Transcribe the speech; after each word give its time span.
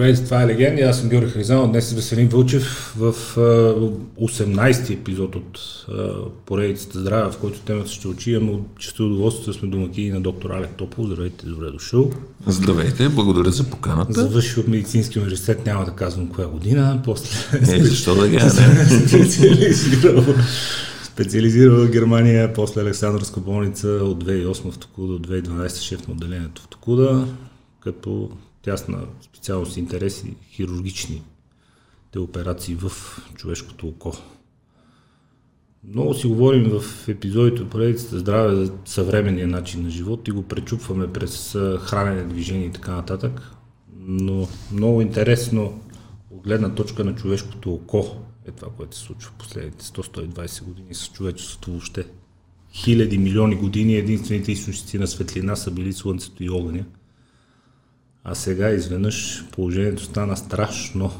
Здравейте, 0.00 0.24
това 0.24 0.42
е 0.42 0.46
Легенди. 0.46 0.82
Аз 0.82 1.00
съм 1.00 1.08
Георги 1.08 1.30
Хризанов. 1.30 1.70
Днес 1.70 1.92
е 1.92 1.94
Веселин 1.94 2.28
Вълчев 2.28 2.94
в 2.98 3.14
18-ти 4.20 4.92
епизод 4.92 5.36
от 5.36 5.86
поредицата 6.46 7.00
Здраве, 7.00 7.32
в 7.32 7.36
който 7.36 7.60
темата 7.60 7.90
ще 7.90 8.08
учи. 8.08 8.30
Имам 8.30 8.60
често 8.78 9.06
удоволствие 9.06 9.54
сме 9.54 9.68
домакини 9.68 10.10
на 10.10 10.20
доктор 10.20 10.50
Алек 10.50 10.70
Топов. 10.76 11.06
Здравейте, 11.06 11.46
добре 11.46 11.70
дошъл. 11.70 12.10
Здравейте, 12.46 13.08
благодаря 13.08 13.50
за 13.50 13.64
поканата. 13.64 14.20
Завърши 14.20 14.60
от 14.60 14.68
медицински 14.68 15.18
университет, 15.18 15.66
няма 15.66 15.84
да 15.84 15.90
казвам 15.90 16.28
коя 16.28 16.48
година. 16.48 17.00
После... 17.04 17.58
Не, 17.60 17.84
защо 17.84 18.14
да 18.14 18.28
ги 18.28 18.40
специализирал, 21.04 21.86
в 21.86 21.90
Германия, 21.90 22.52
после 22.52 22.80
Александрска 22.80 23.40
болница 23.40 23.88
от 23.88 24.24
2008 24.24 24.70
в 24.70 24.78
Токуда 24.78 25.18
до 25.18 25.28
2012 25.28 25.80
шеф 25.80 26.08
на 26.08 26.14
отделението 26.14 26.62
в 26.62 26.68
Токуда, 26.68 27.26
като 27.80 28.30
тясна 28.62 29.06
специалност 29.22 29.76
интереси 29.76 30.36
хирургични 30.50 31.22
те 32.12 32.18
операции 32.18 32.74
в 32.74 32.92
човешкото 33.36 33.88
око. 33.88 34.12
Много 35.84 36.14
си 36.14 36.26
говорим 36.26 36.70
в 36.70 37.08
епизодите 37.08 37.62
от 37.62 37.70
поредицата 37.70 38.18
здраве 38.18 38.54
за 38.54 38.72
съвременния 38.84 39.46
начин 39.46 39.82
на 39.82 39.90
живот 39.90 40.28
и 40.28 40.30
го 40.30 40.42
пречупваме 40.42 41.12
през 41.12 41.52
хранене, 41.80 42.24
движение 42.24 42.66
и 42.66 42.72
така 42.72 42.92
нататък. 42.92 43.50
Но 43.98 44.48
много 44.72 45.00
интересно 45.00 45.80
от 46.30 46.42
гледна 46.42 46.74
точка 46.74 47.04
на 47.04 47.14
човешкото 47.14 47.74
око 47.74 48.16
е 48.46 48.50
това, 48.50 48.68
което 48.76 48.96
се 48.96 49.02
случва 49.02 49.30
в 49.30 49.38
последните 49.38 49.84
100-120 49.84 50.64
години 50.64 50.94
с 50.94 51.08
човечеството 51.08 51.70
въобще. 51.70 52.06
Хиляди, 52.72 53.18
милиони 53.18 53.54
години 53.54 53.96
единствените 53.96 54.52
източници 54.52 54.98
на 54.98 55.06
светлина 55.06 55.56
са 55.56 55.70
били 55.70 55.92
Слънцето 55.92 56.44
и 56.44 56.50
огъня– 56.50 56.84
а 58.24 58.34
сега 58.34 58.70
изведнъж 58.70 59.44
положението 59.52 60.04
стана 60.04 60.36
страшно. 60.36 61.10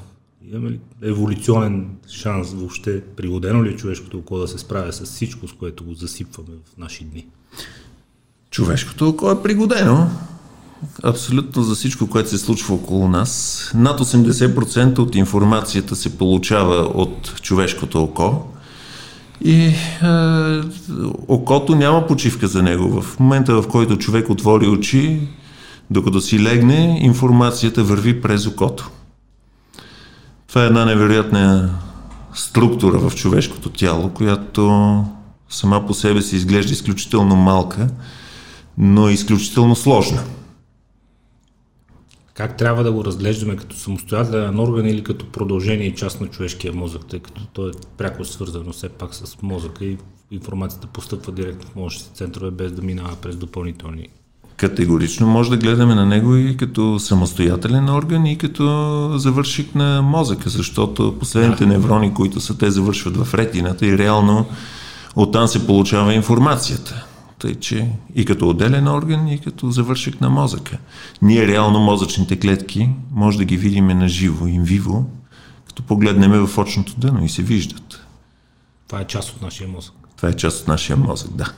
Имаме 0.53 0.71
ли 0.71 0.81
еволюционен 1.03 1.89
шанс 2.09 2.53
въобще? 2.53 3.03
Пригодено 3.17 3.65
ли 3.65 3.69
е 3.69 3.77
човешкото 3.77 4.19
око 4.19 4.39
да 4.39 4.49
се 4.49 4.59
справя 4.59 4.93
с 4.93 5.05
всичко, 5.05 5.49
с 5.49 5.53
което 5.53 5.85
го 5.85 5.95
засипваме 5.95 6.51
в 6.75 6.79
наши 6.79 7.05
дни? 7.05 7.27
Човешкото 8.51 9.09
око 9.09 9.31
е 9.31 9.43
пригодено 9.43 10.11
абсолютно 11.03 11.63
за 11.63 11.75
всичко, 11.75 12.07
което 12.07 12.29
се 12.29 12.39
случва 12.39 12.75
около 12.75 13.09
нас. 13.09 13.73
Над 13.75 14.01
80% 14.01 14.99
от 14.99 15.15
информацията 15.15 15.97
се 15.97 16.19
получава 16.19 16.77
от 16.77 17.41
човешкото 17.43 18.03
око. 18.03 18.47
И 19.45 19.55
е, 19.63 19.75
окото 21.29 21.75
няма 21.75 22.07
почивка 22.07 22.49
за 22.49 22.63
него. 22.63 23.03
В 23.03 23.21
момента, 23.21 23.63
в 23.63 23.69
който 23.69 23.97
човек 23.97 24.31
отвори 24.31 24.67
очи, 24.67 25.21
докато 25.91 26.21
си 26.21 26.43
легне, 26.43 26.99
информацията 27.03 27.85
върви 27.85 28.21
през 28.21 28.47
окото. 28.47 28.91
Това 30.49 30.63
е 30.63 30.67
една 30.67 30.85
невероятна 30.85 31.75
структура 32.35 32.99
в 32.99 33.15
човешкото 33.15 33.71
тяло, 33.71 34.11
която 34.11 35.05
сама 35.49 35.87
по 35.87 35.95
себе 35.95 36.23
си 36.23 36.37
изглежда 36.37 36.73
изключително 36.73 37.37
малка, 37.37 37.89
но 38.79 39.09
изключително 39.09 39.77
сложна. 39.77 40.23
Как 42.35 42.57
трябва 42.57 42.85
да 42.85 42.93
го 42.93 43.05
разглеждаме 43.05 43.57
като 43.57 43.77
самостоятелен 43.77 44.59
орган 44.59 44.87
или 44.87 45.05
като 45.05 45.27
продължение 45.27 45.87
и 45.87 45.95
част 45.95 46.21
на 46.21 46.27
човешкия 46.27 46.73
мозък, 46.73 47.07
тъй 47.07 47.21
като 47.21 47.47
то 47.47 47.69
е 47.69 47.73
пряко 47.97 48.25
свързано 48.25 48.73
все 48.73 48.89
пак 48.89 49.15
с 49.15 49.43
мозъка 49.43 49.85
и 49.85 49.99
информацията 50.31 50.87
постъпва 50.87 51.33
директно 51.33 51.71
в 51.71 51.77
мозъчните 51.77 52.15
центрове, 52.15 52.51
без 52.51 52.73
да 52.73 52.83
минава 52.83 53.17
през 53.17 53.37
допълнителни 53.37 54.09
категорично 54.61 55.27
може 55.27 55.51
да 55.51 55.57
гледаме 55.57 55.95
на 55.95 56.07
него 56.07 56.37
и 56.37 56.57
като 56.57 56.99
самостоятелен 56.99 57.89
орган 57.89 58.27
и 58.27 58.39
като 58.39 59.13
завършик 59.19 59.75
на 59.75 60.03
мозъка, 60.03 60.51
защото 60.51 61.17
последните 61.19 61.67
неврони, 61.67 62.15
които 62.15 62.41
са 62.41 62.59
те, 62.59 62.71
завършват 62.71 63.17
в 63.17 63.35
ретината 63.35 63.87
и 63.87 63.99
реално 63.99 64.47
оттам 65.17 65.49
се 65.49 65.67
получава 65.67 66.15
информацията. 66.15 67.07
Тъй, 67.39 67.55
че 67.55 67.89
и 68.15 68.25
като 68.25 68.49
отделен 68.49 68.89
орган, 68.89 69.29
и 69.29 69.39
като 69.39 69.71
завършик 69.71 70.21
на 70.21 70.31
мозъка. 70.31 70.79
Ние 71.23 71.47
реално 71.47 71.81
мозъчните 71.81 72.41
клетки 72.41 72.89
може 73.13 73.39
да 73.39 73.45
ги 73.45 73.57
видим 73.57 73.87
на 73.87 74.09
живо, 74.09 74.47
инвиво, 74.47 75.07
като 75.67 75.83
погледнем 75.83 76.47
в 76.47 76.59
очното 76.59 76.95
дъно 76.97 77.25
и 77.25 77.29
се 77.29 77.43
виждат. 77.43 78.07
Това 78.87 79.01
е 79.01 79.07
част 79.07 79.31
от 79.31 79.43
нашия 79.43 79.69
мозък. 79.69 79.93
Това 80.17 80.29
е 80.29 80.37
част 80.37 80.63
от 80.63 80.69
нашия 80.69 80.97
мозък, 80.97 81.31
да. 81.33 81.53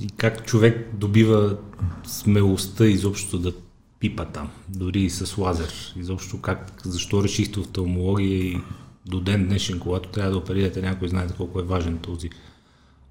И 0.00 0.08
как 0.16 0.46
човек 0.46 0.94
добива 0.94 1.58
смелостта 2.04 2.86
изобщо 2.86 3.38
да 3.38 3.52
пипа 4.00 4.24
там, 4.24 4.50
дори 4.68 5.00
и 5.00 5.10
с 5.10 5.38
лазер. 5.38 5.94
Изобщо 5.96 6.40
как, 6.40 6.80
защо 6.84 7.24
решихте 7.24 7.60
офталмология 7.60 8.38
и 8.38 8.60
до 9.06 9.20
ден 9.20 9.46
днешен, 9.46 9.78
когато 9.78 10.08
трябва 10.08 10.30
да 10.30 10.38
оперирате 10.38 10.82
някой, 10.82 11.08
знаете 11.08 11.34
колко 11.36 11.60
е 11.60 11.62
важен 11.62 11.98
този 11.98 12.30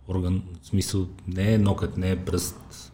орган. 0.07 0.41
В 0.61 0.67
смисъл, 0.67 1.07
не 1.27 1.53
е 1.53 1.57
нокът, 1.57 1.97
не 1.97 2.11
е 2.11 2.25
пръст. 2.25 2.91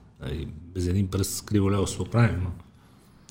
Без 0.74 0.88
един 0.88 1.08
пръст 1.08 1.46
криво 1.46 1.72
ляво 1.72 1.88
се 1.88 2.02
оправим, 2.02 2.42
но 2.44 2.52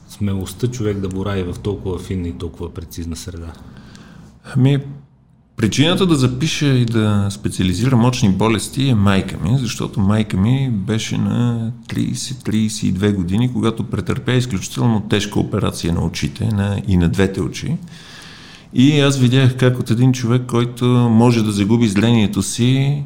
смелостта 0.08 0.68
човек 0.68 0.98
да 0.98 1.08
борави 1.08 1.42
в 1.42 1.56
толкова 1.62 1.98
финна 1.98 2.28
и 2.28 2.38
толкова 2.38 2.74
прецизна 2.74 3.16
среда. 3.16 3.52
Ами, 4.44 4.84
Причината 5.60 6.06
да 6.06 6.14
запиша 6.14 6.66
и 6.66 6.84
да 6.84 7.26
специализирам 7.30 8.04
очни 8.04 8.28
болести 8.28 8.88
е 8.88 8.94
майка 8.94 9.36
ми, 9.44 9.58
защото 9.58 10.00
майка 10.00 10.36
ми 10.36 10.70
беше 10.70 11.18
на 11.18 11.72
30-32 11.88 13.14
години, 13.14 13.52
когато 13.52 13.84
претърпя 13.84 14.32
изключително 14.32 15.00
тежка 15.00 15.40
операция 15.40 15.92
на 15.92 16.04
очите 16.04 16.44
на, 16.44 16.82
и 16.88 16.96
на 16.96 17.08
двете 17.08 17.40
очи. 17.40 17.76
И 18.74 19.00
аз 19.00 19.18
видях 19.18 19.56
как 19.56 19.78
от 19.78 19.90
един 19.90 20.12
човек, 20.12 20.42
който 20.46 20.84
може 21.10 21.44
да 21.44 21.52
загуби 21.52 21.88
зрението 21.88 22.42
си, 22.42 23.02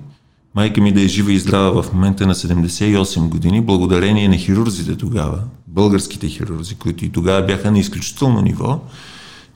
майка 0.55 0.81
ми 0.81 0.93
да 0.93 1.03
е 1.03 1.09
жива 1.09 1.33
и 1.33 1.39
здрава 1.39 1.83
в 1.83 1.93
момента 1.93 2.27
на 2.27 2.35
78 2.35 3.29
години, 3.29 3.61
благодарение 3.61 4.29
на 4.29 4.37
хирурзите 4.37 4.97
тогава, 4.97 5.39
българските 5.69 6.29
хирурзи, 6.29 6.75
които 6.75 7.05
и 7.05 7.09
тогава 7.09 7.47
бяха 7.47 7.71
на 7.71 7.79
изключително 7.79 8.41
ниво, 8.41 8.81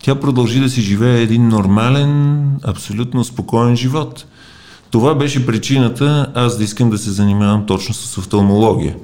тя 0.03 0.15
продължи 0.15 0.61
да 0.61 0.69
си 0.69 0.81
живее 0.81 1.23
един 1.23 1.49
нормален, 1.49 2.51
абсолютно 2.65 3.25
спокоен 3.25 3.77
живот. 3.77 4.25
Това 4.91 5.15
беше 5.15 5.47
причината 5.47 6.33
аз 6.35 6.59
да 6.59 6.65
искам 6.65 6.91
да 6.91 6.99
се 6.99 7.11
занимавам 7.11 7.67
точно 7.67 7.95
с 7.95 8.19
офталмология. 8.19 8.97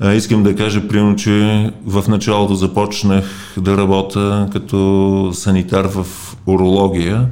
А, 0.00 0.12
искам 0.12 0.42
да 0.42 0.56
кажа, 0.56 0.88
примерно, 0.88 1.16
че 1.16 1.70
в 1.86 2.04
началото 2.08 2.54
започнах 2.54 3.24
да 3.56 3.76
работя 3.76 4.48
като 4.52 5.30
санитар 5.34 5.84
в 5.84 6.06
урология 6.46 7.28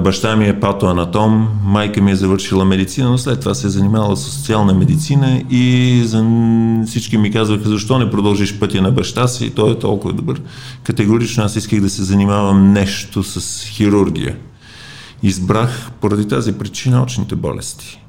Баща 0.00 0.36
ми 0.36 0.48
е 0.48 0.60
патоанатом, 0.60 1.48
майка 1.64 2.02
ми 2.02 2.10
е 2.10 2.16
завършила 2.16 2.64
медицина, 2.64 3.10
но 3.10 3.18
след 3.18 3.40
това 3.40 3.54
се 3.54 3.66
е 3.66 3.70
занимавала 3.70 4.16
с 4.16 4.20
социална 4.20 4.74
медицина 4.74 5.42
и 5.50 6.02
за... 6.04 6.26
всички 6.86 7.18
ми 7.18 7.30
казваха, 7.30 7.68
защо 7.68 7.98
не 7.98 8.10
продължиш 8.10 8.58
пътя 8.58 8.82
на 8.82 8.90
баща 8.90 9.28
си, 9.28 9.50
той 9.50 9.72
е 9.72 9.78
толкова 9.78 10.14
добър. 10.14 10.42
Категорично 10.82 11.44
аз 11.44 11.56
исках 11.56 11.80
да 11.80 11.90
се 11.90 12.02
занимавам 12.02 12.72
нещо 12.72 13.22
с 13.22 13.64
хирургия. 13.64 14.36
Избрах 15.22 15.90
поради 16.00 16.28
тази 16.28 16.52
причина 16.52 17.02
очните 17.02 17.36
болести. 17.36 18.02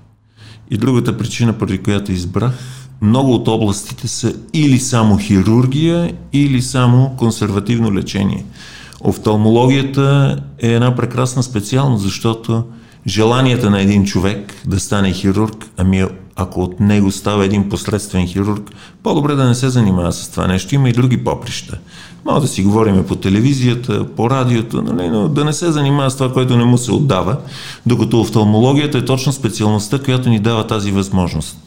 И 0.71 0.77
другата 0.77 1.17
причина, 1.17 1.53
поради 1.53 1.77
която 1.77 2.11
избрах, 2.11 2.53
много 3.01 3.33
от 3.33 3.47
областите 3.47 4.07
са 4.07 4.33
или 4.53 4.79
само 4.79 5.17
хирургия, 5.17 6.13
или 6.33 6.61
само 6.61 7.16
консервативно 7.17 7.93
лечение– 7.93 8.45
Офталмологията 9.01 10.37
е 10.59 10.67
една 10.67 10.95
прекрасна 10.95 11.43
специалност, 11.43 12.03
защото 12.03 12.63
желанията 13.07 13.69
на 13.69 13.81
един 13.81 14.05
човек 14.05 14.53
да 14.65 14.79
стане 14.79 15.13
хирург, 15.13 15.65
ами 15.77 16.05
ако 16.35 16.61
от 16.61 16.79
него 16.79 17.11
става 17.11 17.45
един 17.45 17.69
посредствен 17.69 18.27
хирург, 18.27 18.71
по-добре 19.03 19.35
да 19.35 19.45
не 19.45 19.55
се 19.55 19.69
занимава 19.69 20.13
с 20.13 20.29
това 20.29 20.47
нещо. 20.47 20.75
Има 20.75 20.90
и 20.90 20.93
други 20.93 21.23
поприща. 21.23 21.78
Мога 22.25 22.41
да 22.41 22.47
си 22.47 22.63
говорим 22.63 23.03
по 23.03 23.16
телевизията, 23.16 24.16
по 24.16 24.29
радиото, 24.29 24.81
нали, 24.81 25.09
но 25.09 25.28
да 25.28 25.45
не 25.45 25.53
се 25.53 25.72
занимава 25.72 26.11
с 26.11 26.16
това, 26.17 26.34
което 26.34 26.57
не 26.57 26.66
му 26.66 26.78
се 26.78 26.91
отдава, 26.91 27.37
докато 27.85 28.22
офталмологията 28.22 28.97
е 28.97 29.05
точно 29.05 29.34
специалността, 29.34 29.99
която 29.99 30.29
ни 30.29 30.40
дава 30.40 30.67
тази 30.67 30.91
възможност. 30.91 31.57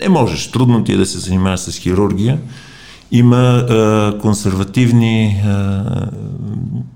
Не 0.00 0.08
можеш, 0.08 0.50
трудно 0.50 0.84
ти 0.84 0.92
е 0.92 0.96
да 0.96 1.06
се 1.06 1.18
занимаваш 1.18 1.60
с 1.60 1.78
хирургия, 1.78 2.38
има 3.10 3.36
а, 3.36 4.18
консервативни. 4.20 5.42
А, 5.44 6.10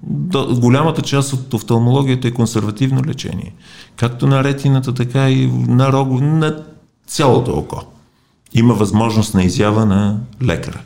до, 0.02 0.56
голямата 0.60 1.02
част 1.02 1.32
от 1.32 1.54
офталмологията 1.54 2.28
е 2.28 2.34
консервативно 2.34 3.04
лечение. 3.04 3.54
Както 3.96 4.26
на 4.26 4.44
ретината, 4.44 4.94
така 4.94 5.30
и 5.30 5.46
на 5.52 5.92
рого, 5.92 6.20
на 6.20 6.64
цялото 7.06 7.52
око. 7.52 7.82
Има 8.54 8.74
възможност 8.74 9.34
на 9.34 9.44
изява 9.44 9.86
на 9.86 10.20
лекара. 10.42 10.80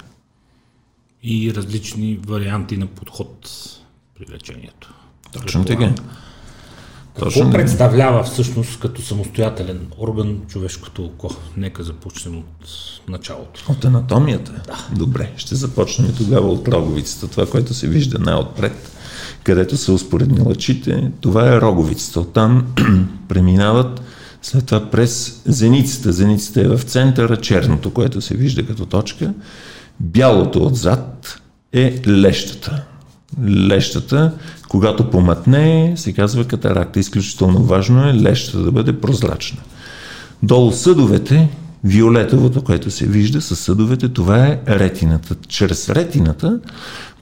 И 1.22 1.54
различни 1.54 2.18
варианти 2.26 2.76
на 2.76 2.86
подход 2.86 3.50
при 4.18 4.34
лечението. 4.34 4.94
Точно 5.32 5.64
така. 5.64 5.92
Точно 7.18 7.42
Какво 7.42 7.58
представлява 7.58 8.22
всъщност 8.22 8.80
като 8.80 9.02
самостоятелен 9.02 9.80
орган 9.98 10.40
човешкото 10.48 11.04
око? 11.04 11.30
Нека 11.56 11.82
започнем 11.82 12.38
от 12.38 12.68
началото. 13.08 13.64
От 13.68 13.84
анатомията? 13.84 14.52
Да. 14.66 14.86
Добре, 14.96 15.32
ще 15.36 15.54
започнем 15.54 16.14
тогава 16.16 16.48
от 16.48 16.68
роговицата. 16.68 17.28
Това, 17.28 17.46
което 17.46 17.74
се 17.74 17.88
вижда 17.88 18.18
най-отпред, 18.18 18.90
където 19.44 19.76
са 19.76 19.92
успоредни 19.92 20.40
лъчите, 20.40 21.10
това 21.20 21.52
е 21.52 21.60
роговицата. 21.60 22.20
Оттам 22.20 22.66
преминават 23.28 24.00
след 24.42 24.66
това 24.66 24.90
през 24.90 25.42
зеницата. 25.46 26.12
Зеницата 26.12 26.60
е 26.60 26.68
в 26.68 26.82
центъра, 26.82 27.36
черното, 27.36 27.90
което 27.90 28.20
се 28.20 28.36
вижда 28.36 28.66
като 28.66 28.86
точка. 28.86 29.34
Бялото 30.00 30.66
отзад 30.66 31.40
е 31.72 32.02
лещата. 32.06 32.84
Лещата, 33.48 34.32
когато 34.68 35.10
помътне, 35.10 35.92
се 35.96 36.12
казва 36.12 36.44
катаракта. 36.44 37.00
Изключително 37.00 37.62
важно 37.62 38.08
е 38.08 38.14
лещата 38.14 38.58
да 38.58 38.72
бъде 38.72 39.00
прозрачна. 39.00 39.60
Долу 40.42 40.72
съдовете, 40.72 41.48
виолетовото, 41.84 42.62
което 42.62 42.90
се 42.90 43.06
вижда 43.06 43.40
с 43.40 43.56
съдовете, 43.56 44.08
това 44.08 44.46
е 44.46 44.60
ретината. 44.68 45.34
Чрез 45.48 45.90
ретината 45.90 46.60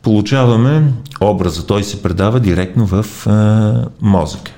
получаваме 0.03 0.93
образа. 1.21 1.67
Той 1.67 1.85
се 1.85 2.03
предава 2.03 2.41
директно 2.41 2.87
в 2.87 3.27
а, 3.27 3.85
мозъка. 4.01 4.53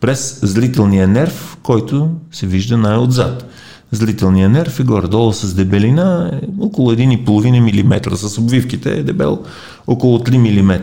През 0.00 0.40
зрителния 0.42 1.08
нерв, 1.08 1.56
който 1.62 2.10
се 2.32 2.46
вижда 2.46 2.76
най-отзад. 2.76 3.50
Зрителният 3.92 4.52
нерв 4.52 4.80
е 4.80 4.82
горе-долу 4.82 5.32
с 5.32 5.54
дебелина 5.54 6.30
е 6.42 6.46
около 6.60 6.92
1,5 6.92 7.84
мм, 7.84 8.16
с 8.16 8.38
обвивките 8.38 8.92
е 8.92 9.02
дебел 9.02 9.44
около 9.86 10.18
3 10.18 10.62
мм. 10.62 10.80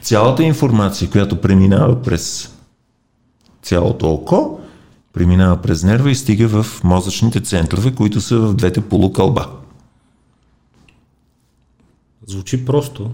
Цялата 0.00 0.42
информация, 0.42 1.10
която 1.10 1.40
преминава 1.40 2.02
през 2.02 2.54
цялото 3.62 4.10
око, 4.10 4.60
преминава 5.12 5.56
през 5.56 5.84
нерва 5.84 6.10
и 6.10 6.14
стига 6.14 6.48
в 6.62 6.84
мозъчните 6.84 7.40
центрове, 7.40 7.94
които 7.94 8.20
са 8.20 8.38
в 8.38 8.54
двете 8.54 8.80
полукълба. 8.80 9.46
Звучи 12.26 12.64
просто. 12.64 13.10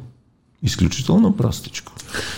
Изключително 0.63 1.37
простичко. 1.37 1.93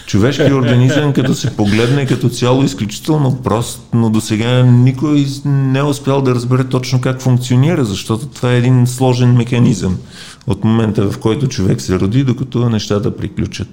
Човешкият 0.07 0.53
организъм, 0.53 1.13
като 1.13 1.35
се 1.35 1.57
погледне 1.57 2.07
като 2.07 2.29
цяло, 2.29 2.65
изключително 2.65 3.43
прост, 3.43 3.83
но 3.95 4.11
до 4.11 4.21
сега 4.21 4.63
никой 4.63 5.27
не 5.45 5.79
е 5.79 5.83
успял 5.83 6.23
да 6.23 6.35
разбере 6.35 6.69
точно 6.69 7.01
как 7.01 7.21
функционира, 7.23 7.85
защото 7.85 8.27
това 8.27 8.53
е 8.53 8.59
един 8.59 8.87
сложен 8.87 9.33
механизъм 9.33 9.99
от 10.47 10.65
момента, 10.65 11.11
в 11.11 11.19
който 11.19 11.49
човек 11.49 11.81
се 11.81 12.01
роди, 12.01 12.25
докато 12.25 12.69
нещата 12.69 13.17
приключат. 13.17 13.69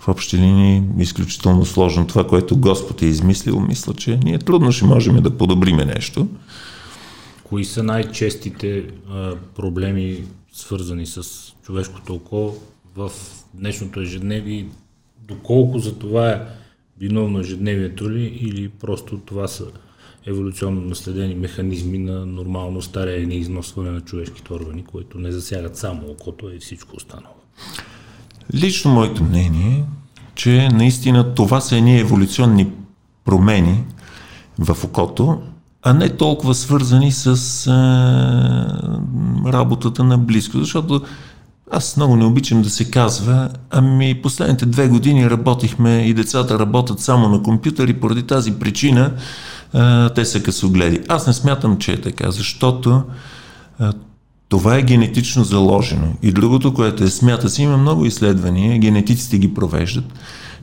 В 0.00 0.08
общи 0.08 0.38
линии 0.38 0.82
изключително 0.98 1.64
сложно. 1.64 2.06
Това, 2.06 2.26
което 2.26 2.56
Господ 2.56 3.02
е 3.02 3.06
измислил, 3.06 3.60
мисля, 3.60 3.94
че 3.94 4.20
ние 4.24 4.38
трудно 4.38 4.72
ще 4.72 4.84
можем 4.84 5.22
да 5.22 5.30
подобриме 5.30 5.84
нещо. 5.84 6.28
Кои 7.44 7.64
са 7.64 7.82
най-честите 7.82 8.84
а, 9.10 9.32
проблеми, 9.56 10.24
свързани 10.52 11.06
с 11.06 11.22
човешкото 11.62 12.14
око 12.14 12.54
в 12.96 13.10
днешното 13.58 14.00
ежедневие, 14.00 14.66
доколко 15.28 15.78
за 15.78 15.98
това 15.98 16.30
е 16.30 16.42
виновно 17.00 17.40
ежедневието 17.40 18.10
ли 18.10 18.24
или 18.24 18.68
просто 18.68 19.18
това 19.18 19.48
са 19.48 19.64
еволюционно 20.26 20.80
наследени 20.80 21.34
механизми 21.34 21.98
на 21.98 22.26
нормално 22.26 22.82
стареене 22.82 23.34
и 23.34 23.38
износване 23.38 23.90
на 23.90 24.00
човешките 24.00 24.52
органи, 24.52 24.84
които 24.84 25.18
не 25.18 25.32
засягат 25.32 25.76
само 25.76 26.06
окото, 26.08 26.50
и 26.50 26.58
всичко 26.58 26.96
останало. 26.96 27.34
Лично 28.54 28.94
моето 28.94 29.24
мнение 29.24 29.78
е, 29.78 29.84
че 30.34 30.68
наистина 30.68 31.34
това 31.34 31.60
са 31.60 31.76
едни 31.76 32.00
еволюционни 32.00 32.72
промени 33.24 33.84
в 34.58 34.84
окото, 34.84 35.42
а 35.82 35.94
не 35.94 36.16
толкова 36.16 36.54
свързани 36.54 37.12
с 37.12 37.66
а, 37.66 39.52
работата 39.52 40.04
на 40.04 40.18
близко, 40.18 40.58
защото 40.58 41.02
аз 41.70 41.96
много 41.96 42.16
не 42.16 42.24
обичам 42.24 42.62
да 42.62 42.70
се 42.70 42.90
казва, 42.90 43.50
ами 43.70 44.20
последните 44.22 44.66
две 44.66 44.88
години 44.88 45.30
работихме 45.30 45.96
и 45.96 46.14
децата 46.14 46.58
работят 46.58 47.00
само 47.00 47.28
на 47.28 47.42
компютъри, 47.42 47.92
поради 47.92 48.22
тази 48.22 48.52
причина 48.52 49.12
а, 49.72 50.10
те 50.10 50.24
са 50.24 50.42
късогледи. 50.42 51.00
Аз 51.08 51.26
не 51.26 51.32
смятам, 51.32 51.78
че 51.78 51.92
е 51.92 52.00
така, 52.00 52.30
защото 52.30 53.02
а, 53.78 53.92
това 54.48 54.76
е 54.76 54.82
генетично 54.82 55.44
заложено. 55.44 56.12
И 56.22 56.32
другото, 56.32 56.74
което 56.74 57.04
е 57.04 57.08
смята 57.08 57.48
се, 57.48 57.62
има 57.62 57.76
много 57.76 58.04
изследвания, 58.04 58.78
генетиците 58.78 59.38
ги 59.38 59.54
провеждат, 59.54 60.04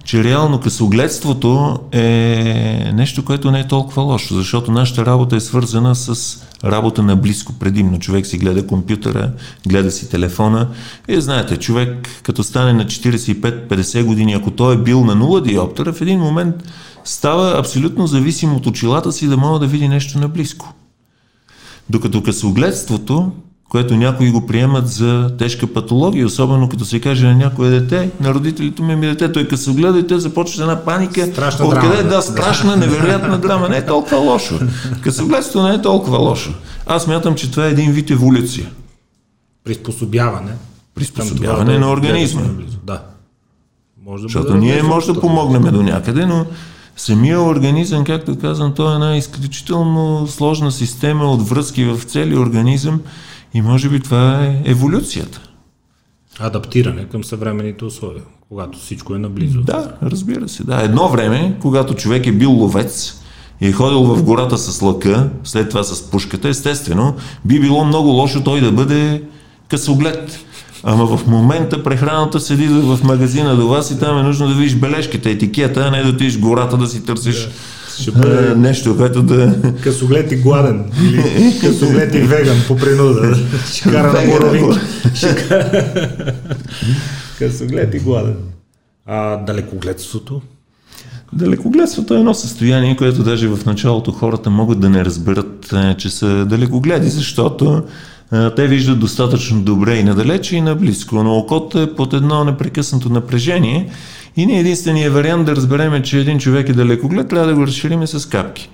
че 0.04 0.24
реално 0.24 0.60
късогледството 0.60 1.80
е 1.92 2.92
нещо, 2.94 3.26
което 3.26 3.52
не 3.52 3.60
е 3.60 3.68
толкова 3.68 4.02
лошо, 4.02 4.36
защото 4.36 4.72
нашата 4.72 5.06
работа 5.06 5.36
е 5.36 5.40
свързана 5.40 5.96
с 5.96 6.38
работа 6.64 7.04
на 7.04 7.16
близко 7.16 7.54
предимно. 7.54 8.00
Човек 8.00 8.26
си 8.26 8.38
гледа 8.38 8.68
компютъра, 8.68 9.32
гледа 9.68 9.92
си 9.92 10.10
телефона. 10.10 10.68
И 11.08 11.22
знаете, 11.22 11.58
човек 11.58 12.10
като 12.24 12.44
стане 12.44 12.74
на 12.74 12.86
45-50 12.86 14.04
години, 14.04 14.34
ако 14.34 14.52
той 14.52 14.76
е 14.76 14.78
бил 14.78 15.06
на 15.06 15.16
0 15.18 15.42
диоптера, 15.42 15.94
в 15.94 16.02
един 16.02 16.20
момент 16.20 16.56
става 17.04 17.60
абсолютно 17.60 18.08
зависим 18.08 18.56
от 18.56 18.68
очилата 18.68 19.12
си 19.12 19.28
да 19.28 19.38
мога 19.38 19.60
да 19.60 19.68
види 19.68 19.88
нещо 19.88 20.20
наблизко. 20.20 20.74
Докато 21.90 22.24
късогледството 22.24 23.32
което 23.74 23.96
някои 23.96 24.32
го 24.32 24.46
приемат 24.46 24.88
за 24.88 25.32
тежка 25.38 25.68
патология, 25.68 26.26
особено 26.26 26.70
като 26.70 26.86
се 26.86 27.02
каже 27.02 27.28
на 27.28 27.36
някое 27.36 27.70
дете, 27.70 28.10
на 28.20 28.34
родителите 28.34 28.82
ми, 28.82 28.96
ми 28.96 29.08
дете, 29.08 29.32
той 29.32 29.44
като 29.44 29.62
се 29.62 29.72
гледа 29.72 30.00
и 30.00 30.08
те 30.08 30.20
започват 30.20 30.62
една 30.62 30.86
паника. 30.86 31.26
Страшна 31.26 31.66
Откъде 31.66 31.96
драма. 31.98 32.10
Да, 32.10 32.22
страшна, 32.22 32.78
невероятна 32.78 33.38
драма. 33.38 33.70
Не 33.70 33.78
е 33.78 33.86
толкова 33.86 34.18
лошо. 34.18 34.60
Късогледството 35.02 35.68
не 35.68 35.74
е 35.74 35.82
толкова 35.82 36.18
лошо. 36.18 36.54
Аз 36.86 37.08
мятам, 37.08 37.36
че 37.36 37.52
това 37.52 37.68
е 37.68 37.70
един 37.70 37.92
вид 37.92 38.10
еволюция. 38.10 38.70
Приспособяване. 39.64 40.52
Приспособяване 40.96 41.80
на 41.80 41.92
организма. 41.92 42.42
Да. 42.84 43.02
Може 44.06 44.22
да 44.22 44.30
Защото 44.30 44.54
ние 44.56 44.84
може 44.84 45.14
да 45.14 45.20
помогнем 45.20 45.62
до 45.62 45.84
някъде, 45.84 46.26
но 46.26 46.46
самия 46.98 47.42
организъм, 47.42 48.04
както 48.04 48.40
казвам, 48.40 48.74
той 48.74 48.92
е 48.92 48.96
една 48.96 49.18
изключително 49.18 50.28
сложна 50.28 50.72
система 50.72 51.26
от 51.26 51.50
връзки 51.50 51.86
в 51.86 52.04
целия 52.04 52.40
организъм 52.40 53.02
и 53.54 53.62
може 53.62 53.90
би 53.90 54.00
това 54.00 54.46
е 54.46 54.62
еволюцията. 54.66 55.42
Адаптиране 56.40 57.06
към 57.06 57.24
съвременните 57.24 57.86
условия, 57.86 58.24
когато 58.50 58.80
всичко 58.80 59.16
е 59.16 59.20
наблизо. 59.20 59.62
Да, 59.62 59.92
разбира 60.04 60.50
се. 60.50 60.64
Да. 60.64 60.82
Едно 60.84 61.10
време, 61.10 61.56
когато 61.62 61.94
човек 61.94 62.28
е 62.28 62.32
бил 62.32 62.52
ловец 62.52 63.22
и 63.62 63.68
е 63.68 63.72
ходил 63.72 64.04
в 64.04 64.24
гората 64.24 64.58
с 64.58 64.82
лъка, 64.82 65.30
след 65.44 65.70
това 65.70 65.84
с 65.84 66.12
пушката, 66.12 66.50
естествено, 66.50 67.16
би 67.46 67.60
било 67.60 67.86
много 67.86 68.08
лошо 68.08 68.44
той 68.44 68.62
да 68.62 68.72
бъде 68.72 69.24
късоглед. 69.70 70.40
Ама 70.84 71.18
в 71.18 71.28
момента 71.28 71.84
прехраната 71.84 72.40
седи 72.40 72.68
в 72.68 73.00
магазина 73.04 73.56
до 73.56 73.68
вас 73.68 73.92
и 73.92 74.00
там 74.00 74.18
е 74.18 74.24
нужно 74.24 74.48
да 74.48 74.54
видиш 74.54 74.76
бележките, 74.76 75.32
етикета, 75.32 75.80
а 75.88 75.92
не 75.92 76.04
да 76.04 76.10
отидеш 76.10 76.40
гората 76.40 76.78
да 76.78 76.88
си 76.88 77.06
търсиш 77.06 77.36
yeah 77.36 77.50
ще 78.00 78.12
бъде 78.12 78.56
нещо, 78.56 78.98
което 78.98 79.24
да... 79.24 79.56
Късоглед 79.82 80.32
и 80.32 80.36
гладен. 80.36 80.92
Или 81.04 81.60
късоглед 81.62 82.16
и 82.16 82.20
веган 82.20 82.58
по 82.68 82.76
принуда. 82.76 83.38
Ще 83.74 83.90
кара 83.90 84.14
на 84.14 84.32
боровинки. 84.32 84.80
късоглед 87.40 87.94
и 87.94 88.00
гладен. 88.00 88.38
А 89.06 89.38
далекогледството? 89.38 90.42
Далекогледството 91.34 92.14
е 92.14 92.18
едно 92.18 92.34
състояние, 92.34 92.96
което 92.98 93.24
даже 93.24 93.48
в 93.48 93.66
началото 93.66 94.12
хората 94.12 94.50
могат 94.50 94.80
да 94.80 94.90
не 94.90 95.06
разберат, 95.06 95.74
е, 95.74 95.96
че 95.98 96.10
са 96.10 96.46
далекогледи, 96.46 97.10
защото 97.10 97.74
е, 97.78 97.82
те 98.56 98.68
виждат 98.68 99.00
достатъчно 99.00 99.62
добре 99.62 99.96
и 99.96 100.04
надалече 100.04 100.56
и 100.56 100.62
наблизко, 100.62 101.24
но 101.24 101.38
окото 101.38 101.80
е 101.80 101.96
под 101.96 102.14
едно 102.14 102.44
непрекъснато 102.44 103.10
напрежение 103.10 103.90
и 104.38 104.46
ние 104.46 104.60
единствения 104.60 105.12
вариант 105.12 105.46
да 105.46 105.56
разбереме, 105.56 106.02
че 106.02 106.20
един 106.20 106.40
човек 106.40 106.70
е 106.70 106.74
далекоглед, 106.74 107.30
трябва 107.30 107.48
да 107.48 107.56
го 107.56 107.68
разшириме 107.68 108.08
с 108.08 108.30
капки. 108.30 108.70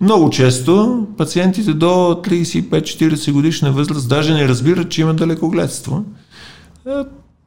Много 0.00 0.30
често 0.30 1.06
пациентите 1.18 1.72
до 1.72 1.86
35-40 1.86 3.32
годишна 3.32 3.72
възраст 3.72 4.08
даже 4.08 4.34
не 4.34 4.48
разбират, 4.48 4.88
че 4.88 5.00
има 5.00 5.14
далекогледство. 5.14 6.04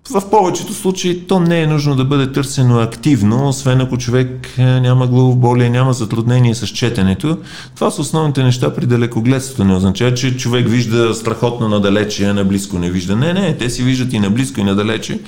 В 0.10 0.30
повечето 0.30 0.74
случаи 0.74 1.28
то 1.28 1.40
не 1.40 1.62
е 1.62 1.68
нужно 1.68 1.96
да 1.96 2.06
бъде 2.06 2.32
търсено 2.32 2.80
активно, 2.80 3.48
освен 3.48 3.82
ако 3.82 3.98
човек 3.98 4.50
е, 4.58 4.64
няма 4.64 5.08
главоболие, 5.08 5.70
няма 5.70 5.94
затруднение 5.94 6.56
с 6.56 6.68
четенето. 6.68 7.38
Това 7.76 7.92
са 7.92 8.02
основните 8.02 8.44
неща 8.44 8.74
при 8.74 8.86
далекогледството. 8.86 9.64
Не 9.64 9.76
означава, 9.76 10.14
че 10.14 10.38
човек 10.38 10.68
вижда 10.68 11.14
страхотно 11.14 11.70
надалече, 11.70 12.26
а 12.26 12.34
наблизко 12.34 12.80
не 12.80 12.92
вижда. 12.92 13.16
Не, 13.16 13.34
не, 13.34 13.58
те 13.58 13.70
си 13.70 13.84
виждат 13.84 14.14
и 14.14 14.20
наблизко 14.20 14.60
и 14.60 14.64
надалече, 14.64 15.20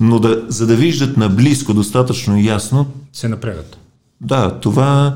но 0.00 0.18
да, 0.18 0.42
за 0.48 0.66
да 0.66 0.76
виждат 0.76 1.16
наблизко 1.16 1.74
достатъчно 1.74 2.40
ясно... 2.40 2.86
Се 3.12 3.28
напрягат. 3.28 3.76
Да, 4.20 4.50
това 4.60 5.14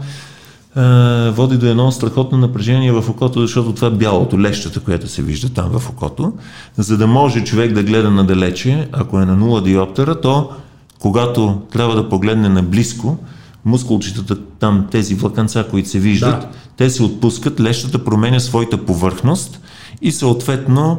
води 1.30 1.56
до 1.56 1.66
едно 1.66 1.92
страхотно 1.92 2.38
напрежение 2.38 2.92
в 2.92 3.10
окото, 3.10 3.40
защото 3.40 3.72
това 3.72 3.90
бялото, 3.90 4.40
лещата, 4.40 4.80
която 4.80 5.08
се 5.08 5.22
вижда 5.22 5.48
там 5.48 5.78
в 5.78 5.90
окото, 5.90 6.32
за 6.76 6.96
да 6.96 7.06
може 7.06 7.44
човек 7.44 7.72
да 7.72 7.82
гледа 7.82 8.10
надалече, 8.10 8.88
ако 8.92 9.20
е 9.20 9.26
на 9.26 9.38
0 9.38 9.62
диоптера, 9.62 10.20
то 10.20 10.50
когато 10.98 11.62
трябва 11.72 11.94
да 11.94 12.08
погледне 12.08 12.48
наблизко, 12.48 13.18
мускулчетата 13.64 14.36
там, 14.58 14.86
тези 14.90 15.14
влаканца, 15.14 15.64
които 15.70 15.88
се 15.88 15.98
виждат, 15.98 16.40
да. 16.40 16.48
те 16.76 16.90
се 16.90 17.02
отпускат, 17.02 17.60
лещата 17.60 18.04
променя 18.04 18.40
своята 18.40 18.84
повърхност 18.84 19.60
и 20.02 20.12
съответно 20.12 20.98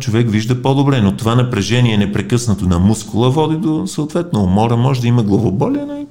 човек 0.00 0.30
вижда 0.30 0.62
по-добре. 0.62 1.00
Но 1.00 1.16
това 1.16 1.34
напрежение 1.34 1.96
непрекъснато 1.96 2.64
на 2.66 2.78
мускула 2.78 3.30
води 3.30 3.56
до 3.56 3.86
съответно 3.86 4.42
умора, 4.42 4.76
може 4.76 5.00
да 5.00 5.06
има 5.06 5.22
главоболие, 5.22 5.84
но 5.84 6.06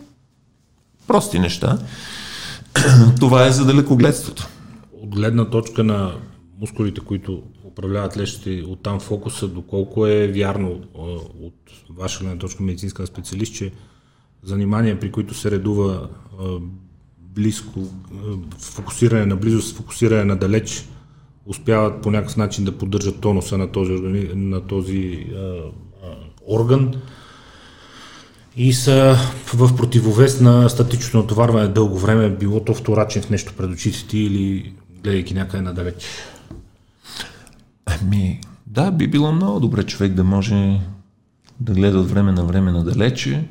прости 1.08 1.40
неща. 1.40 1.78
това 3.20 3.48
е 3.48 3.52
за 3.52 3.66
далекогледството. 3.66 4.48
От 5.02 5.16
гледна 5.16 5.50
точка 5.50 5.84
на 5.84 6.16
мускулите, 6.60 7.02
които 7.02 7.44
управляват 7.64 8.18
лещите, 8.18 8.64
оттам 8.68 9.00
фокуса, 9.00 9.48
доколко 9.48 10.08
е 10.08 10.28
вярно 10.28 10.80
от 11.42 11.56
ваша 11.90 12.20
гледна 12.20 12.40
точка 12.40 12.64
медицинска 12.64 13.08
специалист, 13.08 13.56
че 13.56 13.72
занимания, 14.44 15.00
при 15.00 15.12
които 15.12 15.34
се 15.34 15.52
редува 15.52 16.10
близко, 17.20 17.80
фокусиране 18.60 19.26
на 19.26 19.36
близост, 19.36 19.76
фокусиране 19.76 20.24
на 20.24 20.36
далеч, 20.36 20.86
успяват 21.46 22.02
по 22.02 22.12
някакъв 22.12 22.38
начин 22.38 22.66
да 22.66 22.78
поддържат 22.78 23.22
тонуса 23.22 23.58
на 23.58 23.72
този, 23.72 23.94
на 24.36 24.62
този 24.62 25.28
а, 25.36 25.40
а, 25.40 26.16
орган 26.48 26.94
и 28.58 28.74
са 28.74 29.18
в 29.54 29.76
противовес 29.76 30.42
на 30.42 30.70
статично 30.70 31.20
натоварване 31.20 31.68
дълго 31.68 31.98
време, 31.98 32.30
било 32.30 32.60
то 32.60 32.74
вторачен 32.74 33.22
в 33.22 33.30
нещо 33.30 33.54
пред 33.58 33.72
очите 33.72 34.08
ти 34.08 34.20
или 34.20 34.74
гледайки 35.04 35.34
някъде 35.34 35.64
надалеч. 35.64 36.06
Ами, 37.86 38.42
да, 38.68 38.92
би 38.92 39.08
било 39.08 39.32
много 39.32 39.60
добре 39.60 39.84
човек 39.84 40.14
да 40.14 40.24
може 40.24 40.80
да 41.60 41.74
гледа 41.74 42.00
от 42.00 42.10
време 42.10 42.32
на 42.32 42.46
време 42.46 42.72
надалече, 42.72 43.48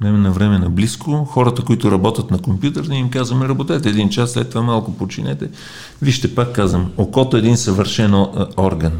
време 0.00 0.18
на 0.18 0.32
време 0.32 0.58
на 0.58 0.70
близко. 0.70 1.24
Хората, 1.24 1.64
които 1.64 1.90
работят 1.90 2.30
на 2.30 2.38
компютър, 2.38 2.82
да 2.82 2.94
им 2.94 3.10
казваме, 3.10 3.48
работете 3.48 3.88
един 3.88 4.08
час, 4.08 4.30
след 4.30 4.48
това 4.48 4.62
малко 4.62 4.96
починете. 4.96 5.50
Вижте, 6.02 6.34
пак 6.34 6.52
казвам, 6.52 6.92
окото 6.96 7.36
е 7.36 7.40
един 7.40 7.56
съвършен 7.56 8.14
орган. 8.56 8.92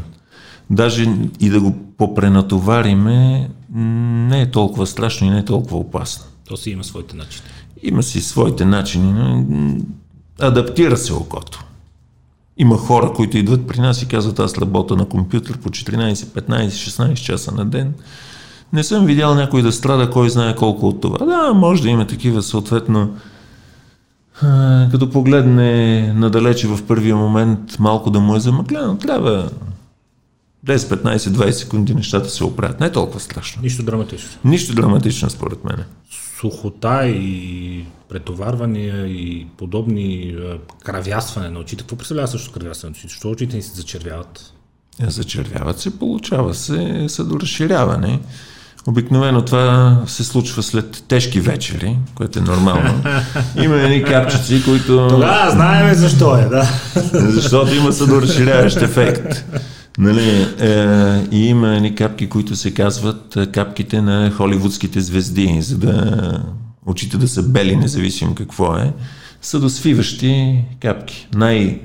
Даже 0.69 1.15
и 1.39 1.49
да 1.49 1.61
го 1.61 1.75
попренатовариме, 1.97 3.49
не 3.73 4.41
е 4.41 4.51
толкова 4.51 4.87
страшно 4.87 5.27
и 5.27 5.29
не 5.29 5.39
е 5.39 5.45
толкова 5.45 5.77
опасно. 5.77 6.25
То 6.47 6.57
си 6.57 6.69
има 6.69 6.83
своите 6.83 7.15
начини. 7.15 7.47
Има 7.83 8.03
си 8.03 8.21
своите 8.21 8.65
начини. 8.65 9.45
Адаптира 10.41 10.97
се 10.97 11.13
окото. 11.13 11.65
Има 12.57 12.77
хора, 12.77 13.13
които 13.15 13.37
идват 13.37 13.67
при 13.67 13.79
нас 13.79 14.01
и 14.01 14.07
казват, 14.07 14.39
аз 14.39 14.57
работя 14.57 14.95
на 14.95 15.05
компютър 15.05 15.57
по 15.57 15.69
14, 15.69 16.13
15, 16.13 16.67
16 16.67 17.13
часа 17.13 17.51
на 17.51 17.65
ден. 17.65 17.93
Не 18.73 18.83
съм 18.83 19.05
видял 19.05 19.35
някой 19.35 19.61
да 19.61 19.71
страда, 19.71 20.09
кой 20.09 20.29
знае 20.29 20.55
колко 20.55 20.87
от 20.87 21.01
това. 21.01 21.25
Да, 21.25 21.53
може 21.53 21.81
да 21.81 21.89
има 21.89 22.07
такива, 22.07 22.43
съответно, 22.43 23.15
като 24.91 25.09
погледне 25.09 26.13
надалече 26.13 26.67
в 26.67 26.83
първия 26.87 27.15
момент, 27.15 27.79
малко 27.79 28.09
да 28.09 28.19
му 28.19 28.35
е 28.35 28.39
замъглено, 28.39 28.97
трябва 28.97 29.49
10, 30.65 30.77
15, 30.77 31.17
20 31.17 31.51
секунди 31.51 31.95
нещата 31.95 32.29
се 32.29 32.43
оправят. 32.43 32.79
Не 32.79 32.85
е 32.85 32.91
толкова 32.91 33.19
страшно. 33.19 33.61
Нищо 33.61 33.83
драматично. 33.83 34.29
Нищо 34.45 34.75
драматично, 34.75 35.29
според 35.29 35.63
мен. 35.63 35.83
Сухота 36.39 37.07
и 37.07 37.85
претоварвания 38.09 39.07
и 39.07 39.47
подобни 39.57 40.35
кравясване 40.83 41.49
на 41.49 41.59
очите. 41.59 41.83
Какво 41.83 41.95
представлява 41.95 42.27
също 42.27 42.51
кравясване 42.51 42.89
на 42.89 42.93
очите? 42.93 43.07
Защо 43.07 43.29
очите 43.29 43.55
ни 43.55 43.61
се 43.61 43.75
зачервяват? 43.75 44.53
Е, 44.99 45.09
зачервяват 45.09 45.79
се, 45.79 45.99
получава 45.99 46.53
се 46.53 47.05
съдоразширяване. 47.07 48.19
Обикновено 48.87 49.45
това 49.45 50.01
се 50.07 50.23
случва 50.23 50.63
след 50.63 51.03
тежки 51.07 51.39
вечери, 51.39 51.97
което 52.15 52.39
е 52.39 52.41
нормално. 52.41 53.03
Има 53.63 53.75
едни 53.75 54.03
капчици, 54.03 54.63
които... 54.63 55.07
Тогава 55.09 55.51
знаем 55.51 55.95
защо 55.95 56.37
е, 56.37 56.45
да. 56.45 56.69
Защото 57.13 57.75
има 57.75 57.93
съдоразширяващ 57.93 58.77
ефект. 58.77 59.45
Нали, 59.97 60.47
е, 60.59 61.27
и 61.31 61.47
има 61.47 61.75
едни 61.75 61.95
капки, 61.95 62.29
които 62.29 62.55
се 62.55 62.73
казват 62.73 63.35
е, 63.37 63.45
капките 63.45 64.01
на 64.01 64.31
холивудските 64.31 65.01
звезди, 65.01 65.57
за 65.61 65.77
да 65.77 66.43
очите 66.85 67.17
да 67.17 67.27
са 67.27 67.43
бели, 67.43 67.75
независимо 67.75 68.35
какво 68.35 68.75
е. 68.75 68.93
Са 69.41 69.59
досвиващи 69.59 70.63
капки. 70.81 71.27
Най- 71.35 71.79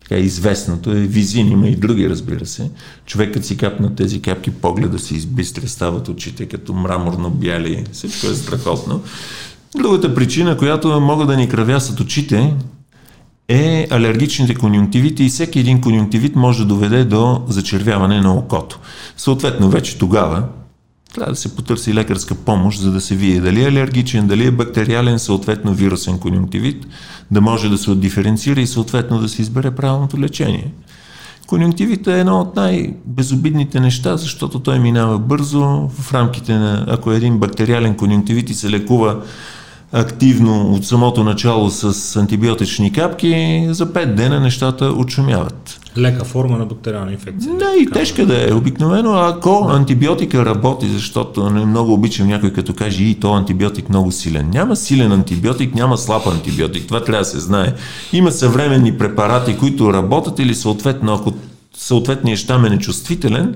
така 0.00 0.16
известното 0.16 0.90
е 0.90 1.00
визин, 1.00 1.52
има 1.52 1.68
и 1.68 1.76
други, 1.76 2.10
разбира 2.10 2.46
се. 2.46 2.70
Човекът 3.06 3.44
си 3.44 3.56
капна 3.56 3.94
тези 3.94 4.22
капки, 4.22 4.50
погледа 4.50 4.98
си 4.98 5.14
избистря, 5.14 5.68
стават 5.68 6.08
очите 6.08 6.46
като 6.46 6.72
мраморно 6.72 7.30
бяли, 7.30 7.84
всичко 7.92 8.26
е 8.26 8.34
страхотно. 8.34 9.02
Другата 9.76 10.14
причина, 10.14 10.56
която 10.56 11.00
могат 11.00 11.28
да 11.28 11.36
ни 11.36 11.48
кръвясат 11.48 12.00
очите, 12.00 12.54
е 13.50 13.86
алергичните 13.90 14.54
конюнктивити 14.54 15.24
и 15.24 15.28
всеки 15.28 15.58
един 15.58 15.80
конюнктивит 15.80 16.36
може 16.36 16.58
да 16.58 16.64
доведе 16.64 17.04
до 17.04 17.42
зачервяване 17.48 18.20
на 18.20 18.34
окото. 18.34 18.78
Съответно, 19.16 19.70
вече 19.70 19.98
тогава 19.98 20.42
трябва 21.14 21.32
да 21.32 21.38
се 21.38 21.56
потърси 21.56 21.94
лекарска 21.94 22.34
помощ, 22.34 22.80
за 22.80 22.92
да 22.92 23.00
се 23.00 23.14
види 23.14 23.40
дали 23.40 23.64
е 23.64 23.68
алергичен, 23.68 24.26
дали 24.26 24.46
е 24.46 24.50
бактериален, 24.50 25.18
съответно 25.18 25.74
вирусен 25.74 26.18
конюнктивит, 26.18 26.86
да 27.30 27.40
може 27.40 27.68
да 27.68 27.78
се 27.78 27.90
отдиференцира 27.90 28.60
и 28.60 28.66
съответно 28.66 29.18
да 29.18 29.28
се 29.28 29.42
избере 29.42 29.70
правилното 29.70 30.18
лечение. 30.18 30.72
Конюнктивита 31.46 32.14
е 32.14 32.20
едно 32.20 32.40
от 32.40 32.56
най-безобидните 32.56 33.80
неща, 33.80 34.16
защото 34.16 34.60
той 34.60 34.78
минава 34.78 35.18
бързо 35.18 35.88
в 35.88 36.14
рамките 36.14 36.54
на, 36.54 36.84
ако 36.88 37.12
е 37.12 37.16
един 37.16 37.38
бактериален 37.38 37.94
конюнктивит 37.94 38.50
и 38.50 38.54
се 38.54 38.70
лекува 38.70 39.22
активно 39.92 40.72
от 40.72 40.86
самото 40.86 41.24
начало 41.24 41.70
с 41.70 42.16
антибиотични 42.16 42.92
капки, 42.92 43.66
за 43.70 43.86
5 43.86 44.14
дена 44.14 44.40
нещата 44.40 44.84
отшумяват. 44.84 45.80
Лека 45.98 46.24
форма 46.24 46.58
на 46.58 46.66
бактериална 46.66 47.12
инфекция. 47.12 47.52
Да, 47.58 47.74
и 47.80 47.86
тежка 47.86 48.26
да 48.26 48.50
е. 48.50 48.54
Обикновено, 48.54 49.12
ако 49.12 49.66
антибиотика 49.70 50.44
работи, 50.44 50.88
защото 50.88 51.50
не 51.50 51.64
много 51.64 51.92
обичам 51.92 52.26
някой 52.26 52.52
като 52.52 52.74
каже 52.74 53.04
и 53.04 53.14
то 53.14 53.32
антибиотик 53.32 53.88
много 53.88 54.12
силен. 54.12 54.50
Няма 54.50 54.76
силен 54.76 55.12
антибиотик, 55.12 55.74
няма 55.74 55.98
слаб 55.98 56.26
антибиотик. 56.26 56.86
Това 56.86 57.04
трябва 57.04 57.20
да 57.20 57.28
се 57.30 57.40
знае. 57.40 57.74
Има 58.12 58.32
съвременни 58.32 58.98
препарати, 58.98 59.56
които 59.56 59.92
работят 59.92 60.38
или 60.38 60.54
съответно, 60.54 61.14
ако 61.14 61.32
съответният 61.76 62.38
щам 62.38 62.64
е 62.64 62.70
нечувствителен, 62.70 63.54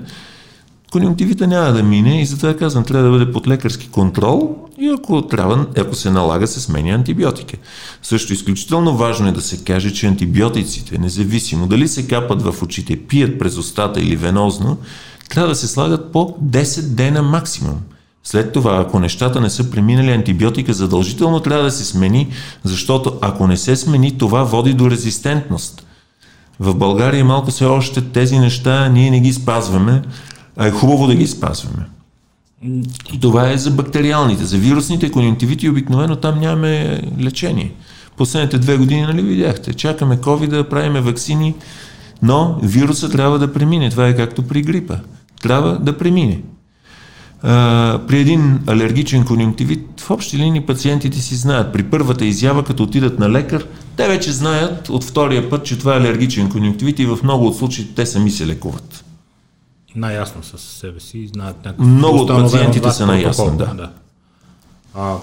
конюнктивита 0.91 1.47
няма 1.47 1.71
да 1.71 1.83
мине 1.83 2.21
и 2.21 2.25
затова 2.25 2.57
казвам, 2.57 2.83
трябва 2.83 3.05
да 3.05 3.17
бъде 3.17 3.31
под 3.31 3.47
лекарски 3.47 3.89
контрол 3.89 4.55
и 4.77 4.87
ако 4.99 5.21
трябва, 5.21 5.65
ако 5.77 5.95
се 5.95 6.11
налага, 6.11 6.47
се 6.47 6.61
сменя 6.61 6.93
антибиотика. 6.93 7.57
Също 8.03 8.33
изключително 8.33 8.97
важно 8.97 9.27
е 9.27 9.31
да 9.31 9.41
се 9.41 9.63
каже, 9.63 9.93
че 9.93 10.07
антибиотиците, 10.07 10.97
независимо 10.97 11.67
дали 11.67 11.87
се 11.87 12.07
капат 12.07 12.41
в 12.41 12.63
очите, 12.63 12.95
пият 12.95 13.39
през 13.39 13.57
устата 13.57 14.01
или 14.01 14.15
венозно, 14.15 14.77
трябва 15.29 15.49
да 15.49 15.55
се 15.55 15.67
слагат 15.67 16.11
по 16.11 16.35
10 16.43 16.81
дена 16.81 17.21
максимум. 17.21 17.79
След 18.23 18.53
това, 18.53 18.77
ако 18.77 18.99
нещата 18.99 19.41
не 19.41 19.49
са 19.49 19.71
преминали 19.71 20.11
антибиотика, 20.11 20.73
задължително 20.73 21.39
трябва 21.39 21.63
да 21.63 21.71
се 21.71 21.85
смени, 21.85 22.27
защото 22.63 23.17
ако 23.21 23.47
не 23.47 23.57
се 23.57 23.75
смени, 23.75 24.17
това 24.17 24.43
води 24.43 24.73
до 24.73 24.91
резистентност. 24.91 25.85
В 26.59 26.75
България 26.75 27.25
малко 27.25 27.51
все 27.51 27.65
още 27.65 28.01
тези 28.01 28.39
неща 28.39 28.89
ние 28.89 29.11
не 29.11 29.19
ги 29.19 29.33
спазваме, 29.33 30.01
а 30.57 30.67
е 30.67 30.71
хубаво 30.71 31.07
да 31.07 31.15
ги 31.15 31.27
спазваме. 31.27 31.85
Това 33.21 33.51
е 33.51 33.57
за 33.57 33.71
бактериалните. 33.71 34.45
За 34.45 34.57
вирусните 34.57 35.11
конъюнктивити 35.11 35.69
обикновено 35.69 36.15
там 36.15 36.39
нямаме 36.39 37.01
лечение. 37.19 37.71
Последните 38.17 38.57
две 38.57 38.77
години, 38.77 39.01
нали 39.01 39.21
видяхте, 39.21 39.73
чакаме 39.73 40.17
COVID 40.17 40.47
да 40.47 40.69
правиме 40.69 41.01
вакцини, 41.01 41.53
но 42.21 42.59
вируса 42.63 43.09
трябва 43.09 43.39
да 43.39 43.53
премине. 43.53 43.89
Това 43.89 44.07
е 44.07 44.15
както 44.15 44.41
при 44.41 44.61
грипа. 44.61 44.95
Трябва 45.41 45.79
да 45.79 45.97
премине. 45.97 46.41
А, 47.43 47.99
при 48.07 48.19
един 48.19 48.59
алергичен 48.67 49.25
конъюнктивит, 49.25 50.01
в 50.01 50.11
общи 50.11 50.37
линии 50.37 50.61
пациентите 50.61 51.17
си 51.17 51.35
знаят. 51.35 51.73
При 51.73 51.83
първата 51.83 52.25
изява, 52.25 52.63
като 52.63 52.83
отидат 52.83 53.19
на 53.19 53.29
лекар, 53.29 53.65
те 53.97 54.07
вече 54.07 54.31
знаят 54.31 54.89
от 54.89 55.03
втория 55.03 55.49
път, 55.49 55.65
че 55.65 55.79
това 55.79 55.95
е 55.95 55.99
алергичен 55.99 56.49
конъюнктивит 56.49 56.99
и 56.99 57.05
в 57.05 57.19
много 57.23 57.47
от 57.47 57.57
случаите 57.57 57.95
те 57.95 58.05
сами 58.05 58.31
се 58.31 58.47
лекуват 58.47 59.04
наясно 59.95 60.43
с 60.43 60.57
себе 60.57 60.99
си 60.99 61.19
и 61.19 61.27
знаят 61.27 61.65
някакво. 61.65 61.83
Много 61.83 62.17
от 62.17 62.27
пациентите 62.27 62.91
са 62.91 63.05
наясно, 63.05 63.57
да. 63.57 63.65
да. 63.65 63.91
А, 64.93 65.17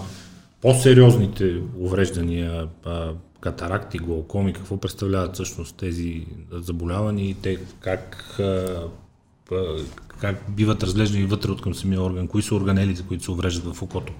по-сериозните 0.62 1.56
увреждания, 1.78 2.68
а, 2.86 3.08
катаракти, 3.40 3.98
глаукоми, 3.98 4.52
какво 4.52 4.76
представляват 4.76 5.34
всъщност 5.34 5.76
тези 5.76 6.26
заболявания 6.52 7.28
и 7.28 7.34
те 7.34 7.58
как, 7.80 8.36
а, 8.40 8.80
как 10.18 10.36
биват 10.48 10.82
разглеждани 10.82 11.24
вътре 11.24 11.50
от 11.50 11.62
към 11.62 11.74
самия 11.74 12.02
орган, 12.02 12.28
кои 12.28 12.42
са 12.42 12.54
органелите, 12.54 13.02
които 13.02 13.24
се 13.24 13.30
увреждат 13.30 13.76
в 13.76 13.82
окото? 13.82 14.12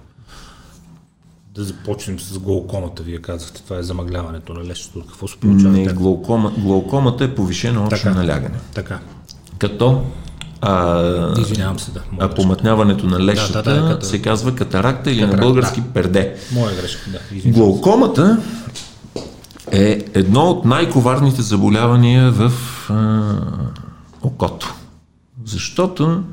Да 1.55 1.63
започнем 1.63 2.19
с 2.19 2.39
глаукомата, 2.39 3.03
вие 3.03 3.17
казахте, 3.17 3.63
това 3.63 3.77
е 3.77 3.83
замъгляването 3.83 4.53
на 4.53 4.65
лещето. 4.65 5.05
Какво 5.05 5.27
се 5.27 5.37
получава? 5.37 5.73
Не, 5.73 5.93
глаукома, 5.93 6.51
глаукомата 6.57 7.23
е 7.23 7.35
повишено 7.35 7.87
очно 7.87 8.11
налягане. 8.11 8.59
Така. 8.73 8.99
Като 9.57 10.03
А, 10.65 11.41
Извинявам 11.41 11.79
се, 11.79 11.91
да. 11.91 12.01
а 12.19 12.29
помътняването 12.29 13.05
на 13.05 13.19
лещата 13.19 13.63
Да, 13.63 13.75
да, 13.75 13.81
да, 13.81 13.93
като- 13.93 14.05
се 14.05 14.21
казва 14.21 14.55
катаракта 14.55 15.11
или 15.11 15.21
на 15.21 15.25
Катаракт, 15.25 15.43
български 15.43 15.81
да. 15.81 15.87
перде. 15.87 16.35
Моя 16.53 16.75
грешка, 16.75 17.09
да. 17.11 17.35
Извинявам. 17.37 17.61
Глаукомата 17.61 18.37
е 19.71 20.05
едно 20.13 20.41
от 20.41 20.65
най-коварните 20.65 21.41
заболявания 21.41 22.31
в 22.31 22.51
а, 22.89 23.21
окото. 24.21 24.73
Защото 25.45 26.23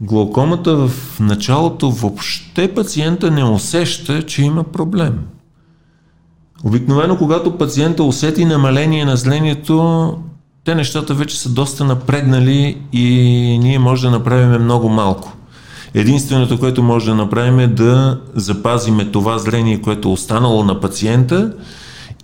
глаукомата 0.00 0.76
в 0.76 0.90
началото 1.20 1.90
въобще 1.90 2.74
пациента 2.74 3.30
не 3.30 3.44
усеща, 3.44 4.22
че 4.22 4.42
има 4.42 4.64
проблем. 4.64 5.18
Обикновено, 6.64 7.16
когато 7.16 7.58
пациента 7.58 8.02
усети 8.02 8.44
намаление 8.44 9.04
на 9.04 9.16
зрението, 9.16 10.16
те 10.64 10.74
нещата 10.74 11.14
вече 11.14 11.40
са 11.40 11.48
доста 11.48 11.84
напреднали 11.84 12.78
и 12.92 13.08
ние 13.62 13.78
може 13.78 14.02
да 14.02 14.10
направим 14.10 14.62
много 14.62 14.88
малко. 14.88 15.32
Единственото, 15.94 16.58
което 16.58 16.82
може 16.82 17.06
да 17.06 17.14
направим 17.14 17.58
е 17.58 17.66
да 17.66 18.20
запазиме 18.34 19.04
това 19.04 19.38
зрение, 19.38 19.82
което 19.82 20.08
е 20.08 20.12
останало 20.12 20.64
на 20.64 20.80
пациента 20.80 21.52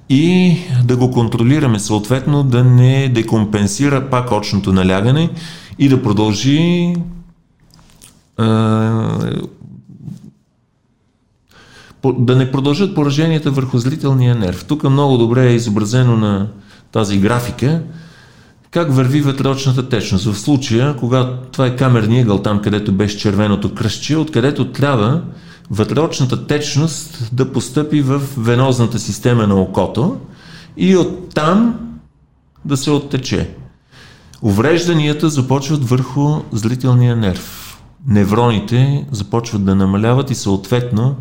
и 0.09 0.57
да 0.85 0.97
го 0.97 1.11
контролираме, 1.11 1.79
съответно 1.79 2.43
да 2.43 2.65
не 2.65 3.09
декомпенсира 3.09 4.11
пак 4.11 4.33
очното 4.33 4.73
налягане 4.73 5.31
и 5.79 5.89
да 5.89 6.03
продължи 6.03 6.95
а, 8.37 8.47
да 12.19 12.37
не 12.37 12.51
продължат 12.51 12.95
пораженията 12.95 13.51
върху 13.51 13.79
зрителния 13.79 14.35
нерв. 14.35 14.65
Тук 14.65 14.85
много 14.85 15.19
добре 15.19 15.51
е 15.51 15.55
изобразено 15.55 16.17
на 16.17 16.49
тази 16.93 17.19
графика 17.19 17.83
как 18.71 18.93
върви 18.93 19.21
вътреочната 19.21 19.89
течност. 19.89 20.25
В 20.25 20.39
случая, 20.39 20.97
когато 20.97 21.51
това 21.53 21.67
е 21.67 21.77
камерния 21.77 22.23
ъгъл, 22.23 22.43
там 22.43 22.63
където 22.63 22.93
беше 22.93 23.19
червеното 23.19 23.75
кръстче, 23.75 24.17
откъдето 24.17 24.73
трябва 24.73 25.23
вътреочната 25.71 26.47
течност 26.47 27.29
да 27.33 27.53
постъпи 27.53 28.01
в 28.01 28.23
венозната 28.37 28.99
система 28.99 29.47
на 29.47 29.55
окото 29.55 30.17
и 30.77 30.97
оттам 30.97 31.75
да 32.65 32.77
се 32.77 32.91
оттече. 32.91 33.51
Уврежданията 34.43 35.29
започват 35.29 35.89
върху 35.89 36.41
зрителния 36.53 37.17
нерв. 37.17 37.79
Невроните 38.07 39.07
започват 39.13 39.65
да 39.65 39.75
намаляват 39.75 40.31
и 40.31 40.35
съответно 40.35 41.17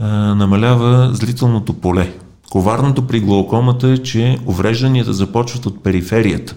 а, 0.00 0.08
намалява 0.34 1.10
зрителното 1.14 1.72
поле. 1.72 2.12
Коварното 2.54 3.06
при 3.06 3.20
глаукомата 3.20 3.88
е, 3.88 3.98
че 3.98 4.38
уврежданията 4.46 5.12
започват 5.12 5.66
от 5.66 5.82
периферията. 5.82 6.54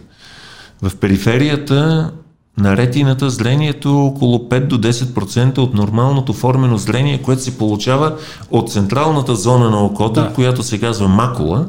В 0.81 0.95
периферията 0.95 2.11
на 2.57 2.77
ретината 2.77 3.29
зрението 3.29 3.89
е 3.89 3.91
около 3.91 4.37
5 4.37 4.67
до 4.67 4.77
10% 4.77 5.57
от 5.57 5.73
нормалното 5.73 6.33
формено 6.33 6.77
зрение, 6.77 7.21
което 7.21 7.41
се 7.41 7.57
получава 7.57 8.15
от 8.51 8.71
централната 8.71 9.35
зона 9.35 9.69
на 9.69 9.85
окото, 9.85 10.13
Да. 10.13 10.33
която 10.33 10.63
се 10.63 10.79
казва 10.79 11.07
макула. 11.07 11.65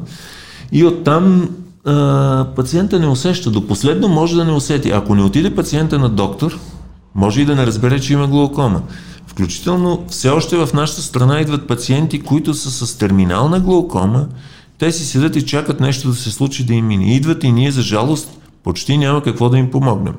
И 0.73 0.85
оттам 0.85 1.50
а, 1.85 2.47
пациента 2.56 2.99
не 2.99 3.06
усеща. 3.06 3.50
До 3.50 3.66
последно 3.66 4.08
може 4.08 4.37
да 4.37 4.44
не 4.44 4.52
усети. 4.52 4.90
Ако 4.90 5.14
не 5.14 5.23
отиде 5.23 5.54
пациента 5.54 5.99
на 5.99 6.08
доктор, 6.08 6.58
може 7.14 7.40
и 7.40 7.44
да 7.44 7.54
не 7.54 7.66
разбере, 7.66 8.00
че 8.00 8.12
има 8.12 8.26
глаукома. 8.26 8.80
Включително 9.38 10.04
все 10.09 10.28
още 10.28 10.57
в 10.57 10.68
нашата 10.75 11.02
страна 11.02 11.40
идват 11.40 11.66
пациенти, 11.66 12.21
които 12.21 12.54
са 12.54 12.87
с 12.87 12.99
терминална 12.99 13.61
глаукома, 13.61 14.26
те 14.78 14.92
си 14.92 15.07
седят 15.07 15.37
и 15.37 15.47
чакат 15.47 15.80
нещо 15.80 16.09
да 16.09 16.14
се 16.14 16.30
случи 16.30 16.64
да 16.64 16.75
им 16.75 16.87
мине. 16.87 17.14
Идват 17.14 17.45
и 17.45 17.52
ние, 17.52 17.71
за 17.71 17.83
жалост, 17.83 18.28
почти 18.64 18.99
няма 18.99 19.23
какво 19.23 19.49
да 19.49 19.59
им 19.59 19.71
помогнем. 19.71 20.14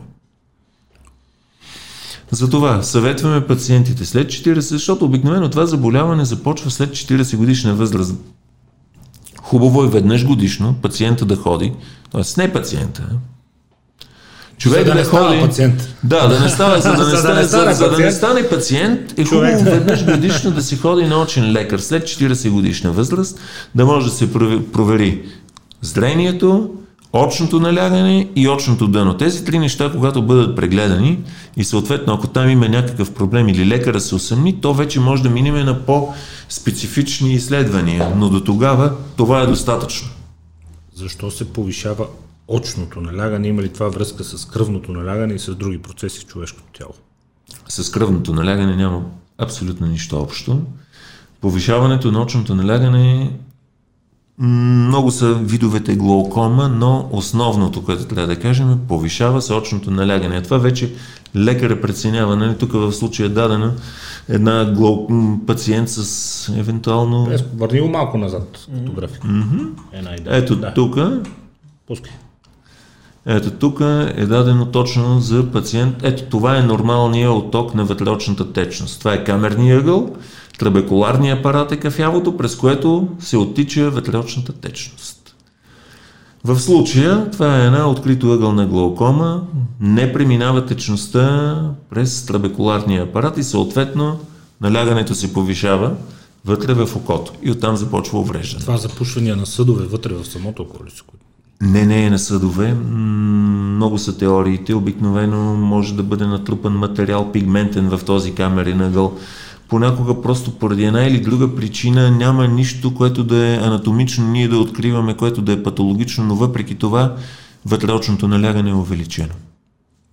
Затова 2.32 2.84
съветваме 2.84 3.48
пациентите 3.48 4.06
след 4.06 4.28
40, 4.28 4.60
защото 4.60 5.06
обикновено 5.06 5.50
това 5.50 5.66
заболяване 5.66 6.26
започва 6.26 6.72
след 6.72 6.90
40 6.90 7.38
годишна 7.38 7.76
възраст. 7.76 8.16
Хубаво 9.42 9.84
е 9.84 9.90
веднъж 9.90 10.26
годишно 10.26 10.76
пациента 10.82 11.26
да 11.26 11.36
ходи, 11.36 11.74
т.е. 12.12 12.42
не 12.42 12.54
пациента, 12.54 13.10
човек 14.60 14.80
За 14.80 14.86
да 14.86 14.92
да, 14.92 14.96
не 14.96 15.06
става 15.06 15.28
ходи, 15.28 15.42
пациент. 15.42 15.96
Да, 16.04 16.28
да 16.28 16.40
не 16.40 16.50
става, 16.50 16.82
за 16.82 16.92
да 16.92 16.98
не, 17.00 17.04
За 17.06 17.12
да 17.12 17.18
стане, 17.18 17.36
не 17.36 17.44
за, 17.44 17.50
стане 17.50 17.74
за 17.74 17.84
да 17.84 17.90
не 17.90 17.96
пациент. 17.96 18.16
стане 18.16 18.50
пациент, 18.50 19.20
е 19.20 19.24
Човек. 19.24 19.58
хубаво 19.58 19.72
веднъж 19.72 20.06
годишно 20.06 20.52
да 20.52 20.62
се 20.62 20.78
ходи 20.78 21.06
на 21.06 21.22
очен 21.22 21.52
лекар 21.52 21.80
след 21.80 22.04
40 22.04 22.50
годишна 22.50 22.92
възраст, 22.92 23.40
да 23.76 23.86
може 23.86 24.06
да 24.06 24.12
се 24.12 24.34
прове- 24.34 24.64
провери 24.64 25.22
зрението, 25.82 26.70
очното 27.14 27.60
налягане 27.60 28.30
и 28.36 28.50
очното 28.50 28.88
дъно. 28.88 29.14
Тези 29.14 29.46
три 29.46 29.60
неща, 29.60 29.92
когато 29.92 30.22
бъдат 30.22 30.56
прегледани 30.56 31.20
и 31.58 31.64
съответно, 31.64 32.14
ако 32.14 32.28
там 32.28 32.50
има 32.50 32.70
някакъв 32.70 33.12
проблем 33.12 33.50
или 33.50 33.66
лекара 33.68 34.00
се 34.02 34.16
усъмни, 34.16 34.62
то 34.62 34.74
вече 34.74 35.00
може 35.00 35.24
да 35.24 35.30
минеме 35.30 35.64
на 35.64 35.80
по-специфични 35.80 37.34
изследвания. 37.34 38.14
Но 38.16 38.30
до 38.30 38.40
тогава 38.40 38.92
това 39.18 39.42
е 39.42 39.48
достатъчно. 39.48 40.10
Защо 40.96 41.32
се 41.32 41.46
повишава 41.46 42.06
очното 42.50 43.02
налягане? 43.02 43.48
Има 43.48 43.62
ли 43.62 43.70
това 43.70 43.90
връзка 43.90 44.24
с 44.24 44.46
кръвното 44.46 44.92
налягане 44.92 45.34
и 45.34 45.40
с 45.40 45.56
други 45.56 45.78
процеси 45.78 46.20
в 46.20 46.26
човешкото 46.26 46.68
тяло? 46.74 46.94
с 47.70 47.92
кръвното 47.92 48.34
налягане 48.34 48.76
няма 48.76 49.04
абсолютно 49.38 49.88
нищо 49.88 50.22
общо. 50.22 50.62
Повишаването 51.42 52.12
на 52.12 52.22
очното 52.22 52.56
налягане 52.56 53.32
много 54.38 55.12
са 55.12 55.34
видовете 55.34 55.96
глаукома, 55.96 56.68
но 56.68 57.10
основното, 57.12 57.84
което 57.84 58.06
трябва 58.06 58.28
да 58.28 58.40
кажем, 58.40 58.72
е 58.72 58.88
повишава 58.88 59.42
се 59.42 59.54
очното 59.54 59.92
налягане. 59.92 60.38
А 60.38 60.44
това 60.44 60.58
вече 60.58 60.94
лекаря 61.36 61.82
преценява. 61.82 62.36
Нали? 62.36 62.58
Тук 62.58 62.72
в 62.72 62.92
случая 62.92 63.26
е 63.26 63.30
дадена 63.30 63.74
една 64.30 64.66
глау... 64.66 65.08
пациент 65.48 65.90
с 65.90 66.50
евентуално... 66.58 67.32
Е, 67.32 67.38
върни 67.56 67.80
го 67.80 67.88
малко 67.88 68.18
назад, 68.18 68.68
като. 68.86 69.28
Една 69.94 70.16
идея. 70.16 70.36
Ето 70.36 70.56
да. 70.56 70.74
тук, 70.74 70.98
Пускай. 71.88 72.12
Ето 73.26 73.52
тук 73.52 73.80
е 74.16 74.26
дадено 74.26 74.66
точно 74.66 75.20
за 75.20 75.52
пациент. 75.52 75.96
Ето 76.04 76.24
това 76.24 76.58
е 76.58 76.64
нормалният 76.64 77.34
отток 77.34 77.74
на 77.76 77.86
вътреочната 77.86 78.54
течност. 78.54 79.00
Това 79.00 79.14
е 79.14 79.24
камерния 79.24 79.80
ъгъл, 79.80 80.16
трабекуларния 80.60 81.36
апарат 81.36 81.72
е 81.72 81.78
кафявото, 81.78 82.38
през 82.38 82.56
което 82.56 83.08
се 83.20 83.38
оттича 83.38 83.90
вътреочната 83.90 84.54
течност. 84.54 85.36
В 86.44 86.60
случая 86.60 87.32
това 87.32 87.58
е 87.58 87.66
една 87.66 87.90
открито 87.90 88.32
ъгълна 88.32 88.66
глаукома, 88.66 89.42
не 89.80 90.14
преминава 90.14 90.66
течността 90.66 91.56
през 91.90 92.26
трабекуларния 92.26 93.04
апарат 93.04 93.38
и 93.38 93.44
съответно 93.44 94.20
налягането 94.62 95.16
се 95.16 95.34
повишава 95.34 95.92
вътре 96.46 96.74
в 96.74 96.96
окото 96.96 97.34
и 97.44 97.52
оттам 97.52 97.78
започва 97.78 98.20
увреждане. 98.20 98.62
Това 98.62 98.78
запушвания 98.78 99.36
на 99.36 99.46
съдове 99.46 99.86
вътре 99.86 100.14
в 100.14 100.26
самото 100.26 100.62
околице. 100.62 101.04
Не, 101.62 101.86
не 101.86 102.06
е 102.06 102.10
на 102.10 102.20
съдове. 102.20 102.74
Много 102.74 103.98
са 103.98 104.18
теориите. 104.18 104.74
Обикновено 104.74 105.56
може 105.56 105.96
да 105.96 106.04
бъде 106.04 106.26
натрупан 106.26 106.74
материал 106.74 107.32
пигментен 107.32 107.90
в 107.90 108.06
този 108.06 108.36
камерен 108.36 108.82
ъгъл. 108.82 109.18
Понякога 109.68 110.22
просто 110.22 110.52
поради 110.52 110.84
една 110.84 111.04
или 111.04 111.20
друга 111.20 111.56
причина 111.56 112.12
няма 112.12 112.48
нищо, 112.48 112.94
което 112.94 113.24
да 113.24 113.46
е 113.46 113.56
анатомично 113.56 114.32
ние 114.32 114.48
да 114.48 114.58
откриваме, 114.58 115.18
което 115.18 115.42
да 115.42 115.52
е 115.52 115.64
патологично, 115.64 116.24
но 116.24 116.36
въпреки 116.36 116.76
това 116.76 117.16
вътреочното 117.66 118.28
налягане 118.28 118.70
е 118.70 118.74
увеличено. 118.74 119.34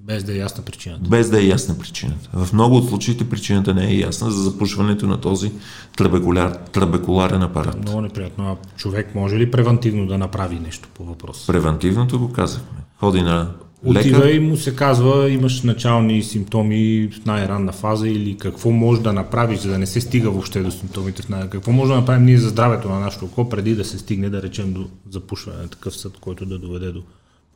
Без 0.06 0.24
да 0.24 0.32
е 0.32 0.36
ясна 0.36 0.64
причината. 0.64 1.08
Без 1.08 1.30
да 1.30 1.40
е 1.42 1.46
ясна 1.46 1.78
причината. 1.78 2.30
В 2.32 2.52
много 2.52 2.76
от 2.76 2.88
случаите 2.88 3.28
причината 3.28 3.74
не 3.74 3.86
е 3.86 3.96
ясна 3.96 4.30
за 4.30 4.42
запушването 4.42 5.06
на 5.06 5.20
този 5.20 5.52
трабекуляр, 5.96 6.58
трабекуларен 6.72 7.42
апарат. 7.42 7.82
Много 7.82 8.00
неприятно. 8.00 8.44
А 8.44 8.76
човек 8.76 9.14
може 9.14 9.36
ли 9.36 9.50
превентивно 9.50 10.06
да 10.06 10.18
направи 10.18 10.58
нещо 10.60 10.88
по 10.94 11.04
въпроса? 11.04 11.52
Превентивното 11.52 12.18
го 12.18 12.32
казахме. 12.32 12.78
Ходи 13.00 13.22
на 13.22 13.50
Отива 13.84 14.18
лекар. 14.18 14.28
и 14.28 14.40
му 14.40 14.56
се 14.56 14.76
казва, 14.76 15.30
имаш 15.30 15.62
начални 15.62 16.22
симптоми 16.22 17.10
в 17.22 17.26
най-ранна 17.26 17.72
фаза 17.72 18.08
или 18.08 18.38
какво 18.38 18.70
може 18.70 19.00
да 19.00 19.12
направиш, 19.12 19.58
за 19.60 19.70
да 19.70 19.78
не 19.78 19.86
се 19.86 20.00
стига 20.00 20.30
въобще 20.30 20.62
до 20.62 20.70
симптомите 20.70 21.22
в 21.22 21.28
най- 21.28 21.50
Какво 21.50 21.72
може 21.72 21.92
да 21.92 21.96
направим 22.00 22.24
ние 22.24 22.38
за 22.38 22.48
здравето 22.48 22.88
на 22.88 23.00
нашето 23.00 23.24
око, 23.24 23.48
преди 23.48 23.74
да 23.74 23.84
се 23.84 23.98
стигне, 23.98 24.30
да 24.30 24.42
речем, 24.42 24.72
до 24.72 24.86
запушване 25.10 25.62
на 25.62 25.68
такъв 25.68 25.96
съд, 25.96 26.18
който 26.20 26.46
да 26.46 26.58
доведе 26.58 26.92
до 26.92 27.02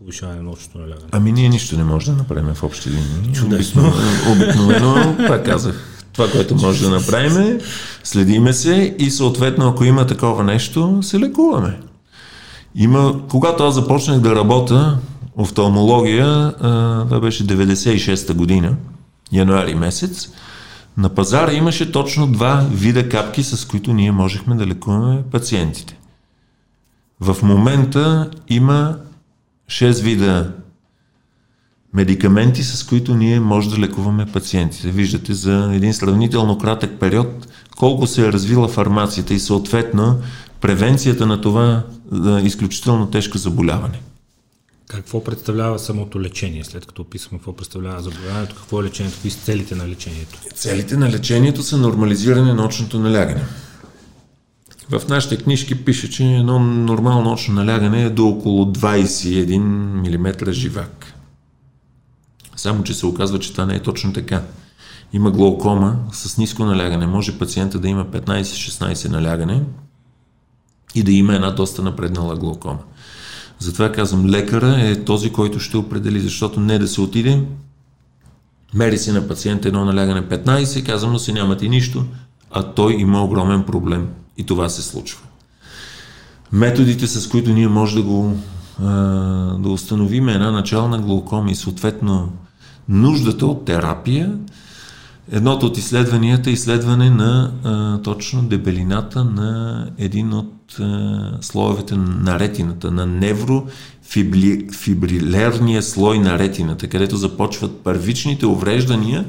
повишаване 0.00 0.42
на 0.42 0.50
очното 0.50 0.78
налягане. 0.78 1.08
Ами 1.12 1.32
ние 1.32 1.48
нищо 1.48 1.76
не 1.76 1.84
можем 1.84 2.14
да 2.14 2.18
направим 2.18 2.54
в 2.54 2.62
общи 2.62 2.90
линии. 2.90 3.34
Чудесно. 3.34 3.92
Обикновено, 4.32 5.16
пак 5.28 5.44
казах, 5.44 6.04
това, 6.12 6.30
което 6.30 6.54
може 6.54 6.84
да 6.84 6.90
направим 6.90 7.60
следиме 8.04 8.52
се 8.52 8.96
и 8.98 9.10
съответно, 9.10 9.68
ако 9.68 9.84
има 9.84 10.06
такова 10.06 10.44
нещо, 10.44 10.98
се 11.02 11.18
лекуваме. 11.18 11.80
Има, 12.74 13.20
когато 13.28 13.64
аз 13.64 13.74
започнах 13.74 14.20
да 14.20 14.34
работя 14.34 14.98
офталмология, 15.36 16.52
това 17.08 17.20
беше 17.20 17.46
96-та 17.46 18.34
година, 18.34 18.76
януари 19.32 19.74
месец, 19.74 20.28
на 20.96 21.08
пазара 21.08 21.52
имаше 21.52 21.92
точно 21.92 22.26
два 22.26 22.66
вида 22.72 23.08
капки, 23.08 23.42
с 23.42 23.64
които 23.64 23.92
ние 23.92 24.12
можехме 24.12 24.54
да 24.54 24.66
лекуваме 24.66 25.22
пациентите. 25.30 25.98
В 27.20 27.36
момента 27.42 28.30
има 28.48 28.96
6 29.70 30.02
вида 30.02 30.52
медикаменти, 31.94 32.62
с 32.62 32.84
които 32.84 33.14
ние 33.14 33.40
може 33.40 33.70
да 33.70 33.78
лекуваме 33.78 34.26
пациентите. 34.26 34.88
Виждате 34.88 35.34
за 35.34 35.70
един 35.74 35.94
сравнително 35.94 36.58
кратък 36.58 37.00
период 37.00 37.48
колко 37.76 38.06
се 38.06 38.26
е 38.26 38.32
развила 38.32 38.68
фармацията 38.68 39.34
и 39.34 39.38
съответно 39.38 40.20
превенцията 40.60 41.26
на 41.26 41.40
това 41.40 41.82
е, 42.26 42.42
изключително 42.42 43.10
тежко 43.10 43.38
заболяване. 43.38 44.00
Какво 44.86 45.24
представлява 45.24 45.78
самото 45.78 46.20
лечение, 46.20 46.64
след 46.64 46.86
като 46.86 47.02
описваме 47.02 47.38
какво 47.38 47.56
представлява 47.56 48.02
заболяването, 48.02 48.54
какво 48.56 48.80
е 48.80 48.84
лечението, 48.84 49.16
какви 49.16 49.30
са 49.30 49.38
целите 49.44 49.74
на 49.74 49.88
лечението? 49.88 50.38
Целите 50.54 50.96
на 50.96 51.10
лечението 51.10 51.62
са 51.62 51.78
нормализиране 51.78 52.54
на 52.54 52.64
очното 52.64 52.98
налягане. 52.98 53.42
В 54.90 55.08
нашите 55.08 55.36
книжки 55.36 55.84
пише, 55.84 56.10
че 56.10 56.24
едно 56.24 56.58
нормално 56.58 57.32
очно 57.32 57.54
налягане 57.54 58.02
е 58.02 58.10
до 58.10 58.28
около 58.28 58.64
21 58.64 59.58
мм 59.58 60.52
живак. 60.52 61.14
Само, 62.56 62.82
че 62.82 62.94
се 62.94 63.06
оказва, 63.06 63.38
че 63.38 63.52
това 63.52 63.66
не 63.66 63.74
е 63.74 63.82
точно 63.82 64.12
така. 64.12 64.42
Има 65.12 65.30
глаукома 65.30 65.96
с 66.12 66.38
ниско 66.38 66.64
налягане. 66.64 67.06
Може 67.06 67.38
пациента 67.38 67.78
да 67.78 67.88
има 67.88 68.04
15-16 68.04 69.08
налягане 69.08 69.62
и 70.94 71.02
да 71.02 71.12
има 71.12 71.34
една 71.34 71.50
доста 71.50 71.82
напреднала 71.82 72.36
глаукома. 72.36 72.78
Затова 73.58 73.92
казвам, 73.92 74.26
лекара 74.26 74.76
е 74.80 75.04
този, 75.04 75.32
който 75.32 75.60
ще 75.60 75.76
определи, 75.76 76.20
защото 76.20 76.60
не 76.60 76.78
да 76.78 76.88
се 76.88 77.00
отиде, 77.00 77.44
мери 78.74 78.98
се 78.98 79.12
на 79.12 79.28
пациента 79.28 79.68
едно 79.68 79.84
налягане 79.84 80.22
15, 80.22 80.86
казвам, 80.86 81.12
но 81.12 81.18
си 81.18 81.32
нямате 81.32 81.68
нищо, 81.68 82.04
а 82.50 82.62
той 82.62 82.94
има 82.94 83.24
огромен 83.24 83.62
проблем. 83.62 84.08
И 84.40 84.46
това 84.46 84.68
се 84.68 84.82
случва. 84.82 85.20
Методите, 86.52 87.06
с 87.06 87.28
които 87.28 87.50
ние 87.50 87.68
може 87.68 87.96
да 87.96 88.02
го 88.02 88.36
да 89.58 89.68
установим 89.68 90.28
една 90.28 90.50
начална 90.50 90.98
глаукома 90.98 91.50
и 91.50 91.54
съответно 91.54 92.32
нуждата 92.88 93.46
от 93.46 93.64
терапия, 93.64 94.38
едното 95.32 95.66
от 95.66 95.78
изследванията 95.78 96.50
е 96.50 96.52
изследване 96.52 97.10
на 97.10 97.52
а, 97.64 98.02
точно 98.02 98.42
дебелината 98.42 99.24
на 99.24 99.86
един 99.98 100.32
от 100.32 100.76
а, 100.80 101.38
слоевете 101.40 101.96
на 101.96 102.38
ретината, 102.38 102.90
на 102.90 103.06
неврофибрилерния 103.06 105.82
слой 105.82 106.18
на 106.18 106.38
ретината, 106.38 106.88
където 106.88 107.16
започват 107.16 107.80
първичните 107.84 108.46
увреждания 108.46 109.24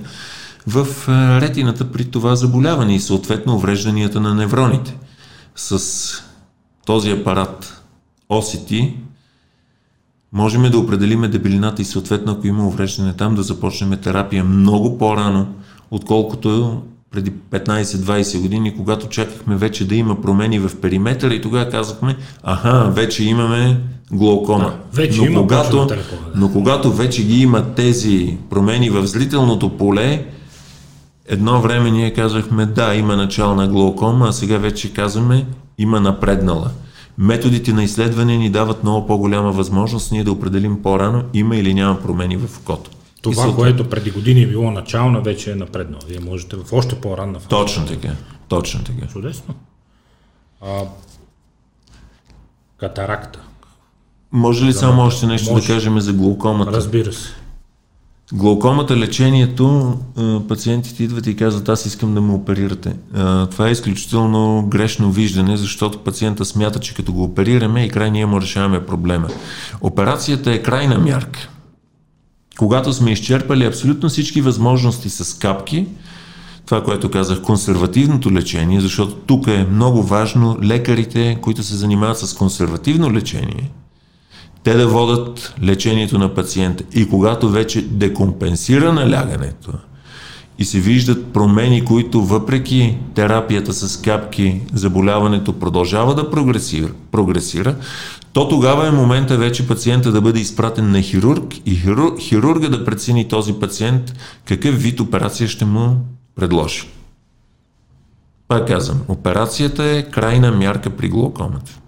в 0.67 0.88
а, 1.08 1.41
ретината 1.41 1.91
при 1.91 2.06
това 2.06 2.36
заболяване 2.36 2.95
и 2.95 3.00
съответно 3.00 3.56
уврежданията 3.56 4.19
на 4.19 4.36
невроните. 4.36 4.97
С 5.56 5.82
този 6.86 7.12
апарат 7.12 7.82
OCT 8.30 8.93
можем 10.34 10.71
да 10.71 10.78
определиме 10.78 11.28
дебелината 11.28 11.82
и 11.82 11.86
съответно, 11.86 12.32
ако 12.32 12.47
има 12.47 12.67
увреждане 12.67 13.13
там, 13.13 13.36
да 13.36 13.43
започнем 13.43 13.97
терапия 13.97 14.43
много 14.43 14.97
по-рано, 14.97 15.47
отколкото 15.91 16.82
преди 17.12 17.32
15-20 17.32 18.41
години, 18.41 18.76
когато 18.78 19.10
чакахме 19.10 19.56
вече 19.56 19.88
да 19.88 19.95
има 19.95 20.21
промени 20.21 20.60
в 20.60 20.82
периметъра 20.82 21.34
и 21.34 21.41
тогава 21.41 21.69
казахме, 21.69 22.15
аха, 22.43 22.91
вече 22.91 23.24
имаме 23.24 23.80
глаукома. 24.12 24.65
Да, 24.65 24.74
вече 24.93 25.19
но, 25.19 25.26
има 25.26 25.41
когато, 25.41 25.86
да. 25.86 25.97
но 26.36 26.52
когато 26.52 26.91
вече 26.91 27.24
ги 27.24 27.41
има 27.41 27.74
тези 27.76 28.38
промени 28.50 28.89
в 28.89 29.08
зрителното 29.08 29.78
поле, 29.78 30.26
едно 31.31 31.61
време 31.61 31.91
ние 31.91 32.13
казахме, 32.13 32.65
да, 32.65 32.95
има 32.95 33.15
начална 33.15 33.67
глаукома, 33.67 34.27
а 34.27 34.31
сега 34.31 34.57
вече 34.57 34.93
казваме, 34.93 35.45
има 35.77 35.99
напреднала. 35.99 36.71
Методите 37.17 37.73
на 37.73 37.83
изследване 37.83 38.37
ни 38.37 38.49
дават 38.49 38.83
много 38.83 39.07
по-голяма 39.07 39.51
възможност 39.51 40.11
ние 40.11 40.23
да 40.23 40.31
определим 40.31 40.81
по-рано 40.83 41.23
има 41.33 41.55
или 41.55 41.73
няма 41.73 42.01
промени 42.01 42.37
в 42.37 42.59
окото. 42.59 42.91
Това, 43.21 43.49
и 43.49 43.55
което 43.55 43.89
преди 43.89 44.11
години 44.11 44.41
е 44.41 44.47
било 44.47 44.71
начална, 44.71 45.21
вече 45.21 45.51
е 45.51 45.55
напреднало. 45.55 46.01
Вие 46.07 46.19
можете 46.19 46.55
в 46.55 46.73
още 46.73 46.95
по-ранна 46.95 47.33
фаза. 47.33 47.49
Точно 47.49 47.85
така. 47.85 48.09
Точно 48.47 48.83
така. 48.83 49.07
Чудесно. 49.07 49.53
А, 50.61 50.81
катаракта. 52.77 53.39
Може 54.31 54.65
ли 54.65 54.71
за 54.71 54.79
само 54.79 55.01
още 55.01 55.25
нещо 55.25 55.51
може. 55.51 55.67
да 55.67 55.73
кажем 55.73 55.99
за 55.99 56.13
глаукомата? 56.13 56.71
Разбира 56.71 57.13
се. 57.13 57.29
Глаукомата 58.33 58.97
лечението, 58.97 59.97
пациентите 60.47 61.03
идват 61.03 61.27
и 61.27 61.35
казват, 61.35 61.69
аз 61.69 61.85
искам 61.85 62.13
да 62.13 62.21
ме 62.21 62.33
оперирате. 62.33 62.95
Това 63.51 63.67
е 63.67 63.71
изключително 63.71 64.65
грешно 64.67 65.11
виждане, 65.11 65.57
защото 65.57 65.97
пациента 65.99 66.45
смята, 66.45 66.79
че 66.79 66.93
като 66.93 67.13
го 67.13 67.23
оперираме 67.23 67.83
и 67.83 67.89
край 67.89 68.11
ние 68.11 68.25
му 68.25 68.41
решаваме 68.41 68.85
проблема. 68.85 69.27
Операцията 69.81 70.51
е 70.51 70.61
крайна 70.61 70.99
мярка. 70.99 71.49
Когато 72.57 72.93
сме 72.93 73.11
изчерпали 73.11 73.65
абсолютно 73.65 74.09
всички 74.09 74.41
възможности 74.41 75.09
с 75.09 75.37
капки, 75.37 75.87
това, 76.65 76.83
което 76.83 77.11
казах, 77.11 77.41
консервативното 77.41 78.31
лечение, 78.31 78.81
защото 78.81 79.15
тук 79.15 79.47
е 79.47 79.67
много 79.71 80.03
важно 80.03 80.57
лекарите, 80.63 81.37
които 81.41 81.63
се 81.63 81.75
занимават 81.75 82.19
с 82.19 82.33
консервативно 82.33 83.13
лечение, 83.13 83.71
те 84.63 84.74
да 84.74 84.88
водат 84.88 85.56
лечението 85.63 86.17
на 86.17 86.34
пациента. 86.34 86.84
И 86.93 87.10
когато 87.10 87.50
вече 87.50 87.82
декомпенсира 87.82 88.93
налягането 88.93 89.71
и 90.60 90.65
се 90.65 90.80
виждат 90.80 91.34
промени, 91.34 91.86
които 91.86 92.21
въпреки 92.21 92.97
терапията 93.15 93.74
с 93.74 94.02
капки, 94.02 94.62
заболяването 94.74 95.60
продължава 95.60 96.15
да 96.15 96.30
прогресира, 96.30 96.91
прогресира 97.12 97.76
то 98.34 98.50
тогава 98.50 98.88
е 98.88 98.91
момента 98.91 99.38
вече 99.38 99.67
пациента 99.67 100.12
да 100.12 100.21
бъде 100.21 100.39
изпратен 100.39 100.91
на 100.91 101.02
хирург 101.02 101.54
и 101.65 101.76
хирург, 101.76 102.19
хирурга 102.19 102.69
да 102.69 102.86
прецени 102.86 103.28
този 103.28 103.54
пациент 103.54 104.13
какъв 104.45 104.82
вид 104.82 105.00
операция 105.00 105.47
ще 105.47 105.65
му 105.65 105.97
предложи. 106.36 106.89
Пак 108.47 108.67
казвам, 108.67 109.02
операцията 109.08 109.84
е 109.84 110.04
крайна 110.04 110.52
мярка 110.52 110.89
при 110.89 111.10
глаукомата. 111.10 111.80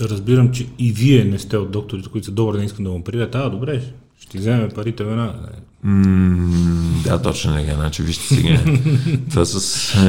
Разбирам, 0.00 0.52
че 0.52 0.66
и 0.78 0.92
вие 0.92 1.24
не 1.24 1.38
сте 1.38 1.56
от 1.56 1.70
докторите, 1.70 2.08
които 2.08 2.24
са 2.24 2.32
добре, 2.32 2.58
не 2.58 2.64
искам 2.64 2.84
да 2.84 2.90
му 2.90 2.96
оперират. 2.96 3.34
А, 3.34 3.50
добре, 3.50 3.82
ще 4.20 4.38
вземе 4.38 4.68
парите 4.68 5.04
веднага. 5.04 5.32
Mm, 5.86 7.02
да, 7.04 7.22
точно 7.22 7.54
така. 7.54 7.74
Значи, 7.74 8.02
вижте 8.02 8.34
сега. 8.34 8.60
Това 9.30 9.44
с 9.44 9.94
е, 9.94 10.04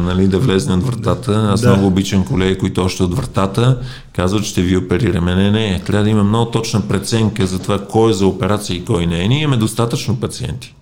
нали, 0.00 0.28
да 0.28 0.38
влезне 0.38 0.74
от 0.74 0.82
вратата. 0.82 1.48
Аз 1.52 1.60
да. 1.60 1.70
много 1.70 1.86
обичам 1.86 2.24
колеги, 2.24 2.58
които 2.58 2.82
още 2.82 3.02
от 3.02 3.14
вратата 3.14 3.78
казват, 4.12 4.44
ще 4.44 4.62
ви 4.62 4.76
оперираме. 4.76 5.34
Не, 5.34 5.50
не. 5.50 5.82
Трябва 5.86 6.04
да 6.04 6.10
има 6.10 6.24
много 6.24 6.50
точна 6.50 6.88
преценка 6.88 7.46
за 7.46 7.58
това 7.58 7.86
кой 7.86 8.10
е 8.10 8.14
за 8.14 8.26
операция 8.26 8.76
и 8.76 8.84
кой 8.84 9.06
не 9.06 9.24
е. 9.24 9.28
Ние 9.28 9.42
имаме 9.42 9.56
достатъчно 9.56 10.20
пациенти. 10.20 10.74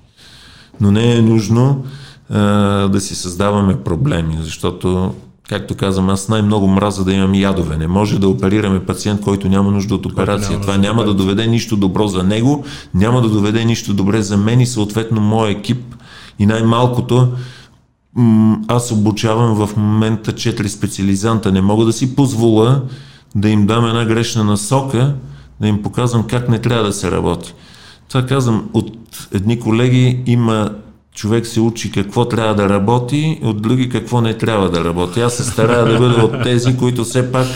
Но 0.81 0.91
не 0.91 1.17
е 1.17 1.23
нужно 1.23 1.85
е, 2.31 2.35
да 2.89 3.01
си 3.01 3.15
създаваме 3.15 3.81
проблеми, 3.81 4.39
защото 4.41 5.15
Както 5.49 5.75
казвам, 5.75 6.11
аз 6.11 6.29
най-много 6.29 6.67
мраза 6.67 7.05
да 7.05 7.13
имам 7.13 7.35
ядове. 7.35 7.77
Не 7.77 7.87
може 7.87 8.19
да 8.19 8.29
оперираме 8.29 8.85
пациент, 8.85 9.21
който 9.21 9.49
няма 9.49 9.71
нужда 9.71 9.95
от 9.95 10.07
операция. 10.07 10.51
Няма 10.51 10.61
Това 10.61 10.77
няма 10.77 11.05
да 11.05 11.15
доведе 11.15 11.47
нищо 11.47 11.77
добро 11.77 12.09
за 12.09 12.23
него, 12.23 12.65
няма 12.95 13.23
да 13.23 13.29
доведе 13.29 13.65
нищо 13.65 13.95
добре 13.95 14.23
за 14.23 14.37
мен 14.37 14.61
и 14.61 14.67
съответно 14.67 15.21
моят 15.21 15.59
екип. 15.59 15.95
И 16.39 16.47
най-малкото, 16.47 17.29
аз 18.69 18.93
обучавам 18.93 19.67
в 19.67 19.77
момента 19.77 20.33
4 20.33 20.67
специализанта. 20.67 21.53
Не 21.53 21.61
мога 21.61 21.85
да 21.85 21.93
си 21.93 22.17
позволя 22.17 22.83
да 23.35 23.49
им 23.49 23.67
дам 23.67 23.87
една 23.87 24.05
грешна 24.05 24.45
насока, 24.45 25.15
да 25.61 25.69
им 25.69 25.83
показвам 25.83 26.23
как 26.23 26.49
не 26.49 26.59
трябва 26.59 26.85
да 26.85 26.93
се 26.93 27.11
работи. 27.11 27.55
Това 28.09 28.27
казвам, 28.27 28.69
от 28.75 28.91
едни 29.33 29.61
колеги 29.61 30.23
има 30.27 30.71
човек 31.19 31.47
се 31.47 31.61
учи 31.61 31.93
какво 31.93 32.29
трябва 32.29 32.55
да 32.55 32.69
работи, 32.69 33.41
от 33.43 33.63
други 33.63 33.89
какво 33.89 34.21
не 34.21 34.39
трябва 34.39 34.71
да 34.71 34.85
работи. 34.85 35.21
Аз 35.21 35.37
се 35.37 35.45
старая 35.45 35.85
да 35.85 35.99
бъда 35.99 36.25
от 36.25 36.43
тези, 36.43 36.77
които 36.77 37.05
все 37.05 37.33
пак 37.33 37.47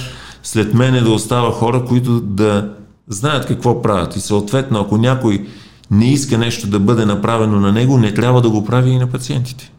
след 0.43 0.75
мене 0.75 1.01
да 1.01 1.11
остава 1.11 1.51
хора, 1.51 1.85
които 1.85 2.21
да 2.21 2.77
знаят 3.09 3.47
какво 3.47 3.83
правят. 3.83 4.17
И 4.17 4.21
съответно, 4.21 4.81
ако 4.81 4.97
някой 4.97 5.47
не 5.91 6.13
иска 6.13 6.39
нещо 6.39 6.67
да 6.67 6.81
бъде 6.81 7.07
направено 7.07 7.61
на 7.61 7.73
него, 7.73 7.99
не 7.99 8.15
трябва 8.15 8.43
да 8.43 8.51
го 8.51 8.65
прави 8.65 8.91
и 8.91 8.99
на 8.99 9.11
пациентите. 9.11 9.73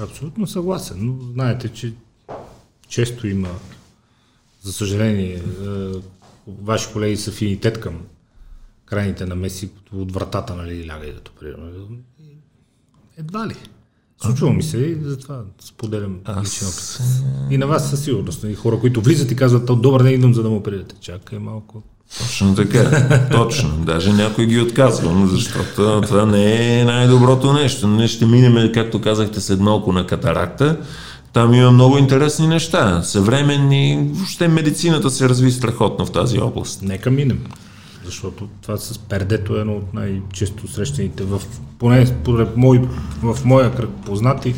Абсолютно 0.00 0.46
съгласен, 0.46 0.96
но 1.00 1.32
знаете, 1.32 1.68
че 1.68 1.92
често 2.88 3.26
има, 3.26 3.48
за 4.62 4.72
съжаление, 4.72 5.34
е, 5.34 5.42
ваши 6.62 6.92
колеги 6.92 7.16
са 7.16 7.30
афинитет 7.30 7.80
към 7.80 7.94
крайните 8.84 9.26
намеси 9.26 9.70
от 9.92 10.12
вратата, 10.12 10.56
нали, 10.56 10.88
лягай 10.88 11.12
да 11.12 11.20
оперираме. 11.36 11.70
Едва 13.18 13.46
ли. 13.46 13.54
Случва 14.22 14.52
ми 14.52 14.62
се 14.62 14.78
и 14.78 14.96
затова 15.04 15.40
споделям 15.60 16.18
личен 16.42 16.68
опит. 16.68 17.00
И 17.50 17.58
на 17.58 17.66
вас 17.66 17.90
със 17.90 18.04
сигурност. 18.04 18.44
И 18.44 18.54
хора, 18.54 18.80
които 18.80 19.00
влизат 19.00 19.30
и 19.30 19.36
казват, 19.36 19.82
добър 19.82 20.02
ден, 20.02 20.12
идвам 20.12 20.34
за 20.34 20.42
да 20.42 20.50
му 20.50 20.56
оперирате. 20.56 20.94
Чакай 21.00 21.38
малко. 21.38 21.82
Точно 22.18 22.54
така. 22.54 23.08
Точно. 23.32 23.68
Даже 23.86 24.12
някой 24.12 24.46
ги 24.46 24.60
отказва, 24.60 25.26
защото 25.26 26.00
това 26.06 26.26
не 26.26 26.80
е 26.80 26.84
най-доброто 26.84 27.52
нещо. 27.52 27.88
Не 27.88 28.08
ще 28.08 28.26
минем, 28.26 28.72
както 28.74 29.00
казахте, 29.00 29.40
след 29.40 29.60
малко 29.60 29.92
на 29.92 30.06
катаракта. 30.06 30.80
Там 31.32 31.54
има 31.54 31.70
много 31.70 31.98
интересни 31.98 32.46
неща. 32.46 33.02
Съвременни, 33.02 34.10
въобще 34.12 34.48
медицината 34.48 35.10
се 35.10 35.28
разви 35.28 35.50
страхотно 35.52 36.06
в 36.06 36.12
тази 36.12 36.40
област. 36.40 36.82
Нека 36.82 37.10
минем. 37.10 37.44
Защото 38.10 38.48
това 38.62 38.76
с 38.76 38.98
пердето 38.98 39.56
е 39.56 39.60
едно 39.60 39.76
от 39.76 39.94
най-често 39.94 40.68
срещаните 40.68 41.24
в, 41.24 41.42
поне 41.78 42.06
според 42.06 42.56
мой, 42.56 42.88
в 43.22 43.44
моя 43.44 43.74
кръг 43.74 43.90
познати 44.06 44.54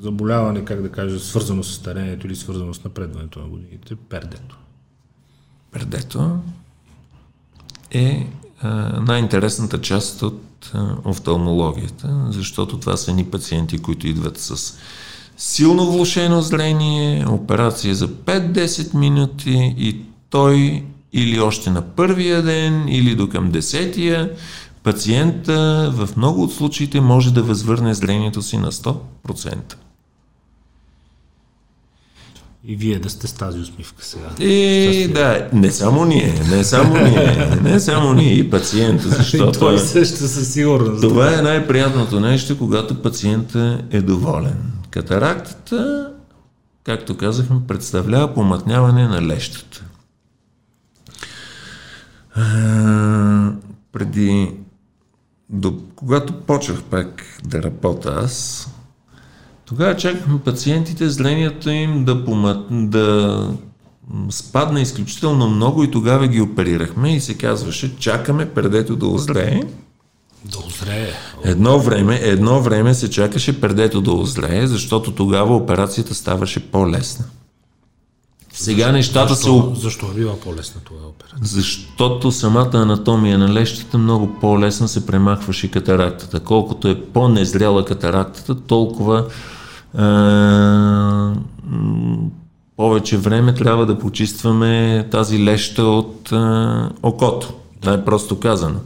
заболяване, 0.00 0.64
как 0.64 0.82
да 0.82 0.92
кажа, 0.92 1.20
свързано 1.20 1.62
с 1.62 1.74
старението 1.74 2.26
или 2.26 2.36
свързано 2.36 2.74
с 2.74 2.84
напредването 2.84 3.38
на 3.38 3.46
годините, 3.46 3.96
пердето. 3.96 4.58
Пердето 5.72 6.38
е 7.90 8.26
а, 8.60 8.68
най-интересната 9.00 9.80
част 9.80 10.22
от 10.22 10.70
а, 10.74 10.96
офталмологията, 11.04 12.26
защото 12.30 12.80
това 12.80 12.96
са 12.96 13.12
ни 13.12 13.24
пациенти, 13.24 13.78
които 13.78 14.06
идват 14.06 14.38
с 14.38 14.78
силно 15.36 15.92
влушено 15.92 16.40
зрение, 16.42 17.26
операция 17.28 17.94
за 17.94 18.08
5-10 18.08 18.94
минути 18.94 19.74
и 19.78 20.00
той 20.30 20.84
или 21.16 21.40
още 21.40 21.70
на 21.70 21.82
първия 21.82 22.42
ден, 22.42 22.88
или 22.88 23.14
до 23.14 23.28
към 23.28 23.50
десетия, 23.50 24.30
пациента 24.82 25.90
в 25.94 26.08
много 26.16 26.42
от 26.42 26.54
случаите 26.54 27.00
може 27.00 27.32
да 27.34 27.42
възвърне 27.42 27.94
зрението 27.94 28.42
си 28.42 28.58
на 28.58 28.72
100%. 28.72 29.74
И 32.68 32.76
вие 32.76 32.98
да 32.98 33.10
сте 33.10 33.26
с 33.26 33.32
тази 33.32 33.58
усмивка 33.58 34.04
сега. 34.04 34.44
И 34.46 35.08
да, 35.14 35.48
не 35.52 35.70
само 35.70 36.04
ние, 36.04 36.34
не 36.50 36.64
само 36.64 36.94
ние, 36.96 37.58
не 37.62 37.80
само 37.80 38.12
ние 38.12 38.32
и 38.32 38.50
пациента, 38.50 39.08
защото... 39.08 39.50
И 39.58 39.60
той 39.60 39.78
също 39.78 40.16
със 40.16 40.52
сигурност. 40.52 41.00
Това 41.00 41.38
е 41.38 41.42
най-приятното 41.42 42.20
нещо, 42.20 42.58
когато 42.58 43.02
пациента 43.02 43.82
е 43.90 44.00
доволен. 44.00 44.72
Катарактата, 44.90 46.10
както 46.84 47.16
казахме, 47.16 47.56
представлява 47.68 48.34
помътняване 48.34 49.08
на 49.08 49.22
лещата. 49.22 49.84
А, 52.36 53.52
преди, 53.92 54.52
до, 55.50 55.74
когато 55.96 56.32
почнах 56.32 56.82
пак 56.82 57.22
да 57.44 57.62
работя 57.62 58.20
аз, 58.24 58.68
тогава 59.64 59.96
чакахме 59.96 60.40
пациентите 60.40 61.08
зрението 61.08 61.70
им 61.70 62.04
да, 62.04 62.24
помът, 62.24 62.66
да 62.70 63.48
спадне 64.30 64.80
изключително 64.80 65.48
много 65.48 65.84
и 65.84 65.90
тогава 65.90 66.28
ги 66.28 66.40
оперирахме 66.40 67.16
и 67.16 67.20
се 67.20 67.34
казваше 67.38 67.96
чакаме 67.96 68.50
предето 68.50 68.96
да 68.96 69.06
озрее. 69.06 69.62
Да 70.44 70.58
озрее. 70.58 71.12
Едно 71.44 71.80
време, 71.80 72.20
едно 72.22 72.60
време 72.60 72.94
се 72.94 73.10
чакаше 73.10 73.60
предето 73.60 74.00
да 74.00 74.12
озрее, 74.12 74.66
защото 74.66 75.12
тогава 75.12 75.56
операцията 75.56 76.14
ставаше 76.14 76.70
по-лесна. 76.70 77.24
Сега 78.58 78.92
нещата 78.92 79.34
защо, 79.34 79.72
са... 79.74 79.80
Защо 79.80 80.06
е 80.06 80.14
била 80.14 80.40
по-лесна 80.40 80.80
това 80.84 81.06
операция? 81.08 81.38
Защото 81.42 82.32
самата 82.32 82.70
анатомия 82.74 83.38
на 83.38 83.52
лещата 83.52 83.98
много 83.98 84.34
по-лесно 84.40 84.88
се 84.88 85.06
премахваше 85.06 85.70
катарактата. 85.70 86.40
Колкото 86.40 86.88
е 86.88 87.02
по-незряла 87.02 87.84
катарактата, 87.84 88.54
толкова 88.54 89.18
е, 89.18 90.02
повече 92.76 93.16
време 93.16 93.54
трябва 93.54 93.86
да 93.86 93.98
почистваме 93.98 95.06
тази 95.10 95.44
леща 95.44 95.84
от 95.84 96.32
е, 96.32 96.36
окото. 97.02 97.52
Най-просто 97.84 98.40
казано. 98.40 98.78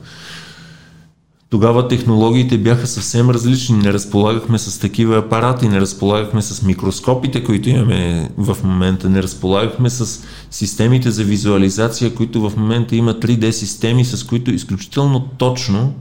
Тогава 1.50 1.88
технологиите 1.88 2.58
бяха 2.58 2.86
съвсем 2.86 3.30
различни. 3.30 3.76
Не 3.76 3.92
разполагахме 3.92 4.58
с 4.58 4.80
такива 4.80 5.18
апарати, 5.18 5.68
не 5.68 5.80
разполагахме 5.80 6.42
с 6.42 6.62
микроскопите, 6.62 7.44
които 7.44 7.68
имаме 7.68 8.30
в 8.36 8.56
момента, 8.64 9.08
не 9.08 9.22
разполагахме 9.22 9.90
с 9.90 10.24
системите 10.50 11.10
за 11.10 11.24
визуализация, 11.24 12.14
които 12.14 12.50
в 12.50 12.56
момента 12.56 12.96
има 12.96 13.14
3D 13.14 13.50
системи, 13.50 14.04
с 14.04 14.24
които 14.24 14.50
изключително 14.50 15.28
точно 15.38 15.94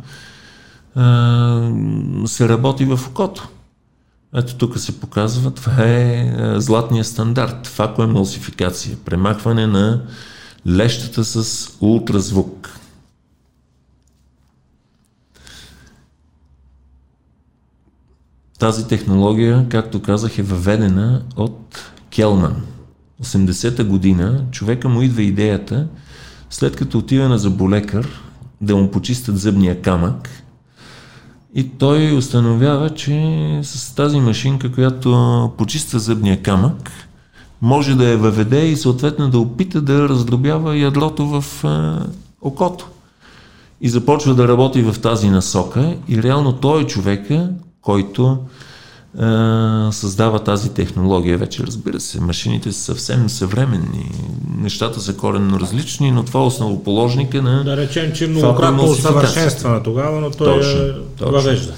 а, 0.96 1.72
се 2.26 2.50
работи 2.50 2.86
в 2.86 3.00
окото. 3.08 3.48
Ето 4.36 4.56
тук 4.56 4.80
се 4.80 5.00
показва, 5.00 5.52
това 5.52 5.74
е 5.78 6.34
златния 6.56 7.04
стандарт, 7.04 7.68
факоемулсификация, 7.68 8.98
премахване 9.06 9.68
на 9.68 10.02
лещата 10.68 11.24
с 11.24 11.68
ултразвук. 11.82 12.79
Тази 18.60 18.88
технология, 18.88 19.66
както 19.70 20.02
казах, 20.02 20.38
е 20.38 20.44
въведена 20.44 21.22
от 21.36 21.92
Келман. 22.16 22.56
80-та 23.24 23.84
година 23.84 24.46
човека 24.52 24.90
му 24.90 25.02
идва 25.02 25.22
идеята, 25.22 25.88
след 26.50 26.76
като 26.76 26.98
отива 26.98 27.30
на 27.30 27.38
заболекар, 27.38 28.08
да 28.62 28.76
му 28.76 28.92
почистят 28.92 29.40
зъбния 29.40 29.82
камък 29.82 30.30
и 31.56 31.70
той 31.70 32.18
установява, 32.18 32.90
че 32.90 33.60
с 33.64 33.96
тази 33.96 34.20
машинка, 34.20 34.72
която 34.72 35.52
почиства 35.58 36.00
зъбния 36.00 36.42
камък, 36.42 36.92
може 37.62 37.96
да 37.96 38.10
я 38.10 38.18
въведе 38.18 38.66
и 38.66 38.78
съответно 38.78 39.30
да 39.30 39.40
опита 39.40 39.82
да 39.82 40.10
раздробява 40.10 40.78
ядрото 40.78 41.26
в 41.26 41.64
а, 41.64 42.06
окото. 42.42 42.88
И 43.82 43.90
започва 43.90 44.36
да 44.36 44.48
работи 44.48 44.82
в 44.82 44.96
тази 45.02 45.30
насока 45.30 45.96
и 46.08 46.24
реално 46.24 46.54
той 46.54 46.82
е 46.82 46.88
човека, 46.88 47.50
който 47.82 48.38
е, 49.18 49.22
създава 49.92 50.40
тази 50.40 50.74
технология. 50.74 51.38
Вече 51.38 51.68
разбира 51.68 52.00
се, 52.00 52.22
машините 52.22 52.72
са 52.72 52.80
съвсем 52.82 53.30
съвременни, 53.30 54.12
нещата 54.58 55.00
са 55.02 55.18
коренно 55.18 55.60
различни, 55.60 56.12
но 56.12 56.24
това 56.24 56.40
е 56.40 56.44
основоположника 56.44 57.42
на 57.42 57.64
Да 57.64 57.78
речем, 57.78 58.12
че 58.14 58.28
многократно 58.28 58.84
усъвършенствана 58.84 59.84
тогава, 59.84 60.22
но 60.22 60.32
той 60.32 60.60
точно, 60.60 60.82
е 60.82 60.94
точно. 61.18 61.32
въвежда. 61.32 61.74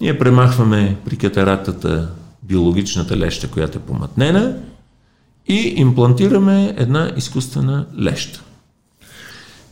Ние 0.00 0.18
премахваме 0.18 0.96
при 1.04 1.16
катарактата 1.16 2.08
биологичната 2.42 3.16
леща, 3.16 3.48
която 3.48 3.78
е 3.78 3.80
помътнена 3.80 4.56
и 5.48 5.74
имплантираме 5.76 6.74
една 6.76 7.12
изкуствена 7.16 7.86
леща. 8.00 8.42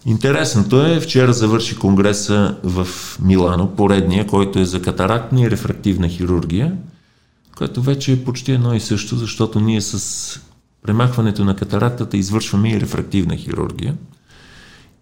Интересното 0.09 0.87
е, 0.87 1.01
вчера 1.01 1.33
завърши 1.33 1.77
конгреса 1.77 2.57
в 2.63 2.89
Милано, 3.23 3.69
поредния, 3.77 4.27
който 4.27 4.59
е 4.59 4.65
за 4.65 4.83
катарактна 4.83 5.41
и 5.41 5.51
рефрактивна 5.51 6.09
хирургия, 6.09 6.77
което 7.57 7.83
вече 7.83 8.13
е 8.13 8.25
почти 8.25 8.53
едно 8.53 8.75
и 8.75 8.81
също, 8.81 9.17
защото 9.17 9.61
ние 9.61 9.81
с 9.81 10.41
премахването 10.83 11.45
на 11.45 11.57
катарактата 11.57 12.17
извършваме 12.17 12.71
и 12.71 12.81
рефрактивна 12.81 13.37
хирургия. 13.37 13.95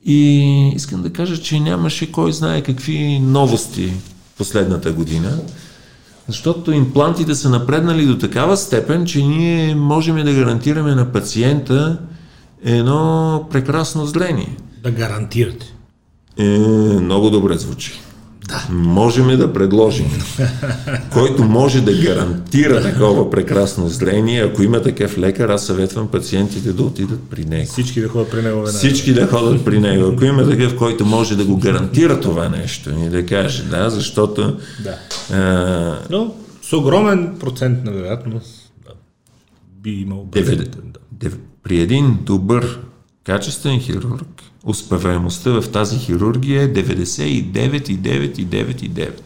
И 0.05 0.41
искам 0.75 1.03
да 1.03 1.13
кажа, 1.13 1.43
че 1.43 1.61
нямаше 1.61 2.13
кой 2.13 2.33
знае 2.33 2.63
какви 2.63 3.19
новости 3.19 3.93
последната 4.39 4.93
година, 4.93 5.39
защото 6.29 6.73
имплантите 6.73 7.35
са 7.35 7.51
напреднали 7.51 8.07
до 8.07 8.19
такава 8.19 8.57
степен, 8.57 9.07
че 9.07 9.23
ние 9.23 9.75
можем 9.75 10.17
да 10.17 10.35
гарантираме 10.35 10.95
на 10.95 11.13
пациента 11.13 11.99
едно 12.65 13.47
прекрасно 13.51 14.07
зрение 14.07 14.57
да 14.87 14.93
гарантирате? 14.93 15.75
Е, 16.39 16.59
много 17.01 17.31
добре 17.31 17.59
звучи. 17.59 17.93
Да. 18.49 18.67
Можем 18.71 19.39
да 19.39 19.53
предложим. 19.53 20.07
Който 21.13 21.45
може 21.45 21.81
да 21.81 21.93
гарантира 22.03 22.83
такова 22.83 23.31
прекрасно 23.31 23.89
зрение, 23.89 24.43
ако 24.43 24.63
има 24.63 24.83
такъв 24.83 25.19
лекар, 25.19 25.49
аз 25.49 25.67
съветвам 25.67 26.09
пациентите 26.09 26.73
да 26.73 26.83
отидат 26.83 27.21
при 27.31 27.45
него. 27.45 27.67
Всички 27.67 28.01
да 28.01 28.09
ходят 28.09 28.31
при 28.31 28.43
него. 28.43 28.57
Веднага. 28.57 28.79
Всички 28.79 29.15
да 29.15 29.27
ходят 29.27 29.65
при 29.65 29.81
него. 29.81 30.09
Ако 30.09 30.25
има 30.25 30.51
такъв, 30.51 30.77
който 30.77 31.07
може 31.07 31.37
да 31.37 31.45
го 31.45 31.57
гарантира 31.57 32.21
това 32.21 32.49
нещо 32.49 32.91
и 32.91 33.09
да 33.09 33.27
каже, 33.27 33.63
да, 33.63 33.91
защото... 33.91 34.57
Да. 34.85 34.99
А... 35.37 35.99
Но 36.11 36.35
с 36.63 36.73
огромен 36.73 37.37
процент 37.41 37.85
на 37.85 37.93
вероятност 37.93 38.73
да, 38.87 38.93
би 39.83 39.91
имал 39.91 40.27
90, 40.31 40.69
да. 41.13 41.31
При 41.63 41.81
един 41.81 42.19
добър, 42.23 42.81
качествен 43.25 43.81
хирург, 43.81 44.43
успеваемостта 44.67 45.51
в 45.51 45.65
тази 45.73 45.99
хирургия 45.99 46.63
е 46.63 46.73
99,9,9,9. 46.73 49.21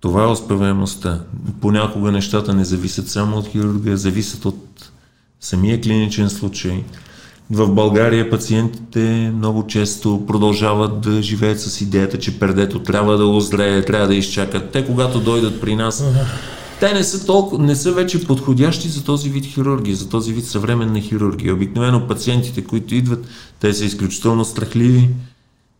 Това 0.00 0.24
е 0.24 0.26
успеваемостта. 0.26 1.20
Понякога 1.60 2.12
нещата 2.12 2.54
не 2.54 2.64
зависят 2.64 3.08
само 3.08 3.36
от 3.36 3.48
хирурга, 3.48 3.96
зависят 3.96 4.44
от 4.44 4.90
самия 5.40 5.80
клиничен 5.80 6.30
случай. 6.30 6.84
В 7.50 7.68
България 7.68 8.30
пациентите 8.30 9.32
много 9.34 9.66
често 9.66 10.24
продължават 10.26 11.00
да 11.00 11.22
живеят 11.22 11.60
с 11.60 11.80
идеята, 11.80 12.18
че 12.18 12.38
пердето 12.38 12.82
трябва 12.82 13.18
да 13.18 13.26
озрее, 13.26 13.84
трябва 13.84 14.06
да 14.06 14.14
изчакат. 14.14 14.70
Те, 14.70 14.86
когато 14.86 15.20
дойдат 15.20 15.60
при 15.60 15.76
нас, 15.76 16.04
те 16.84 16.94
не 16.94 17.04
са, 17.04 17.26
толкова, 17.26 17.64
не 17.64 17.76
са 17.76 17.92
вече 17.92 18.24
подходящи 18.24 18.88
за 18.88 19.04
този 19.04 19.30
вид 19.30 19.44
хирургия, 19.44 19.96
за 19.96 20.08
този 20.08 20.32
вид 20.32 20.46
съвременна 20.46 21.00
хирургия. 21.00 21.54
Обикновено 21.54 22.08
пациентите, 22.08 22.64
които 22.64 22.94
идват, 22.94 23.26
те 23.60 23.72
са 23.74 23.84
изключително 23.84 24.44
страхливи, 24.44 25.10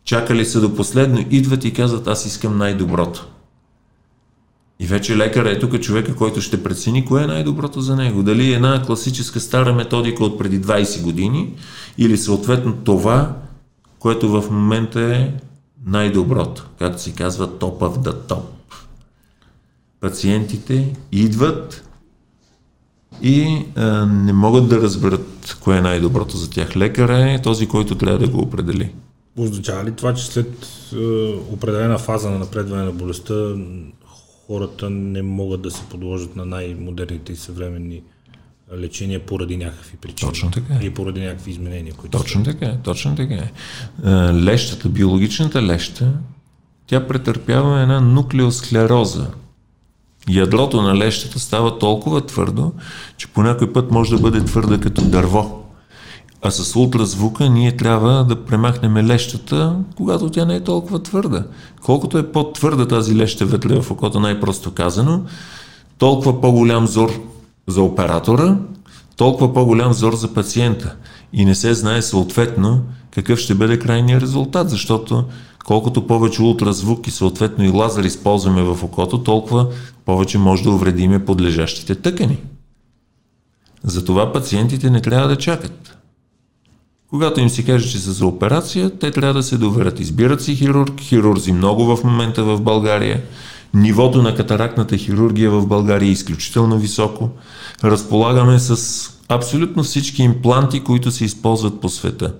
чакали 0.05 0.45
са 0.45 0.61
до 0.61 0.75
последно, 0.75 1.25
идват 1.31 1.65
и 1.65 1.73
казват, 1.73 2.07
аз 2.07 2.25
искам 2.25 2.57
най-доброто. 2.57 3.27
И 4.79 4.87
вече 4.87 5.17
лекар 5.17 5.45
е 5.45 5.59
тук 5.59 5.79
човека, 5.79 6.15
който 6.15 6.41
ще 6.41 6.63
прецени 6.63 7.05
кое 7.05 7.23
е 7.23 7.27
най-доброто 7.27 7.81
за 7.81 7.95
него. 7.95 8.23
Дали 8.23 8.53
една 8.53 8.83
класическа 8.85 9.39
стара 9.39 9.73
методика 9.73 10.23
от 10.23 10.37
преди 10.37 10.61
20 10.61 11.01
години 11.01 11.53
или 11.97 12.17
съответно 12.17 12.73
това, 12.83 13.35
което 13.99 14.29
в 14.29 14.51
момента 14.51 15.01
е 15.01 15.31
най-доброто. 15.85 16.65
Както 16.79 17.01
се 17.01 17.11
казва, 17.11 17.47
top 17.47 17.79
of 17.79 17.97
the 17.97 18.13
top. 18.13 18.54
Пациентите 20.01 20.95
идват 21.11 21.89
и 23.21 23.65
а, 23.75 24.05
не 24.05 24.33
могат 24.33 24.69
да 24.69 24.81
разберат 24.81 25.57
кое 25.63 25.77
е 25.77 25.81
най-доброто 25.81 26.37
за 26.37 26.49
тях. 26.49 26.75
Лекар 26.75 27.09
е 27.09 27.41
този, 27.41 27.67
който 27.67 27.95
трябва 27.95 28.19
да 28.19 28.27
го 28.27 28.39
определи. 28.39 28.91
Означава 29.37 29.83
ли 29.83 29.91
това, 29.91 30.13
че 30.13 30.25
след 30.25 30.67
е, 30.93 30.97
определена 31.53 31.97
фаза 31.97 32.29
на 32.29 32.39
напредване 32.39 32.83
на 32.83 32.91
болестта 32.91 33.55
хората 34.47 34.89
не 34.89 35.21
могат 35.21 35.61
да 35.61 35.71
се 35.71 35.83
подложат 35.89 36.35
на 36.35 36.45
най-модерните 36.45 37.33
и 37.33 37.35
съвременни 37.35 38.01
лечения 38.77 39.25
поради 39.25 39.57
някакви 39.57 39.97
причини. 39.97 40.31
Точно 40.31 40.51
така. 40.51 40.73
Или 40.81 40.93
поради 40.93 41.21
някакви 41.21 41.51
изменения, 41.51 41.93
които 41.93 42.17
Точно 42.17 42.45
са. 42.45 42.51
така, 42.51 42.77
точно 42.83 43.15
така. 43.15 43.47
Лещата, 44.33 44.89
биологичната 44.89 45.61
леща, 45.61 46.13
тя 46.87 47.07
претърпява 47.07 47.81
една 47.81 48.01
нуклеосклероза. 48.01 49.27
Ядрото 50.29 50.81
на 50.81 50.95
лещата 50.95 51.39
става 51.39 51.79
толкова 51.79 52.25
твърдо, 52.25 52.71
че 53.17 53.27
по 53.27 53.43
някой 53.43 53.73
път 53.73 53.91
може 53.91 54.15
да 54.15 54.21
бъде 54.21 54.45
твърда 54.45 54.77
като 54.77 55.01
дърво. 55.01 55.61
А 56.41 56.51
с 56.51 56.75
ултразвука 56.75 57.49
ние 57.49 57.77
трябва 57.77 58.23
да 58.23 58.45
премахнем 58.45 58.97
лещата, 58.97 59.75
когато 59.97 60.29
тя 60.29 60.45
не 60.45 60.55
е 60.55 60.63
толкова 60.63 61.03
твърда. 61.03 61.43
Колкото 61.83 62.17
е 62.17 62.31
по-твърда 62.31 62.87
тази 62.87 63.15
леща 63.15 63.45
вътре 63.45 63.81
в 63.81 63.91
окото, 63.91 64.19
най-просто 64.19 64.71
казано, 64.71 65.21
толкова 65.97 66.41
по-голям 66.41 66.87
зор 66.87 67.11
за 67.67 67.81
оператора, 67.81 68.57
толкова 69.17 69.53
по-голям 69.53 69.93
зор 69.93 70.15
за 70.15 70.33
пациента. 70.33 70.95
И 71.33 71.45
не 71.45 71.55
се 71.55 71.73
знае 71.73 72.01
съответно 72.01 72.81
какъв 73.11 73.39
ще 73.39 73.55
бъде 73.55 73.79
крайният 73.79 74.21
резултат, 74.21 74.69
защото 74.69 75.23
колкото 75.65 76.07
повече 76.07 76.41
ултразвук 76.41 77.07
и 77.07 77.11
съответно 77.11 77.63
и 77.65 77.69
лазер 77.69 78.03
използваме 78.03 78.63
в 78.63 78.83
окото, 78.83 79.23
толкова 79.23 79.67
повече 80.05 80.37
може 80.37 80.63
да 80.63 80.71
увредиме 80.71 81.25
подлежащите 81.25 81.95
тъкани. 81.95 82.37
Затова 83.83 84.33
пациентите 84.33 84.89
не 84.89 85.01
трябва 85.01 85.27
да 85.27 85.35
чакат. 85.35 85.97
Когато 87.09 87.39
им 87.39 87.49
се 87.49 87.65
каже, 87.65 87.91
че 87.91 87.99
са 87.99 88.11
за 88.11 88.25
операция, 88.25 88.99
те 88.99 89.11
трябва 89.11 89.33
да 89.33 89.43
се 89.43 89.57
доверят. 89.57 89.99
Избират 89.99 90.41
си 90.41 90.55
хирург, 90.55 91.01
хирурзи 91.01 91.51
много 91.51 91.95
в 91.95 92.03
момента 92.03 92.43
в 92.43 92.61
България. 92.61 93.23
Нивото 93.73 94.21
на 94.21 94.35
катарактната 94.35 94.97
хирургия 94.97 95.51
в 95.51 95.67
България 95.67 96.07
е 96.07 96.11
изключително 96.11 96.77
високо. 96.79 97.29
Разполагаме 97.83 98.59
с 98.59 99.09
абсолютно 99.29 99.83
всички 99.83 100.23
импланти, 100.23 100.79
които 100.79 101.11
се 101.11 101.25
използват 101.25 101.81
по 101.81 101.89
света. 101.89 102.33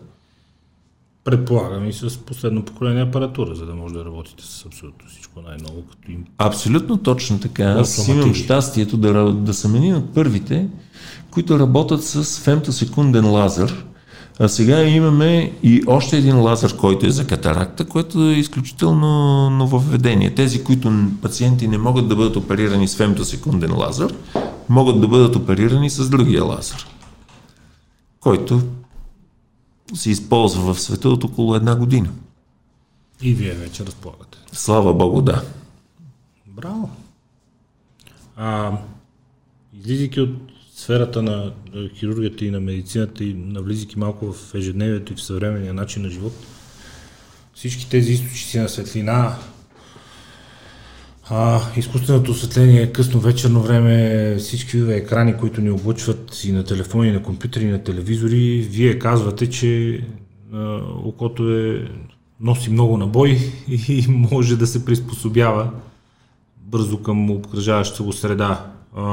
Предполагам 1.25 1.89
и 1.89 1.93
с 1.93 2.17
последно 2.17 2.65
поколение 2.65 3.03
апаратура, 3.03 3.55
за 3.55 3.65
да 3.65 3.75
може 3.75 3.93
да 3.93 4.05
работите 4.05 4.43
с 4.45 4.65
абсолютно 4.65 5.09
всичко 5.09 5.41
най-ново. 5.41 5.83
Като 5.91 6.11
им... 6.11 6.25
Абсолютно 6.37 6.97
точно 6.97 7.39
така. 7.39 7.63
Аз 7.63 8.07
имам 8.07 8.33
щастието 8.33 8.97
да, 8.97 9.33
да 9.33 9.53
съм 9.53 9.75
един 9.75 9.95
от 9.95 10.13
първите, 10.13 10.67
които 11.31 11.59
работят 11.59 12.03
с 12.03 12.39
фемтосекунден 12.39 13.31
лазер, 13.31 13.85
а 14.39 14.47
сега 14.47 14.83
имаме 14.83 15.53
и 15.63 15.83
още 15.87 16.17
един 16.17 16.39
лазер, 16.39 16.77
който 16.77 17.05
е 17.05 17.09
за 17.11 17.27
катаракта, 17.27 17.85
което 17.85 18.29
е 18.29 18.33
изключително 18.33 19.49
нововведение. 19.49 20.35
Тези, 20.35 20.63
които 20.63 20.93
пациенти 21.21 21.67
не 21.67 21.77
могат 21.77 22.07
да 22.07 22.15
бъдат 22.15 22.35
оперирани 22.35 22.87
с 22.87 22.95
фемтосекунден 22.95 23.77
лазер, 23.77 24.15
могат 24.69 25.01
да 25.01 25.07
бъдат 25.07 25.35
оперирани 25.35 25.89
с 25.89 26.09
другия 26.09 26.43
лазер, 26.43 26.87
който 28.19 28.61
се 29.93 30.09
използва 30.09 30.73
в 30.73 30.81
света 30.81 31.09
от 31.09 31.23
около 31.23 31.55
една 31.55 31.75
година. 31.75 32.09
И 33.21 33.33
вие 33.33 33.53
вече 33.53 33.85
разполагате. 33.85 34.37
Слава 34.51 34.93
Богу, 34.93 35.21
да. 35.21 35.43
Браво! 36.47 36.89
А, 38.35 38.77
излизайки 39.79 40.21
от 40.21 40.29
сферата 40.75 41.21
на 41.21 41.53
хирургията 41.95 42.45
и 42.45 42.51
на 42.51 42.59
медицината 42.59 43.23
и 43.23 43.33
навлизайки 43.33 43.99
малко 43.99 44.33
в 44.33 44.55
ежедневието 44.55 45.13
и 45.13 45.15
в 45.15 45.23
съвременния 45.23 45.73
начин 45.73 46.03
на 46.03 46.09
живот, 46.09 46.33
всички 47.53 47.89
тези 47.89 48.13
източници 48.13 48.59
на 48.59 48.69
светлина, 48.69 49.37
а, 51.29 51.61
изкуственото 51.77 52.31
осветление, 52.31 52.91
късно 52.91 53.19
вечерно 53.19 53.61
време, 53.61 54.35
всички 54.39 54.77
екрани, 54.77 55.37
които 55.37 55.61
ни 55.61 55.71
облъчват 55.71 56.43
и 56.43 56.51
на 56.51 56.63
телефони, 56.63 57.09
и 57.09 57.11
на 57.11 57.23
компютри, 57.23 57.63
и 57.63 57.71
на 57.71 57.83
телевизори, 57.83 58.67
вие 58.71 58.99
казвате, 58.99 59.49
че 59.49 60.01
а, 60.53 60.79
окото 61.03 61.51
е, 61.51 61.89
носи 62.39 62.69
много 62.69 62.97
набой 62.97 63.37
и 63.67 64.05
може 64.09 64.57
да 64.57 64.67
се 64.67 64.85
приспособява 64.85 65.71
бързо 66.57 66.97
към 67.01 67.31
обкръжаващата 67.31 68.03
го 68.03 68.13
среда. 68.13 68.65
А, 68.95 69.03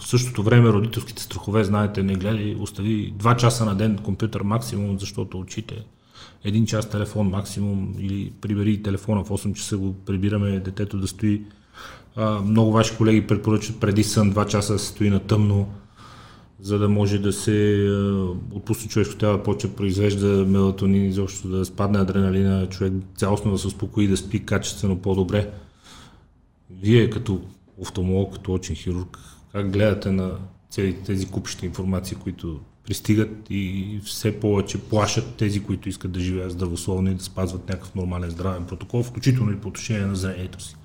в 0.00 0.06
същото 0.06 0.42
време 0.42 0.68
родителските 0.68 1.22
страхове, 1.22 1.64
знаете, 1.64 2.02
не 2.02 2.14
гледай, 2.14 2.56
остави 2.60 3.14
2 3.18 3.36
часа 3.36 3.64
на 3.64 3.74
ден 3.74 3.98
компютър 3.98 4.40
максимум, 4.42 4.98
защото 4.98 5.38
очите 5.38 5.74
един 6.44 6.66
час 6.66 6.90
телефон 6.90 7.28
максимум 7.28 7.94
или 7.98 8.32
прибери 8.40 8.82
телефона 8.82 9.24
в 9.24 9.28
8 9.28 9.54
часа 9.54 9.76
го 9.76 9.94
прибираме 10.06 10.60
детето 10.60 10.98
да 10.98 11.06
стои. 11.06 11.42
А, 12.16 12.40
много 12.40 12.72
ваши 12.72 12.96
колеги 12.96 13.26
препоръчват 13.26 13.80
преди 13.80 14.04
сън 14.04 14.32
2 14.32 14.46
часа 14.46 14.72
да 14.72 14.78
се 14.78 14.86
стои 14.86 15.10
на 15.10 15.20
тъмно, 15.20 15.68
за 16.60 16.78
да 16.78 16.88
може 16.88 17.18
да 17.18 17.32
се 17.32 17.88
отпусне 18.52 18.88
човешко 18.88 19.16
тяло 19.16 19.36
да 19.36 19.42
почне 19.42 19.70
да 19.70 19.76
произвежда 19.76 20.26
мелатонин, 20.26 21.04
изобщо 21.04 21.48
да 21.48 21.64
спадне 21.64 21.98
адреналина, 21.98 22.68
човек 22.68 22.92
цялостно 23.16 23.52
да 23.52 23.58
се 23.58 23.66
успокои, 23.66 24.08
да 24.08 24.16
спи 24.16 24.44
качествено 24.44 24.98
по-добре. 24.98 25.50
Вие 26.82 27.10
като 27.10 27.40
офталмолог, 27.78 28.32
като 28.32 28.54
очен 28.54 28.76
хирург, 28.76 29.18
как 29.52 29.70
гледате 29.70 30.10
на 30.10 30.32
целите 30.70 31.02
тези 31.02 31.26
купища 31.26 31.66
информации, 31.66 32.16
които 32.16 32.60
пристигат 32.88 33.30
и 33.50 34.00
все 34.04 34.40
повече 34.40 34.78
плашат 34.78 35.34
тези, 35.34 35.62
които 35.62 35.88
искат 35.88 36.12
да 36.12 36.20
живеят 36.20 36.52
здравословно 36.52 37.10
и 37.10 37.14
да 37.14 37.24
спазват 37.24 37.68
някакъв 37.68 37.94
нормален 37.94 38.30
здравен 38.30 38.64
протокол, 38.64 39.02
включително 39.02 39.52
и 39.52 39.56
по 39.56 39.68
отношение 39.68 40.06
на 40.06 40.16
зрението 40.16 40.62
си. 40.62 40.76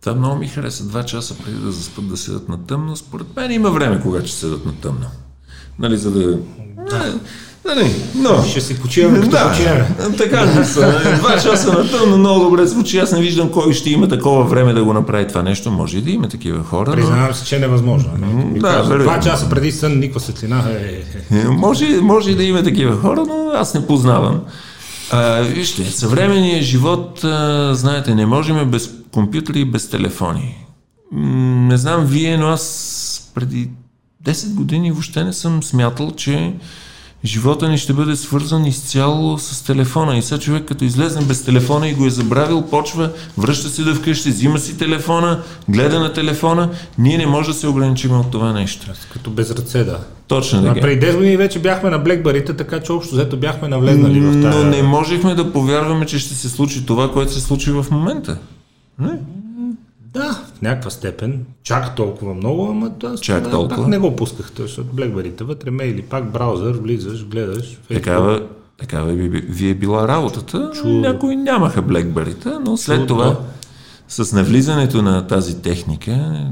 Това 0.00 0.14
много 0.14 0.36
ми 0.36 0.48
хареса. 0.48 0.84
Два 0.84 1.04
часа 1.04 1.38
преди 1.38 1.58
да 1.58 1.72
заспат 1.72 2.08
да 2.08 2.16
седат 2.16 2.48
на 2.48 2.66
тъмно. 2.66 2.96
Според 2.96 3.36
мен 3.36 3.50
има 3.50 3.70
време, 3.70 4.00
когато 4.02 4.26
ще 4.26 4.36
седат 4.36 4.64
на 4.64 4.74
тъмно. 4.80 5.06
Нали, 5.78 5.96
за 5.96 6.10
да... 6.10 6.36
да. 6.90 7.20
Нали, 7.66 7.94
но... 8.14 8.42
Ще 8.42 8.60
си 8.60 8.80
почиваме 8.80 9.18
като 9.18 9.30
да, 9.30 9.50
почиваме. 9.50 9.88
Така 10.18 10.44
не 10.44 10.64
са. 10.64 11.00
Два 11.18 11.38
часа 11.38 11.72
на 11.72 11.90
тъмно 11.90 12.18
много 12.18 12.40
добре 12.40 12.66
звучи. 12.66 12.98
Аз 12.98 13.12
не 13.12 13.20
виждам 13.20 13.50
кой 13.50 13.72
ще 13.72 13.90
има 13.90 14.08
такова 14.08 14.44
време 14.44 14.72
да 14.72 14.84
го 14.84 14.92
направи 14.92 15.28
това 15.28 15.42
нещо. 15.42 15.70
Може 15.70 15.98
и 15.98 16.02
да 16.02 16.10
има 16.10 16.28
такива 16.28 16.64
хора. 16.64 16.92
Признавам 16.92 17.34
се, 17.34 17.44
че 17.44 17.56
е 17.56 17.58
невъзможно. 17.58 18.10
М, 18.18 18.44
да, 18.54 18.60
казват, 18.60 18.88
вероятно. 18.88 19.04
два 19.12 19.20
часа 19.20 19.48
преди 19.50 19.72
сън, 19.72 19.98
никаква 19.98 20.20
светлина. 20.20 20.64
Е, 20.70 21.02
е. 21.32 21.38
Е, 21.38 21.44
Може, 21.44 21.86
може 22.00 22.30
и 22.30 22.34
да 22.34 22.44
има 22.44 22.62
такива 22.62 22.96
хора, 22.96 23.24
но 23.28 23.50
аз 23.54 23.74
не 23.74 23.86
познавам. 23.86 24.40
А, 25.10 25.40
вижте, 25.40 25.84
съвременният 25.84 26.62
живот, 26.64 27.24
а, 27.24 27.70
знаете, 27.74 28.14
не 28.14 28.26
можем 28.26 28.70
без 28.70 28.90
компютри 29.12 29.60
и 29.60 29.64
без 29.64 29.90
телефони. 29.90 30.66
М, 31.12 31.66
Не 31.68 31.76
знам 31.76 32.04
вие, 32.06 32.36
но 32.36 32.46
аз 32.46 33.30
преди 33.34 33.68
10 34.24 34.54
години 34.54 34.90
въобще 34.92 35.24
не 35.24 35.32
съм 35.32 35.62
смятал, 35.62 36.10
че 36.10 36.52
живота 37.24 37.68
ни 37.68 37.78
ще 37.78 37.92
бъде 37.92 38.16
свързан 38.16 38.66
изцяло 38.66 39.38
с 39.38 39.64
телефона. 39.64 40.16
И 40.16 40.22
сега 40.22 40.40
човек 40.40 40.64
като 40.64 40.84
излезне 40.84 41.22
без 41.22 41.44
телефона 41.44 41.88
и 41.88 41.94
го 41.94 42.06
е 42.06 42.10
забравил, 42.10 42.62
почва, 42.62 43.10
връща 43.38 43.68
се 43.68 43.82
да 43.82 43.94
вкъщи, 43.94 44.28
взима 44.28 44.58
си 44.58 44.78
телефона, 44.78 45.42
гледа 45.68 46.00
на 46.00 46.12
телефона. 46.12 46.70
Ние 46.98 47.18
не 47.18 47.26
може 47.26 47.48
да 47.48 47.54
се 47.54 47.68
ограничим 47.68 48.20
от 48.20 48.30
това 48.30 48.52
нещо. 48.52 48.86
Като 49.12 49.30
без 49.30 49.50
ръце, 49.50 49.84
да. 49.84 49.98
Точно 50.28 50.62
така. 50.62 50.80
преди 50.80 51.06
10 51.06 51.16
години 51.16 51.36
вече 51.36 51.58
бяхме 51.58 51.90
на 51.90 51.98
блекбарите, 51.98 52.54
така 52.56 52.80
че 52.80 52.92
общо 52.92 53.14
взето 53.14 53.36
бяхме 53.36 53.68
навлезнали 53.68 54.20
в 54.20 54.42
тази... 54.42 54.58
Но 54.58 54.64
не 54.64 54.82
можехме 54.82 55.34
да 55.34 55.52
повярваме, 55.52 56.06
че 56.06 56.18
ще 56.18 56.34
се 56.34 56.48
случи 56.48 56.86
това, 56.86 57.12
което 57.12 57.32
се 57.32 57.40
случи 57.40 57.70
в 57.70 57.86
момента. 57.90 58.38
Не? 58.98 59.18
Да, 60.14 60.32
в 60.58 60.62
някаква 60.62 60.90
степен. 60.90 61.44
Чак 61.62 61.96
толкова 61.96 62.34
много, 62.34 62.68
ама 62.70 62.90
аз 63.04 63.20
Чак 63.20 63.42
пак 63.42 63.52
толкова? 63.52 63.88
не 63.88 63.98
го 63.98 64.16
пусках, 64.16 64.52
защото 64.58 64.88
блекбарите 64.92 65.44
вътре 65.44 65.70
мейли, 65.70 66.02
пак 66.02 66.30
браузър, 66.32 66.72
влизаш, 66.72 67.26
гледаш. 67.26 67.78
Facebook. 67.90 67.94
Такава, 67.94 68.42
такава 68.78 69.12
ви, 69.12 69.28
ви 69.28 69.68
е 69.68 69.74
била 69.74 70.08
работата. 70.08 70.70
Чудо. 70.74 70.88
Някои 70.88 71.36
нямаха 71.36 71.82
блекбарите, 71.82 72.50
но 72.66 72.76
след 72.76 73.00
Чудо. 73.00 73.06
това, 73.06 73.38
с 74.08 74.32
навлизането 74.32 75.02
на 75.02 75.26
тази 75.26 75.62
техника, 75.62 76.44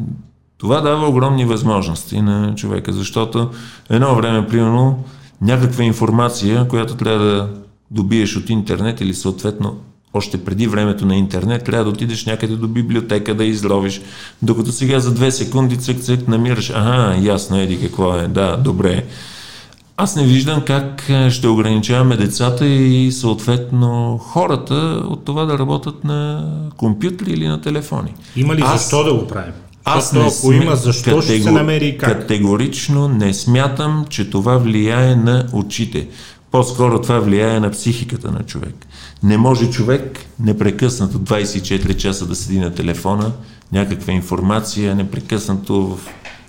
това 0.59 0.81
дава 0.81 1.09
огромни 1.09 1.45
възможности 1.45 2.21
на 2.23 2.55
човека, 2.55 2.93
защото 2.93 3.51
едно 3.91 4.15
време, 4.15 4.47
примерно, 4.47 5.05
някаква 5.41 5.85
информация, 5.85 6.69
която 6.69 6.95
трябва 6.95 7.25
да 7.25 7.49
добиеш 7.91 8.37
от 8.37 8.51
интернет 8.51 9.01
или 9.01 9.15
съответно 9.15 9.77
още 10.15 10.45
преди 10.45 10.67
времето 10.67 11.07
на 11.07 11.17
интернет, 11.17 11.65
трябва 11.65 11.85
да 11.85 11.91
отидеш 11.91 12.27
някъде 12.27 12.57
до 12.57 12.69
библиотека 12.69 13.35
да 13.35 13.45
изловиш, 13.45 14.01
докато 14.43 14.73
сега 14.73 15.01
за 15.01 15.15
две 15.15 15.31
секунди 15.31 15.77
цък-цък 15.77 16.29
намираш, 16.29 16.71
ага, 16.71 17.17
ясно, 17.23 17.59
еди 17.59 17.81
какво 17.81 18.15
е, 18.15 18.29
да, 18.29 18.57
добре. 18.57 19.05
Аз 19.97 20.17
не 20.17 20.25
виждам 20.25 20.61
как 20.61 21.03
ще 21.31 21.49
ограничаваме 21.49 22.17
децата 22.17 22.67
и 22.67 23.13
съответно 23.13 24.19
хората 24.19 24.75
от 25.05 25.25
това 25.25 25.45
да 25.45 25.59
работят 25.59 26.05
на 26.05 26.47
компютри 26.77 27.31
или 27.31 27.49
на 27.49 27.61
телефони. 27.61 28.15
Има 28.37 28.55
ли 28.57 28.63
Аз- 28.65 28.81
защо 28.81 29.05
да 29.05 29.15
го 29.15 29.27
правим? 29.27 29.53
Аз 29.85 30.13
не 30.13 30.21
ако 30.21 30.31
сме- 30.31 30.57
има 30.57 30.77
защо, 30.77 31.21
ще 31.23 31.43
се 31.43 31.51
намери 31.51 31.87
и 31.87 31.99
как. 31.99 32.21
Категорично 32.21 33.09
не 33.09 33.35
смятам, 33.35 34.05
че 34.09 34.31
това 34.31 34.57
влияе 34.57 35.17
на 35.17 35.47
очите. 35.53 36.09
По-скоро 36.51 37.01
това 37.01 37.19
влияе 37.19 37.61
на 37.61 37.71
психиката 37.71 38.31
на 38.31 38.43
човек. 38.43 38.87
Не 39.23 39.39
може 39.39 39.71
човек 39.71 40.19
непрекъснато 40.41 41.19
24 41.19 41.97
часа 41.97 42.27
да 42.27 42.37
седи 42.37 42.59
на 42.59 42.75
телефона, 42.75 43.33
някаква 43.73 44.13
информация, 44.13 44.95
непрекъснато 44.95 45.87
в, 45.87 45.99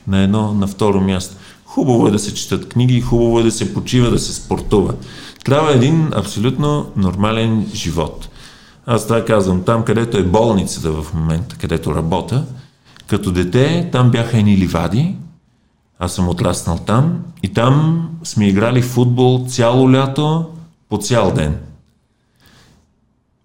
на 0.08 0.20
едно, 0.20 0.54
на 0.54 0.68
второ 0.68 1.02
място. 1.02 1.36
Хубаво 1.66 2.08
е 2.08 2.12
да 2.12 2.20
се 2.20 2.34
четат 2.34 2.70
книги, 2.70 3.02
хубаво 3.02 3.40
е 3.40 3.44
да 3.44 3.52
се 3.52 3.74
почива, 3.74 4.10
да 4.10 4.20
се 4.20 4.34
спортува. 4.34 4.94
Трябва 5.46 5.74
един 5.74 6.10
абсолютно 6.14 6.92
нормален 6.96 7.70
живот. 7.74 8.30
Аз 8.86 9.04
това 9.04 9.26
казвам, 9.26 9.64
там 9.64 9.84
където 9.84 10.18
е 10.18 10.24
болницата 10.24 10.92
в 10.92 11.14
момента, 11.14 11.56
където 11.58 11.96
работя, 11.96 12.46
като 13.08 13.32
дете 13.32 13.90
там 13.92 14.12
бяха 14.12 14.38
едни 14.38 14.58
ливади, 14.58 15.16
аз 16.00 16.14
съм 16.14 16.30
отраснал 16.30 16.78
там 16.78 17.20
и 17.44 17.48
там 17.48 18.10
сме 18.24 18.48
играли 18.48 18.82
футбол 18.82 19.46
цяло 19.48 19.92
лято 19.92 20.46
по 20.90 20.98
цял 20.98 21.32
ден. 21.32 21.58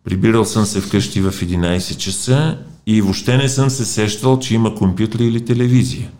Прибирал 0.08 0.44
съм 0.44 0.64
се 0.64 0.80
вкъщи 0.80 1.20
в 1.20 1.32
11 1.32 1.96
часа 1.96 2.58
и 2.86 3.02
въобще 3.02 3.36
не 3.36 3.48
съм 3.48 3.70
се 3.70 3.84
сещал, 3.84 4.38
че 4.38 4.54
има 4.54 4.74
компютър 4.74 5.18
или 5.18 5.44
телевизия. 5.44 6.10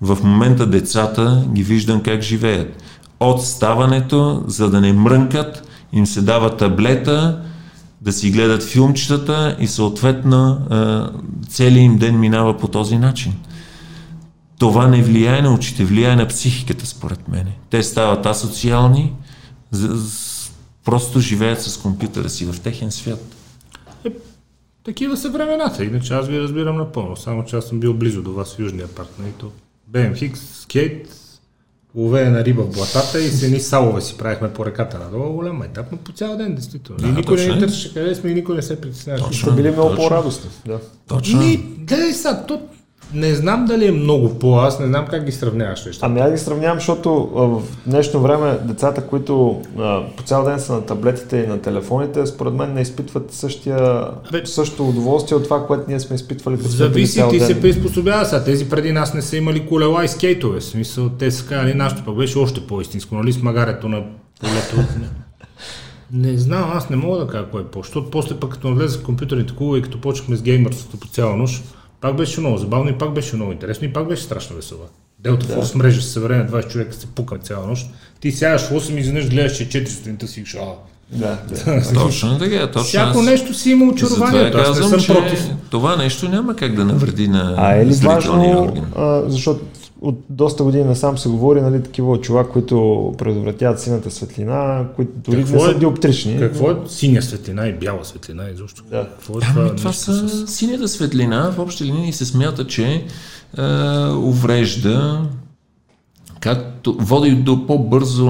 В 0.00 0.18
момента 0.24 0.66
децата 0.66 1.44
ги 1.52 1.62
виждам 1.62 2.02
как 2.02 2.22
живеят. 2.22 2.82
От 3.20 3.44
ставането, 3.44 4.44
за 4.46 4.70
да 4.70 4.80
не 4.80 4.92
мрънкат, 4.92 5.68
им 5.92 6.06
се 6.06 6.22
дава 6.22 6.56
таблета, 6.56 7.42
да 8.00 8.12
си 8.12 8.30
гледат 8.30 8.62
филмчетата 8.62 9.56
и 9.60 9.66
съответно 9.66 10.58
целият 11.48 11.84
им 11.84 11.98
ден 11.98 12.20
минава 12.20 12.58
по 12.58 12.68
този 12.68 12.98
начин. 12.98 13.32
Това 14.58 14.88
не 14.88 15.02
влияе 15.02 15.42
на 15.42 15.54
очите, 15.54 15.84
влияе 15.84 16.16
на 16.16 16.28
психиката, 16.28 16.86
според 16.86 17.28
мен. 17.28 17.46
Те 17.70 17.82
стават 17.82 18.26
асоциални, 18.26 19.12
просто 20.84 21.20
живеят 21.20 21.62
с 21.62 21.76
компютъра 21.76 22.28
си 22.28 22.44
в 22.44 22.60
техен 22.60 22.90
свят. 22.90 23.33
Такива 24.84 25.16
са 25.16 25.30
времената, 25.30 25.84
иначе 25.84 26.14
аз 26.14 26.28
ви 26.28 26.40
разбирам 26.40 26.76
напълно. 26.76 27.16
Само 27.16 27.44
че 27.44 27.56
аз 27.56 27.64
съм 27.64 27.80
бил 27.80 27.94
близо 27.94 28.22
до 28.22 28.32
вас 28.32 28.54
в 28.54 28.58
Южния 28.58 28.88
парк. 28.88 29.08
Нали? 29.18 29.32
То 29.38 29.52
BMX, 29.90 30.34
скейт, 30.34 31.08
ловене 31.94 32.30
на 32.30 32.44
риба 32.44 32.62
в 32.62 32.70
блатата 32.70 33.20
и 33.20 33.28
с 33.28 33.42
едни 33.42 33.60
салове 33.60 34.00
си 34.00 34.16
правихме 34.18 34.52
по 34.52 34.66
реката 34.66 34.98
надолу. 34.98 35.32
Голям 35.32 35.62
етап, 35.62 35.86
но 35.92 35.98
по 35.98 36.12
цял 36.12 36.36
ден, 36.36 36.54
действително. 36.54 37.00
Да, 37.00 37.08
и 37.08 37.12
никой 37.12 37.36
не 37.36 37.42
точно 37.42 37.52
ни 37.52 37.58
е. 37.58 37.60
търсеше 37.60 37.94
къде 37.94 38.14
сме 38.14 38.30
и 38.30 38.34
никой 38.34 38.56
не 38.56 38.62
се 38.62 38.80
притесняваше. 38.80 39.24
Точно. 39.24 39.52
Били 39.52 39.70
много 39.70 39.96
по-радостни. 39.96 40.50
Да. 40.66 40.80
Точно. 41.08 41.38
Ми, 41.38 41.56
гледай 41.78 42.12
сега, 42.12 42.46
то 42.46 42.62
не 43.14 43.34
знам 43.34 43.64
дали 43.64 43.86
е 43.86 43.92
много 43.92 44.38
по, 44.38 44.56
аз 44.56 44.80
не 44.80 44.86
знам 44.86 45.06
как 45.10 45.24
ги 45.24 45.32
сравняваш 45.32 45.84
нещата. 45.84 46.06
Ами 46.06 46.20
аз 46.20 46.32
ги 46.32 46.38
сравнявам, 46.38 46.78
защото 46.78 47.30
а, 47.36 47.40
в 47.40 47.62
днешно 47.86 48.20
време 48.20 48.58
децата, 48.64 49.06
които 49.06 49.62
а, 49.78 50.02
по 50.16 50.22
цял 50.22 50.44
ден 50.44 50.60
са 50.60 50.72
на 50.72 50.80
таблетите 50.80 51.36
и 51.36 51.46
на 51.46 51.58
телефоните, 51.58 52.26
според 52.26 52.54
мен 52.54 52.74
не 52.74 52.80
изпитват 52.80 53.32
същия, 53.32 54.06
Бе- 54.32 54.46
същото 54.46 54.88
удоволствие 54.88 55.36
от 55.36 55.44
това, 55.44 55.66
което 55.66 55.84
ние 55.88 56.00
сме 56.00 56.16
изпитвали 56.16 56.56
като 56.56 56.68
Зависи, 56.68 57.22
ти 57.30 57.38
ден. 57.38 57.46
се 57.46 57.60
приспособява 57.60 58.24
сега. 58.24 58.44
Тези 58.44 58.68
преди 58.68 58.92
нас 58.92 59.14
не 59.14 59.22
са 59.22 59.36
имали 59.36 59.66
колела 59.66 60.04
и 60.04 60.08
скейтове. 60.08 60.60
В 60.60 60.64
смисъл, 60.64 61.08
те 61.08 61.30
са 61.30 61.46
казали, 61.46 61.74
нашето 61.74 62.04
пък 62.04 62.16
беше 62.16 62.38
още 62.38 62.60
по-истинско, 62.60 63.14
нали, 63.14 63.32
с 63.32 63.42
магарето 63.42 63.88
на 63.88 64.02
полето. 64.40 64.76
Не, 66.12 66.38
знам, 66.38 66.70
аз 66.74 66.90
не 66.90 66.96
мога 66.96 67.18
да 67.18 67.26
кажа 67.26 67.46
кое 67.50 67.60
е 67.60 67.64
по. 67.64 67.78
Защото 67.78 68.10
после 68.10 68.36
пък 68.36 68.50
като 68.50 68.68
навлезе 68.70 68.98
в 68.98 69.02
компютърните 69.02 69.56
клубове 69.56 69.78
и 69.78 69.82
като 69.82 70.00
почнахме 70.00 70.36
с 70.36 70.42
геймърството 70.42 70.96
по 70.96 71.08
цяла 71.08 71.36
нощ, 71.36 71.64
пак 72.04 72.16
беше 72.16 72.40
много 72.40 72.58
забавно 72.58 72.90
и 72.90 72.98
пак 72.98 73.12
беше 73.12 73.36
много 73.36 73.52
интересно 73.52 73.86
и 73.86 73.92
пак 73.92 74.08
беше 74.08 74.22
страшно 74.22 74.56
весело. 74.56 74.80
Делта 75.18 75.46
да. 75.46 75.54
Force 75.54 75.74
мрежа 75.74 76.02
се 76.02 76.08
събере 76.08 76.36
на 76.36 76.46
20 76.46 76.68
човека, 76.68 76.92
се 76.94 77.06
пука 77.06 77.38
цяла 77.38 77.66
нощ. 77.66 77.86
Ти 78.20 78.32
сядаш 78.32 78.62
в 78.62 78.70
8 78.70 78.96
и 78.96 79.00
изведнъж 79.00 79.30
гледаш, 79.30 79.56
че 79.56 79.62
е 79.62 79.66
4 79.66 79.88
сутринта 79.88 80.28
си 80.28 80.44
а, 80.56 80.64
Да, 81.12 81.38
да. 81.66 81.94
Точно 81.94 82.38
така. 82.38 82.66
Точно 82.66 82.82
Всяко 82.82 83.18
аз- 83.18 83.24
нещо 83.24 83.54
си 83.54 83.70
има 83.70 83.92
Затова 83.98 84.26
очарованието. 84.26 84.58
Аз 84.58 84.80
не 84.80 84.88
съм 84.88 85.00
че 85.00 85.06
против. 85.12 85.46
това 85.70 85.96
нещо 85.96 86.28
няма 86.28 86.56
как 86.56 86.74
да 86.74 86.84
навреди 86.84 87.28
на 87.28 87.54
А 87.58 87.74
е 87.74 87.86
ли 87.86 87.92
зрителния 87.92 88.56
важно, 88.56 88.62
орган. 88.62 88.84
а, 88.96 89.22
защото 89.26 89.64
от 90.00 90.18
доста 90.30 90.64
години 90.64 90.84
насам 90.84 91.18
се 91.18 91.28
говори, 91.28 91.60
нали, 91.60 91.82
такива 91.82 92.10
очила, 92.10 92.48
които 92.48 92.76
предотвратяват 93.18 93.80
сината 93.80 94.10
светлина, 94.10 94.84
които 94.96 95.12
дори 95.16 95.36
Какво 95.36 95.54
не 95.54 95.60
са 95.60 95.70
е- 95.70 95.74
диоптрични. 95.74 96.38
Какво 96.38 96.70
е 96.70 96.76
синя 96.86 97.22
светлина 97.22 97.66
и 97.66 97.72
бяла 97.72 98.04
светлина 98.04 98.50
изобщо? 98.50 98.82
Да. 98.84 99.08
Какво 99.08 99.32
е 99.32 99.42
Ами 99.44 99.54
това 99.54 99.88
нещо 99.88 99.92
са 99.92 100.28
с- 100.28 100.46
синята 100.48 100.88
светлина, 100.88 101.50
в 101.50 101.58
общи 101.58 101.84
линии 101.84 102.12
се 102.12 102.24
смята, 102.24 102.66
че 102.66 102.84
е, 102.84 103.02
уврежда, 104.08 105.22
както 106.40 106.94
води 106.94 107.30
до 107.32 107.66
по-бързо 107.66 108.26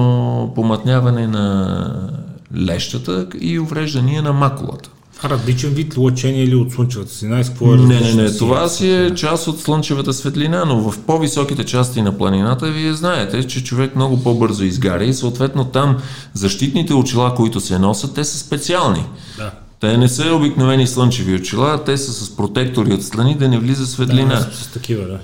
помътняване 0.55 1.27
на 1.27 2.09
лещата 2.57 3.27
и 3.41 3.59
увреждания 3.59 4.21
на 4.21 4.33
макулата. 4.33 4.89
Различен 5.23 5.69
вид 5.69 5.97
лъчение 5.97 6.43
или 6.43 6.55
от 6.55 6.71
слънчевата 6.71 7.11
светлина? 7.11 7.43
какво 7.43 7.73
е 7.73 7.77
Не, 7.77 7.99
не, 7.99 8.13
не, 8.13 8.37
това 8.37 8.69
си 8.69 8.91
е 8.91 9.15
част 9.15 9.47
от 9.47 9.61
слънчевата 9.61 10.13
светлина, 10.13 10.65
но 10.65 10.91
в 10.91 10.99
по-високите 10.99 11.63
части 11.63 12.01
на 12.01 12.17
планината 12.17 12.71
вие 12.71 12.93
знаете, 12.93 13.47
че 13.47 13.63
човек 13.63 13.95
много 13.95 14.23
по-бързо 14.23 14.63
изгаря 14.63 15.03
и 15.03 15.13
съответно 15.13 15.65
там 15.65 15.97
защитните 16.33 16.93
очила, 16.93 17.35
които 17.35 17.59
се 17.59 17.79
носят, 17.79 18.13
те 18.13 18.23
са 18.23 18.37
специални. 18.37 19.05
Да. 19.37 19.51
Те 19.79 19.97
не 19.97 20.07
са 20.07 20.35
обикновени 20.35 20.87
слънчеви 20.87 21.35
очила, 21.35 21.83
те 21.83 21.97
са 21.97 22.13
с 22.13 22.35
протектори 22.35 22.93
от 22.93 23.03
страни 23.03 23.35
да 23.35 23.49
не 23.49 23.59
влиза 23.59 23.87
светлина. 23.87 24.35
Да, 24.35 24.51
с, 24.53 24.67
такива, 24.67 25.07
да. 25.07 25.19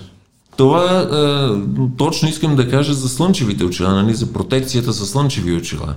Това 0.58 1.02
е, 1.02 1.88
точно 1.98 2.30
искам 2.30 2.56
да 2.56 2.70
кажа 2.70 2.94
за 2.94 3.10
слънчевите 3.10 3.64
очила, 3.64 3.94
нали, 3.94 4.14
за 4.14 4.34
протекцията 4.34 4.94
с 4.94 5.08
слънчеви 5.08 5.56
очила. 5.56 5.96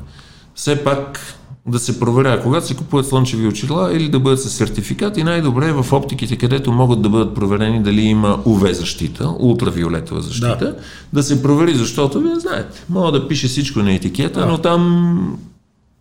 Все 0.54 0.84
пак 0.84 1.20
да 1.68 1.78
се 1.78 2.00
проверя, 2.00 2.40
когато 2.42 2.66
се 2.66 2.74
купуват 2.74 3.08
слънчеви 3.08 3.46
очила 3.46 3.92
или 3.96 4.08
да 4.08 4.20
бъдат 4.20 4.42
с 4.42 4.50
сертификат 4.50 5.16
и 5.16 5.24
най-добре 5.24 5.68
е 5.68 5.72
в 5.72 5.92
оптиките, 5.92 6.36
където 6.36 6.72
могат 6.72 7.02
да 7.02 7.08
бъдат 7.08 7.34
проверени 7.34 7.82
дали 7.82 8.00
има 8.00 8.38
UV 8.38 8.72
защита, 8.72 9.34
ултравиолетова 9.38 10.20
защита, 10.20 10.56
да, 10.58 10.76
да 11.12 11.22
се 11.22 11.42
провери, 11.42 11.74
защото 11.74 12.20
вие 12.20 12.40
знаете, 12.40 12.84
мога 12.90 13.12
да 13.12 13.28
пише 13.28 13.48
всичко 13.48 13.78
на 13.78 13.92
етикета, 13.92 14.40
Да. 14.40 14.46
но 14.46 14.58
там 14.58 15.38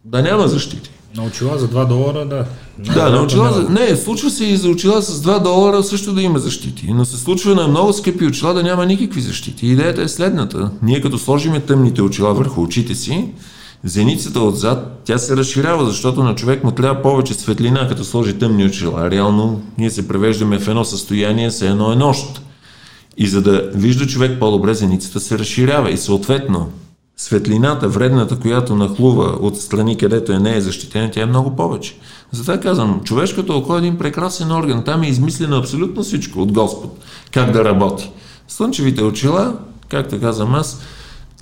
да 0.05 0.21
няма 0.21 0.47
защити. 0.47 0.89
На 1.17 1.23
очила 1.23 1.57
за 1.57 1.67
2 1.67 1.87
долара, 1.87 2.25
да. 2.25 2.45
Да, 2.93 3.09
на 3.09 3.21
очила, 3.21 3.51
за... 3.51 3.69
не, 3.69 3.95
случва 3.95 4.29
се 4.29 4.45
и 4.45 4.57
за 4.57 4.69
очила 4.69 5.01
с 5.01 5.23
2 5.23 5.43
долара 5.43 5.83
също 5.83 6.13
да 6.13 6.21
има 6.21 6.39
защити, 6.39 6.87
но 6.93 7.05
се 7.05 7.17
случва 7.17 7.55
на 7.55 7.67
много 7.67 7.93
скъпи 7.93 8.25
очила 8.25 8.53
да 8.53 8.63
няма 8.63 8.85
никакви 8.85 9.21
защити. 9.21 9.67
Идеята 9.67 10.01
е 10.01 10.07
следната. 10.07 10.71
Ние 10.81 11.01
като 11.01 11.17
сложиме 11.17 11.59
тъмните 11.59 12.01
очила 12.01 12.33
върху 12.33 12.61
очите 12.61 12.95
си, 12.95 13.27
зеницата 13.83 14.39
отзад, 14.39 15.01
тя 15.05 15.17
се 15.17 15.37
разширява, 15.37 15.85
защото 15.85 16.23
на 16.23 16.35
човек 16.35 16.63
му 16.63 16.71
трябва 16.71 17.01
повече 17.01 17.33
светлина, 17.33 17.87
като 17.87 18.03
сложи 18.03 18.39
тъмни 18.39 18.65
очила. 18.65 19.11
Реално 19.11 19.61
ние 19.77 19.89
се 19.89 20.07
превеждаме 20.07 20.59
в 20.59 20.67
едно 20.67 20.83
състояние, 20.83 21.51
се 21.51 21.67
едно 21.67 21.91
е 21.91 21.95
нощ. 21.95 22.41
И 23.17 23.27
за 23.27 23.41
да 23.41 23.69
вижда 23.73 24.07
човек 24.07 24.39
по-добре, 24.39 24.73
зеницата 24.73 25.19
се 25.19 25.39
разширява 25.39 25.91
и 25.91 25.97
съответно 25.97 26.69
светлината, 27.17 27.87
вредната, 27.87 28.39
която 28.39 28.75
нахлува 28.75 29.25
от 29.25 29.61
страни, 29.61 29.97
където 29.97 30.31
е 30.31 30.39
не 30.39 30.55
е 30.55 30.61
защитена, 30.61 31.11
тя 31.11 31.21
е 31.21 31.25
много 31.25 31.55
повече. 31.55 31.97
Затова 32.31 32.57
казвам, 32.57 33.01
човешкото 33.03 33.57
око 33.57 33.75
е 33.75 33.77
един 33.77 33.97
прекрасен 33.97 34.51
орган. 34.51 34.83
Там 34.83 35.03
е 35.03 35.07
измислено 35.07 35.57
абсолютно 35.57 36.03
всичко 36.03 36.41
от 36.41 36.51
Господ. 36.51 36.99
Как 37.31 37.51
да 37.51 37.65
работи. 37.65 38.11
Слънчевите 38.47 39.03
очила, 39.03 39.57
както 39.89 40.19
казвам 40.19 40.55
аз, 40.55 40.79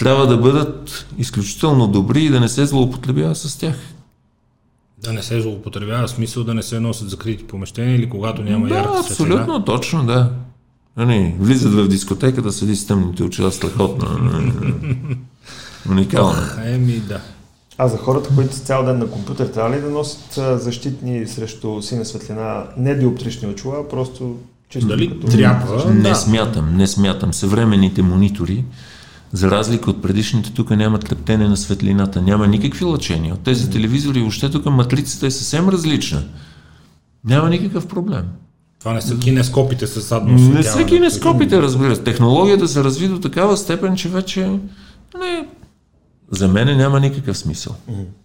трябва 0.02 0.28
да 0.28 0.38
бъдат 0.38 1.06
изключително 1.18 1.88
добри 1.88 2.24
и 2.24 2.30
да 2.30 2.39
не 2.39 2.49
се 2.49 2.66
злоупотребява 2.66 3.36
с 3.36 3.58
тях. 3.58 3.76
Да 5.04 5.14
не 5.14 5.24
се 5.24 5.41
злоупотребява, 5.41 6.08
в 6.08 6.10
смисъл 6.10 6.43
да 6.43 6.54
не 6.54 6.64
се 6.64 6.80
носят 6.80 7.10
закрити 7.10 7.43
помещения 7.47 7.95
или 7.95 8.10
когато 8.10 8.41
няма 8.41 8.68
да, 8.68 8.76
ярка 8.76 9.04
светлина. 9.04 9.36
абсолютно, 9.36 9.66
точно, 9.66 10.06
да. 10.06 10.32
Нали, 10.97 11.36
влизат 11.39 11.74
в 11.74 11.88
дискотека, 11.88 12.52
седи 12.52 12.76
с 12.76 12.88
тъмните 12.88 13.24
очила, 13.24 13.52
страхотно. 13.52 14.08
Уникално. 15.89 16.41
Еми, 16.66 16.99
да. 16.99 17.22
А 17.78 17.88
за 17.88 17.97
хората, 17.97 18.36
които 18.36 18.56
са 18.56 18.62
цял 18.62 18.86
ден 18.86 18.99
на 18.99 19.08
компютър, 19.08 19.47
трябва 19.47 19.76
ли 19.76 19.82
да 19.82 19.89
носят 19.89 20.62
защитни 20.62 21.28
срещу 21.28 21.82
сина 21.82 22.06
светлина, 22.06 22.64
не 22.78 22.95
диоптрични 22.95 23.47
очила, 23.47 23.89
просто 23.89 24.38
чисто 24.70 24.88
Дали 24.88 25.10
като... 25.10 25.28
трябва? 25.28 25.93
Не 25.93 26.10
да. 26.10 26.16
смятам, 26.16 26.78
не 26.78 26.88
смятам. 26.88 27.34
Съвременните 27.34 28.02
монитори, 28.02 28.64
за 29.34 29.51
разлика 29.51 29.89
от 29.89 30.01
предишните, 30.01 30.53
тук 30.53 30.69
няма 30.69 30.99
трептене 30.99 31.47
на 31.47 31.57
светлината, 31.57 32.21
няма 32.21 32.47
никакви 32.47 32.86
лъчения. 32.86 33.34
От 33.34 33.39
тези 33.39 33.69
телевизори, 33.69 34.19
въобще 34.19 34.51
тук 34.51 34.65
матрицата 34.65 35.27
е 35.27 35.32
съвсем 35.32 35.69
различна. 35.69 36.23
Няма 37.25 37.49
никакъв 37.49 37.88
проблем. 37.88 38.25
Това 38.79 38.93
не 38.93 39.01
са 39.01 39.19
кинескопите 39.19 39.88
с 39.88 40.11
адно 40.11 40.34
Не 40.34 40.63
са 40.63 40.86
кинескопите, 40.86 41.61
разбира 41.61 41.95
се. 41.95 42.03
Технологията 42.03 42.67
се 42.67 42.84
разви 42.84 43.07
до 43.07 43.19
такава 43.19 43.57
степен, 43.57 43.95
че 43.95 44.09
вече 44.09 44.59
не, 45.19 45.47
за 46.32 46.47
мен 46.47 46.77
няма 46.77 46.99
никакъв 46.99 47.38
смисъл. 47.38 47.75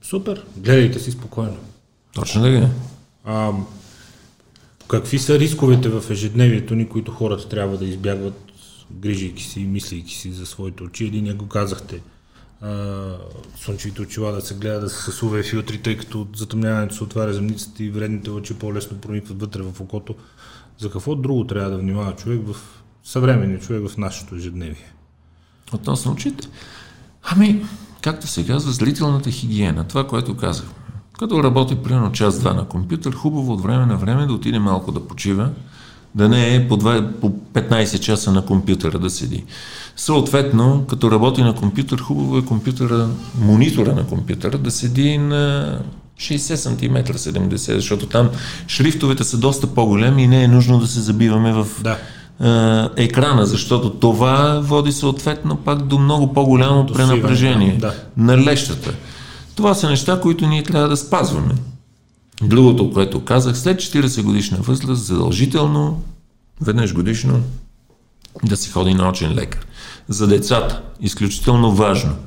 Супер. 0.02 0.44
Гледайте 0.56 0.98
си 0.98 1.10
спокойно. 1.10 1.56
Точно 2.14 2.42
така. 2.42 2.66
А, 3.24 3.52
какви 4.88 5.18
са 5.18 5.38
рисковете 5.38 5.88
в 5.88 6.10
ежедневието 6.10 6.74
ни, 6.74 6.88
които 6.88 7.12
хората 7.12 7.48
трябва 7.48 7.76
да 7.76 7.84
избягват, 7.84 8.45
грижайки 8.90 9.42
си, 9.42 9.60
мислейки 9.60 10.14
си 10.14 10.32
за 10.32 10.46
своите 10.46 10.82
очи? 10.82 11.04
Един 11.04 11.36
го 11.36 11.48
казахте. 11.48 12.02
А, 12.60 13.04
слънчевите 13.56 14.02
очила 14.02 14.32
да 14.32 14.40
се 14.40 14.54
гледа 14.54 14.80
да 14.80 14.88
се 14.88 15.02
съсува 15.02 15.42
филтри, 15.42 15.82
тъй 15.82 15.96
като 15.96 16.26
затъмняването 16.36 16.94
се 16.94 17.04
отваря 17.04 17.32
земницата 17.32 17.84
и 17.84 17.90
вредните 17.90 18.30
лъчи 18.30 18.54
по-лесно 18.54 18.98
проникват 18.98 19.40
вътре 19.40 19.62
в 19.62 19.80
окото. 19.80 20.14
За 20.78 20.90
какво 20.90 21.14
друго 21.14 21.46
трябва 21.46 21.70
да 21.70 21.78
внимава 21.78 22.16
човек 22.16 22.40
в 22.46 22.56
съвременния 23.04 23.60
човек 23.60 23.88
в 23.88 23.96
нашето 23.96 24.34
ежедневие? 24.34 24.92
Относно 25.72 26.12
очите? 26.12 26.48
Ами, 27.22 27.64
както 28.02 28.26
се 28.26 28.46
казва, 28.46 28.72
зрителната 28.72 29.30
хигиена, 29.30 29.84
това, 29.84 30.06
което 30.06 30.36
казах. 30.36 30.66
Като 31.18 31.44
работи 31.44 31.76
примерно 31.82 32.12
час-два 32.12 32.54
на 32.54 32.68
компютър, 32.68 33.14
хубаво 33.14 33.52
от 33.52 33.62
време 33.62 33.86
на 33.86 33.96
време 33.96 34.26
да 34.26 34.32
отиде 34.32 34.58
малко 34.58 34.92
да 34.92 35.06
почива, 35.08 35.50
да 36.16 36.28
не 36.28 36.54
е 36.54 36.68
по, 36.68 36.76
2, 36.78 37.12
по 37.12 37.30
15 37.30 37.98
часа 37.98 38.32
на 38.32 38.44
компютъра 38.44 38.98
да 38.98 39.10
седи. 39.10 39.44
Съответно, 39.96 40.84
като 40.88 41.10
работи 41.10 41.42
на 41.42 41.54
компютър, 41.54 41.98
хубаво 41.98 42.38
е 42.38 42.44
компютъра, 42.44 43.08
монитора 43.40 43.94
на 43.94 44.06
компютъра 44.06 44.58
да 44.58 44.70
седи 44.70 45.18
на 45.18 45.78
60 46.20 46.54
см, 46.54 47.12
70, 47.12 47.56
защото 47.74 48.06
там 48.06 48.28
шрифтовете 48.68 49.24
са 49.24 49.38
доста 49.38 49.66
по-големи 49.66 50.22
и 50.22 50.28
не 50.28 50.44
е 50.44 50.48
нужно 50.48 50.78
да 50.78 50.86
се 50.86 51.00
забиваме 51.00 51.52
в 51.52 51.66
да. 51.82 51.98
е, 52.96 53.04
екрана, 53.04 53.46
защото 53.46 53.90
това 53.90 54.60
води 54.62 54.92
съответно 54.92 55.56
пак 55.56 55.82
до 55.82 55.98
много 55.98 56.32
по-голямо 56.32 56.86
пренапрежение 56.86 57.76
да. 57.80 57.94
на 58.16 58.38
лещата. 58.38 58.94
Това 59.54 59.74
са 59.74 59.90
неща, 59.90 60.20
които 60.20 60.46
ние 60.46 60.62
трябва 60.62 60.88
да 60.88 60.96
спазваме. 60.96 61.54
Другото, 62.42 62.92
което 62.92 63.24
казах, 63.24 63.58
след 63.58 63.80
40 63.80 64.22
годишна 64.22 64.58
възраст, 64.60 65.04
задължително, 65.04 66.02
веднъж 66.60 66.94
годишно, 66.94 67.42
да 68.44 68.56
се 68.56 68.70
ходи 68.70 68.94
на 68.94 69.08
очен 69.08 69.34
лекар. 69.34 69.66
За 70.08 70.26
децата, 70.26 70.82
изключително 71.00 71.72
важно– 71.72 72.12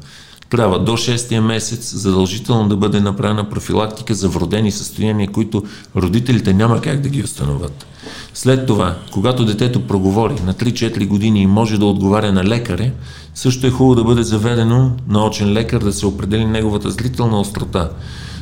трябва 0.49 0.80
до 0.80 0.91
6 0.91 1.39
месец 1.39 1.93
задължително 1.93 2.70
да 2.70 2.78
бъде 2.78 2.99
направена 2.99 3.49
профилактика 3.49 4.16
за 4.16 4.30
вродени 4.30 4.72
състояния, 4.72 5.32
които 5.32 5.64
родителите 5.95 6.53
няма 6.53 6.82
как 6.82 7.01
да 7.01 7.10
ги 7.10 7.24
установят. 7.24 7.86
След 8.34 8.66
това, 8.66 8.95
когато 9.12 9.45
детето 9.45 9.88
проговори 9.88 10.36
на 10.45 10.53
3-4 10.53 11.07
години 11.07 11.41
и 11.41 11.47
може 11.47 11.78
да 11.78 11.86
отговаря 11.86 12.32
на 12.32 12.43
лекаре, 12.43 12.93
също 13.36 13.68
е 13.68 13.72
хубаво 13.72 13.95
да 13.95 14.03
бъде 14.03 14.24
заведено 14.24 14.91
на 15.07 15.26
очен 15.26 15.53
лекар 15.53 15.82
да 15.82 15.93
се 15.93 16.05
определи 16.05 16.45
неговата 16.45 16.91
зрителна 16.91 17.39
острота. 17.39 17.89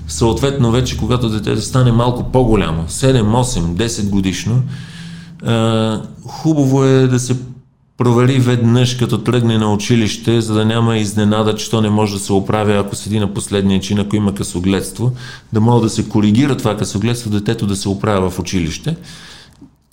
Съответно, 0.07 0.71
вече 0.71 0.97
когато 0.97 1.29
детето 1.29 1.61
стане 1.61 1.91
малко 1.91 2.31
по-голямо, 2.31 2.85
7, 2.87 3.21
8, 3.21 3.87
10 3.87 4.09
годишно, 4.09 4.63
хубаво 6.25 6.83
е 6.83 7.07
да 7.07 7.19
се 7.19 7.37
провери 7.97 8.39
веднъж 8.39 8.95
като 8.95 9.17
тръгне 9.17 9.57
на 9.57 9.73
училище, 9.73 10.41
за 10.41 10.53
да 10.53 10.65
няма 10.65 10.97
изненада, 10.97 11.55
че 11.55 11.69
то 11.69 11.81
не 11.81 11.89
може 11.89 12.13
да 12.13 12.19
се 12.19 12.33
оправя, 12.33 12.73
ако 12.73 12.95
седи 12.95 13.19
на 13.19 13.33
последния 13.33 13.79
чин, 13.79 13.99
ако 13.99 14.15
има 14.15 14.35
късогледство, 14.35 15.11
да 15.53 15.61
може 15.61 15.83
да 15.83 15.89
се 15.89 16.09
коригира 16.09 16.57
това 16.57 16.77
късогледство, 16.77 17.29
детето 17.29 17.67
да 17.67 17.75
се 17.75 17.89
оправя 17.89 18.29
в 18.29 18.39
училище. 18.39 18.95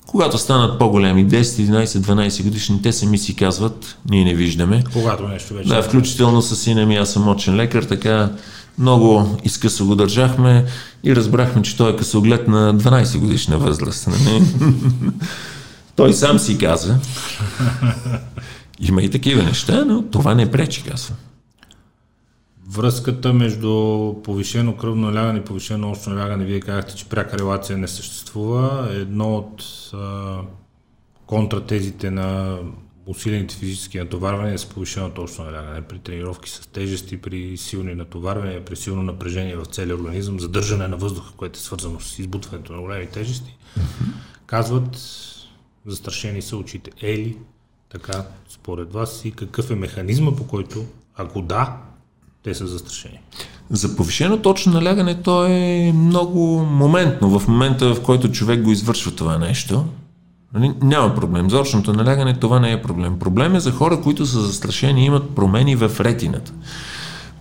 Когато 0.07 0.39
станат 0.39 0.79
по-големи, 0.79 1.27
10, 1.27 1.43
11, 1.43 1.85
12 1.85 2.43
годишни, 2.43 2.83
те 2.83 2.93
сами 2.93 3.19
си 3.19 3.37
казват, 3.37 3.97
ние 4.11 4.25
не 4.25 4.35
виждаме. 4.35 4.85
Когато 4.93 5.29
нещо 5.29 5.55
вече. 5.55 5.69
Да, 5.69 5.83
включително 5.83 6.43
с 6.43 6.57
сина 6.57 6.87
ми, 6.87 6.97
аз 6.97 7.13
съм 7.13 7.29
очен 7.29 7.57
лекар, 7.57 7.83
така 7.83 8.31
много 8.79 9.37
изкъсо 9.45 9.87
го 9.87 9.95
държахме 9.95 10.65
и 11.05 11.17
разбрахме, 11.17 11.63
че 11.63 11.77
той 11.77 11.93
е 11.93 11.97
късоглед 11.97 12.49
на 12.49 12.75
12 12.75 13.19
годишна 13.19 13.59
възраст. 13.59 14.07
Нали? 14.07 14.43
Той 15.97 16.13
сам 16.13 16.39
си 16.39 16.59
каза. 16.59 16.99
Има 18.81 19.03
и 19.03 19.11
такива 19.11 19.43
неща, 19.43 19.85
но 19.85 20.03
това 20.03 20.35
не 20.35 20.51
пречи, 20.51 20.83
казва. 20.83 21.15
Връзката 22.69 23.33
между 23.33 24.15
повишено 24.25 24.77
кръвно 24.77 25.11
налягане 25.11 25.39
и 25.39 25.45
повишено 25.45 25.91
общо 25.91 26.11
налягане, 26.11 26.45
вие 26.45 26.61
казахте, 26.61 26.95
че 26.95 27.09
пряка 27.09 27.39
релация 27.39 27.79
не 27.79 27.89
съществува. 27.89 28.89
Едно 28.93 29.37
от 29.37 29.65
а, 29.95 30.37
контратезите 31.27 32.11
на 32.11 32.59
усилените 33.07 33.57
физически 33.57 33.99
натоварвания 33.99 34.59
с 34.59 34.67
повишеното 34.67 35.23
общо 35.23 35.43
налягане 35.43 35.83
при 35.83 35.99
тренировки 35.99 36.51
с 36.51 36.67
тежести, 36.67 37.17
при 37.17 37.57
силни 37.57 37.95
натоварвания, 37.95 38.65
при 38.65 38.77
силно 38.77 39.03
напрежение 39.03 39.57
в 39.57 39.65
целия 39.65 39.97
организъм, 39.97 40.41
задържане 40.41 40.89
на 40.89 40.97
въздуха, 40.97 41.33
което 41.37 41.59
е 41.59 41.63
свързано 41.63 42.01
с 42.01 42.19
избутването 42.19 42.73
на 42.73 42.81
големи 42.81 43.07
тежести. 43.07 43.57
Казват, 44.47 44.99
застрашени 45.87 46.43
са 46.43 46.57
очите. 46.57 46.91
Е 47.03 47.19
ли 47.19 47.37
така 47.89 48.27
според 48.49 48.93
вас 48.93 49.25
и 49.25 49.33
какъв 49.33 49.71
е 49.71 49.75
механизма 49.75 50.37
по 50.37 50.47
който, 50.47 50.85
ако 51.17 51.43
да, 51.43 51.77
те 52.43 52.55
са 52.55 52.67
застрашени? 52.67 53.21
За 53.71 53.97
повишено 53.97 54.43
точно 54.43 54.73
налягане 54.73 55.23
то 55.23 55.47
е 55.47 55.93
много 55.95 56.59
моментно. 56.59 57.39
В 57.39 57.49
момента, 57.49 57.95
в 57.95 58.03
който 58.03 58.33
човек 58.33 58.63
го 58.63 58.71
извършва 58.71 59.15
това 59.15 59.39
нещо, 59.39 59.85
нали, 60.55 60.73
няма 60.83 61.15
проблем. 61.15 61.51
За 61.51 61.61
очното 61.61 61.93
налягане 61.93 62.35
това 62.35 62.61
не 62.61 62.73
е 62.73 62.83
проблем. 62.83 63.19
Проблем 63.19 63.55
е 63.55 63.61
за 63.61 63.71
хора, 63.71 64.01
които 64.01 64.27
са 64.27 64.41
застрашени 64.41 65.03
и 65.03 65.07
имат 65.07 65.35
промени 65.35 65.77
в 65.77 66.01
ретината. 66.01 66.53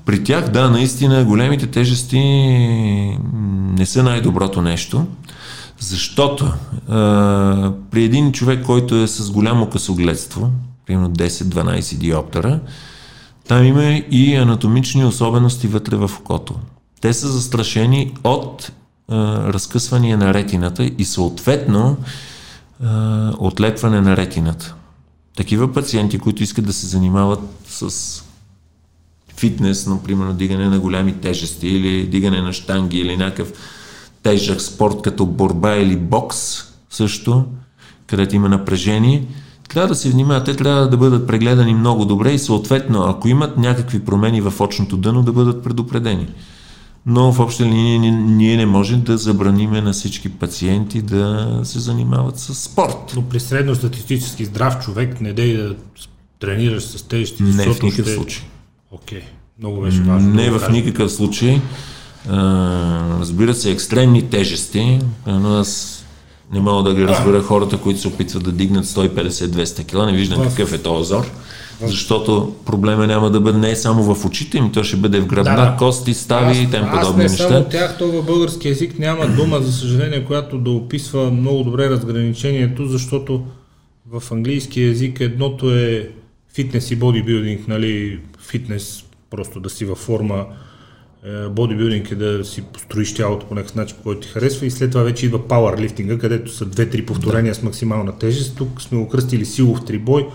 При 0.05 0.23
тях, 0.23 0.49
да, 0.49 0.69
наистина 0.69 1.25
големите 1.25 1.67
тежести 1.67 2.19
не 3.77 3.85
са 3.85 4.03
най-доброто 4.03 4.61
нещо. 4.61 5.05
Защото 5.79 6.53
а, 6.89 7.71
при 7.91 8.03
един 8.03 8.31
човек, 8.31 8.65
който 8.65 8.95
е 8.95 9.07
с 9.07 9.31
голямо 9.31 9.69
късогледство, 9.69 10.49
примерно 10.85 11.09
10-12 11.09 11.97
диоптера, 11.97 12.59
там 13.47 13.65
има 13.65 13.83
и 14.11 14.35
анатомични 14.35 15.05
особености 15.05 15.67
вътре 15.67 15.95
в 15.95 16.11
окото. 16.19 16.55
Те 17.01 17.13
са 17.13 17.27
застрашени 17.27 18.13
от 18.23 18.71
а, 19.09 19.15
разкъсвания 19.53 20.17
на 20.17 20.33
ретината 20.33 20.83
и 20.97 21.05
съответно 21.05 21.97
отлепване 23.39 24.01
на 24.01 24.17
ретината. 24.17 24.75
Такива 25.35 25.73
пациенти, 25.73 26.19
които 26.19 26.43
искат 26.43 26.65
да 26.65 26.73
се 26.73 26.87
занимават 26.87 27.39
с 27.67 28.23
фитнес, 29.37 29.87
например, 29.87 30.33
дигане 30.33 30.69
на 30.69 30.79
голями 30.79 31.13
тежести 31.13 31.67
или 31.67 32.07
дигане 32.07 32.41
на 32.41 32.53
штанги 32.53 32.97
или 32.97 33.17
някакъв 33.17 33.53
тежък 34.23 34.61
спорт 34.61 35.01
като 35.01 35.25
борба 35.25 35.75
или 35.75 35.97
бокс 35.97 36.63
също, 36.89 37.45
където 38.07 38.35
има 38.35 38.49
напрежение, 38.49 39.27
трябва 39.69 39.87
да 39.87 39.95
се 39.95 40.09
внимават. 40.09 40.45
Те 40.45 40.55
трябва 40.55 40.89
да 40.89 40.97
бъдат 40.97 41.27
прегледани 41.27 41.73
много 41.73 42.05
добре 42.05 42.31
и 42.31 42.39
съответно, 42.39 43.03
ако 43.03 43.27
имат 43.27 43.57
някакви 43.57 44.05
промени 44.05 44.41
в 44.41 44.53
очното 44.59 44.97
дъно, 44.97 45.23
да 45.23 45.31
бъдат 45.31 45.63
предупредени. 45.63 46.27
Но 47.05 47.31
в 47.31 47.39
обща 47.39 47.65
линия 47.65 47.99
ние 48.11 48.57
не 48.57 48.65
можем 48.65 49.01
да 49.01 49.17
забраниме 49.17 49.81
на 49.81 49.93
всички 49.93 50.29
пациенти 50.29 51.01
да 51.01 51.59
се 51.63 51.79
занимават 51.79 52.39
с 52.39 52.55
спорт. 52.55 53.13
Но 53.15 53.21
при 53.21 53.39
средностатистически 53.39 54.45
здрав 54.45 54.79
човек 54.79 55.21
не 55.21 55.33
дей 55.33 55.57
да 55.57 55.75
тренираш 56.39 56.83
с 56.83 57.03
тежести. 57.03 57.43
Не 57.43 57.63
в 57.63 57.83
никакъв 57.83 58.05
ще... 58.05 58.15
случай. 58.15 58.43
Окей, 58.91 59.19
okay. 59.19 59.23
много 59.59 59.81
беше 59.81 60.01
важно. 60.01 60.29
Не 60.29 60.49
да 60.49 60.59
в 60.59 60.69
никакъв 60.69 61.11
случай 61.11 61.61
разбира 63.19 63.53
се, 63.53 63.71
екстремни 63.71 64.29
тежести, 64.29 64.99
но 65.27 65.55
аз 65.55 65.99
не 66.53 66.59
мога 66.59 66.89
да 66.89 66.95
ги 66.95 67.07
разбера 67.07 67.41
хората, 67.41 67.77
които 67.77 67.99
се 67.99 68.07
опитват 68.07 68.43
да 68.43 68.51
дигнат 68.51 68.85
150-200 68.85 69.85
кг, 69.85 70.11
не 70.11 70.17
виждам 70.17 70.43
в... 70.43 70.49
какъв 70.49 70.73
е 70.73 70.77
този 70.77 71.09
зор. 71.09 71.31
Защото 71.81 72.55
проблема 72.65 73.07
няма 73.07 73.31
да 73.31 73.41
бъде 73.41 73.57
не 73.57 73.75
само 73.75 74.15
в 74.15 74.25
очите 74.25 74.57
им, 74.57 74.71
то 74.71 74.83
ще 74.83 74.97
бъде 74.97 75.19
в 75.19 75.25
гръбна, 75.25 75.55
да, 75.55 75.71
да. 75.71 75.77
кости, 75.77 76.13
стави 76.13 76.61
и 76.61 76.69
тем 76.69 76.85
подобни 76.91 77.23
неща. 77.23 77.43
Аз 77.43 77.49
не 77.49 77.57
само 77.57 77.69
тях, 77.69 77.97
то 77.97 78.07
в 78.07 78.25
български 78.25 78.67
язик 78.67 78.99
няма 78.99 79.27
дума, 79.27 79.61
за 79.61 79.71
съжаление, 79.71 80.25
която 80.25 80.57
да 80.57 80.71
описва 80.71 81.31
много 81.31 81.63
добре 81.63 81.89
разграничението, 81.89 82.85
защото 82.85 83.43
в 84.11 84.23
английски 84.31 84.81
язик 84.81 85.19
едното 85.19 85.75
е 85.75 86.09
фитнес 86.53 86.91
и 86.91 86.95
бодибилдинг, 86.95 87.67
нали, 87.67 88.19
фитнес, 88.47 89.03
просто 89.29 89.59
да 89.59 89.69
си 89.69 89.85
във 89.85 89.97
форма, 89.97 90.45
е, 91.25 91.49
бодибилдинг 91.49 92.11
е 92.11 92.15
да 92.15 92.45
си 92.45 92.61
построиш 92.61 93.13
тялото 93.13 93.45
по 93.45 93.55
някакъв 93.55 93.75
начин, 93.75 93.97
по 93.97 94.03
който 94.03 94.21
ти 94.21 94.27
харесва 94.27 94.65
и 94.65 94.71
след 94.71 94.91
това 94.91 95.03
вече 95.03 95.25
идва 95.25 95.47
пауърлифтинга, 95.47 96.17
където 96.17 96.51
са 96.51 96.65
две-три 96.65 97.05
повторения 97.05 97.53
да. 97.53 97.59
с 97.59 97.63
максимална 97.63 98.17
тежест. 98.17 98.57
Тук 98.57 98.81
сме 98.81 98.97
го 98.97 99.09
кръстили 99.09 99.45
силов 99.45 99.85
трибой. 99.85 100.27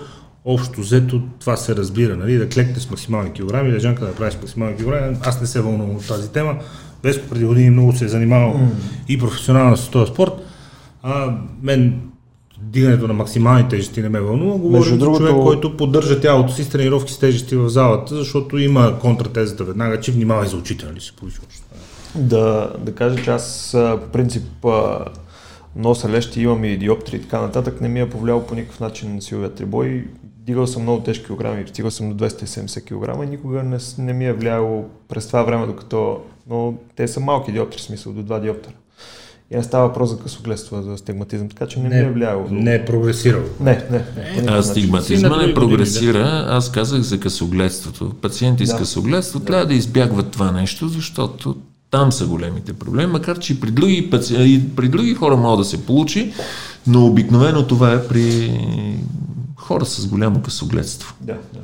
Общо 0.50 0.80
взето 0.80 1.20
това 1.40 1.56
се 1.56 1.76
разбира, 1.76 2.16
нали? 2.16 2.38
да 2.38 2.48
клекне 2.48 2.80
с 2.80 2.90
максимални 2.90 3.32
килограми, 3.32 3.72
лежанка 3.72 4.06
да 4.06 4.14
правиш 4.14 4.36
максимални 4.42 4.76
килограми. 4.76 5.16
Аз 5.22 5.40
не 5.40 5.46
се 5.46 5.60
вълнувам 5.60 5.96
от 5.96 6.06
тази 6.06 6.30
тема. 6.30 6.56
Веско 7.02 7.28
преди 7.28 7.44
години 7.44 7.70
много 7.70 7.92
се 7.92 8.04
е 8.04 8.08
занимавал 8.08 8.54
mm. 8.54 8.68
и 9.08 9.18
професионално 9.18 9.76
с 9.76 9.88
този 9.88 10.12
спорт 10.12 10.32
А, 11.02 11.34
мен 11.62 12.00
дигането 12.62 13.08
на 13.08 13.14
максимални 13.14 13.68
тежести 13.68 14.02
не 14.02 14.08
ме 14.08 14.20
вълнува. 14.20 14.58
Говорим 14.58 14.92
за 14.92 14.98
другото- 14.98 15.18
човек, 15.18 15.42
който 15.42 15.76
поддържа 15.76 16.20
тялото 16.20 16.52
си 16.52 16.64
с 16.64 16.68
тренировки 16.68 17.12
с 17.12 17.18
тежести 17.18 17.56
в 17.56 17.68
залата, 17.68 18.16
защото 18.16 18.58
има 18.58 18.98
контратезата 18.98 19.64
веднага, 19.64 20.00
че 20.00 20.12
внимавай 20.12 20.48
за 20.48 20.56
учителя 20.56 20.92
ли 20.92 21.00
се 21.00 21.12
получи 21.12 21.38
още. 21.48 21.62
Да, 22.14 22.72
да 22.78 22.94
кажа, 22.94 23.24
че 23.24 23.30
аз 23.30 23.70
по 24.04 24.08
принцип 24.12 24.44
носа 25.76 26.08
лещи, 26.08 26.40
имам 26.42 26.64
и 26.64 26.76
диоптри 26.76 27.16
и 27.16 27.22
така 27.22 27.40
нататък, 27.40 27.80
не 27.80 27.88
ми 27.88 28.00
е 28.00 28.10
повлияло 28.10 28.46
по 28.46 28.54
никакъв 28.54 28.80
начин 28.80 29.14
на 29.14 29.22
силовия 29.22 29.54
трибой. 29.54 30.06
Дигал 30.24 30.66
съм 30.66 30.82
много 30.82 31.02
тежки 31.02 31.24
килограми, 31.26 31.64
стигал 31.66 31.90
съм 31.90 32.14
до 32.14 32.24
270 32.24 32.82
кг 32.82 33.24
и 33.24 33.30
никога 33.30 33.62
не, 33.62 33.80
с- 33.80 33.98
не 33.98 34.12
ми 34.12 34.26
е 34.26 34.32
влияло 34.32 34.84
през 35.08 35.26
това 35.26 35.42
време, 35.42 35.66
докато... 35.66 36.20
Но 36.50 36.74
те 36.96 37.08
са 37.08 37.20
малки 37.20 37.52
диоптри, 37.52 37.78
в 37.78 37.82
смисъл 37.82 38.12
до 38.12 38.22
2 38.24 38.40
диоптера. 38.40 38.74
И 39.50 39.56
не 39.56 39.62
става 39.62 39.88
въпрос 39.88 40.10
за 40.10 40.18
късогледство, 40.18 40.82
за 40.82 40.98
стигматизъм, 40.98 41.48
така 41.48 41.66
че 41.66 41.80
не, 41.80 41.88
ми 41.88 42.08
е 42.08 42.10
влияло. 42.10 42.46
не 42.50 42.74
е 42.74 42.84
прогресирал. 42.84 43.40
не, 43.60 43.72
не, 43.90 43.98
не, 43.98 44.04
по 44.04 44.40
никакъв 44.40 44.58
А 44.58 44.62
стигматизма 44.62 45.36
не 45.36 45.54
прогресира. 45.54 46.44
Аз 46.48 46.72
казах 46.72 47.00
за 47.00 47.20
късогледството. 47.20 48.12
Пациенти 48.12 48.66
с 48.66 48.70
Да. 48.70 48.78
късогледство 48.78 49.40
трябва 49.40 49.66
да 49.66 49.74
избягват 49.74 50.30
това 50.30 50.52
нещо, 50.52 50.88
защото 50.88 51.56
там 51.90 52.12
са 52.12 52.26
големите 52.26 52.72
проблеми, 52.72 53.12
макар 53.12 53.38
че 53.38 53.52
и 53.52 53.60
при 53.60 53.70
други, 53.70 54.10
паци... 54.10 54.34
и 54.38 54.76
при 54.76 54.88
други 54.88 55.14
хора 55.14 55.36
може 55.36 55.58
да 55.58 55.64
се 55.64 55.86
получи, 55.86 56.32
но 56.86 57.06
обикновено 57.06 57.66
това 57.66 57.92
е 57.92 58.08
при 58.08 58.52
хора 59.56 59.86
с 59.86 60.06
голямо 60.06 60.42
късогледство. 60.42 61.14
Да, 61.20 61.36
да. 61.54 61.60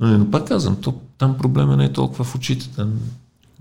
Но, 0.00 0.18
но 0.18 0.30
пак 0.30 0.48
казвам, 0.48 0.76
то, 0.76 0.94
там 1.18 1.38
проблема 1.38 1.76
не 1.76 1.84
е 1.84 1.92
толкова 1.92 2.24
в 2.24 2.34
очите. 2.34 2.68
Там 2.76 2.92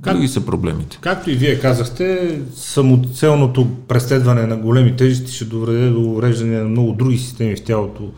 Как? 0.01 0.13
други 0.13 0.27
са 0.27 0.45
проблемите. 0.45 0.97
Както 1.01 1.31
и 1.31 1.35
вие 1.35 1.59
казахте, 1.59 2.39
самоцелното 2.55 3.67
преследване 3.87 4.45
на 4.45 4.57
големи 4.57 4.95
тежести 4.95 5.31
ще 5.31 5.45
доведе 5.45 5.89
до 5.89 6.11
уреждане 6.11 6.57
на 6.57 6.69
много 6.69 6.91
други 6.91 7.17
системи 7.17 7.55
в 7.55 7.63
тялото, 7.63 8.11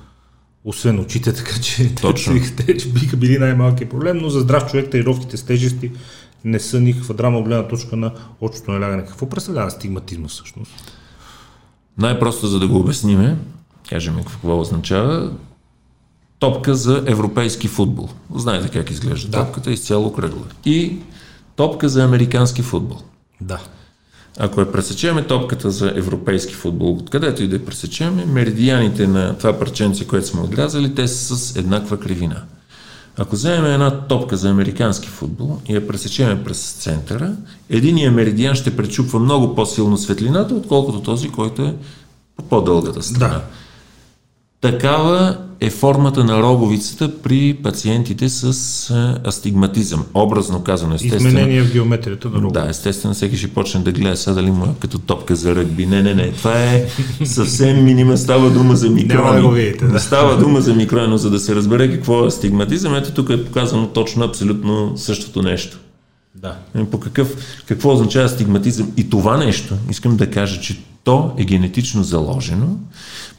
освен 0.65 0.99
очите, 0.99 1.33
така 1.35 1.61
че 1.61 1.95
Точно. 1.95 2.33
те 2.57 2.73
биха 2.73 3.17
били 3.17 3.37
най-малкият 3.37 3.89
проблем, 3.89 4.17
но 4.17 4.29
за 4.29 4.39
здрав 4.39 4.71
човек 4.71 4.89
тренировките 4.89 5.37
с 5.37 5.43
тежести 5.43 5.91
не 6.45 6.59
са 6.59 6.79
никаква 6.79 7.13
драма 7.13 7.37
от 7.37 7.45
гледна 7.45 7.67
точка 7.67 7.95
на 7.95 8.11
очното 8.41 8.71
налягане. 8.71 9.05
Какво 9.05 9.29
представлява 9.29 9.71
стигматизма 9.71 10.27
всъщност? 10.27 10.71
Най-просто 11.97 12.47
за 12.47 12.59
да 12.59 12.67
го 12.67 12.79
обясниме, 12.79 13.37
кажем 13.89 14.15
какво 14.27 14.59
означава, 14.59 15.31
топка 16.39 16.75
за 16.75 17.03
европейски 17.07 17.67
футбол. 17.67 18.09
Знаете 18.35 18.69
как 18.69 18.89
изглежда 18.89 19.29
Да. 19.29 19.45
топката, 19.45 19.71
изцяло 19.71 20.13
кръгла. 20.13 20.43
И 20.65 20.97
топка 21.55 21.89
за 21.89 22.03
американски 22.03 22.61
футбол. 22.61 22.97
Да. 23.41 23.59
Ако 24.39 24.59
я 24.59 24.71
пресечеме 24.71 25.27
топката 25.27 25.71
за 25.71 25.93
европейски 25.95 26.53
футбол, 26.53 26.93
откъдето 26.93 27.43
и 27.43 27.47
да 27.47 27.55
я 27.55 27.65
пресечеме, 27.65 28.25
меридианите 28.25 29.07
на 29.07 29.37
това 29.37 29.59
парченце, 29.59 30.07
което 30.07 30.27
сме 30.27 30.41
отрязали, 30.41 30.95
те 30.95 31.07
са 31.07 31.37
с 31.37 31.55
еднаква 31.55 31.99
кривина. 31.99 32.43
Ако 33.21 33.35
вземем 33.35 33.65
една 33.65 33.91
топка 33.91 34.37
за 34.37 34.49
американски 34.49 35.07
футбол 35.07 35.57
и 35.69 35.75
я 35.75 35.87
пресечеме 35.87 36.43
през 36.43 36.71
центъра, 36.71 37.31
единия 37.69 38.11
меридиан 38.11 38.55
ще 38.55 38.75
пречупва 38.75 39.19
много 39.19 39.55
по-силно 39.55 39.97
светлината, 39.97 40.53
отколкото 40.55 41.01
този, 41.01 41.29
който 41.29 41.61
е 41.61 41.75
по 42.35 42.43
по-дългата 42.43 43.03
страна. 43.03 43.33
Да. 43.33 43.43
Такава 44.61 45.37
е 45.59 45.69
формата 45.69 46.23
на 46.23 46.41
роговицата 46.41 47.21
при 47.21 47.53
пациентите 47.63 48.29
с 48.29 48.43
а, 48.89 49.29
астигматизъм. 49.29 50.05
Образно 50.13 50.63
казано, 50.63 50.95
естествено. 50.95 51.27
Изменение 51.27 51.61
в 51.61 51.73
геометрията 51.73 52.29
на 52.29 52.41
рога. 52.41 52.61
Да, 52.61 52.69
естествено, 52.69 53.13
всеки 53.13 53.37
ще 53.37 53.47
почне 53.47 53.81
да 53.81 53.91
гледа 53.91 54.17
сега 54.17 54.33
дали 54.33 54.51
му 54.51 54.65
е 54.65 54.69
като 54.79 54.99
топка 54.99 55.35
за 55.35 55.55
ръгби. 55.55 55.85
Не, 55.85 56.01
не, 56.01 56.13
не. 56.13 56.31
Това 56.31 56.63
е 56.63 56.87
съвсем 57.25 57.83
минима. 57.83 58.17
Става 58.17 58.49
дума 58.49 58.75
за 58.75 58.89
микрони. 58.89 59.23
Няма 59.23 59.41
да 59.41 59.55
видите, 59.55 59.85
да. 59.85 59.99
Става 59.99 60.37
дума 60.37 60.61
за 60.61 60.73
микрони, 60.73 61.07
но 61.07 61.17
за 61.17 61.29
да 61.29 61.39
се 61.39 61.55
разбере 61.55 61.91
какво 61.91 62.23
е 62.23 62.27
астигматизъм, 62.27 62.95
ето 62.95 63.11
тук 63.11 63.29
е 63.29 63.45
показано 63.45 63.87
точно 63.87 64.25
абсолютно 64.25 64.93
същото 64.97 65.41
нещо. 65.41 65.79
да. 66.35 66.55
Ами 66.75 66.85
По 66.85 66.99
какъв, 66.99 67.35
какво 67.65 67.93
означава 67.93 68.25
астигматизъм? 68.25 68.91
И 68.97 69.09
това 69.09 69.37
нещо, 69.37 69.75
искам 69.89 70.17
да 70.17 70.31
кажа, 70.31 70.61
че 70.61 70.79
то 71.03 71.31
е 71.37 71.43
генетично 71.43 72.03
заложено. 72.03 72.67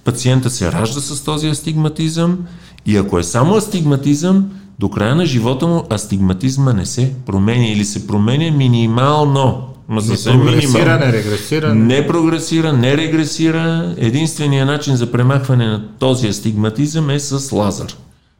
Пациента 0.04 0.50
се 0.50 0.72
ражда 0.72 1.00
с 1.00 1.24
този 1.24 1.48
астигматизъм 1.48 2.38
и 2.86 2.96
ако 2.96 3.18
е 3.18 3.22
само 3.22 3.54
астигматизъм, 3.54 4.50
до 4.78 4.90
края 4.90 5.14
на 5.14 5.26
живота 5.26 5.66
му 5.66 5.84
астигматизма 5.92 6.72
не 6.72 6.86
се 6.86 7.12
променя 7.26 7.66
или 7.66 7.84
се 7.84 8.06
променя 8.06 8.56
минимално. 8.56 9.66
Ма 9.88 10.00
Не 10.00 10.06
съвсем 10.06 10.40
прогресира, 10.40 10.72
минимално. 10.72 11.06
не 11.06 11.12
регресира. 11.12 11.74
Не... 11.74 11.84
Не 11.96 12.06
прогресира, 12.06 12.72
не 12.72 12.96
регресира. 12.96 13.94
Единственият 13.96 14.66
начин 14.66 14.96
за 14.96 15.12
премахване 15.12 15.66
на 15.66 15.82
този 15.98 16.28
астигматизъм 16.28 17.10
е 17.10 17.20
с 17.20 17.52
лазър. 17.52 17.96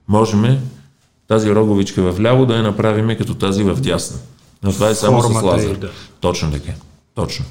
Можем 0.08 0.58
тази 1.28 1.54
роговичка 1.54 2.12
в 2.12 2.20
ляво 2.20 2.46
да 2.46 2.56
я 2.56 2.62
направим 2.62 3.16
като 3.18 3.34
тази 3.34 3.62
в 3.64 3.80
дясно. 3.80 4.18
Но 4.62 4.72
това 4.72 4.88
е 4.88 4.94
само 4.94 5.20
с 5.20 5.24
Формата 5.24 5.46
лазър. 5.46 5.76
да. 5.76 5.90
Точно 6.20 6.50
така. 6.52 6.72
Точно. 7.14 7.44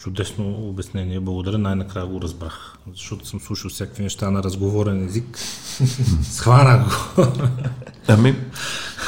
Чудесно 0.00 0.44
обяснение, 0.44 1.20
благодаря, 1.20 1.58
най-накрая 1.58 2.06
го 2.06 2.20
разбрах, 2.22 2.72
защото 2.92 3.28
съм 3.28 3.40
слушал 3.40 3.70
всякакви 3.70 4.02
неща 4.02 4.30
на 4.30 4.42
разговорен 4.42 5.06
език. 5.06 5.38
Схвана 6.32 6.84
го. 7.16 7.24
Ами, 8.08 8.34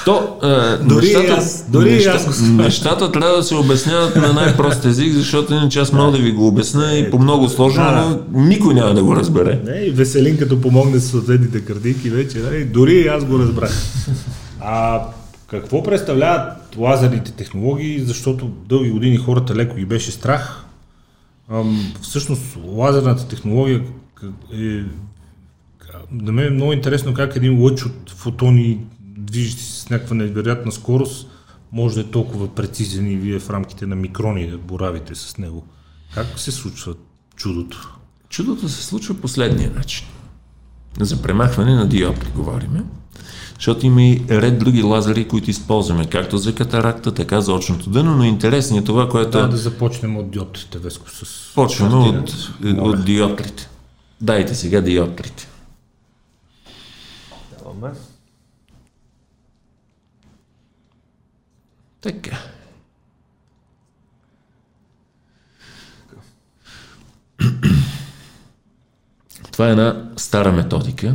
то, 0.04 0.38
е, 0.42 0.76
Дори 0.76 1.04
нещата, 1.06 1.32
аз- 1.32 1.64
дори 1.70 1.90
неща, 1.90 2.10
аз 2.10 2.40
го 2.40 2.62
нещата 2.62 3.12
трябва 3.12 3.36
да 3.36 3.42
се 3.42 3.54
обясняват 3.54 4.16
на 4.16 4.32
най-прост 4.32 4.84
език, 4.84 5.12
защото 5.12 5.54
иначе 5.54 5.78
аз 5.78 5.92
мога 5.92 6.12
да 6.12 6.18
ви 6.18 6.32
го 6.32 6.46
обясня 6.48 6.92
и 6.92 7.10
по 7.10 7.18
много 7.18 7.48
сложно, 7.48 7.84
Да. 7.84 8.20
но 8.32 8.40
никой 8.40 8.74
няма 8.74 8.94
да 8.94 9.04
го 9.04 9.16
разбере. 9.16 9.60
Не, 9.64 9.76
и 9.76 9.90
Веселин 9.90 10.38
като 10.38 10.60
помогне 10.60 10.98
с 10.98 11.08
съответните 11.08 11.60
картинки 11.60 12.10
вече, 12.10 12.38
дори 12.64 12.94
и 12.94 13.08
аз 13.08 13.24
го 13.24 13.38
разбрах. 13.38 13.72
А 14.60 15.02
какво 15.46 15.82
представляват 15.82 16.52
лазерните 16.78 17.32
технологии, 17.32 18.00
защото 18.00 18.46
дълги 18.68 18.90
години 18.90 19.16
хората 19.16 19.54
леко 19.54 19.76
ги 19.76 19.84
беше 19.84 20.10
страх. 20.10 20.64
Всъщност 22.00 22.58
лазерната 22.64 23.28
технология 23.28 23.84
е... 24.52 24.84
На 26.10 26.32
мен 26.32 26.46
е 26.46 26.50
много 26.50 26.72
интересно 26.72 27.14
как 27.14 27.36
един 27.36 27.62
лъч 27.62 27.86
от 27.86 28.10
фотони, 28.10 28.86
движещи 29.00 29.62
се 29.62 29.80
с 29.80 29.90
някаква 29.90 30.16
невероятна 30.16 30.72
скорост, 30.72 31.28
може 31.72 31.94
да 31.94 32.00
е 32.00 32.10
толкова 32.10 32.54
прецизен 32.54 33.12
и 33.12 33.16
вие 33.16 33.38
в 33.38 33.50
рамките 33.50 33.86
на 33.86 33.96
микрони 33.96 34.50
да 34.50 34.58
боравите 34.58 35.14
с 35.14 35.38
него. 35.38 35.66
Как 36.14 36.26
се 36.36 36.52
случва 36.52 36.94
чудото? 37.36 37.98
Чудото 38.28 38.68
се 38.68 38.84
случва 38.84 39.14
последния 39.14 39.70
начин. 39.70 40.06
За 41.00 41.22
премахване 41.22 41.74
на 41.74 41.86
диопли 41.88 42.28
говориме. 42.34 42.84
Защото 43.54 43.86
има 43.86 44.02
и 44.02 44.24
ред 44.30 44.58
други 44.58 44.82
лазери, 44.82 45.28
които 45.28 45.50
използваме, 45.50 46.06
както 46.06 46.38
за 46.38 46.54
катаракта, 46.54 47.14
така 47.14 47.40
за 47.40 47.52
очното 47.52 47.90
дъно, 47.90 48.16
но 48.16 48.24
интересно 48.24 48.78
е 48.78 48.84
това, 48.84 49.08
което 49.08 49.30
Да, 49.30 49.48
да 49.48 49.56
започнем 49.56 50.16
от 50.16 50.30
диоптрите, 50.30 50.78
Веско, 50.78 51.10
с 51.10 51.54
почваме 51.54 51.94
от. 52.08 52.48
Моля. 52.60 52.88
от 52.90 53.04
диоптрите. 53.04 53.68
Дайте 54.20 54.54
сега 54.54 54.80
диоптрите. 54.80 55.48
Даваме. 57.58 57.90
Така. 62.00 62.38
Това 69.52 69.68
е 69.68 69.70
една 69.70 70.10
стара 70.16 70.52
методика, 70.52 71.14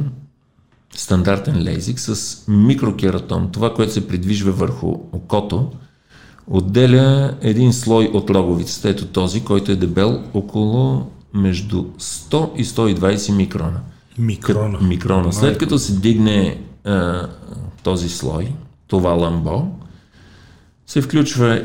стандартен 0.95 1.63
лейзик 1.63 1.99
с 1.99 2.37
микрокератон. 2.47 3.49
Това, 3.51 3.73
което 3.73 3.93
се 3.93 4.07
придвижва 4.07 4.51
върху 4.51 4.87
окото, 5.11 5.71
отделя 6.47 7.37
един 7.41 7.73
слой 7.73 8.05
от 8.13 8.29
роговицата, 8.29 8.89
ето 8.89 9.05
този, 9.05 9.43
който 9.43 9.71
е 9.71 9.75
дебел 9.75 10.23
около 10.33 11.11
между 11.33 11.83
100 11.83 12.55
и 12.55 12.65
120 12.65 13.35
микрона. 13.35 13.79
Микрона. 14.17 14.79
Микрона. 14.79 15.33
След 15.33 15.57
като 15.57 15.79
се 15.79 15.93
дигне 15.93 16.61
а, 16.83 17.27
този 17.83 18.09
слой, 18.09 18.51
това 18.87 19.11
ламбо, 19.11 19.67
се 20.87 21.01
включва 21.01 21.63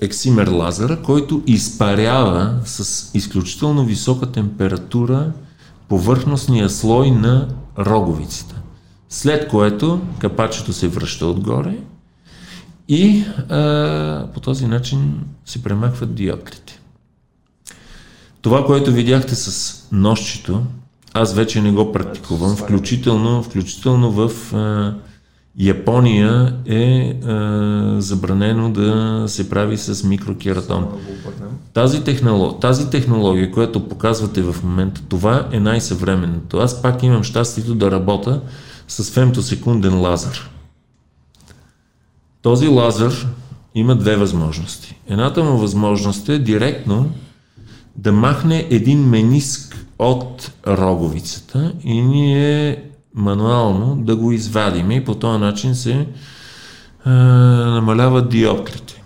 ексимер 0.00 0.48
лазера, 0.48 1.02
който 1.02 1.42
изпарява 1.46 2.60
с 2.64 3.10
изключително 3.14 3.84
висока 3.84 4.32
температура 4.32 5.32
повърхностния 5.92 6.70
слой 6.70 7.10
на 7.10 7.48
роговицата. 7.78 8.54
След 9.08 9.48
което 9.48 10.00
капачето 10.18 10.72
се 10.72 10.88
връща 10.88 11.26
отгоре 11.26 11.78
и 12.88 13.24
а, 13.48 14.26
по 14.34 14.40
този 14.40 14.66
начин 14.66 15.20
се 15.44 15.62
премахват 15.62 16.14
диоптрите. 16.14 16.80
Това, 18.40 18.66
което 18.66 18.92
видяхте 18.92 19.34
с 19.34 19.76
нощчето, 19.92 20.62
аз 21.12 21.34
вече 21.34 21.60
не 21.60 21.72
го 21.72 21.92
практикувам, 21.92 22.56
включително, 22.56 23.42
включително 23.42 24.10
в 24.10 24.54
а, 24.54 24.94
Япония 25.58 26.56
е 26.66 27.14
а, 27.26 27.96
забранено 27.98 28.70
да 28.70 29.24
се 29.28 29.50
прави 29.50 29.78
с 29.78 30.04
микрокератом. 30.04 30.86
Тази, 31.72 32.04
технолог, 32.04 32.60
тази 32.60 32.90
технология, 32.90 33.50
която 33.52 33.88
показвате 33.88 34.42
в 34.42 34.56
момента, 34.64 35.02
това 35.08 35.48
е 35.52 35.60
най-съвременното. 35.60 36.58
Аз 36.58 36.82
пак 36.82 37.02
имам 37.02 37.22
щастието 37.22 37.74
да 37.74 37.90
работя 37.90 38.40
с 38.88 39.10
фемтосекунден 39.10 40.00
лазер. 40.00 40.50
Този 42.42 42.68
лазер 42.68 43.28
има 43.74 43.96
две 43.96 44.16
възможности. 44.16 44.96
Едната 45.08 45.44
му 45.44 45.58
възможност 45.58 46.28
е 46.28 46.38
директно 46.38 47.10
да 47.96 48.12
махне 48.12 48.66
един 48.70 49.08
мениск 49.08 49.86
от 49.98 50.52
роговицата 50.66 51.72
и 51.84 52.02
ние 52.02 52.84
мануално 53.14 53.96
да 53.96 54.16
го 54.16 54.32
извадим 54.32 54.90
и 54.90 55.04
по 55.04 55.14
този 55.14 55.38
начин 55.38 55.74
се 55.74 56.06
а, 57.04 57.10
намаляват 57.70 58.28
диоптрите. 58.28 59.02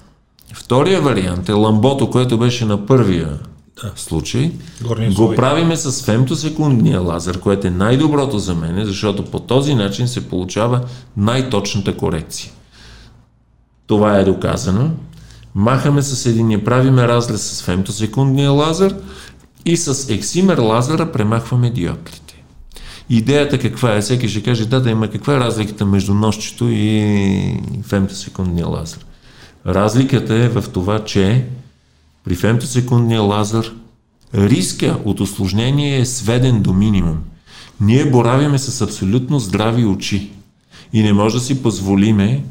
Втория 0.55 1.01
вариант 1.01 1.49
е 1.49 1.53
ламбото, 1.53 2.11
което 2.11 2.39
беше 2.39 2.65
на 2.65 2.87
първия 2.87 3.39
да. 3.83 3.93
случай. 3.97 4.53
Горния 4.83 5.11
го 5.11 5.15
слой. 5.15 5.37
правиме 5.37 5.77
с 5.77 6.05
фемтосекундния 6.05 7.01
лазер, 7.01 7.41
което 7.41 7.67
е 7.67 7.71
най-доброто 7.71 8.39
за 8.39 8.55
мен, 8.55 8.85
защото 8.85 9.25
по 9.25 9.41
този 9.41 9.75
начин 9.75 10.09
се 10.09 10.29
получава 10.29 10.81
най-точната 11.17 11.97
корекция. 11.97 12.53
Това 13.87 14.19
е 14.19 14.25
доказано. 14.25 14.91
Махаме 15.55 16.03
с 16.03 16.27
един, 16.27 16.65
правиме 16.65 17.09
разлез 17.09 17.43
с 17.43 17.63
фемтосекундния 17.63 18.51
лазер 18.51 18.97
и 19.65 19.77
с 19.77 20.11
ексимер 20.11 20.59
лазера 20.59 21.13
премахваме 21.13 21.71
диоптрите. 21.71 22.26
Идеята 23.11 23.59
каква 23.59 23.97
е? 23.97 24.01
Всеки 24.01 24.29
ще 24.29 24.43
каже, 24.43 24.67
да, 24.67 24.81
да 24.81 24.91
има 24.91 25.09
каква 25.11 25.35
е 25.35 25.41
разликата 25.41 25.87
между 25.87 26.15
нощчето 26.15 26.69
и 26.71 27.61
фемтосекундния 27.83 28.67
лазер. 28.67 29.07
Разликата 29.67 30.35
е 30.35 30.49
в 30.49 30.65
това, 30.73 31.05
че 31.05 31.45
при 32.25 32.35
фемтосекундния 32.35 33.23
лазер 33.23 33.75
риска 34.35 34.99
от 35.05 35.21
осложнение 35.21 35.99
е 35.99 36.07
сведен 36.07 36.63
до 36.63 36.73
минимум. 36.73 37.17
Ние 37.81 38.11
боравиме 38.11 38.59
с 38.59 38.81
абсолютно 38.81 39.39
здрави 39.39 39.85
очи 39.85 40.31
и 40.93 41.03
не 41.03 41.13
може 41.13 41.35
да 41.35 41.41
си 41.41 41.63
позволиме 41.63 42.43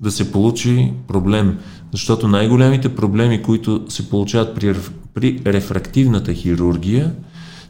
да 0.00 0.10
се 0.10 0.32
получи 0.32 0.92
проблем, 1.08 1.58
защото 1.92 2.28
най-големите 2.28 2.94
проблеми, 2.94 3.42
които 3.42 3.84
се 3.88 4.10
получават 4.10 4.54
при, 4.54 4.76
при 5.14 5.40
рефрактивната 5.46 6.34
хирургия, 6.34 7.12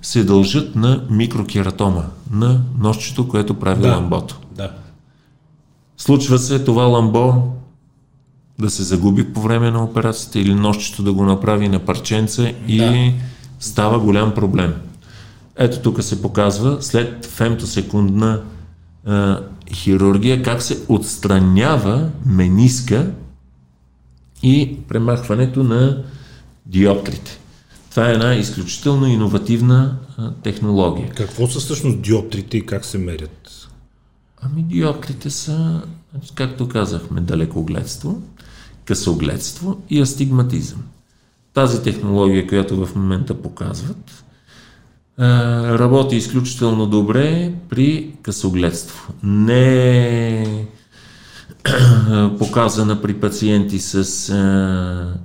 се 0.03 0.25
дължат 0.25 0.77
на 0.77 1.05
микрокератома, 1.11 2.05
на 2.31 2.61
нощчето, 2.79 3.29
което 3.29 3.55
прави 3.55 3.83
да, 3.83 3.89
ламбото. 3.89 4.41
Да. 4.57 4.71
Случва 5.97 6.39
се 6.39 6.65
това 6.65 6.85
ламбо 6.85 7.53
да 8.59 8.71
се 8.71 8.83
загуби 8.83 9.33
по 9.33 9.41
време 9.41 9.71
на 9.71 9.85
операцията 9.85 10.39
или 10.39 10.55
нощчето 10.55 11.03
да 11.03 11.13
го 11.13 11.25
направи 11.25 11.69
на 11.69 11.79
парченца 11.79 12.53
и 12.69 12.79
да. 12.79 13.13
става 13.61 13.99
голям 13.99 14.35
проблем. 14.35 14.75
Ето 15.57 15.79
тук 15.79 16.03
се 16.03 16.23
показва 16.23 16.83
след 16.83 17.27
фемтосекундна 17.27 18.43
а, 19.07 19.41
хирургия 19.73 20.43
как 20.43 20.63
се 20.63 20.79
отстранява 20.89 22.09
мениска 22.27 23.11
и 24.43 24.77
премахването 24.89 25.65
на 25.65 26.03
диоптрите. 26.67 27.39
Това 27.93 28.09
е 28.09 28.13
една 28.13 28.35
изключително 28.35 29.07
иновативна 29.07 29.97
технология. 30.43 31.11
Какво 31.11 31.47
са 31.47 31.61
всъщност 31.61 32.01
диоптрите 32.01 32.57
и 32.57 32.67
как 32.67 32.85
се 32.85 32.99
мерят? 32.99 33.69
Ами 34.43 34.63
диоптрите 34.63 35.31
са, 35.31 35.83
както 36.35 36.69
казахме, 36.69 37.21
далекогледство, 37.21 38.23
късогледство 38.85 39.83
и 39.91 40.01
астигматизъм. 40.01 40.83
Тази 41.55 41.83
технология, 41.83 42.47
която 42.47 42.87
в 42.87 42.95
момента 42.95 43.43
показват, 43.43 44.25
работи 45.79 46.17
изключително 46.17 46.87
добре 46.87 47.53
при 47.69 48.15
късогледство. 48.23 49.13
Не 49.23 50.43
е 50.43 50.67
показана 52.39 53.03
при 53.03 53.15
пациенти 53.15 53.79
с 53.79 53.95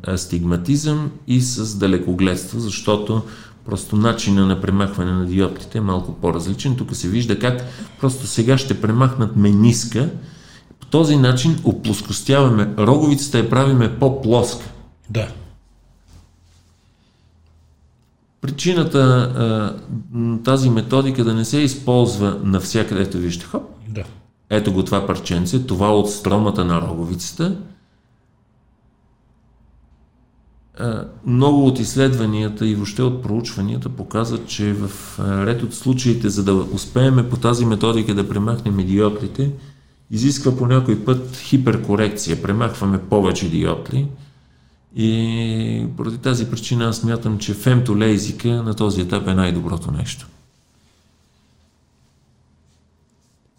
астигматизъм 0.07 1.11
и 1.27 1.41
с 1.41 1.75
далекогледство, 1.75 2.59
защото 2.59 3.21
просто 3.65 3.95
начина 3.95 4.45
на 4.45 4.61
премахване 4.61 5.11
на 5.11 5.25
диоптрите 5.25 5.77
е 5.77 5.81
малко 5.81 6.13
по-различен. 6.13 6.75
Тук 6.75 6.95
се 6.95 7.07
вижда 7.07 7.39
как 7.39 7.63
просто 7.99 8.27
сега 8.27 8.57
ще 8.57 8.81
премахнат 8.81 9.35
мениска. 9.35 10.09
По 10.79 10.85
този 10.85 11.15
начин 11.15 11.59
оплоскостяваме 11.63 12.73
роговицата 12.77 13.39
и 13.39 13.49
правиме 13.49 13.99
по-плоска. 13.99 14.65
Да. 15.09 15.27
Причината 18.41 19.75
тази 20.43 20.69
методика 20.69 21.23
да 21.23 21.33
не 21.33 21.45
се 21.45 21.57
използва 21.59 22.39
навсякъде, 22.43 23.01
ето 23.01 23.17
вижте, 23.17 23.45
хоп, 23.45 23.63
да. 23.87 24.03
Ето 24.49 24.73
го 24.73 24.83
това 24.83 25.07
парченце, 25.07 25.65
това 25.65 25.95
от 25.95 26.09
стромата 26.09 26.65
на 26.65 26.81
роговицата. 26.81 27.57
Много 31.25 31.67
от 31.67 31.79
изследванията 31.79 32.67
и 32.67 32.75
въобще 32.75 33.01
от 33.01 33.23
проучванията 33.23 33.89
показват, 33.89 34.47
че 34.47 34.73
в 34.73 35.19
ред 35.19 35.63
от 35.63 35.73
случаите, 35.73 36.29
за 36.29 36.43
да 36.43 36.53
успеем 36.53 37.27
по 37.29 37.37
тази 37.37 37.65
методика 37.65 38.15
да 38.15 38.29
премахнем 38.29 38.77
диоптрите, 38.77 39.51
изисква 40.11 40.57
по 40.57 40.65
някой 40.65 41.05
път 41.05 41.37
хиперкорекция. 41.37 42.41
Премахваме 42.41 43.01
повече 43.01 43.49
диопли, 43.49 44.07
и 44.95 45.85
поради 45.97 46.17
тази 46.17 46.49
причина 46.49 46.85
аз 46.85 46.97
смятам, 46.97 47.37
че 47.37 47.53
фемтолейзика 47.53 48.49
на 48.49 48.73
този 48.73 49.01
етап 49.01 49.27
е 49.27 49.33
най-доброто 49.33 49.91
нещо. 49.91 50.27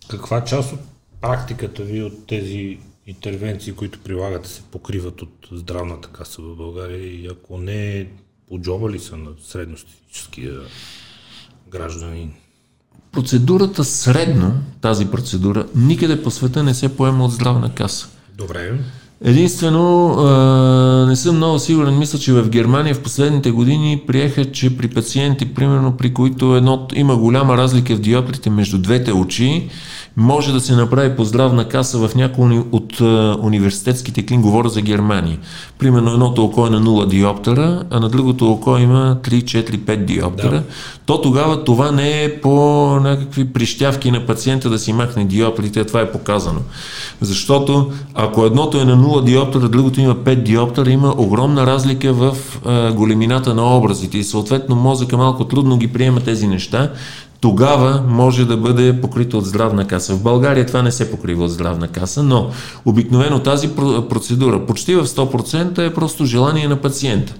Каква 0.08 0.44
част 0.44 0.72
от 0.72 0.80
практиката 1.20 1.82
ви 1.82 2.02
от 2.02 2.26
тези 2.26 2.78
интервенции, 3.06 3.72
които 3.72 3.98
прилагате, 3.98 4.48
се 4.48 4.62
покриват 4.62 5.22
от 5.22 5.48
здравната 5.52 6.08
каса 6.08 6.42
в 6.42 6.56
България 6.56 7.06
и 7.06 7.26
ако 7.26 7.58
не, 7.58 8.08
по 8.48 8.60
джоба 8.60 8.90
ли 8.90 8.98
са 8.98 9.16
на 9.16 9.30
средностатическия 9.44 10.54
гражданин? 11.68 12.32
Процедурата 13.12 13.84
средно, 13.84 14.52
тази 14.80 15.10
процедура, 15.10 15.66
никъде 15.74 16.22
по 16.22 16.30
света 16.30 16.62
не 16.62 16.74
се 16.74 16.96
поема 16.96 17.24
от 17.24 17.32
здравна 17.32 17.74
каса. 17.74 18.08
Добре. 18.34 18.78
Единствено, 19.24 21.06
не 21.06 21.16
съм 21.16 21.36
много 21.36 21.58
сигурен, 21.58 21.98
мисля, 21.98 22.18
че 22.18 22.32
в 22.32 22.48
Германия 22.48 22.94
в 22.94 23.02
последните 23.02 23.50
години 23.50 24.02
приеха, 24.06 24.44
че 24.44 24.76
при 24.76 24.88
пациенти, 24.88 25.54
примерно 25.54 25.96
при 25.96 26.14
които 26.14 26.56
едно, 26.56 26.86
има 26.94 27.16
голяма 27.16 27.56
разлика 27.56 27.96
в 27.96 28.00
диоптрите 28.00 28.50
между 28.50 28.78
двете 28.78 29.12
очи, 29.12 29.68
може 30.18 30.52
да 30.52 30.60
се 30.60 30.76
направи 30.76 31.16
по 31.16 31.24
здравна 31.24 31.68
каса 31.68 32.08
в 32.08 32.14
някои 32.14 32.62
от 32.72 33.00
а, 33.00 33.36
университетските 33.42 34.26
клин, 34.26 34.42
говоря 34.42 34.68
за 34.68 34.80
Германия. 34.80 35.38
Примерно 35.78 36.12
едното 36.12 36.44
око 36.44 36.66
е 36.66 36.70
на 36.70 36.82
0 36.82 37.06
диоптера, 37.06 37.82
а 37.90 38.00
на 38.00 38.08
другото 38.08 38.52
око 38.52 38.78
има 38.78 39.16
3, 39.22 39.42
4, 39.42 39.78
5 39.78 40.04
диоптера. 40.04 40.50
Да. 40.50 40.62
То 41.06 41.20
тогава 41.20 41.64
това 41.64 41.90
не 41.90 42.24
е 42.24 42.40
по 42.40 42.50
някакви 43.00 43.52
прищявки 43.52 44.10
на 44.10 44.26
пациента 44.26 44.70
да 44.70 44.78
си 44.78 44.92
махне 44.92 45.24
диоптрите, 45.24 45.84
това 45.84 46.00
е 46.00 46.12
показано. 46.12 46.60
Защото 47.20 47.92
ако 48.14 48.44
едното 48.44 48.80
е 48.80 48.84
на 48.84 48.96
0 48.96 49.24
диоптера, 49.24 49.68
другото 49.68 50.00
има 50.00 50.14
5 50.14 50.34
диоптера, 50.34 50.90
има 50.90 51.14
огромна 51.16 51.66
разлика 51.66 52.12
в 52.12 52.36
а, 52.64 52.92
големината 52.92 53.54
на 53.54 53.76
образите 53.76 54.18
и 54.18 54.24
съответно 54.24 54.76
мозъка 54.76 55.16
малко 55.16 55.44
трудно 55.44 55.76
ги 55.76 55.88
приема 55.88 56.20
тези 56.20 56.46
неща, 56.46 56.90
тогава 57.40 58.04
може 58.08 58.44
да 58.44 58.56
бъде 58.56 59.00
покрито 59.00 59.38
от 59.38 59.46
здравна 59.46 59.86
каса. 59.86 60.14
В 60.14 60.22
България 60.22 60.66
това 60.66 60.82
не 60.82 60.92
се 60.92 61.10
покрива 61.10 61.44
от 61.44 61.50
здравна 61.50 61.88
каса, 61.88 62.22
но 62.22 62.50
обикновено 62.84 63.42
тази 63.42 63.68
процедура 64.08 64.66
почти 64.66 64.94
в 64.94 65.06
100% 65.06 65.78
е 65.78 65.94
просто 65.94 66.24
желание 66.24 66.68
на 66.68 66.76
пациента. 66.76 67.34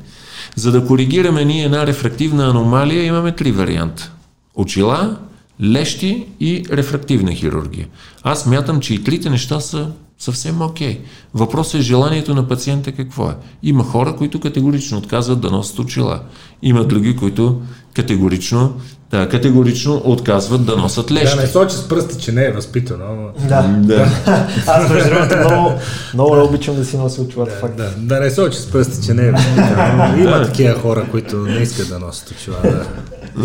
За 0.56 0.72
да 0.72 0.86
коригираме 0.86 1.44
ние 1.44 1.64
една 1.64 1.86
рефрактивна 1.86 2.46
аномалия, 2.50 3.04
имаме 3.04 3.32
три 3.32 3.52
варианта. 3.52 4.12
Очила, 4.54 5.16
лещи 5.62 6.26
и 6.40 6.64
рефрактивна 6.72 7.32
хирургия. 7.32 7.86
Аз 8.22 8.46
мятам, 8.46 8.80
че 8.80 8.94
и 8.94 9.04
трите 9.04 9.30
неща 9.30 9.60
са 9.60 9.90
съвсем 10.18 10.62
окей. 10.62 10.94
Okay. 10.94 11.00
Въпросът 11.34 11.74
е 11.74 11.84
желанието 11.84 12.34
на 12.34 12.48
пациента 12.48 12.92
какво 12.92 13.30
е. 13.30 13.34
Има 13.62 13.84
хора, 13.84 14.16
които 14.16 14.40
категорично 14.40 14.98
отказват 14.98 15.40
да 15.40 15.50
носят 15.50 15.78
очила. 15.78 16.20
Има 16.62 16.84
други, 16.84 17.16
които 17.16 17.60
категорично 17.94 18.74
да, 19.10 19.28
категорично 19.28 20.02
отказват 20.04 20.64
да 20.64 20.76
носят 20.76 21.12
лещи. 21.12 21.36
Да, 21.36 21.42
не 21.42 21.48
сочи 21.48 21.76
с 21.76 21.88
пръсти, 21.88 22.24
че 22.24 22.32
не 22.32 22.44
е 22.44 22.50
възпитано. 22.50 23.28
Да. 23.48 23.62
да. 23.62 24.08
Аз 24.66 24.90
между 24.90 25.10
другото 25.10 25.36
много, 25.48 25.72
много 26.14 26.36
не 26.36 26.42
обичам 26.42 26.76
да 26.76 26.84
си 26.84 26.96
нося 26.96 27.22
очилата. 27.22 27.68
Да, 27.76 27.84
да, 27.84 27.90
да, 27.96 28.20
не 28.20 28.30
сочи 28.30 28.58
с 28.58 28.70
пръсти, 28.70 29.06
че 29.06 29.14
не 29.14 29.26
е 29.26 29.32
възпитано. 29.32 30.16
Има 30.18 30.44
такива 30.44 30.74
хора, 30.74 31.06
които 31.10 31.36
не 31.36 31.58
искат 31.58 31.88
да 31.88 31.98
носят 31.98 32.30
очила. 32.30 32.56
Да. 32.62 32.84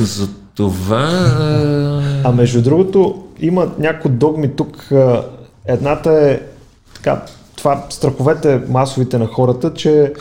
За 0.05 0.27
това... 0.55 1.09
А 2.23 2.31
между 2.31 2.61
другото, 2.61 3.23
има 3.39 3.67
някои 3.79 4.11
догми 4.11 4.55
тук, 4.55 4.91
Едната 5.65 6.11
е 6.11 6.39
така, 6.95 7.21
това 7.55 7.85
страховете 7.89 8.61
масовите 8.69 9.17
на 9.17 9.27
хората, 9.27 9.73
че 9.73 10.13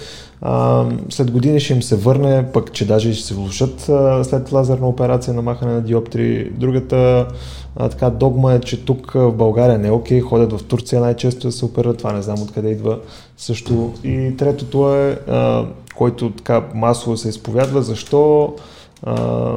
след 1.11 1.30
години 1.30 1.61
ще 1.61 1.72
им 1.72 1.82
се 1.82 1.97
върне, 1.97 2.53
пък 2.53 2.72
че 2.72 2.86
даже 2.86 3.14
ще 3.14 3.26
се 3.26 3.34
влушат 3.34 3.80
след 4.22 4.53
лазерна 4.53 4.88
операция 4.88 5.34
на 5.34 5.43
махане 5.43 5.72
на 5.72 5.80
диоптри. 5.80 6.51
Другата 6.51 7.28
а, 7.76 7.88
така 7.88 8.11
догма 8.11 8.53
е, 8.53 8.61
че 8.61 8.84
тук 8.84 9.12
в 9.12 9.32
България 9.32 9.78
не 9.78 9.88
е 9.88 9.90
окей, 9.90 10.20
ходят 10.20 10.53
в 10.53 10.64
Турция 10.64 11.01
най-често 11.01 11.47
да 11.47 11.53
се 11.53 11.64
оперират, 11.64 11.99
това 11.99 12.12
не 12.12 12.22
знам 12.22 12.43
откъде 12.43 12.70
идва 12.70 12.99
също. 13.36 13.93
И 14.05 14.36
третото 14.38 14.95
е, 14.95 15.18
а, 15.28 15.66
който 15.95 16.30
така 16.30 16.64
масово 16.74 17.16
се 17.16 17.28
изповядва, 17.28 17.82
защо 17.82 18.55
а, 19.03 19.57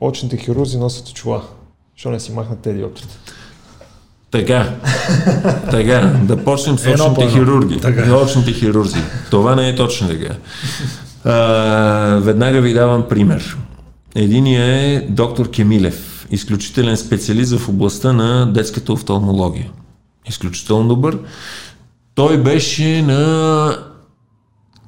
очните 0.00 0.36
хирурзи 0.36 0.78
носят 0.78 1.08
очила. 1.08 1.42
Защо 1.96 2.10
не 2.10 2.20
си 2.20 2.32
махнат 2.32 2.58
те 2.58 2.72
диоптрите? 2.72 3.14
Така, 4.32 4.74
така, 5.70 6.12
да 6.22 6.44
почнем 6.44 6.78
с 6.78 6.86
очните 6.86 7.28
хирурги. 7.28 7.80
Така. 7.80 8.16
Очните 8.16 8.52
хирурзи. 8.52 8.98
Това 9.30 9.54
не 9.54 9.68
е 9.68 9.74
точно 9.74 10.08
така. 10.08 10.34
А, 11.24 11.34
веднага 12.22 12.60
ви 12.60 12.74
давам 12.74 13.04
пример. 13.08 13.56
Единият 14.14 14.68
е 14.68 15.06
доктор 15.10 15.50
Кемилев, 15.50 16.26
изключителен 16.30 16.96
специалист 16.96 17.58
в 17.58 17.68
областта 17.68 18.12
на 18.12 18.52
детската 18.52 18.92
офталмология. 18.92 19.70
Изключително 20.28 20.88
добър. 20.88 21.18
Той 22.14 22.38
беше 22.38 23.02
на 23.02 23.76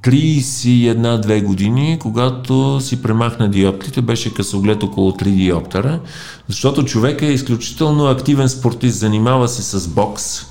31-2 0.05 1.43
години, 1.43 1.99
когато 2.01 2.81
си 2.81 3.03
премахна 3.03 3.51
диоптрите, 3.51 4.03
беше 4.03 4.35
късоглед 4.35 4.83
около 4.83 5.11
3 5.11 5.37
диоптера, 5.37 6.01
защото 6.49 6.85
човек 6.85 7.23
е 7.23 7.27
изключително 7.27 8.07
активен 8.07 8.49
спортист, 8.49 8.99
занимава 8.99 9.49
се 9.49 9.63
с 9.63 9.89
бокс 9.89 10.47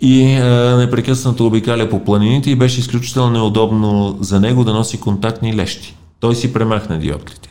и 0.00 0.22
е, 0.22 0.40
непрекъснато 0.76 1.46
обикаля 1.46 1.88
по 1.88 2.04
планините 2.04 2.50
и 2.50 2.56
беше 2.56 2.80
изключително 2.80 3.30
неудобно 3.30 4.18
за 4.20 4.40
него 4.40 4.64
да 4.64 4.72
носи 4.72 5.00
контактни 5.00 5.56
лещи. 5.56 5.96
Той 6.20 6.34
си 6.34 6.52
премахна 6.52 6.98
диоптрите. 6.98 7.48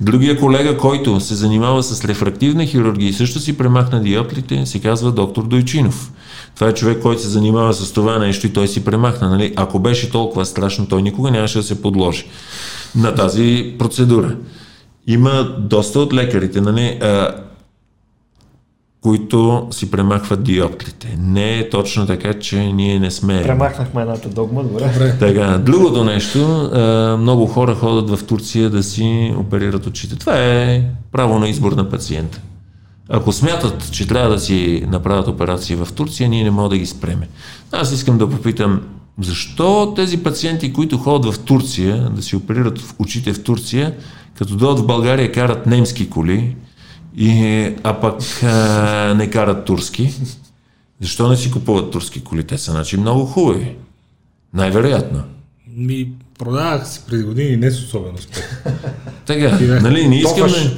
Другия 0.00 0.38
колега, 0.38 0.78
който 0.78 1.20
се 1.20 1.34
занимава 1.34 1.82
с 1.82 2.04
рефрактивна 2.04 2.66
хирургия 2.66 3.08
и 3.08 3.12
също 3.12 3.40
си 3.40 3.58
премахна 3.58 4.02
диоптрите, 4.02 4.66
се 4.66 4.80
казва 4.80 5.12
доктор 5.12 5.46
Дойчинов. 5.46 6.12
Това 6.54 6.68
е 6.68 6.74
човек, 6.74 7.02
който 7.02 7.22
се 7.22 7.28
занимава 7.28 7.74
с 7.74 7.92
това 7.92 8.18
нещо 8.18 8.46
и 8.46 8.52
той 8.52 8.68
си 8.68 8.84
премахна. 8.84 9.30
Нали? 9.30 9.52
Ако 9.56 9.78
беше 9.78 10.10
толкова 10.10 10.46
страшно, 10.46 10.86
той 10.86 11.02
никога 11.02 11.30
нямаше 11.30 11.58
да 11.58 11.64
се 11.64 11.82
подложи 11.82 12.26
на 12.96 13.14
тази 13.14 13.74
процедура. 13.78 14.36
Има 15.06 15.56
доста 15.58 16.00
от 16.00 16.14
лекарите, 16.14 16.60
нали, 16.60 16.98
а, 17.02 17.34
които 19.00 19.68
си 19.70 19.90
премахват 19.90 20.42
диоптрите. 20.42 21.16
Не 21.18 21.58
е 21.58 21.70
точно 21.70 22.06
така, 22.06 22.34
че 22.34 22.72
ние 22.72 22.98
не 22.98 23.10
сме. 23.10 23.42
Премахнахме 23.42 24.02
едната 24.02 24.28
догма, 24.28 24.62
добре. 24.62 24.90
Добре. 24.92 25.16
Така, 25.18 25.58
другото 25.58 26.04
нещо, 26.04 26.70
а, 26.74 27.16
много 27.16 27.46
хора 27.46 27.74
ходят 27.74 28.10
в 28.10 28.26
Турция 28.26 28.70
да 28.70 28.82
си 28.82 29.34
оперират 29.38 29.86
очите. 29.86 30.16
Това 30.16 30.38
е 30.38 30.82
право 31.12 31.38
на 31.38 31.48
избор 31.48 31.72
на 31.72 31.90
пациента. 31.90 32.40
Ако 33.12 33.32
смятат, 33.32 33.92
че 33.92 34.06
трябва 34.06 34.30
да 34.30 34.40
си 34.40 34.84
направят 34.88 35.28
операция 35.28 35.84
в 35.84 35.92
Турция, 35.92 36.28
ние 36.28 36.44
не 36.44 36.50
можем 36.50 36.70
да 36.70 36.78
ги 36.78 36.86
спреме. 36.86 37.28
Аз 37.72 37.92
искам 37.92 38.18
да 38.18 38.30
попитам, 38.30 38.82
защо 39.20 39.92
тези 39.96 40.22
пациенти, 40.22 40.72
които 40.72 40.98
ходят 40.98 41.34
в 41.34 41.38
Турция, 41.38 42.10
да 42.10 42.22
си 42.22 42.36
оперират 42.36 42.78
в 42.78 42.94
очите 42.98 43.32
в 43.32 43.42
Турция, 43.42 43.94
като 44.38 44.56
дойдат 44.56 44.78
в 44.78 44.86
България, 44.86 45.32
карат 45.32 45.66
немски 45.66 46.10
коли, 46.10 46.56
и, 47.16 47.72
а 47.82 48.00
пък 48.00 48.42
а, 48.42 49.14
не 49.16 49.30
карат 49.30 49.64
турски? 49.64 50.14
Защо 51.00 51.28
не 51.28 51.36
си 51.36 51.50
купуват 51.50 51.90
турски 51.90 52.24
коли? 52.24 52.44
Те 52.44 52.58
са 52.58 52.70
значи 52.70 52.96
много 52.96 53.26
хубави. 53.26 53.76
Най-вероятно. 54.54 55.22
Ми 55.76 56.12
продавах 56.38 56.88
си 56.88 57.00
преди 57.08 57.22
години 57.22 57.56
не 57.56 57.70
с 57.70 57.78
особен 57.78 58.14
успех. 58.14 58.64
Така, 59.26 59.58
нали, 59.82 60.08
не 60.08 60.16
искам 60.16 60.48
тофаш. 60.48 60.70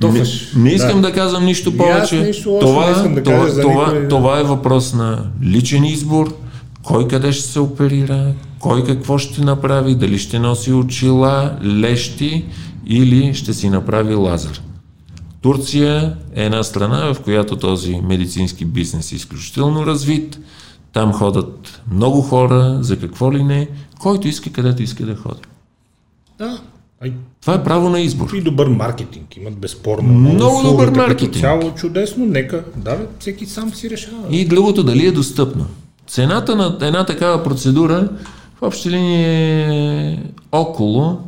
Тофаш. 0.00 0.52
Не, 0.56 0.62
не 0.62 0.70
искам 0.70 1.00
Да. 1.00 1.08
да. 1.08 1.14
казвам 1.14 1.44
нищо 1.44 1.76
повече. 1.76 2.20
нищо 2.20 2.58
това, 2.60 2.90
искам 2.90 3.14
да 3.14 3.22
това, 3.22 3.38
кажа 3.38 3.52
за 3.52 3.60
това, 3.62 3.86
никой. 3.86 4.08
това 4.08 4.40
е 4.40 4.42
въпрос 4.42 4.94
на 4.94 5.24
личен 5.42 5.84
избор, 5.84 6.34
кой 6.82 7.08
къде 7.08 7.32
ще 7.32 7.42
се 7.48 7.60
оперира, 7.60 8.32
кой 8.58 8.84
какво 8.84 9.18
ще 9.18 9.44
направи, 9.44 9.94
дали 9.94 10.18
ще 10.18 10.38
носи 10.38 10.72
очила, 10.72 11.58
лещи 11.64 12.44
или 12.86 13.34
ще 13.34 13.54
си 13.54 13.70
направи 13.70 14.14
лазер. 14.14 14.62
Турция 15.42 16.16
е 16.34 16.44
една 16.44 16.62
страна, 16.62 17.14
в 17.14 17.20
която 17.20 17.56
този 17.56 18.00
медицински 18.00 18.64
бизнес 18.64 19.12
е 19.12 19.14
изключително 19.16 19.86
развит. 19.86 20.38
Там 20.92 21.12
ходят 21.12 21.82
много 21.92 22.20
хора, 22.22 22.78
за 22.80 22.98
какво 22.98 23.32
ли 23.32 23.44
не, 23.44 23.68
който 23.98 24.28
иска 24.28 24.50
където 24.50 24.82
иска 24.82 25.06
да 25.06 25.16
ходи. 25.16 25.40
Да. 26.38 26.58
Ай, 27.02 27.12
Това 27.40 27.54
е 27.54 27.64
право 27.64 27.88
на 27.88 28.00
избор. 28.00 28.30
и 28.34 28.40
добър 28.40 28.68
маркетинг 28.68 29.36
имат, 29.36 29.58
безспорно. 29.58 30.12
Много 30.12 30.56
Услугата 30.56 30.90
добър 30.90 31.06
маркетинг. 31.06 31.42
Цяло 31.42 31.74
чудесно, 31.74 32.26
нека, 32.26 32.64
да, 32.76 32.96
бе, 32.96 33.06
всеки 33.18 33.46
сам 33.46 33.74
си 33.74 33.90
решава. 33.90 34.22
И 34.30 34.48
другото, 34.48 34.84
дали 34.84 35.06
е 35.06 35.12
достъпно. 35.12 35.66
Цената 36.06 36.56
на 36.56 36.78
една 36.80 37.06
такава 37.06 37.42
процедура 37.42 38.08
в 38.58 38.62
общи 38.62 38.90
линии 38.90 39.24
е 39.24 40.22
около 40.52 41.18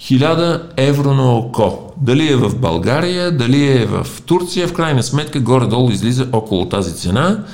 1000 0.00 0.62
евро 0.76 1.14
на 1.14 1.32
око. 1.32 1.92
Дали 2.00 2.32
е 2.32 2.36
в 2.36 2.58
България, 2.60 3.36
дали 3.36 3.66
е 3.66 3.86
в 3.86 4.06
Турция, 4.26 4.68
в 4.68 4.72
крайна 4.72 5.02
сметка 5.02 5.40
горе-долу 5.40 5.90
излиза 5.90 6.28
около 6.32 6.68
тази 6.68 6.94
цена. 6.96 7.44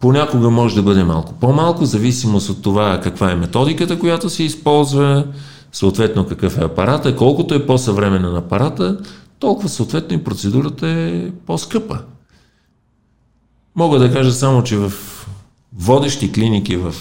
Понякога 0.00 0.50
може 0.50 0.74
да 0.74 0.82
бъде 0.82 1.04
малко 1.04 1.34
по-малко, 1.40 1.84
зависимост 1.84 2.48
от 2.48 2.62
това 2.62 3.00
каква 3.02 3.30
е 3.30 3.34
методиката, 3.34 3.98
която 3.98 4.30
се 4.30 4.42
използва, 4.42 5.24
съответно 5.72 6.26
какъв 6.26 6.58
е 6.58 6.64
апарата. 6.64 7.16
Колкото 7.16 7.54
е 7.54 7.66
по-съвременен 7.66 8.36
апарата, 8.36 8.98
толкова 9.38 9.68
съответно 9.68 10.16
и 10.16 10.24
процедурата 10.24 10.88
е 10.88 11.30
по-скъпа. 11.46 11.98
Мога 13.76 13.98
да 13.98 14.12
кажа 14.12 14.32
само, 14.32 14.62
че 14.62 14.76
в 14.76 14.92
водещи 15.76 16.32
клиники 16.32 16.76
в 16.76 16.94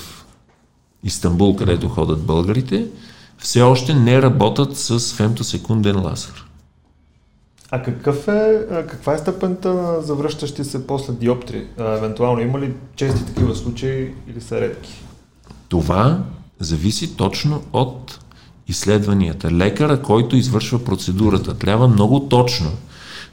Истанбул, 1.04 1.56
където 1.56 1.90
ходят 1.90 2.26
българите, 2.26 2.88
все 3.38 3.62
още 3.62 3.94
не 3.94 4.22
работят 4.22 4.78
с 4.78 5.14
фемтосекунден 5.14 6.04
лазер. 6.04 6.48
А 7.72 7.84
какъв 7.84 8.28
е, 8.28 8.66
каква 8.90 9.14
е 9.14 9.18
степента 9.18 9.74
на 9.74 10.02
завръщащи 10.02 10.64
се 10.64 10.88
после 10.88 11.14
диоптри? 11.14 11.68
Евентуално 11.78 12.42
има 12.42 12.60
ли 12.60 12.74
чести 12.96 13.26
такива 13.26 13.56
случаи 13.56 14.14
или 14.30 14.42
са 14.42 14.62
редки? 14.62 15.04
Това 15.70 16.24
зависи 16.60 17.18
точно 17.18 17.64
от 17.74 18.20
изследванията. 18.68 19.52
Лекара, 19.52 20.02
който 20.02 20.36
извършва 20.36 20.84
процедурата, 20.84 21.54
трябва 21.54 21.88
много 21.88 22.20
точно 22.20 22.72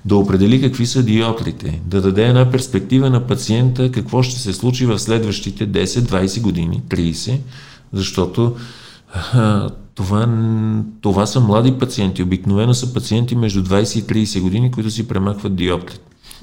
да 0.04 0.16
определи 0.16 0.60
какви 0.60 0.86
са 0.86 1.02
диотрите, 1.02 1.80
да 1.86 2.00
даде 2.00 2.24
една 2.24 2.50
перспектива 2.50 3.10
на 3.10 3.26
пациента 3.26 3.90
какво 3.90 4.22
ще 4.22 4.40
се 4.40 4.52
случи 4.52 4.86
в 4.86 4.98
следващите 4.98 5.68
10, 5.68 5.84
20 5.84 6.40
години, 6.40 6.82
30, 6.88 7.38
защото 7.92 8.56
а, 9.32 9.70
това, 9.94 10.28
това 11.00 11.26
са 11.26 11.40
млади 11.40 11.72
пациенти. 11.72 12.22
Обикновено 12.22 12.74
са 12.74 12.94
пациенти 12.94 13.36
между 13.36 13.64
20 13.64 13.98
и 13.98 14.26
30 14.26 14.40
години, 14.40 14.70
които 14.70 14.90
си 14.90 15.08
премахват 15.08 15.56
диоптрите. 15.56 16.00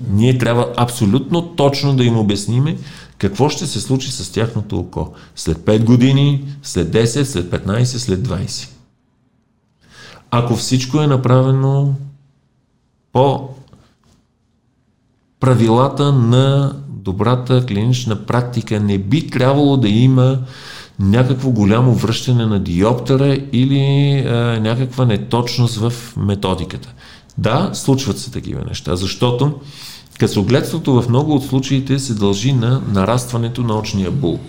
Ние 0.10 0.38
трябва 0.38 0.74
абсолютно 0.78 1.42
точно 1.42 1.96
да 1.96 2.04
им 2.04 2.18
обясниме 2.18 2.78
какво 3.18 3.50
ще 3.50 3.68
се 3.68 3.82
случи 3.82 4.12
с 4.12 4.32
тяхното 4.32 4.80
око. 4.80 5.14
След 5.36 5.58
5 5.58 5.84
години, 5.84 6.46
след 6.64 6.88
10, 6.94 7.24
след 7.24 7.52
15, 7.52 7.84
след 7.84 8.28
20. 8.28 8.70
Ако 10.32 10.56
всичко 10.56 11.02
е 11.02 11.08
направено 11.08 11.94
по 13.14 13.50
правилата 15.40 16.12
на 16.12 16.76
добрата 16.88 17.66
клинична 17.66 18.26
практика, 18.26 18.80
не 18.80 18.98
би 18.98 19.28
трябвало 19.28 19.78
да 19.78 19.90
има 19.90 20.40
някакво 21.00 21.50
голямо 21.50 21.94
връщане 21.94 22.46
на 22.46 22.60
диоптера 22.60 23.38
или 23.52 24.18
а, 24.20 24.60
някаква 24.60 25.06
неточност 25.06 25.76
в 25.76 25.94
методиката. 26.18 26.94
Да, 27.38 27.70
случват 27.74 28.20
се 28.20 28.32
такива 28.32 28.62
неща, 28.68 28.96
защото 28.96 29.60
късогледството 30.20 31.02
в 31.02 31.10
много 31.10 31.36
от 31.36 31.46
случаите 31.46 32.00
се 32.00 32.14
дължи 32.14 32.54
на 32.54 32.82
нарастването 32.88 33.62
на 33.62 33.78
очния 33.78 34.12
бул. 34.12 34.40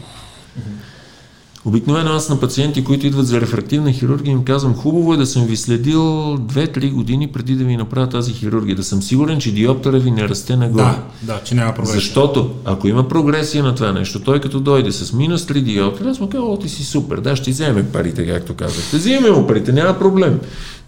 Обикновено 1.64 2.10
аз 2.10 2.28
на 2.28 2.40
пациенти, 2.40 2.84
които 2.84 3.06
идват 3.06 3.26
за 3.26 3.40
рефрактивна 3.40 3.92
хирургия, 3.92 4.32
им 4.32 4.44
казвам, 4.44 4.74
хубаво 4.74 5.14
е 5.14 5.16
да 5.16 5.26
съм 5.26 5.46
ви 5.46 5.56
следил 5.56 6.00
2-3 6.38 6.92
години 6.92 7.28
преди 7.28 7.54
да 7.54 7.64
ви 7.64 7.76
направя 7.76 8.08
тази 8.08 8.32
хирургия, 8.32 8.76
да 8.76 8.84
съм 8.84 9.02
сигурен, 9.02 9.40
че 9.40 9.52
диоптера 9.54 9.98
ви 9.98 10.10
не 10.10 10.28
расте 10.28 10.56
нагоре. 10.56 10.82
Да, 10.82 10.98
да, 11.22 11.40
че 11.44 11.54
няма 11.54 11.74
прогресия. 11.74 12.00
Защото 12.00 12.50
ако 12.64 12.88
има 12.88 13.08
прогресия 13.08 13.64
на 13.64 13.74
това 13.74 13.92
нещо, 13.92 14.20
той 14.20 14.40
като 14.40 14.60
дойде 14.60 14.92
с 14.92 15.12
минус 15.12 15.46
3 15.46 15.60
диоптера, 15.60 16.10
аз 16.10 16.20
му 16.20 16.28
казвам, 16.28 16.50
о, 16.50 16.56
ти 16.56 16.68
си 16.68 16.84
супер, 16.84 17.16
да, 17.16 17.36
ще 17.36 17.50
вземе 17.50 17.84
парите, 17.84 18.26
както 18.26 18.54
казахте. 18.54 18.96
Вземе 18.96 19.30
му 19.30 19.46
парите, 19.46 19.72
няма 19.72 19.98
проблем. 19.98 20.40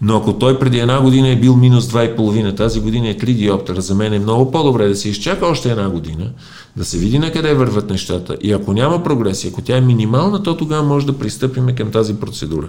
Но 0.06 0.16
ако 0.16 0.38
той 0.38 0.58
преди 0.58 0.78
една 0.78 1.00
година 1.00 1.28
е 1.28 1.36
бил 1.36 1.56
минус 1.56 1.86
2,5, 1.86 2.56
тази 2.56 2.80
година 2.80 3.08
е 3.08 3.14
3 3.14 3.34
диоптера, 3.34 3.80
за 3.80 3.94
мен 3.94 4.12
е 4.12 4.18
много 4.18 4.50
по-добре 4.50 4.88
да 4.88 4.96
се 4.96 5.08
изчака 5.08 5.46
още 5.46 5.70
една 5.70 5.88
година, 5.88 6.30
да 6.76 6.84
се 6.84 6.98
види 6.98 7.18
на 7.18 7.32
къде 7.32 7.54
върват 7.54 7.90
нещата. 7.90 8.36
И 8.42 8.52
ако 8.52 8.72
няма 8.72 9.02
прогресия, 9.02 9.50
ако 9.50 9.62
тя 9.62 9.76
е 9.76 9.80
минимална, 9.80 10.42
то 10.42 10.56
тогава 10.56 10.82
може 10.82 11.06
да 11.06 11.18
пристъпиме 11.18 11.74
към 11.74 11.90
тази 11.90 12.14
процедура. 12.14 12.68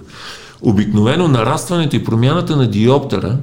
Обикновено 0.62 1.28
нарастването 1.28 1.96
и 1.96 2.04
промяната 2.04 2.56
на 2.56 2.70
диоптера 2.70 3.38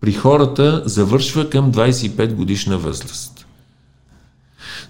при 0.00 0.12
хората 0.12 0.82
завършва 0.84 1.50
към 1.50 1.72
25 1.72 2.34
годишна 2.34 2.78
възраст. 2.78 3.46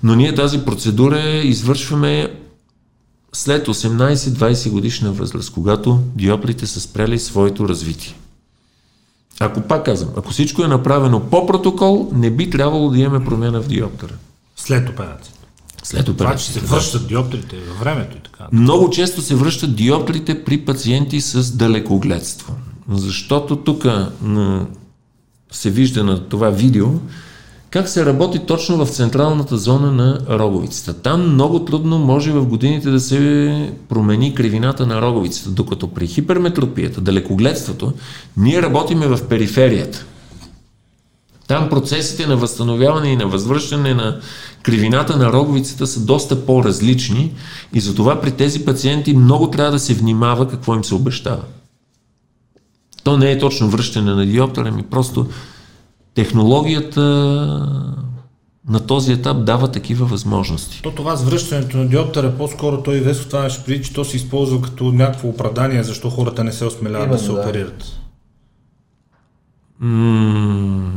Но 0.02 0.14
ние 0.14 0.34
тази 0.34 0.59
процедура 0.59 1.20
извършваме 1.44 2.34
след 3.32 3.66
18-20 3.66 4.70
годишна 4.70 5.12
възраст, 5.12 5.52
когато 5.52 5.98
диоплите 6.16 6.66
са 6.66 6.80
спряли 6.80 7.18
своето 7.18 7.68
развитие. 7.68 8.14
Ако 9.41 9.61
пак 9.61 9.85
казвам, 9.85 10.11
ако 10.16 10.30
всичко 10.30 10.64
е 10.64 10.68
направено 10.68 11.20
по 11.20 11.47
протокол, 11.47 12.11
не 12.12 12.30
би 12.30 12.51
трябвало 12.51 12.91
да 12.91 12.99
имаме 12.99 13.24
промяна 13.24 13.62
в 13.62 13.68
диоптера. 13.68 14.14
След 14.57 14.89
операцията. 14.89 15.39
След 15.82 16.05
Това, 16.05 16.37
че 16.37 16.45
се 16.45 16.59
операцията. 16.59 16.74
връщат 16.74 17.09
диоптрите 17.09 17.57
във 17.68 17.80
времето 17.80 18.16
и 18.16 18.20
така. 18.20 18.47
Много 18.53 18.91
често 18.91 19.22
се 19.22 19.35
връщат 19.35 19.76
диоптрите 19.76 20.45
при 20.45 20.59
пациенти 20.59 21.20
с 21.20 21.57
далекогледство. 21.57 22.55
Защото 22.89 23.57
тук 23.57 23.87
се 25.53 25.70
вижда 25.70 26.05
на 26.05 26.28
това 26.28 26.51
видео 26.51 26.87
как 27.74 27.88
се 27.88 28.06
работи 28.06 28.38
точно 28.38 28.84
в 28.84 28.90
централната 28.90 29.56
зона 29.56 29.92
на 29.92 30.20
роговицата. 30.30 31.02
Там 31.02 31.32
много 31.32 31.64
трудно 31.64 31.98
може 31.98 32.32
в 32.32 32.46
годините 32.46 32.90
да 32.90 33.00
се 33.00 33.72
промени 33.88 34.34
кривината 34.34 34.86
на 34.86 35.02
роговицата, 35.02 35.50
докато 35.50 35.88
при 35.88 36.06
хиперметропията, 36.06 37.00
далекогледството, 37.00 37.92
ние 38.36 38.62
работиме 38.62 39.06
в 39.06 39.28
периферията. 39.28 40.04
Там 41.46 41.68
процесите 41.68 42.26
на 42.26 42.36
възстановяване 42.36 43.08
и 43.08 43.16
на 43.16 43.26
възвръщане 43.26 43.94
на 43.94 44.20
кривината 44.62 45.16
на 45.16 45.32
роговицата 45.32 45.86
са 45.86 46.00
доста 46.00 46.46
по-различни 46.46 47.34
и 47.72 47.80
затова 47.80 48.20
при 48.20 48.30
тези 48.30 48.64
пациенти 48.64 49.16
много 49.16 49.50
трябва 49.50 49.72
да 49.72 49.78
се 49.78 49.94
внимава 49.94 50.48
какво 50.48 50.74
им 50.74 50.84
се 50.84 50.94
обещава. 50.94 51.42
То 53.04 53.16
не 53.16 53.30
е 53.30 53.38
точно 53.38 53.68
връщане 53.68 54.14
на 54.14 54.26
диоптера, 54.26 54.70
ми 54.70 54.82
просто 54.82 55.26
технологията 56.14 57.00
на 58.68 58.80
този 58.86 59.12
етап 59.12 59.44
дава 59.44 59.68
такива 59.68 60.06
възможности. 60.06 60.80
То 60.82 60.90
това 60.90 61.16
с 61.16 61.22
връщането 61.22 61.76
на 61.76 61.86
диоптера, 61.88 62.32
по-скоро 62.38 62.82
той 62.82 63.00
Весо 63.00 63.26
това 63.28 63.50
ще 63.50 63.64
преди, 63.64 63.84
че 63.84 63.92
то 63.92 64.04
се 64.04 64.16
използва 64.16 64.62
като 64.62 64.84
някакво 64.84 65.28
оправдание, 65.28 65.82
защо 65.82 66.10
хората 66.10 66.44
не 66.44 66.52
се 66.52 66.64
осмеляват 66.64 67.10
да 67.10 67.18
се 67.18 67.32
да. 67.32 67.40
оперират. 67.40 67.84
М- 69.80 70.90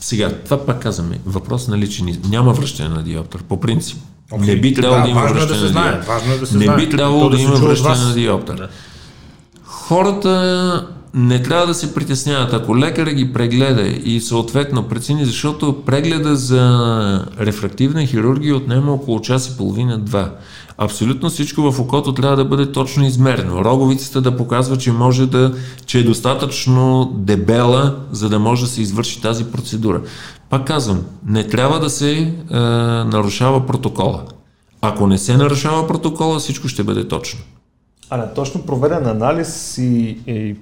сега, 0.00 0.32
това 0.44 0.66
пак 0.66 0.82
казваме, 0.82 1.20
въпрос 1.26 1.68
на 1.68 1.78
личен 1.78 2.20
Няма 2.28 2.52
връщане 2.52 2.88
на 2.88 3.02
диоптер, 3.02 3.42
по 3.42 3.60
принцип. 3.60 3.98
Окей. 4.32 4.54
Не 4.54 4.60
би 4.60 4.74
трябвало 4.74 5.00
Да, 5.00 5.04
да, 5.04 5.10
има 5.10 5.20
важно 5.20 5.36
е 5.36 5.40
да 5.40 5.46
връщане 5.46 5.58
се 5.58 5.64
на 5.64 5.70
знае, 5.70 5.92
диоптер. 5.92 6.08
важно 6.12 6.32
е 6.32 6.38
да 6.38 6.46
се 6.46 6.56
не 6.56 6.64
знае. 6.64 6.76
би 6.76 6.90
трябвало 6.90 7.28
да, 7.28 7.36
да 7.36 7.42
има 7.42 7.54
връщане 7.54 8.04
на 8.04 8.14
диоптер. 8.14 8.54
Да. 8.54 8.68
Хората 9.64 10.88
не 11.16 11.42
трябва 11.42 11.66
да 11.66 11.74
се 11.74 11.94
притесняват. 11.94 12.52
Ако 12.52 12.78
лекаря 12.78 13.12
ги 13.12 13.32
прегледа 13.32 13.82
и 13.82 14.20
съответно 14.20 14.82
прецени, 14.82 15.24
защото 15.24 15.82
прегледа 15.86 16.36
за 16.36 17.26
рефрактивна 17.40 18.06
хирургия 18.06 18.56
отнема 18.56 18.92
около 18.92 19.20
час 19.20 19.48
и 19.48 19.56
половина-два. 19.56 20.30
Абсолютно 20.78 21.28
всичко 21.28 21.72
в 21.72 21.80
окото 21.80 22.14
трябва 22.14 22.36
да 22.36 22.44
бъде 22.44 22.72
точно 22.72 23.06
измерено. 23.06 23.64
Роговицата 23.64 24.20
да 24.20 24.36
показва, 24.36 24.78
че 24.78 24.92
може 24.92 25.26
да, 25.26 25.54
че 25.86 25.98
е 25.98 26.02
достатъчно 26.02 27.12
дебела, 27.14 27.96
за 28.12 28.28
да 28.28 28.38
може 28.38 28.62
да 28.62 28.68
се 28.68 28.82
извърши 28.82 29.22
тази 29.22 29.44
процедура. 29.44 30.00
Пак 30.50 30.66
казвам, 30.66 31.02
не 31.26 31.46
трябва 31.46 31.80
да 31.80 31.90
се 31.90 32.12
е, 32.12 32.32
нарушава 33.04 33.66
протокола. 33.66 34.22
Ако 34.80 35.06
не 35.06 35.18
се 35.18 35.36
нарушава 35.36 35.86
протокола, 35.86 36.38
всичко 36.38 36.68
ще 36.68 36.84
бъде 36.84 37.08
точно. 37.08 37.40
А 38.10 38.16
не, 38.16 38.34
точно 38.34 38.62
проведен 38.62 39.06
анализ 39.06 39.78
и, 39.78 40.18
и, 40.26 40.56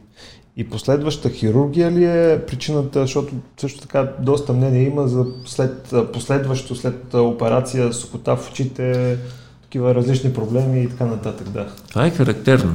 и 0.57 0.69
последваща 0.69 1.31
хирургия 1.31 1.93
ли 1.93 2.05
е 2.05 2.47
причината, 2.47 3.01
защото 3.01 3.35
също 3.61 3.81
така 3.81 4.13
доста 4.21 4.53
мнение 4.53 4.83
има 4.83 5.09
за 5.09 5.27
след, 5.47 5.95
последващо, 6.13 6.75
след 6.75 7.15
операция, 7.15 7.93
сухота 7.93 8.37
в 8.37 8.51
очите, 8.51 9.19
такива 9.63 9.95
различни 9.95 10.33
проблеми 10.33 10.83
и 10.83 10.89
така 10.89 11.07
нататък, 11.07 11.49
да. 11.49 11.67
Това 11.89 12.07
е 12.07 12.11
характерно. 12.11 12.75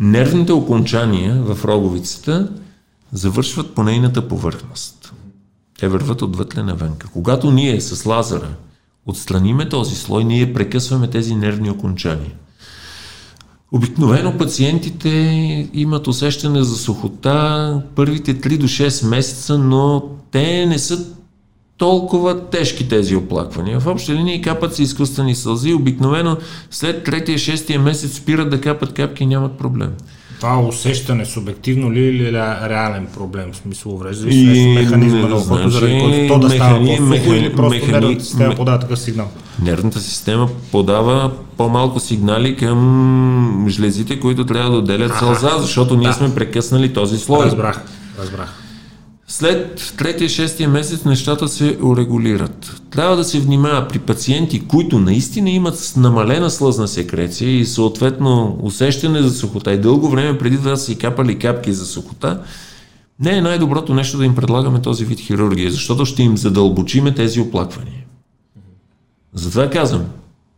Нервните 0.00 0.52
окончания 0.52 1.42
в 1.42 1.64
роговицата 1.64 2.52
завършват 3.12 3.74
по 3.74 3.82
нейната 3.82 4.28
повърхност. 4.28 5.12
Те 5.78 5.88
върват 5.88 6.22
отвътре 6.22 6.62
навънка. 6.62 7.08
Когато 7.12 7.50
ние 7.50 7.80
с 7.80 8.06
лазера 8.06 8.48
отстраниме 9.06 9.68
този 9.68 9.94
слой, 9.94 10.24
ние 10.24 10.52
прекъсваме 10.52 11.10
тези 11.10 11.34
нервни 11.34 11.70
окончания. 11.70 12.32
Обикновено 13.72 14.38
пациентите 14.38 15.08
имат 15.74 16.06
усещане 16.06 16.62
за 16.62 16.76
сухота 16.76 17.82
първите 17.96 18.40
3 18.40 18.58
до 18.58 18.68
6 18.68 19.08
месеца, 19.08 19.58
но 19.58 20.02
те 20.30 20.66
не 20.66 20.78
са 20.78 21.06
толкова 21.78 22.40
тежки 22.40 22.88
тези 22.88 23.16
оплаквания. 23.16 23.80
В 23.80 23.86
общи 23.86 24.14
линии 24.14 24.42
капат 24.42 24.74
се 24.74 24.82
изкуствени 24.82 25.34
сълзи. 25.34 25.74
Обикновено 25.74 26.36
след 26.70 27.04
третия, 27.04 27.38
шестия 27.38 27.80
месец 27.80 28.16
спират 28.16 28.50
да 28.50 28.60
капат 28.60 28.92
капки 28.92 29.22
и 29.22 29.26
нямат 29.26 29.58
проблем. 29.58 29.92
Това 30.40 30.58
усещане 30.58 31.24
субективно 31.26 31.92
ли 31.92 32.00
е 32.00 32.04
или 32.04 32.22
ре- 32.24 32.68
реален 32.68 33.06
проблем? 33.08 33.52
В 33.52 33.56
смисъл 33.56 33.92
уврежда 33.92 34.28
И, 34.30 34.74
механизма 34.74 35.18
на 35.20 35.36
ухото, 35.36 35.70
заради 35.70 36.00
който 36.00 36.28
то 36.28 36.38
да 36.38 36.50
става 36.50 36.80
механи- 36.80 36.96
по-сухо 36.98 37.34
или 37.34 37.56
просто 37.56 37.78
механи- 37.78 37.92
нервната 37.92 38.24
система 38.24 38.54
подава 38.54 38.78
такъв 38.78 38.98
сигнал? 38.98 39.28
Нервната 39.62 40.00
система 40.00 40.48
подава 40.72 41.30
по-малко 41.56 42.00
сигнали 42.00 42.56
към 42.56 43.66
жлезите, 43.68 44.20
които 44.20 44.46
трябва 44.46 44.70
да 44.70 44.76
отделят 44.76 45.14
сълза, 45.14 45.50
защото 45.58 45.96
ние 45.96 46.12
сме 46.12 46.34
прекъснали 46.34 46.92
този 46.92 47.18
слой. 47.18 47.44
Разбрах, 47.44 47.80
разбрах. 48.20 48.62
След 49.32 49.94
третия, 49.98 50.28
шестия 50.28 50.68
месец 50.68 51.04
нещата 51.04 51.48
се 51.48 51.78
урегулират. 51.82 52.82
Трябва 52.90 53.16
да 53.16 53.24
се 53.24 53.40
внимава 53.40 53.88
при 53.88 53.98
пациенти, 53.98 54.66
които 54.66 54.98
наистина 54.98 55.50
имат 55.50 55.92
намалена 55.96 56.50
слъзна 56.50 56.88
секреция 56.88 57.50
и 57.50 57.66
съответно 57.66 58.58
усещане 58.62 59.22
за 59.22 59.30
сухота 59.30 59.72
и 59.72 59.80
дълго 59.80 60.08
време 60.08 60.38
преди 60.38 60.56
това 60.56 60.76
са 60.76 60.84
си 60.84 60.98
капали 60.98 61.38
капки 61.38 61.72
за 61.72 61.86
сухота, 61.86 62.42
не 63.20 63.36
е 63.36 63.40
най-доброто 63.40 63.94
нещо 63.94 64.18
да 64.18 64.24
им 64.24 64.34
предлагаме 64.34 64.82
този 64.82 65.04
вид 65.04 65.20
хирургия, 65.20 65.70
защото 65.70 66.04
ще 66.04 66.22
им 66.22 66.36
задълбочиме 66.36 67.14
тези 67.14 67.40
оплаквания. 67.40 68.04
Затова 69.34 69.70
казвам, 69.70 70.04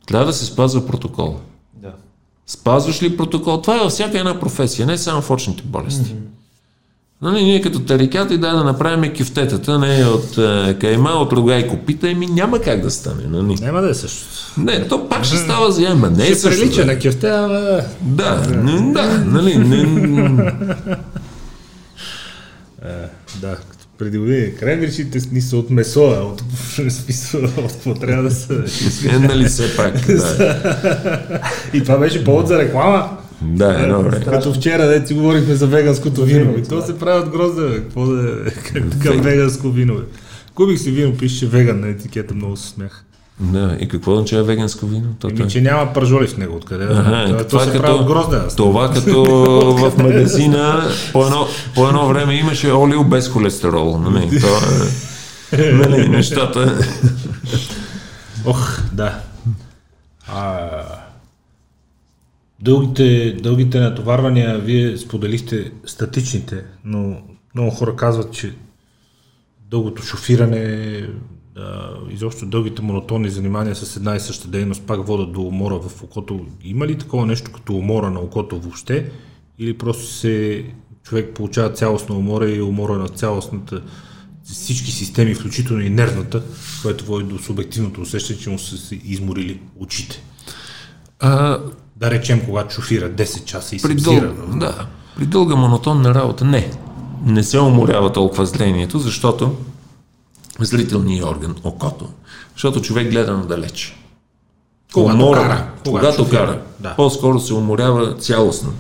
трябва 0.07 0.27
да 0.27 0.33
се 0.33 0.45
спазва 0.45 0.87
протокола. 0.87 1.37
да. 1.83 1.93
Спазваш 2.47 3.03
ли 3.03 3.17
протокол? 3.17 3.61
Това 3.61 3.77
е 3.77 3.81
във 3.81 3.93
всяка 3.93 4.19
една 4.19 4.41
професия, 4.41 4.87
не 4.87 4.99
само 4.99 5.23
в 5.23 5.31
очните 5.31 5.63
болести. 5.63 6.15
Нали, 7.23 7.45
ние 7.45 7.61
като 7.61 7.81
тарикати 7.81 8.39
да, 8.39 8.53
да 8.57 8.65
направим 8.65 9.13
кюфтетата, 9.19 9.79
не 9.79 10.07
от 10.07 10.39
е, 10.39 10.77
кайма, 10.81 11.11
от 11.11 11.33
рога 11.33 11.59
и 11.59 11.69
копита, 11.69 12.11
еми 12.11 12.27
няма 12.27 12.61
как 12.61 12.81
да 12.81 12.91
стане. 12.91 13.23
Нали? 13.29 13.55
Няма 13.61 13.81
да 13.81 13.91
е 13.91 13.95
също. 13.95 14.25
Не, 14.59 14.89
то 14.89 15.09
пак 15.09 15.25
ще 15.25 15.37
става 15.37 15.73
за 15.73 15.83
яма. 15.83 16.11
Не 16.11 16.23
е 16.23 16.27
Ще 16.27 16.35
също. 16.35 16.61
прилича 16.61 16.85
на 16.85 16.99
кефте, 16.99 17.29
ама... 17.29 17.81
Да, 18.01 18.47
не, 18.57 18.93
да, 18.93 19.25
нали, 19.27 19.59
не, 19.59 19.83
Е, 22.85 23.09
да, 23.41 23.57
като 23.57 23.85
преди 23.99 24.19
години 24.19 24.55
кренвиршите 24.55 25.19
ни 25.33 25.41
са 25.41 25.57
от 25.57 25.71
месо, 25.71 26.05
а 26.05 26.23
от 26.23 26.43
какво 27.73 27.95
трябва 27.95 28.23
да 28.23 28.31
са. 28.31 28.65
е, 29.15 29.19
нали 29.19 29.45
все 29.45 29.77
пак, 29.77 30.07
да. 30.07 30.57
И 31.75 31.83
това 31.83 31.99
беше 31.99 32.25
повод 32.25 32.49
за 32.49 32.59
реклама. 32.59 33.09
Да, 33.43 33.83
едно 33.83 34.03
време. 34.03 34.25
Като 34.25 34.55
вчера, 34.55 34.87
де 34.89 35.07
си 35.07 35.15
говорихме 35.15 35.55
за 35.55 35.67
веганското 35.67 36.25
вино. 36.25 36.55
И 36.59 36.63
то 36.63 36.83
се 36.83 36.99
прави 36.99 37.21
от 37.21 37.29
грозда. 37.29 37.75
Какво 37.75 38.07
да 38.07 38.23
е? 38.23 38.51
Как 38.51 38.91
така 38.91 39.11
Веган. 39.11 39.21
веганско 39.21 39.71
вино, 39.71 39.95
бе. 39.95 40.03
Купих 40.55 40.79
си 40.81 40.91
вино, 40.91 41.17
пише 41.17 41.47
веган 41.47 41.81
на 41.81 41.89
етикета, 41.89 42.35
много 42.35 42.57
се 42.57 42.69
смях. 42.69 43.05
Да, 43.41 43.77
и 43.81 43.89
какво 43.89 44.13
означава 44.13 44.45
веганско 44.45 44.87
вино? 44.87 45.07
То, 45.19 45.29
Еми, 45.29 45.51
че 45.51 45.61
няма 45.61 45.93
пържоли 45.93 46.27
в 46.27 46.37
него, 46.37 46.57
откъде? 46.57 46.85
Ага, 46.85 47.27
То- 47.29 47.45
това 47.45 47.65
то 47.65 47.71
се 47.71 47.77
е 47.77 47.81
прави 47.81 47.93
от 47.93 48.01
като, 48.01 48.13
грозда. 48.13 48.49
това 48.49 48.91
като 48.91 49.25
в 49.91 49.99
магазина 49.99 50.89
по 51.13 51.25
едно, 51.25 51.47
по 51.75 51.89
едно 51.89 52.09
време 52.09 52.35
имаше 52.35 52.73
олио 52.73 53.05
без 53.05 53.29
холестерол. 53.29 53.99
Нали? 53.99 54.41
То, 54.41 54.47
е, 55.59 55.73
нали, 55.73 56.09
нещата. 56.09 56.79
Ох, 58.45 58.81
да. 58.93 59.15
А, 60.29 60.59
Дългите, 62.63 63.33
дългите 63.33 63.81
натоварвания, 63.81 64.59
вие 64.59 64.97
споделихте 64.97 65.73
статичните, 65.87 66.65
но 66.85 67.23
много 67.55 67.71
хора 67.71 67.97
казват, 67.97 68.33
че 68.33 68.55
дългото 69.71 70.03
шофиране, 70.03 71.09
да, 71.55 71.99
изобщо 72.11 72.47
дългите 72.47 72.83
монотонни 72.83 73.31
занимания 73.31 73.75
с 73.75 73.97
една 73.97 74.17
и 74.17 74.21
съща 74.21 74.49
дейност 74.49 74.87
пак 74.87 75.07
водят 75.07 75.33
до 75.33 75.43
умора 75.43 75.75
в 75.75 76.03
окото. 76.03 76.47
Има 76.65 76.87
ли 76.87 76.99
такова 76.99 77.27
нещо 77.27 77.53
като 77.53 77.75
умора 77.75 78.11
на 78.11 78.21
окото 78.21 78.61
въобще? 78.61 79.11
Или 79.59 79.79
просто 79.79 80.05
се 80.05 80.65
човек 81.03 81.35
получава 81.35 81.73
цялостна 81.73 82.17
умора 82.17 82.51
и 82.51 82.63
умора 82.63 82.99
на 82.99 83.09
цялостната 83.09 83.83
всички 84.45 84.91
системи, 84.91 85.35
включително 85.35 85.83
и 85.83 85.91
нервната, 85.91 86.43
което 86.83 87.05
води 87.05 87.25
до 87.25 87.39
субективното 87.39 88.01
усещане, 88.01 88.39
че 88.39 88.51
му 88.51 88.59
са 88.59 88.77
се 88.77 88.95
изморили 88.95 89.61
очите. 89.77 90.23
А, 91.21 91.61
да 91.97 92.11
речем, 92.11 92.43
когато 92.45 92.75
шофира 92.75 93.11
10 93.11 93.45
часа 93.45 93.77
и 93.77 93.79
се 93.79 93.95
дъл... 93.95 94.21
Да, 94.55 94.87
при 95.17 95.27
дълга 95.27 95.57
монотонна 95.57 96.15
работа 96.15 96.45
не. 96.45 96.71
Не 97.25 97.43
се 97.43 97.59
уморява 97.59 98.13
толкова 98.13 98.47
зрението, 98.47 98.99
защото 98.99 99.57
зрителният 100.61 101.29
орган, 101.29 101.57
окото, 101.65 102.09
защото 102.53 102.81
човек 102.81 103.11
гледа 103.11 103.37
надалеч. 103.37 103.99
Когато 104.93 105.17
Умора, 105.17 105.41
кара. 105.41 105.71
Когато, 105.85 105.91
когато 105.91 106.31
кара. 106.31 106.63
Да. 106.81 106.97
По-скоро 106.97 107.41
се 107.41 107.55
уморява 107.55 108.15
цялостно. 108.15 108.73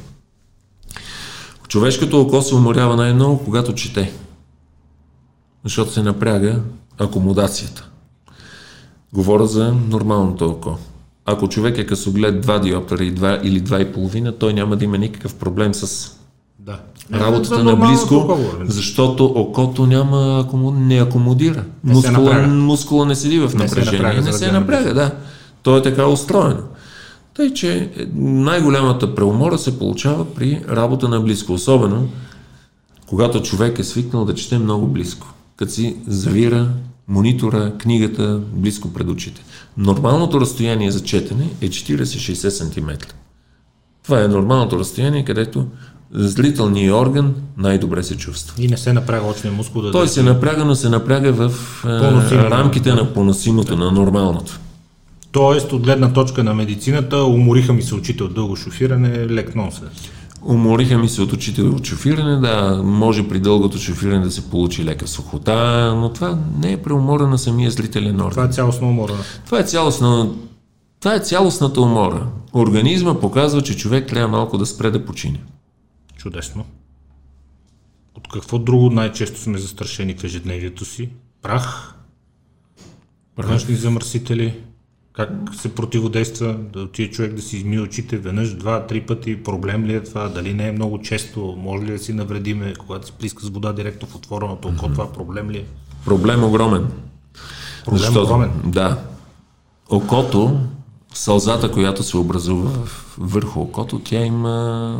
Човешкото 1.68 2.20
око 2.20 2.42
се 2.42 2.54
уморява 2.54 2.96
най-много, 2.96 3.44
когато 3.44 3.74
чете. 3.74 4.12
Защото 5.64 5.92
се 5.92 6.02
напряга 6.02 6.60
акомодацията. 6.98 7.88
Говоря 9.12 9.46
за 9.46 9.72
нормалното 9.72 10.48
око. 10.50 10.78
Ако 11.27 11.49
човек 11.49 11.79
е 11.79 11.87
късоглед 11.87 12.47
2 12.47 12.61
диоптера 12.61 13.05
и 13.05 13.14
2 13.14 13.43
или 13.43 13.62
2,5, 13.62 14.39
той 14.39 14.53
няма 14.53 14.77
да 14.77 14.85
има 14.85 14.99
никакъв 14.99 15.35
проблем 15.35 15.75
с 15.75 16.11
да. 16.59 16.79
работата 17.12 17.61
е, 17.61 17.62
на 17.62 17.77
близко, 17.77 18.39
защото 18.64 19.25
окото 19.25 19.87
няма, 19.87 20.49
не 20.75 21.01
акомодира. 21.01 21.64
Не 21.85 21.95
мускула, 21.95 22.47
мускула 22.47 23.07
не 23.07 23.14
седи 23.14 23.39
в 23.39 23.55
напрежение. 23.55 23.73
Не 23.73 23.85
се 23.85 23.93
напряга, 23.93 24.23
не 24.23 24.33
се 24.33 24.53
напряга 24.53 24.95
да. 24.95 25.14
То 25.62 25.77
е 25.77 25.83
така 25.83 26.07
устроено. 26.07 26.62
Тъй, 27.35 27.55
че 27.55 27.91
най-голямата 28.14 29.14
преумора 29.14 29.59
се 29.59 29.79
получава 29.79 30.35
при 30.35 30.64
работа 30.68 31.09
на 31.09 31.20
близко, 31.20 31.53
особено 31.53 32.09
когато 33.07 33.43
човек 33.43 33.79
е 33.79 33.85
свикнал 33.85 34.25
да 34.25 34.35
чете 34.35 34.59
много 34.59 34.87
близко, 34.87 35.35
като 35.57 35.73
си 35.73 35.97
завира 36.07 36.68
монитора, 37.09 37.72
книгата 37.78 38.40
близко 38.53 38.92
пред 38.92 39.09
очите. 39.09 39.42
Нормалното 39.76 40.40
разстояние 40.40 40.90
за 40.90 41.03
четене 41.03 41.48
е 41.61 41.68
40-60 41.68 42.48
см. 42.48 42.90
Това 44.05 44.22
е 44.22 44.28
нормалното 44.28 44.78
разстояние, 44.78 45.24
където 45.24 45.66
зрителният 46.12 46.94
орган 46.94 47.34
най-добре 47.59 48.03
се 48.03 48.16
чувства. 48.16 48.55
И 48.59 48.68
не 48.68 48.76
се 48.76 48.92
напряга 48.92 49.26
очния 49.26 49.53
мускул 49.53 49.82
да... 49.82 49.90
Той 49.90 50.09
се 50.09 50.22
напряга, 50.22 50.64
но 50.64 50.74
се 50.74 50.88
напряга 50.88 51.32
в 51.32 51.53
поносимо. 51.82 52.42
рамките 52.42 52.92
на 52.92 53.14
поносимото, 53.14 53.76
на 53.76 53.90
нормалното. 53.90 54.61
Тоест, 55.32 55.72
от 55.72 55.82
гледна 55.82 56.12
точка 56.12 56.44
на 56.44 56.55
медицината, 56.55 57.24
умориха 57.24 57.72
ми 57.72 57.82
се 57.82 57.94
очите 57.94 58.22
от 58.22 58.34
дълго 58.34 58.57
шофиране, 58.57 59.28
лек 59.28 59.55
нонсенс. 59.55 59.90
Умориха 60.45 60.99
ми 60.99 61.09
се 61.09 61.22
от 61.22 61.32
очите 61.32 61.62
от 61.62 61.86
шофиране, 61.86 62.36
да, 62.36 62.82
може 62.84 63.28
при 63.28 63.40
дългото 63.40 63.78
шофиране 63.78 64.24
да 64.24 64.30
се 64.30 64.51
получи 64.51 64.84
лека 64.84 65.07
сухота, 65.07 65.95
но 65.95 66.12
това 66.12 66.38
не 66.59 66.72
е 66.72 66.82
преумора 66.82 67.26
на 67.26 67.38
самия 67.38 67.70
зрителен 67.70 68.20
орган. 68.20 68.30
Това 68.30 68.45
е 68.45 68.49
цялостна 68.49 68.88
умора. 68.88 69.14
Това 69.47 69.59
е, 69.59 69.64
цялостна, 69.64 70.30
това 71.01 71.14
е 71.14 71.20
цялостната 71.20 71.80
умора. 71.80 72.26
Организма 72.55 73.20
показва, 73.20 73.62
че 73.62 73.76
човек 73.76 74.09
трябва 74.09 74.28
малко 74.28 74.59
да 74.59 74.66
спре 74.66 74.90
да 74.90 75.05
почине. 75.05 75.40
Чудесно. 76.16 76.64
От 78.16 78.28
какво 78.28 78.59
друго 78.59 78.90
най-често 78.90 79.40
сме 79.40 79.59
застрашени 79.59 80.14
в 80.14 80.24
ежедневието 80.24 80.84
си? 80.84 81.09
Прах? 81.43 81.95
Външни 83.36 83.74
замърсители? 83.74 84.61
Как 85.12 85.30
се 85.54 85.74
противодейства 85.74 86.56
да 86.72 86.80
отиде 86.80 87.10
човек 87.10 87.34
да 87.34 87.42
си 87.42 87.56
изми 87.56 87.80
очите 87.80 88.16
веднъж, 88.16 88.54
два, 88.54 88.86
три 88.86 89.00
пъти? 89.00 89.42
Проблем 89.42 89.84
ли 89.84 89.94
е 89.94 90.02
това? 90.02 90.28
Дали 90.28 90.54
не 90.54 90.68
е 90.68 90.72
много 90.72 90.98
често? 91.02 91.54
Може 91.58 91.84
ли 91.84 91.92
да 91.92 91.98
си 91.98 92.12
навредиме, 92.12 92.74
когато 92.78 93.06
се 93.06 93.12
плиска 93.12 93.44
с 93.44 93.48
вода 93.48 93.72
директно 93.72 94.08
в 94.08 94.14
отвореното 94.14 94.68
око? 94.68 94.86
Mm-hmm. 94.86 94.92
Това 94.92 95.12
проблем 95.12 95.50
ли 95.50 95.58
е? 95.58 95.64
Проблем 96.04 96.44
огромен. 96.44 96.86
Проблем 97.84 97.98
Защото, 97.98 98.24
огромен? 98.24 98.50
Да. 98.64 98.98
Окото, 99.90 100.60
сълзата, 101.14 101.72
която 101.72 102.02
се 102.02 102.16
образува 102.16 102.70
върху 103.18 103.60
окото, 103.60 103.98
тя 103.98 104.24
има 104.24 104.96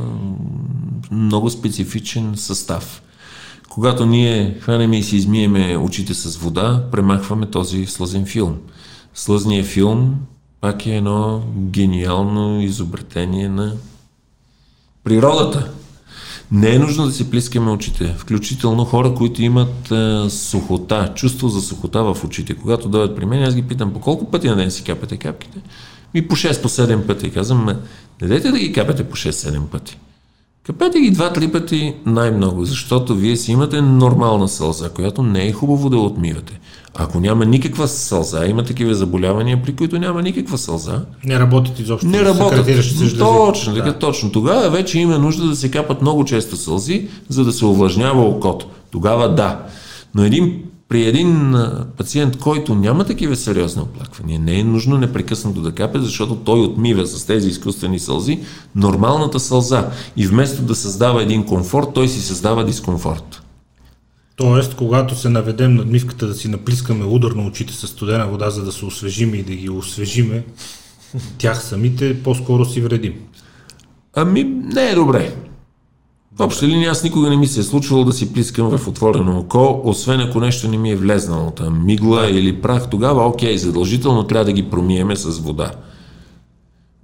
много 1.11 1.51
специфичен 1.51 2.33
състав. 2.37 3.03
Когато 3.69 4.07
ние 4.07 4.59
хванеме 4.61 4.99
и 4.99 5.03
си 5.03 5.17
измиеме 5.17 5.77
очите 5.77 6.15
с 6.15 6.37
вода, 6.37 6.85
премахваме 6.91 7.47
този 7.47 7.87
слъзен 7.87 8.27
филм. 8.27 8.59
Слъзният 9.15 9.67
филм 9.67 10.15
пак 10.61 10.87
е 10.87 10.97
едно 10.97 11.43
гениално 11.57 12.63
изобретение 12.63 13.49
на 13.49 13.75
природата. 15.05 15.71
Не 16.53 16.75
е 16.75 16.79
нужно 16.79 17.07
да 17.07 17.13
си 17.13 17.31
плискаме 17.31 17.71
очите. 17.71 18.15
Включително 18.19 18.85
хора, 18.85 19.15
които 19.15 19.43
имат 19.43 19.91
е, 19.91 20.31
сухота, 20.31 21.13
чувство 21.15 21.49
за 21.49 21.63
сухота 21.63 22.03
в 22.03 22.25
очите. 22.25 22.55
Когато 22.55 22.89
дойдат 22.89 23.17
при 23.17 23.27
мен, 23.27 23.43
аз 23.43 23.55
ги 23.55 23.63
питам 23.63 23.93
по 23.93 24.01
колко 24.01 24.31
пъти 24.31 24.49
на 24.49 24.57
ден 24.57 24.71
си 24.71 24.85
капате 24.85 25.17
капките. 25.17 25.59
И 26.15 26.29
по 26.29 26.37
6 26.37 26.63
по 26.63 26.69
7 26.69 27.07
пъти. 27.07 27.31
Казвам, 27.31 27.67
не 28.23 28.29
дайте 28.29 28.51
да 28.51 28.59
ги 28.59 28.73
капете 28.73 29.05
по 29.05 29.17
6-7 29.17 29.67
пъти. 29.67 29.99
Капете 30.67 31.01
ги 31.01 31.11
два-три 31.11 31.53
пъти 31.53 31.95
най-много, 32.07 32.65
защото 32.65 33.15
вие 33.15 33.37
си 33.37 33.53
имате 33.53 33.81
нормална 33.81 34.49
сълза, 34.49 34.89
която 34.89 35.23
не 35.23 35.47
е 35.47 35.53
хубаво 35.53 35.91
да 35.91 35.99
отмивате. 35.99 36.61
Ако 36.95 37.21
няма 37.21 37.45
никаква 37.45 37.89
сълза, 37.89 38.47
има 38.47 38.63
такива 38.63 38.95
заболявания, 38.95 39.63
при 39.63 39.77
които 39.77 39.99
няма 39.99 40.23
никаква 40.23 40.59
сълза. 40.59 41.05
Не 41.25 41.39
работят 41.39 41.79
изобщо. 41.79 42.07
Не 42.07 42.25
работят. 42.25 42.67
Точно, 43.19 43.75
така, 43.75 43.93
да. 43.93 43.99
точно. 43.99 44.33
Тогава 44.33 44.71
вече 44.71 44.99
има 44.99 45.19
нужда 45.19 45.47
да 45.47 45.57
се 45.57 45.71
капат 45.71 46.03
много 46.03 46.25
често 46.25 46.57
сълзи, 46.57 47.09
за 47.29 47.45
да 47.45 47.53
се 47.53 47.65
увлажнява 47.65 48.23
окото. 48.23 48.67
Тогава 48.91 49.35
да. 49.35 49.61
Но 50.15 50.25
един 50.25 50.63
при 50.93 51.07
един 51.07 51.55
пациент, 51.97 52.39
който 52.39 52.75
няма 52.75 53.05
такива 53.05 53.37
сериозни 53.37 53.83
оплаквания, 53.83 54.41
не 54.41 54.59
е 54.59 54.65
нужно 54.65 54.99
непрекъснато 54.99 55.61
да 55.61 55.73
капе, 55.73 55.99
защото 55.99 56.37
той 56.37 56.61
отмива 56.61 57.07
с 57.07 57.27
тези 57.27 57.49
изкуствени 57.49 57.99
сълзи 57.99 58.41
нормалната 58.77 59.41
сълза. 59.41 59.91
И 60.17 60.27
вместо 60.27 60.63
да 60.63 60.75
създава 60.75 61.23
един 61.23 61.47
комфорт, 61.47 61.89
той 61.95 62.09
си 62.09 62.21
създава 62.21 62.65
дискомфорт. 62.65 63.43
Тоест, 64.37 64.75
когато 64.75 65.17
се 65.17 65.29
наведем 65.29 65.75
надмивката 65.75 66.27
да 66.27 66.35
си 66.35 66.49
наплискаме 66.49 67.05
удар 67.05 67.31
на 67.33 67.47
очите 67.47 67.75
с 67.75 67.87
студена 67.87 68.27
вода, 68.27 68.51
за 68.51 68.65
да 68.65 68.73
се 68.73 68.85
освежиме 68.85 69.37
и 69.37 69.43
да 69.43 69.55
ги 69.55 69.71
освежиме, 69.71 70.45
тях 71.39 71.65
самите 71.65 72.23
по-скоро 72.23 72.65
си 72.65 72.81
вредим. 72.81 73.15
Ами, 74.15 74.45
не 74.45 74.91
е 74.91 74.95
добре. 74.95 75.35
В 76.39 76.41
обща 76.41 76.69
линия 76.69 76.91
аз 76.91 77.05
никога 77.05 77.31
не 77.31 77.37
ми 77.37 77.47
се 77.47 77.61
е 77.61 77.63
случвало 77.63 78.05
да 78.05 78.13
си 78.13 78.33
плискам 78.33 78.79
в 78.79 78.89
отворено 78.89 79.39
око, 79.39 79.81
освен 79.85 80.21
ако 80.21 80.41
нещо 80.41 80.69
не 80.69 80.77
ми 80.77 80.91
е 80.91 80.97
влезнало 80.97 81.51
там, 81.51 81.87
мигла 81.87 82.21
да. 82.21 82.31
или 82.31 82.61
прах, 82.61 82.91
тогава 82.91 83.27
окей, 83.27 83.59
задължително 83.59 84.25
трябва 84.25 84.45
да 84.45 84.53
ги 84.53 84.71
промиеме 84.71 85.17
с 85.17 85.39
вода. 85.39 85.71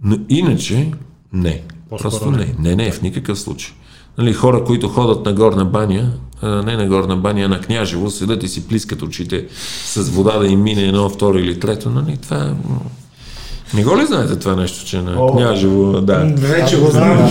Но 0.03 0.19
иначе 0.29 0.93
не. 1.33 1.63
По-скоро 1.91 2.11
Просто 2.11 2.31
не. 2.31 2.37
не. 2.37 2.55
Не, 2.59 2.77
не, 2.77 2.91
в 2.91 3.03
никакъв 3.03 3.39
случай. 3.39 3.75
Нали, 4.19 4.33
хора, 4.33 4.65
които 4.65 4.89
ходят 4.89 5.25
на 5.25 5.33
горна 5.33 5.65
баня, 5.65 6.13
а 6.43 6.63
не 6.63 6.77
на 6.77 6.87
горна 6.87 7.17
баня, 7.17 7.45
а 7.45 7.49
на 7.49 7.61
княжево, 7.61 8.11
седат 8.11 8.43
и 8.43 8.49
си 8.49 8.69
плискат 8.69 9.03
очите 9.03 9.47
с 9.85 10.09
вода 10.09 10.39
да 10.39 10.47
им 10.47 10.63
мине 10.63 10.83
едно, 10.83 11.09
второ 11.09 11.39
или 11.39 11.61
трето. 11.61 11.91
Нали, 11.91 12.17
това 12.17 12.55
не 13.75 13.85
го 13.85 13.99
ли 13.99 14.07
знаете 14.07 14.39
това 14.39 14.57
нещо, 14.57 14.87
че 14.87 15.03
на 15.03 15.25
О, 15.25 15.33
княжево, 15.33 16.01
да. 16.01 16.35
Вече 16.37 16.81
го 16.81 16.91
знам 16.91 17.31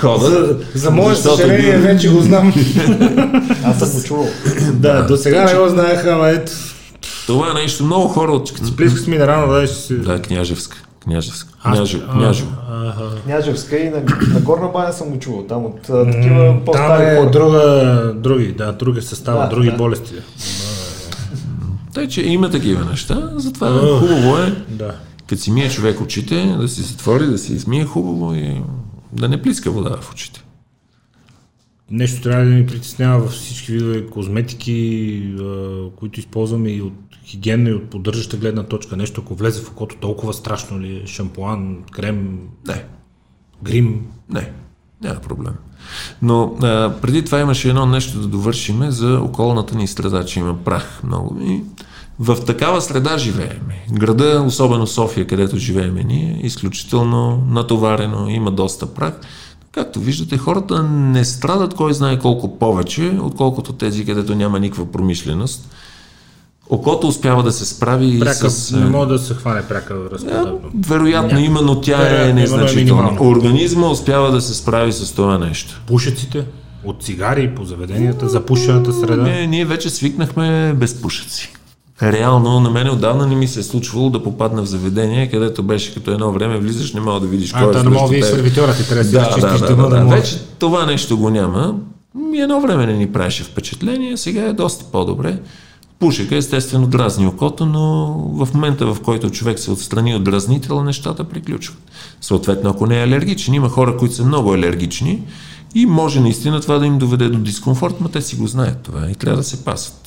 ходът. 0.00 0.66
За, 0.74 0.80
за 0.80 0.90
мое 0.90 1.14
съжаление 1.14 1.76
ги... 1.76 1.82
вече 1.82 2.08
го 2.08 2.20
знам. 2.20 2.52
Аз 3.64 3.78
съм 3.78 3.90
го 3.90 4.06
чувал. 4.06 4.26
да, 4.72 5.06
до 5.06 5.16
сега 5.16 5.44
не 5.44 5.54
го 5.54 5.68
знаеха, 5.68 6.12
ама 6.12 6.28
ето. 6.28 6.52
Това 7.26 7.50
е 7.50 7.54
нещо 7.54 7.84
много 7.84 8.08
хора 8.08 8.32
от... 8.32 8.48
Сплиска 8.48 9.00
с 9.00 9.06
минерална, 9.06 9.54
да, 9.54 9.68
си... 9.68 9.98
Да, 9.98 10.22
княжевска. 10.22 10.76
Княжевска. 11.04 11.52
Княжево. 11.62 12.12
Княжево. 12.12 12.50
Княжевска 13.24 13.78
и 13.78 13.90
на, 13.90 14.02
на 14.34 14.40
Горна 14.40 14.68
баня 14.68 14.92
съм 14.92 15.08
го 15.08 15.18
чувал. 15.18 15.42
Там 15.42 15.64
от 15.64 15.82
такива 15.82 16.56
по-стари 16.66 17.04
Там 17.04 17.16
е 17.16 17.16
хора. 17.16 17.30
друга, 17.30 18.14
други, 18.16 18.52
да, 18.52 18.72
други 18.72 19.02
състава, 19.02 19.42
да, 19.42 19.48
други 19.48 19.70
да. 19.70 19.76
болести. 19.76 20.14
Тъй, 21.94 22.08
че 22.08 22.22
има 22.22 22.50
такива 22.50 22.84
неща, 22.84 23.30
затова 23.36 23.68
uh, 23.68 23.98
хубаво 23.98 24.38
е, 24.38 24.52
да. 24.68 24.94
като 25.26 25.42
си 25.42 25.50
мие 25.50 25.70
човек 25.70 26.00
очите, 26.00 26.56
да 26.60 26.68
си 26.68 26.82
затвори, 26.82 27.26
да 27.26 27.38
си 27.38 27.52
измие 27.52 27.84
хубаво 27.84 28.34
и 28.34 28.62
да 29.12 29.28
не 29.28 29.42
плиска 29.42 29.70
вода 29.70 29.96
в 30.00 30.12
очите. 30.12 30.44
Нещо 31.90 32.22
трябва 32.22 32.44
да 32.44 32.50
ни 32.50 32.66
притеснява 32.66 33.18
във 33.18 33.30
всички 33.30 33.72
видове 33.72 34.06
козметики, 34.06 35.34
които 35.96 36.20
използваме 36.20 36.70
и 36.70 36.82
от 36.82 36.94
хигиена 37.24 37.70
и 37.70 37.74
от 37.74 37.90
поддържаща 37.90 38.36
гледна 38.36 38.62
точка. 38.62 38.96
Нещо, 38.96 39.20
ако 39.24 39.34
влезе 39.34 39.62
в 39.62 39.70
окото, 39.70 39.96
толкова 40.00 40.34
страшно 40.34 40.80
ли 40.80 40.96
е? 40.96 41.06
Шампуан, 41.06 41.82
крем? 41.92 42.38
Не. 42.66 42.84
Грим? 43.62 44.06
Не, 44.28 44.52
няма 45.02 45.20
проблем. 45.20 45.54
Но 46.22 46.56
а, 46.62 46.94
преди 47.02 47.24
това 47.24 47.40
имаше 47.40 47.68
едно 47.68 47.86
нещо 47.86 48.20
да 48.20 48.26
довършиме 48.26 48.90
за 48.90 49.20
околната 49.20 49.76
ни 49.76 49.86
среда, 49.86 50.24
че 50.24 50.40
има 50.40 50.64
прах 50.64 51.00
много. 51.04 51.40
И 51.42 51.62
в 52.20 52.44
такава 52.46 52.80
среда 52.80 53.18
живеем. 53.18 53.60
Града, 53.92 54.42
особено 54.46 54.86
София, 54.86 55.26
където 55.26 55.56
живеем 55.56 55.94
ние, 56.04 56.40
е 56.42 56.46
изключително 56.46 57.42
натоварено, 57.50 58.28
има 58.28 58.50
доста 58.50 58.86
прах. 58.86 59.20
Както 59.72 60.00
виждате, 60.00 60.38
хората 60.38 60.82
не 60.82 61.24
страдат 61.24 61.74
кой 61.74 61.94
знае 61.94 62.18
колко 62.18 62.58
повече, 62.58 63.18
отколкото 63.22 63.72
тези, 63.72 64.06
където 64.06 64.34
няма 64.34 64.60
никаква 64.60 64.92
промишленост. 64.92 65.68
Окото 66.68 67.06
успява 67.08 67.42
да 67.42 67.52
се 67.52 67.66
справи 67.66 68.20
Пряка, 68.20 68.50
с... 68.50 68.72
не 68.72 68.84
може 68.84 69.08
да 69.08 69.18
се 69.18 69.34
хване 69.34 69.62
пряка 69.62 69.94
връзка. 69.94 70.30
Да, 70.30 70.54
вероятно 70.88 71.28
Няма. 71.28 71.40
има, 71.40 71.62
но 71.62 71.80
тя 71.80 71.96
е 71.96 72.04
Вероятно 72.04 72.30
е 72.30 72.32
незначителна. 72.32 73.16
Организма 73.20 73.86
успява 73.86 74.30
да 74.30 74.40
се 74.40 74.54
справи 74.54 74.92
с 74.92 75.12
това 75.14 75.38
нещо. 75.38 75.82
Пушеците 75.86 76.44
от 76.84 77.02
цигари 77.02 77.54
по 77.54 77.64
заведенията, 77.64 78.28
запушената 78.28 78.92
среда. 78.92 79.22
Не, 79.22 79.46
ние 79.46 79.64
вече 79.64 79.90
свикнахме 79.90 80.74
без 80.76 81.02
пушеци. 81.02 81.52
Реално, 82.02 82.60
на 82.60 82.70
мен 82.70 82.90
отдавна 82.90 83.26
не 83.26 83.34
ми 83.34 83.48
се 83.48 83.60
е 83.60 83.62
случвало 83.62 84.10
да 84.10 84.22
попадна 84.22 84.62
в 84.62 84.66
заведение, 84.66 85.30
където 85.30 85.62
беше 85.62 85.94
като 85.94 86.10
едно 86.10 86.32
време 86.32 86.58
влизаш, 86.58 86.92
не 86.92 87.00
мога 87.00 87.20
да 87.20 87.26
видиш 87.26 87.52
кой 87.52 87.68
е 87.68 87.72
та 87.72 87.82
не 87.82 87.90
мога 87.90 88.16
и 88.16 88.20
теб. 88.20 88.30
сервитьора 88.30 88.74
ти 88.74 88.88
трябва 88.88 89.04
да 89.04 89.10
Да, 89.10 89.36
да, 89.40 89.58
да, 89.58 89.76
да, 89.76 89.88
да. 89.88 90.04
може. 90.04 90.16
Вече 90.16 90.38
това 90.58 90.86
нещо 90.86 91.18
го 91.18 91.30
няма. 91.30 91.74
Ми 92.14 92.38
едно 92.38 92.60
време 92.60 92.86
не 92.86 92.92
ни 92.92 93.12
правеше 93.12 93.44
впечатление, 93.44 94.16
сега 94.16 94.42
е 94.42 94.52
доста 94.52 94.84
по-добре. 94.84 95.38
Пушека 95.98 96.36
естествено 96.36 96.86
дразни 96.86 97.26
окото, 97.26 97.66
но 97.66 98.14
в 98.44 98.54
момента 98.54 98.94
в 98.94 99.00
който 99.00 99.30
човек 99.30 99.58
се 99.58 99.70
отстрани 99.70 100.14
от 100.14 100.24
дразнител, 100.24 100.84
нещата 100.84 101.24
приключват. 101.24 101.78
Съответно, 102.20 102.70
ако 102.70 102.86
не 102.86 103.00
е 103.00 103.04
алергичен, 103.04 103.54
има 103.54 103.68
хора, 103.68 103.96
които 103.96 104.14
са 104.14 104.24
много 104.24 104.54
алергични 104.54 105.22
и 105.74 105.86
може 105.86 106.20
наистина 106.20 106.60
това 106.60 106.78
да 106.78 106.86
им 106.86 106.98
доведе 106.98 107.28
до 107.28 107.38
дискомфорт, 107.38 107.94
но 108.00 108.08
те 108.08 108.22
си 108.22 108.36
го 108.36 108.46
знаят 108.46 108.78
това 108.82 109.10
и 109.10 109.14
трябва 109.14 109.36
да 109.36 109.44
се 109.44 109.64
пасат. 109.64 109.99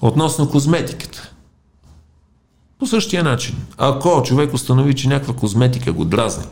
Относно 0.00 0.50
козметиката. 0.50 1.30
По 2.78 2.86
същия 2.86 3.24
начин. 3.24 3.56
Ако 3.78 4.22
човек 4.22 4.54
установи, 4.54 4.94
че 4.94 5.08
някаква 5.08 5.34
козметика 5.34 5.92
го 5.92 6.04
дразни 6.04 6.44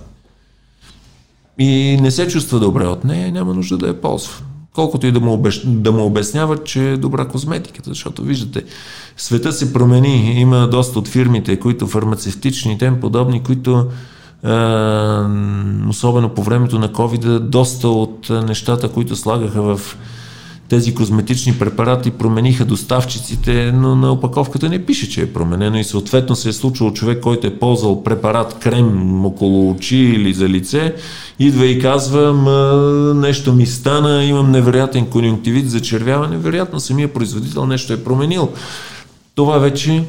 и 1.59 1.99
не 2.01 2.11
се 2.11 2.29
чувства 2.29 2.61
добре 2.61 2.87
от 2.87 3.05
нея, 3.05 3.33
няма 3.33 3.55
нужда 3.55 3.79
да 3.79 3.87
я 3.87 4.01
ползва. 4.01 4.35
Колкото 4.75 5.07
и 5.07 5.13
да 5.13 5.21
му, 5.21 5.33
обещ... 5.33 5.63
да 5.67 5.93
му 5.93 6.07
обясняват, 6.07 6.65
че 6.65 6.91
е 6.91 6.97
добра 6.97 7.29
козметиката, 7.29 7.91
защото 7.91 8.23
виждате, 8.23 8.65
света 9.17 9.53
се 9.53 9.73
промени. 9.73 10.41
Има 10.41 10.69
доста 10.69 10.99
от 10.99 11.09
фирмите, 11.09 11.61
които 11.61 11.87
фармацевтични 11.87 12.73
и 12.73 12.79
тем 12.79 13.01
подобни, 13.01 13.43
които 13.43 13.79
е, 13.79 14.49
особено 15.89 16.29
по 16.35 16.43
времето 16.43 16.79
на 16.79 16.89
COVID, 16.89 17.39
доста 17.39 17.89
от 17.89 18.31
е, 18.31 18.33
нещата, 18.33 18.89
които 18.89 19.17
слагаха 19.17 19.63
в 19.63 19.97
тези 20.69 20.95
козметични 20.95 21.59
препарати 21.59 22.11
промениха 22.11 22.65
доставчиците, 22.65 23.73
но 23.73 23.97
на 23.97 24.13
опаковката 24.13 24.69
не 24.69 24.87
пише, 24.87 25.11
че 25.11 25.23
е 25.23 25.33
променено 25.33 25.79
и 25.79 25.85
съответно 25.85 26.37
се 26.37 26.49
е 26.49 26.53
случило 26.53 26.93
човек, 26.93 27.21
който 27.21 27.47
е 27.47 27.59
ползвал 27.59 28.05
препарат, 28.05 28.59
крем 28.59 29.25
около 29.25 29.71
очи 29.71 29.97
или 29.97 30.35
за 30.35 30.49
лице, 30.49 30.95
идва 31.39 31.67
и 31.67 31.79
казва, 31.79 32.33
нещо 33.17 33.53
ми 33.53 33.67
стана, 33.67 34.25
имам 34.25 34.51
невероятен 34.51 35.07
конюнктивит, 35.07 35.71
зачервяване, 35.71 36.37
вероятно 36.37 36.81
самия 36.81 37.13
производител 37.13 37.67
нещо 37.67 37.93
е 37.93 38.05
променил. 38.05 38.49
Това 39.35 39.59
вече, 39.59 40.05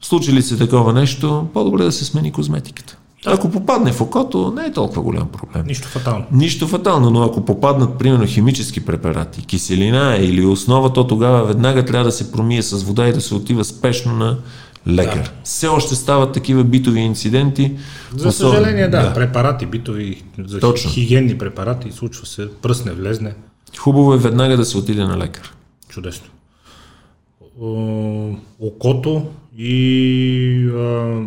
случи 0.00 0.32
ли 0.32 0.42
се 0.42 0.56
такова 0.56 0.92
нещо, 0.92 1.46
по-добре 1.54 1.84
да 1.84 1.92
се 1.92 2.04
смени 2.04 2.32
козметиката. 2.32 2.96
Ако 3.26 3.50
попадне 3.50 3.92
в 3.92 4.00
окото, 4.00 4.52
не 4.56 4.64
е 4.66 4.72
толкова 4.72 5.02
голям 5.02 5.28
проблем. 5.28 5.64
Нищо 5.66 5.88
фатално. 5.88 6.24
Нищо 6.32 6.68
фатално, 6.68 7.10
но 7.10 7.22
ако 7.22 7.44
попаднат, 7.44 7.98
примерно, 7.98 8.26
химически 8.26 8.84
препарати, 8.84 9.46
киселина 9.46 10.16
или 10.20 10.44
основа, 10.46 10.92
то 10.92 11.06
тогава 11.06 11.44
веднага 11.44 11.84
трябва 11.84 12.04
да 12.04 12.12
се 12.12 12.32
промие 12.32 12.62
с 12.62 12.82
вода 12.82 13.08
и 13.08 13.12
да 13.12 13.20
се 13.20 13.34
отива 13.34 13.64
спешно 13.64 14.12
на 14.12 14.36
лекар. 14.88 15.22
Да. 15.24 15.30
Все 15.44 15.68
още 15.68 15.94
стават 15.94 16.32
такива 16.32 16.64
битови 16.64 17.00
инциденти. 17.00 17.72
За 18.16 18.28
особено- 18.28 18.54
съжаление, 18.54 18.88
да, 18.88 19.14
препарати, 19.14 19.66
битови, 19.66 20.22
за 20.46 20.60
Точно. 20.60 20.90
хигиенни 20.90 21.38
препарати, 21.38 21.92
случва 21.92 22.26
се, 22.26 22.48
пръсне, 22.62 22.92
влезне. 22.92 23.34
Хубаво 23.78 24.14
е 24.14 24.18
веднага 24.18 24.56
да 24.56 24.64
се 24.64 24.78
отиде 24.78 25.04
на 25.04 25.18
лекар. 25.18 25.54
Чудесно. 25.88 26.26
Окото 28.58 29.26
и 29.58 30.68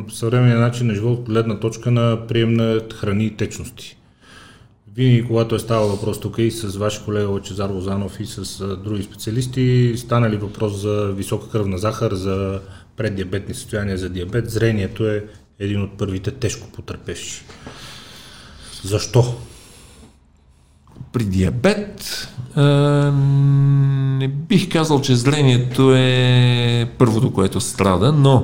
съвременния 0.10 0.60
начин 0.60 0.88
на 0.88 0.94
живот 0.96 1.20
от 1.20 1.26
гледна 1.26 1.60
точка 1.60 1.92
на 1.92 2.28
прием 2.28 2.54
на 2.54 2.82
храни 2.94 3.26
и 3.26 3.36
течности. 3.36 3.98
Винаги, 4.96 5.28
когато 5.28 5.56
е 5.56 5.60
ставал 5.60 5.88
въпрос 5.88 6.20
тук 6.20 6.38
и 6.38 6.52
с 6.52 6.78
ваш 6.78 7.00
колега 7.00 7.28
Лачезар 7.28 7.70
Лозанов 7.70 8.20
и 8.20 8.26
с 8.26 8.62
а, 8.62 8.78
други 8.78 9.04
специалисти, 9.04 9.94
стана 9.98 10.30
ли 10.30 10.38
въпрос 10.38 10.82
за 10.82 11.14
висока 11.16 11.50
кръвна 11.50 11.78
захар, 11.78 12.14
за 12.14 12.62
преддиабетни 12.98 13.54
състояния, 13.54 13.98
за 13.98 14.10
диабет, 14.10 14.50
зрението 14.50 15.08
е 15.08 15.26
един 15.60 15.82
от 15.82 15.98
първите 15.98 16.32
тежко 16.32 16.72
потърпевши. 16.72 17.44
Защо? 18.84 19.36
При 21.16 21.24
диабет 21.24 22.28
а, 22.56 22.64
не 24.20 24.28
бих 24.28 24.72
казал, 24.72 25.02
че 25.02 25.16
зрението 25.16 25.96
е 25.96 26.90
първото, 26.98 27.32
което 27.32 27.62
страда, 27.62 28.12
но 28.12 28.44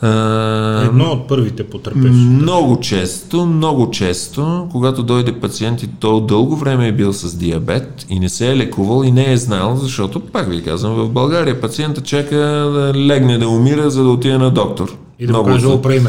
а, 0.00 0.82
Едно 0.84 1.04
от 1.04 1.28
първите 1.28 1.64
потърпевши. 1.64 2.08
Много 2.08 2.80
често, 2.80 3.46
много 3.46 3.90
често, 3.90 4.68
когато 4.72 5.02
дойде 5.02 5.40
пациент 5.40 5.82
и 5.82 5.86
то 5.86 6.20
дълго 6.20 6.56
време 6.56 6.88
е 6.88 6.92
бил 6.92 7.12
с 7.12 7.36
диабет 7.36 8.06
и 8.08 8.20
не 8.20 8.28
се 8.28 8.50
е 8.50 8.56
лекувал 8.56 9.04
и 9.04 9.10
не 9.10 9.32
е 9.32 9.36
знал, 9.36 9.76
защото, 9.76 10.20
пак 10.20 10.50
ви 10.50 10.62
казвам, 10.62 10.94
в 10.94 11.08
България 11.08 11.60
пациента 11.60 12.00
чака 12.00 12.36
да 12.36 12.92
легне 12.96 13.38
да 13.38 13.48
умира, 13.48 13.90
за 13.90 14.02
да 14.02 14.08
отиде 14.08 14.38
на 14.38 14.50
доктор. 14.50 14.96
И 15.18 15.26
да 15.26 15.32
Много 15.32 15.48
го 15.48 15.54
каже, 15.54 15.66
оправи 15.66 16.00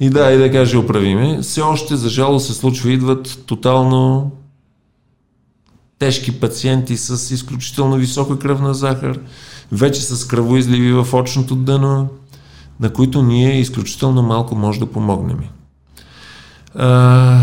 и 0.00 0.10
да, 0.10 0.32
и 0.32 0.38
да 0.38 0.52
каже 0.52 0.76
оправиме. 0.76 1.38
Все 1.42 1.60
още, 1.60 1.96
за 1.96 2.08
жалост, 2.08 2.46
се 2.46 2.54
случва, 2.54 2.90
идват 2.90 3.38
тотално 3.46 4.30
тежки 6.00 6.40
пациенти 6.40 6.96
с 6.96 7.34
изключително 7.34 7.96
висока 7.96 8.38
кръвна 8.38 8.74
захар, 8.74 9.18
вече 9.72 10.02
с 10.02 10.26
кръвоизливи 10.26 10.92
в 10.92 11.14
очното 11.14 11.56
дъно, 11.56 12.08
на 12.80 12.92
които 12.92 13.22
ние 13.22 13.60
изключително 13.60 14.22
малко 14.22 14.54
може 14.54 14.80
да 14.80 14.86
помогнем. 14.86 15.38
А, 16.74 17.40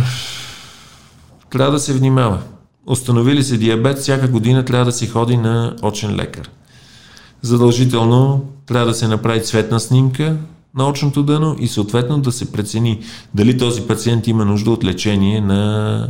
трябва 1.50 1.72
да 1.72 1.80
се 1.80 1.94
внимава. 1.94 2.40
Установили 2.88 3.44
се 3.44 3.58
диабет, 3.58 3.98
всяка 3.98 4.28
година 4.28 4.66
трябва 4.66 4.86
да 4.86 4.92
се 4.92 5.08
ходи 5.08 5.38
на 5.38 5.76
очен 5.82 6.16
лекар. 6.16 6.50
Задължително 7.42 8.46
трябва 8.66 8.88
да 8.88 8.94
се 8.94 9.08
направи 9.08 9.44
цветна 9.44 9.80
снимка 9.80 10.38
на 10.76 10.90
очното 10.90 11.24
дъно 11.24 11.56
и 11.60 11.68
съответно 11.68 12.20
да 12.20 12.32
се 12.32 12.52
прецени 12.52 13.00
дали 13.34 13.58
този 13.58 13.82
пациент 13.82 14.28
има 14.28 14.46
нужда 14.46 14.72
от 14.72 14.84
лечение 14.84 15.42
на 15.42 16.10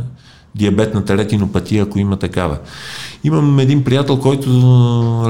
диабетната 0.58 1.16
ретинопатия, 1.16 1.82
ако 1.82 1.98
има 1.98 2.16
такава. 2.16 2.58
Имам 3.24 3.58
един 3.58 3.84
приятел, 3.84 4.18
който 4.18 4.48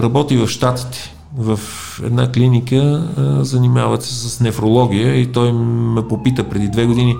работи 0.03 0.37
в 0.37 0.49
Штатите, 0.49 1.15
в 1.39 1.61
една 2.05 2.33
клиника, 2.33 3.09
занимават 3.43 4.03
се 4.03 4.15
с 4.15 4.41
нефрология 4.41 5.21
и 5.21 5.27
той 5.27 5.53
ме 5.53 6.09
попита 6.09 6.45
преди 6.45 6.69
две 6.69 6.87
години, 6.87 7.17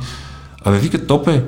абе 0.65 0.79
вика, 0.79 1.07
Топе, 1.07 1.45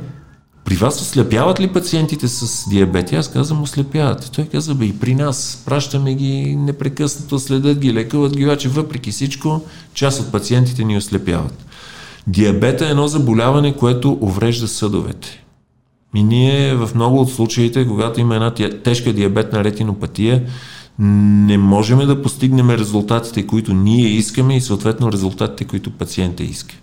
при 0.65 0.77
вас 0.77 1.01
ослепяват 1.01 1.61
ли 1.61 1.69
пациентите 1.69 2.29
с 2.29 2.69
диабет? 2.71 3.13
Аз 3.13 3.29
казвам, 3.29 3.63
ослепяват. 3.63 4.31
Той 4.35 4.45
каза, 4.45 4.75
бе, 4.75 4.85
и 4.85 4.99
при 4.99 5.15
нас. 5.15 5.63
Пращаме 5.67 6.15
ги 6.15 6.57
непрекъснато, 6.57 7.39
следят 7.39 7.79
ги, 7.79 7.95
лекуват 7.95 8.37
ги, 8.37 8.45
обаче 8.45 8.69
въпреки 8.69 9.11
всичко, 9.11 9.61
част 9.95 10.21
от 10.21 10.33
пациентите 10.33 10.85
ни 10.85 10.97
ослепяват. 10.97 11.67
Диабета 12.27 12.87
е 12.87 12.91
едно 12.91 13.09
заболяване, 13.09 13.77
което 13.77 14.19
уврежда 14.21 14.69
съдовете. 14.69 15.45
И 16.15 16.23
ние 16.23 16.75
в 16.75 16.91
много 16.95 17.21
от 17.21 17.31
случаите, 17.31 17.87
когато 17.87 18.21
има 18.21 18.35
една 18.35 18.55
тежка 18.85 19.13
диабетна 19.13 19.65
ретинопатия, 19.65 20.43
не 20.99 21.59
можем 21.59 21.99
да 21.99 22.23
постигнем 22.23 22.71
резултатите, 22.71 23.47
които 23.47 23.75
ние 23.75 24.07
искаме 24.07 24.57
и 24.57 24.61
съответно 24.61 25.13
резултатите, 25.13 25.65
които 25.65 25.91
пациента 25.91 26.43
иска. 26.43 26.75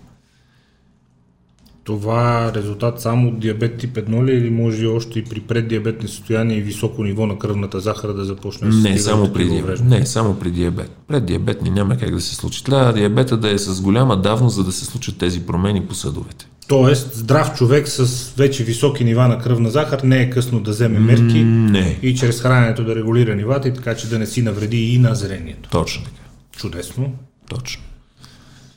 Това 1.84 2.46
е 2.46 2.54
резултат 2.54 3.00
само 3.00 3.28
от 3.28 3.38
диабет 3.38 3.78
тип 3.78 3.96
1 3.96 4.24
ли 4.24 4.32
или 4.32 4.50
може 4.50 4.84
и 4.84 4.86
още 4.86 5.18
и 5.18 5.24
при 5.24 5.40
преддиабетни 5.40 6.08
състояния 6.08 6.58
и 6.58 6.62
високо 6.62 7.04
ниво 7.04 7.26
на 7.26 7.38
кръвната 7.38 7.80
захар 7.80 8.12
да 8.12 8.24
започне 8.24 8.68
да 8.68 8.82
се 8.82 8.90
Не, 8.90 8.98
само 8.98 9.32
при 9.32 9.48
диабет. 9.48 9.84
Не, 9.84 10.06
само 10.06 10.34
при 10.34 10.50
диабет. 10.50 10.90
Пред 11.06 11.26
диабетни 11.26 11.70
няма 11.70 11.96
как 11.96 12.14
да 12.14 12.20
се 12.20 12.34
случи. 12.34 12.64
Трябва 12.64 12.92
диабета 12.92 13.36
да 13.36 13.50
е 13.50 13.58
с 13.58 13.80
голяма 13.80 14.20
давност, 14.20 14.56
за 14.56 14.64
да 14.64 14.72
се 14.72 14.84
случат 14.84 15.18
тези 15.18 15.46
промени 15.46 15.86
по 15.86 15.94
съдовете. 15.94 16.48
Тоест, 16.68 17.14
здрав 17.14 17.54
човек 17.56 17.88
с 17.88 18.32
вече 18.36 18.64
високи 18.64 19.04
нива 19.04 19.28
на 19.28 19.38
кръвна 19.38 19.70
захар 19.70 20.00
не 20.02 20.22
е 20.22 20.30
късно 20.30 20.60
да 20.60 20.70
вземе 20.70 20.98
мерки 20.98 21.44
Не, 21.44 21.98
и 22.02 22.14
чрез 22.16 22.40
храненето 22.40 22.84
да 22.84 22.94
регулира 22.94 23.34
нивата 23.36 23.68
и 23.68 23.74
така, 23.74 23.96
че 23.96 24.08
да 24.08 24.18
не 24.18 24.26
си 24.26 24.42
навреди 24.42 24.94
и 24.94 24.98
на 24.98 25.14
зрението. 25.14 25.68
точно 25.70 26.04
така. 26.04 26.16
Чудесно. 26.56 27.12
Точно. 27.48 27.82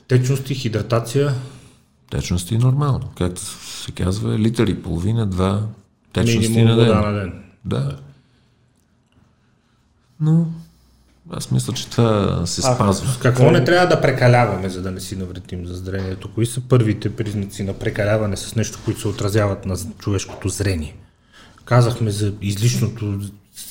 Течности, 0.08 0.54
хидратация. 0.54 1.34
Течности 2.10 2.58
нормално. 2.58 3.10
Както 3.18 3.40
се 3.40 3.92
казва, 3.92 4.38
литър 4.38 4.66
и 4.66 4.82
половина, 4.82 5.26
два 5.26 5.62
течности 6.12 6.48
Минимум 6.50 6.76
на 6.76 6.84
ден. 6.84 7.00
на 7.00 7.12
ден. 7.12 7.32
Да. 7.64 7.96
Но 10.20 10.46
аз 11.30 11.50
мисля, 11.50 11.72
че 11.72 11.88
това 11.90 12.42
се 12.46 12.62
А, 12.64 12.74
спазва. 12.74 13.08
с 13.08 13.16
какво 13.16 13.50
не 13.50 13.64
трябва 13.64 13.86
да 13.86 14.00
прекаляваме, 14.00 14.68
за 14.68 14.82
да 14.82 14.90
не 14.90 15.00
си 15.00 15.16
навредим 15.16 15.66
за 15.66 15.74
зрението? 15.74 16.28
Кои 16.34 16.46
са 16.46 16.60
първите 16.60 17.16
признаци 17.16 17.62
на 17.62 17.72
прекаляване 17.72 18.36
с 18.36 18.56
нещо, 18.56 18.78
които 18.84 19.00
се 19.00 19.08
отразяват 19.08 19.66
на 19.66 19.76
човешкото 19.98 20.48
зрение? 20.48 20.96
Казахме 21.64 22.10
за 22.10 22.32
излишното, 22.42 23.20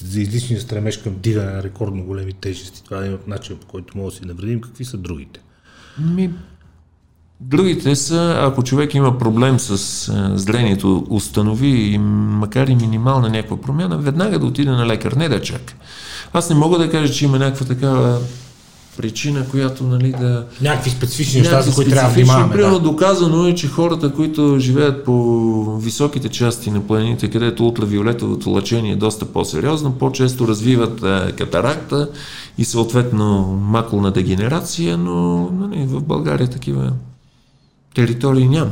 за 0.05 0.21
излишния 0.21 0.61
стремеж 0.61 0.97
към 0.97 1.15
дигане 1.19 1.51
на 1.51 1.63
рекордно 1.63 2.03
големи 2.03 2.33
тежести. 2.33 2.83
Това 2.83 2.97
е 2.97 3.01
един 3.01 3.13
от 3.13 3.27
начин, 3.27 3.57
по 3.57 3.67
който 3.67 3.97
може 3.97 4.15
да 4.15 4.21
си 4.21 4.27
навредим. 4.27 4.61
Какви 4.61 4.85
са 4.85 4.97
другите? 4.97 5.39
Ми, 5.99 6.31
другите 7.39 7.95
са, 7.95 8.35
ако 8.39 8.63
човек 8.63 8.93
има 8.93 9.17
проблем 9.17 9.59
с 9.59 9.71
а, 10.09 10.37
зрението, 10.37 11.07
установи 11.09 11.67
и 11.67 11.97
макар 11.97 12.67
и 12.67 12.75
минимална 12.75 13.29
някаква 13.29 13.61
промяна, 13.61 13.97
веднага 13.97 14.39
да 14.39 14.45
отиде 14.45 14.71
на 14.71 14.87
лекар, 14.87 15.11
не 15.11 15.29
да 15.29 15.41
чака. 15.41 15.73
Аз 16.33 16.49
не 16.49 16.55
мога 16.55 16.77
да 16.77 16.89
кажа, 16.89 17.13
че 17.13 17.25
има 17.25 17.39
някаква 17.39 17.65
такава 17.65 18.19
причина, 18.97 19.45
която 19.49 19.83
нали, 19.83 20.11
да... 20.11 20.45
Някакви 20.61 20.89
специфични 20.89 21.39
неща, 21.41 21.61
за 21.61 21.75
които 21.75 21.91
трябва 21.91 22.09
да 22.09 22.15
внимаваме. 22.15 22.53
Примерно 22.53 22.79
Да. 22.79 22.83
доказано 22.83 23.47
е, 23.47 23.55
че 23.55 23.67
хората, 23.67 24.13
които 24.13 24.55
живеят 24.59 25.05
по 25.05 25.77
високите 25.77 26.29
части 26.29 26.71
на 26.71 26.87
планините, 26.87 27.29
където 27.29 27.67
ултравиолетовото 27.67 28.49
лъчение 28.49 28.91
е 28.91 28.95
доста 28.95 29.25
по-сериозно, 29.25 29.91
по-често 29.91 30.47
развиват 30.47 31.03
а, 31.03 31.31
катаракта 31.37 32.09
и 32.57 32.65
съответно 32.65 33.41
макулна 33.61 34.11
дегенерация, 34.11 34.97
но 34.97 35.49
нали, 35.51 35.85
в 35.85 36.01
България 36.01 36.47
такива 36.47 36.91
територии 37.95 38.47
няма. 38.47 38.71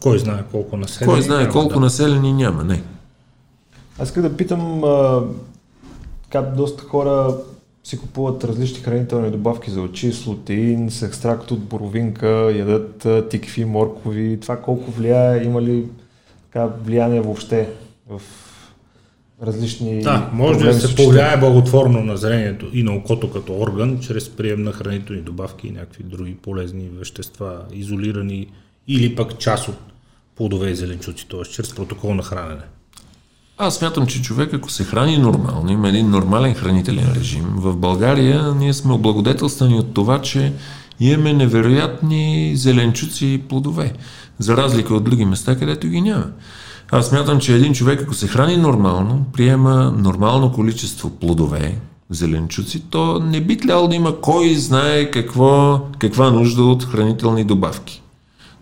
Кой 0.00 0.18
знае 0.18 0.42
колко 0.52 0.76
население. 0.76 1.14
Кой 1.14 1.22
знае 1.22 1.40
няма, 1.40 1.52
колко 1.52 1.74
да. 1.74 1.80
населени 1.80 2.32
няма, 2.32 2.64
не. 2.64 2.82
Аз 3.98 4.08
исках 4.08 4.22
да 4.22 4.36
питам, 4.36 4.84
а, 4.84 5.20
така 6.34 6.50
доста 6.50 6.84
хора 6.84 7.36
си 7.84 7.98
купуват 7.98 8.44
различни 8.44 8.80
хранителни 8.80 9.30
добавки 9.30 9.70
за 9.70 9.80
очи, 9.80 10.12
с 10.12 10.26
лутеин, 10.26 10.90
с 10.90 11.02
екстракт 11.02 11.50
от 11.50 11.60
боровинка, 11.60 12.28
ядат 12.56 13.06
тикви, 13.30 13.64
моркови. 13.64 14.38
Това 14.40 14.56
колко 14.56 14.90
влияе, 14.90 15.44
има 15.44 15.62
ли 15.62 15.84
така 16.44 16.66
влияние 16.84 17.20
въобще 17.20 17.68
в 18.08 18.22
различни 19.42 20.02
Да, 20.02 20.30
може 20.32 20.58
да 20.58 20.74
се 20.74 20.96
повлияе 20.96 21.36
благотворно 21.36 22.00
на 22.00 22.16
зрението 22.16 22.70
и 22.72 22.82
на 22.82 22.94
окото 22.94 23.30
като 23.30 23.60
орган, 23.60 23.98
чрез 24.00 24.28
прием 24.28 24.62
на 24.62 24.72
хранителни 24.72 25.22
добавки 25.22 25.68
и 25.68 25.70
някакви 25.70 26.04
други 26.04 26.34
полезни 26.34 26.90
вещества, 26.98 27.64
изолирани 27.72 28.46
или 28.88 29.16
пък 29.16 29.38
част 29.38 29.68
от 29.68 29.78
плодове 30.36 30.70
и 30.70 30.74
зеленчуци, 30.74 31.28
т.е. 31.28 31.42
чрез 31.42 31.74
протокол 31.74 32.14
на 32.14 32.22
хранене. 32.22 32.62
Аз 33.58 33.76
смятам, 33.76 34.06
че 34.06 34.22
човек, 34.22 34.54
ако 34.54 34.70
се 34.70 34.84
храни 34.84 35.18
нормално, 35.18 35.72
има 35.72 35.88
един 35.88 36.10
нормален 36.10 36.54
хранителен 36.54 37.12
режим, 37.16 37.44
в 37.56 37.76
България 37.76 38.54
ние 38.54 38.72
сме 38.72 38.92
облагодетелствани 38.92 39.78
от 39.78 39.94
това, 39.94 40.22
че 40.22 40.52
имаме 41.00 41.32
невероятни 41.32 42.52
зеленчуци 42.56 43.26
и 43.26 43.38
плодове, 43.38 43.92
за 44.38 44.56
разлика 44.56 44.94
от 44.94 45.04
други 45.04 45.24
места, 45.24 45.56
където 45.56 45.88
ги 45.88 46.00
няма. 46.00 46.26
Аз 46.92 47.06
смятам, 47.06 47.40
че 47.40 47.54
един 47.54 47.74
човек, 47.74 48.02
ако 48.02 48.14
се 48.14 48.28
храни 48.28 48.56
нормално, 48.56 49.24
приема 49.32 49.94
нормално 49.98 50.52
количество 50.52 51.10
плодове, 51.10 51.78
зеленчуци, 52.10 52.82
то 52.90 53.20
не 53.20 53.40
би 53.40 53.56
трябвало 53.56 53.88
да 53.88 53.94
има 53.94 54.20
кой 54.20 54.54
знае 54.54 55.10
какво, 55.10 55.80
каква 55.98 56.30
нужда 56.30 56.62
от 56.62 56.84
хранителни 56.84 57.44
добавки. 57.44 58.02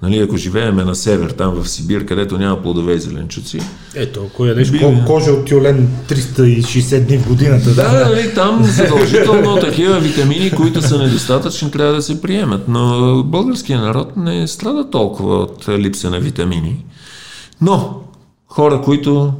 Нали, 0.02 0.18
ако 0.18 0.36
живееме 0.36 0.84
на 0.84 0.94
север, 0.94 1.30
там 1.30 1.54
в 1.54 1.68
Сибир, 1.68 2.04
където 2.06 2.38
няма 2.38 2.62
плодове 2.62 2.92
и 2.94 3.00
зеленчуци, 3.00 3.60
Ето, 3.94 4.24
ако 4.26 4.46
ядеш 4.46 4.70
Би- 4.70 4.78
ко- 4.78 5.04
кожа 5.06 5.30
от 5.30 5.44
тюлен 5.46 5.88
360 6.08 7.00
дни 7.00 7.18
в 7.18 7.28
годината, 7.28 7.74
Да, 7.74 7.92
нали, 8.08 8.34
там 8.34 8.64
задължително 8.64 9.56
такива 9.56 10.00
витамини, 10.00 10.50
които 10.50 10.82
са 10.82 10.98
недостатъчни, 10.98 11.70
трябва 11.70 11.94
да 11.94 12.02
се 12.02 12.22
приемат. 12.22 12.68
Но 12.68 13.22
българския 13.22 13.80
народ 13.80 14.16
не 14.16 14.48
страда 14.48 14.90
толкова 14.90 15.36
от 15.36 15.68
липса 15.68 16.10
на 16.10 16.20
витамини. 16.20 16.84
Но 17.60 18.00
хора, 18.48 18.80
които 18.80 19.32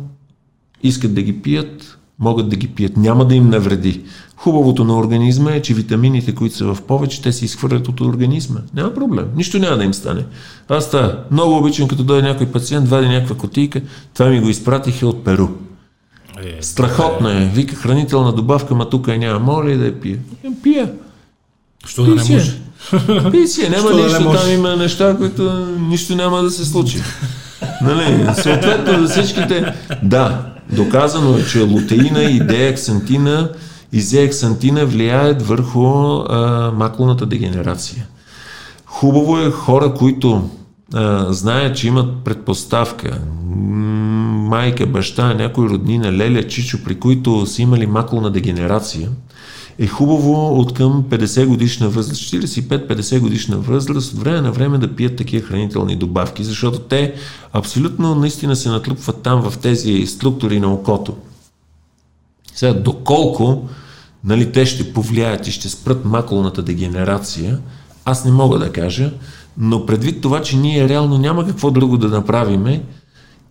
искат 0.83 1.15
да 1.15 1.23
ги 1.23 1.43
пият, 1.43 1.92
могат 2.19 2.49
да 2.49 2.57
ги 2.57 2.69
пият. 2.69 2.97
Няма 2.97 3.25
да 3.25 3.35
им 3.35 3.49
навреди. 3.51 4.01
Хубавото 4.37 4.85
на 4.85 4.99
организма 4.99 5.51
е, 5.53 5.63
че 5.63 5.75
витамините, 5.75 6.35
които 6.35 6.57
са 6.57 6.75
в 6.75 6.83
повече, 6.83 7.23
те 7.23 7.33
се 7.33 7.45
изхвърлят 7.45 7.89
от 7.89 8.01
организма. 8.01 8.61
Няма 8.75 8.95
проблем. 8.95 9.27
Нищо 9.37 9.59
няма 9.59 9.77
да 9.77 9.85
им 9.85 9.95
стане. 9.95 10.25
Аз 10.69 10.91
та, 10.91 11.25
много 11.31 11.57
обичам, 11.57 11.89
като 11.89 12.05
дойде 12.05 12.29
някой 12.29 12.47
пациент, 12.47 12.89
вади 12.89 13.09
някаква 13.09 13.37
котийка, 13.37 13.81
това 14.15 14.27
ми 14.29 14.41
го 14.41 14.49
изпратиха 14.49 15.07
от 15.07 15.25
Перу. 15.25 15.49
Е, 16.39 16.63
Страхотно 16.63 17.29
е. 17.29 17.51
Вика 17.55 17.75
хранителна 17.77 18.33
добавка, 18.33 18.75
ма 18.75 18.91
тук 18.91 19.09
я 19.09 19.19
няма. 19.19 19.39
Моля 19.39 19.77
да 19.77 19.85
я 19.87 20.01
пия? 20.01 20.19
Пия. 20.63 20.93
що 21.87 22.05
да 22.05 22.15
не 22.15 22.23
може? 22.35 22.61
Пи 23.31 23.47
си. 23.47 23.69
Няма 23.69 23.79
Що 23.79 23.89
да 23.89 23.97
не 23.97 24.03
нищо. 24.03 24.21
може? 24.23 24.39
Там 24.39 24.53
има 24.53 24.77
неща, 24.77 25.17
които 25.17 25.67
нищо 25.89 26.17
няма 26.17 26.43
да 26.43 26.51
се 26.51 26.65
случи. 26.65 26.99
Нали? 27.83 28.27
Съответно 28.35 29.07
за 29.07 29.13
всичките... 29.13 29.75
Да, 30.03 30.47
доказано 30.73 31.39
е, 31.39 31.45
че 31.45 31.63
лутеина 31.63 32.23
и 32.23 32.41
деексантина 32.41 33.51
и 33.93 34.01
зеексантина 34.01 34.87
влияят 34.87 35.43
върху 35.43 35.87
а, 35.87 36.73
маклоната 36.77 37.27
дегенерация. 37.27 38.07
Хубаво 38.87 39.39
е 39.39 39.51
хора, 39.51 39.95
които 39.95 40.51
а, 40.95 41.33
знаят, 41.33 41.77
че 41.77 41.87
имат 41.87 42.25
предпоставка, 42.25 43.19
майка, 44.49 44.87
баща, 44.87 45.35
някой 45.35 45.69
роднина, 45.69 46.13
леля, 46.13 46.47
чичо, 46.47 46.79
при 46.85 47.01
които 47.01 47.47
са 47.47 47.63
имали 47.63 47.87
маклона 47.87 48.31
дегенерация, 48.31 49.09
е 49.79 49.87
хубаво 49.87 50.59
от 50.61 50.75
към 50.75 51.05
50 51.05 51.47
годишна 51.47 51.89
възраст, 51.89 52.23
45-50 52.23 53.21
годишна 53.21 53.57
възраст, 53.57 54.13
от 54.13 54.19
време 54.19 54.41
на 54.41 54.53
време 54.53 54.79
да 54.79 54.97
пият 54.97 55.17
такива 55.17 55.47
хранителни 55.47 55.97
добавки, 55.97 56.45
защото 56.45 56.79
те 56.79 57.15
абсолютно 57.53 58.15
наистина 58.15 58.57
се 58.57 58.69
натрупват 58.69 59.23
там 59.23 59.51
в 59.51 59.59
тези 59.59 60.07
структури 60.07 60.61
на 60.61 60.73
окото. 60.73 61.17
Сега, 62.55 62.73
доколко 62.73 63.69
нали, 64.25 64.53
те 64.53 64.67
ще 64.67 64.93
повлияят 64.93 65.49
и 65.49 65.53
ще 65.53 65.69
спрат 65.69 66.05
маклоната 66.05 66.63
дегенерация, 66.63 67.59
аз 68.05 68.25
не 68.25 68.31
мога 68.31 68.59
да 68.59 68.73
кажа, 68.73 69.13
но 69.59 69.87
предвид 69.87 70.21
това, 70.21 70.43
че 70.43 70.57
ние 70.57 70.89
реално 70.89 71.19
няма 71.19 71.47
какво 71.47 71.71
друго 71.71 71.97
да 71.97 72.09
направиме 72.09 72.83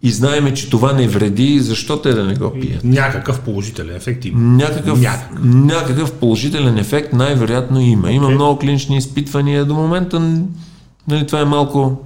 и 0.03 0.11
знаеме, 0.11 0.53
че 0.53 0.69
това 0.69 0.93
не 0.93 1.07
вреди, 1.07 1.59
защо 1.59 2.01
те 2.01 2.13
да 2.13 2.23
не 2.23 2.35
го 2.35 2.51
пият? 2.51 2.83
Някакъв 2.83 3.41
положителен 3.41 3.95
ефект 3.95 4.25
има. 4.25 4.39
Някакъв, 4.39 5.01
Някакъв. 5.01 5.45
някакъв 5.45 6.13
положителен 6.13 6.77
ефект 6.77 7.13
най-вероятно 7.13 7.79
има. 7.81 8.11
Има 8.11 8.29
много 8.29 8.59
клинични 8.59 8.97
изпитвания. 8.97 9.65
До 9.65 9.73
момента 9.75 10.19
нали, 11.07 11.27
това 11.27 11.39
е 11.39 11.45
малко... 11.45 11.97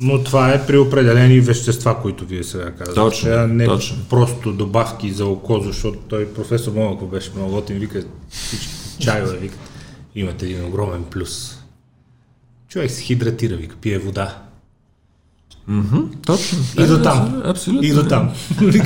Но 0.00 0.24
това 0.24 0.52
е 0.52 0.66
при 0.66 0.78
определени 0.78 1.40
вещества, 1.40 2.02
които 2.02 2.24
вие 2.24 2.44
сега 2.44 2.70
казвате. 2.70 2.94
Точно, 2.94 3.20
Сега 3.24 3.46
не 3.46 3.64
точно. 3.64 3.96
просто 4.10 4.52
добавки 4.52 5.12
за 5.12 5.26
око, 5.26 5.60
защото 5.60 5.98
той 5.98 6.28
професор 6.28 6.72
Момаков 6.72 7.10
беше 7.10 7.30
много 7.36 7.50
готин, 7.52 7.78
вика 7.78 8.02
всички 8.30 8.68
чайове, 8.98 9.36
вика, 9.36 9.54
имате 10.14 10.46
един 10.46 10.64
огромен 10.64 11.04
плюс. 11.10 11.58
Човек 12.68 12.90
се 12.90 13.02
хидратира, 13.02 13.56
вика, 13.56 13.76
пие 13.80 13.98
вода. 13.98 14.38
Точно. 16.26 16.58
И 16.78 16.86
до 16.86 17.02
там. 17.02 17.42
Абсолютно. 17.44 17.88
И 17.88 17.92
до 17.92 18.02
там. 18.02 18.30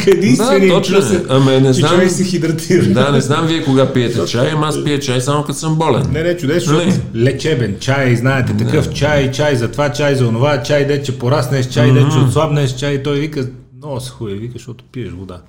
Единственият 0.06 0.68
Да, 0.68 0.74
точно 0.74 0.98
е. 0.98 1.24
Ама 1.28 1.50
не 1.52 1.72
знам- 1.72 1.90
човек 1.90 2.10
се 2.10 2.24
хидратира. 2.24 2.86
Да, 2.86 3.12
не 3.12 3.20
знам 3.20 3.46
вие 3.46 3.64
кога 3.64 3.92
пиете 3.92 4.24
чай, 4.26 4.50
ама 4.52 4.66
аз 4.66 4.84
пия 4.84 5.00
чай 5.00 5.20
само 5.20 5.42
като 5.44 5.58
съм 5.58 5.76
болен. 5.76 6.06
Не, 6.12 6.22
не, 6.22 6.36
чудесно, 6.36 6.72
Нали? 6.72 7.00
лечебен 7.14 7.76
чай, 7.80 8.16
знаете, 8.16 8.56
такъв 8.56 8.92
чай, 8.92 9.32
чай 9.32 9.56
за 9.56 9.70
това, 9.70 9.92
чай 9.92 10.14
за 10.14 10.28
онова, 10.28 10.62
чай 10.62 10.86
де, 10.86 11.02
че 11.02 11.18
пораснеш, 11.18 11.66
чай 11.68 11.92
де, 11.92 12.00
че 12.02 12.18
отслабнеш, 12.18 12.76
чай, 12.76 13.02
той 13.02 13.18
вика, 13.18 13.48
много 13.76 14.00
се 14.00 14.10
хуе, 14.10 14.34
вика, 14.34 14.52
защото 14.52 14.84
пиеш 14.92 15.10
вода. 15.10 15.40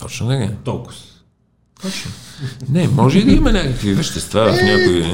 Точно 0.00 0.28
така. 0.28 0.48
Толкова. 0.64 0.94
Не, 2.68 2.88
може 2.88 3.18
и 3.18 3.24
да 3.24 3.32
има 3.32 3.52
някакви 3.52 3.94
вещества 3.94 4.52
в 4.52 4.62
някои... 4.62 5.04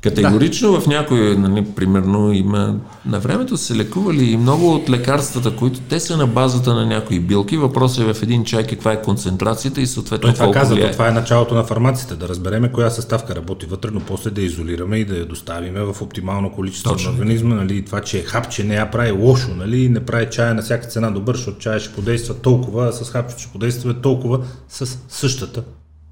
Категорично 0.00 0.80
в 0.80 0.86
някои, 0.86 1.36
нали, 1.36 1.64
примерно, 1.76 2.32
има... 2.32 2.76
На 3.06 3.20
времето 3.20 3.56
са 3.56 3.64
се 3.64 3.76
лекували 3.76 4.24
и 4.24 4.36
много 4.36 4.74
от 4.74 4.90
лекарствата, 4.90 5.56
които 5.56 5.80
те 5.80 6.00
са 6.00 6.16
на 6.16 6.26
базата 6.26 6.74
на 6.74 6.86
някои 6.86 7.20
билки. 7.20 7.56
Въпросът 7.56 8.04
е 8.08 8.14
в 8.14 8.22
един 8.22 8.44
чай 8.44 8.66
каква 8.66 8.92
е 8.92 9.02
концентрацията 9.02 9.80
и 9.80 9.86
съответно 9.86 10.28
Той 10.28 10.34
това 10.34 10.50
каза, 10.50 10.74
влияе. 10.74 10.92
това 10.92 11.08
е 11.08 11.12
началото 11.12 11.54
на 11.54 11.64
фармацията, 11.64 12.16
да 12.16 12.28
разбереме 12.28 12.72
коя 12.72 12.90
съставка 12.90 13.34
работи 13.34 13.66
вътре, 13.66 13.90
но 13.92 14.00
после 14.00 14.30
да 14.30 14.42
изолираме 14.42 14.96
и 14.96 15.04
да 15.04 15.16
я 15.16 15.26
доставиме 15.26 15.80
в 15.80 16.02
оптимално 16.02 16.52
количество 16.52 16.90
Точно. 16.90 17.10
на 17.10 17.16
организма. 17.16 17.54
Нали, 17.54 17.76
и 17.76 17.84
това, 17.84 18.00
че 18.00 18.18
е 18.18 18.22
хапче 18.22 18.64
не 18.64 18.74
я 18.74 18.90
прави 18.90 19.10
лошо, 19.10 19.54
нали, 19.54 19.88
не 19.88 20.00
прави 20.04 20.26
чая 20.30 20.54
на 20.54 20.62
всяка 20.62 20.88
цена 20.88 21.10
добър, 21.10 21.36
защото 21.36 21.58
чая 21.58 21.80
ще 21.80 21.94
подейства 21.94 22.34
толкова, 22.34 22.88
а 22.88 22.92
с 22.92 23.10
хапче 23.10 23.38
ще 23.38 23.52
подейства 23.52 24.00
толкова 24.00 24.40
с 24.68 24.98
същата 25.08 25.62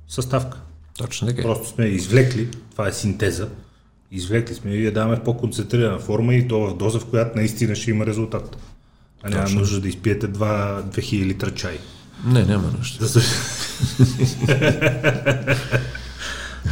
съставка. 0.09 0.59
Точно 0.99 1.29
така. 1.29 1.43
Просто 1.43 1.69
сме 1.69 1.85
извлекли, 1.85 2.49
това 2.71 2.89
е 2.89 2.93
синтеза, 2.93 3.49
Извлекли 4.13 4.55
сме 4.55 4.71
и 4.71 4.85
я 4.85 4.93
даваме 4.93 5.17
в 5.17 5.25
по-концентрирана 5.25 5.99
форма 5.99 6.35
и 6.35 6.49
то 6.49 6.61
в 6.61 6.77
доза, 6.77 7.01
в 7.01 7.07
която 7.07 7.37
наистина 7.37 7.75
ще 7.75 7.91
има 7.91 8.07
резултат. 8.07 8.57
А 9.23 9.31
няма 9.31 9.45
Точно. 9.45 9.61
нужда 9.61 9.81
да 9.81 9.89
изпиете 9.89 10.33
2, 10.33 10.83
2000 10.83 11.25
литра 11.25 11.51
чай. 11.51 11.79
Не, 12.27 12.45
няма 12.45 12.73
нужда. 12.79 13.07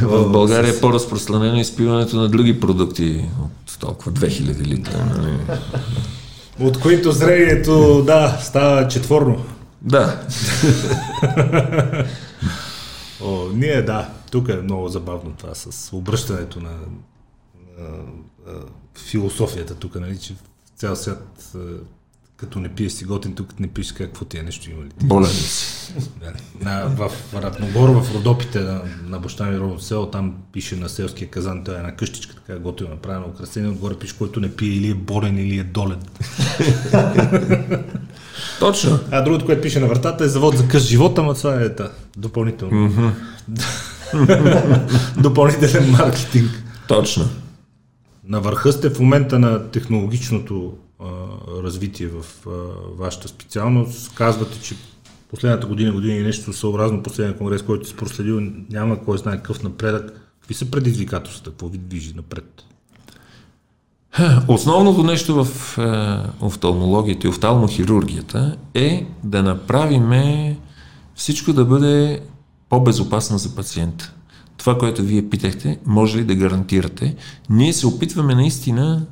В 0.01 0.31
България 0.31 0.69
е 0.69 0.79
по-разпространено 0.79 1.57
изпиването 1.57 2.15
на 2.15 2.29
други 2.29 2.59
продукти 2.59 3.25
от 3.41 3.79
толкова 3.79 4.11
2000 4.11 4.65
литра. 4.65 5.05
нали? 5.05 5.37
От 6.59 6.79
които 6.79 7.11
зрението, 7.11 8.03
да, 8.05 8.39
става 8.41 8.87
четворно. 8.87 9.45
Да, 9.81 10.21
О, 13.21 13.49
ние 13.53 13.81
да, 13.81 14.09
тук 14.31 14.49
е 14.49 14.55
много 14.55 14.87
забавно 14.87 15.31
това 15.37 15.55
с 15.55 15.93
обръщането 15.93 16.59
на 16.59 16.69
философията 18.95 19.75
тук, 19.75 19.95
нали, 19.95 20.17
че 20.17 20.33
в 20.33 20.79
цял 20.79 20.95
свят 20.95 21.55
като 22.37 22.59
не 22.59 22.69
пиеш 22.69 22.91
си 22.91 23.05
готин, 23.05 23.35
тук 23.35 23.59
не 23.59 23.67
пиеш 23.67 23.91
какво 23.91 24.25
ти 24.25 24.37
е 24.37 24.43
нещо 24.43 24.71
има 24.71 24.83
ли 24.83 24.89
ти. 24.89 25.05
болен 25.05 25.29
си. 25.29 25.93
На, 26.61 26.85
в 26.85 27.11
Ратногор, 27.33 27.89
в 27.89 28.15
Родопите 28.15 28.59
на, 28.59 28.81
на 29.07 29.19
баща 29.19 29.45
ми 29.45 29.59
родно 29.59 29.79
село, 29.79 30.05
там 30.05 30.35
пише 30.53 30.75
на 30.75 30.89
селския 30.89 31.29
казан, 31.29 31.63
той 31.63 31.75
е 31.75 31.77
една 31.77 31.95
къщичка, 31.95 32.35
така 32.35 32.59
готино 32.59 32.89
направена, 32.89 33.25
украсена, 33.25 33.69
отгоре 33.69 33.95
пише, 33.95 34.17
който 34.17 34.39
не 34.39 34.55
пие 34.55 34.69
или 34.69 34.89
е 34.89 34.93
болен, 34.93 35.37
или 35.37 35.59
е 35.59 35.63
долен. 35.63 35.99
Точно. 38.59 38.99
А 39.11 39.21
другото, 39.21 39.45
което 39.45 39.61
пише 39.61 39.79
на 39.79 39.87
вратата 39.87 40.23
е 40.23 40.27
завод 40.27 40.57
за 40.57 40.67
къс 40.67 40.83
живота, 40.83 41.21
ама 41.21 41.33
това 41.33 41.61
е 41.61 41.75
та, 41.75 41.91
допълнително. 42.17 43.11
Допълнителен 45.17 45.91
маркетинг. 45.91 46.63
Точно. 46.87 47.29
На 48.27 48.41
върха 48.41 48.71
сте 48.71 48.89
в 48.89 48.99
момента 48.99 49.39
на 49.39 49.71
технологичното 49.71 50.73
а, 50.99 51.05
развитие 51.63 52.07
в 52.07 52.25
а, 52.47 52.49
вашата 52.97 53.27
специалност. 53.27 54.15
Казвате, 54.15 54.61
че 54.61 54.75
последната 55.29 55.67
година, 55.67 55.91
година 55.91 56.13
и 56.13 56.23
нещо 56.23 56.53
съобразно 56.53 57.03
последния 57.03 57.37
конгрес, 57.37 57.61
който 57.61 57.87
си 57.87 57.95
проследил, 57.95 58.41
няма 58.69 59.03
кой 59.05 59.17
знае 59.17 59.37
какъв 59.37 59.63
напредък. 59.63 60.21
Какви 60.39 60.53
са 60.53 60.71
предизвикателствата? 60.71 61.49
Какво 61.49 61.67
ви 61.67 61.77
движи 61.77 62.13
напред? 62.15 62.63
Основното 64.47 65.03
нещо 65.03 65.45
в 65.45 65.77
е, 65.77 66.45
офталмологията 66.45 67.27
и 67.27 67.29
офталмохирургията 67.29 68.57
е 68.73 69.07
да 69.23 69.43
направиме 69.43 70.57
всичко 71.15 71.53
да 71.53 71.65
бъде 71.65 72.21
по-безопасно 72.69 73.37
за 73.37 73.55
пациента. 73.55 74.14
Това, 74.65 74.77
което 74.77 75.03
вие 75.03 75.29
питахте, 75.29 75.79
може 75.85 76.17
ли 76.17 76.23
да 76.23 76.35
гарантирате? 76.35 77.15
Ние 77.49 77.73
се 77.73 77.87
опитваме 77.87 78.35
наистина 78.35 79.05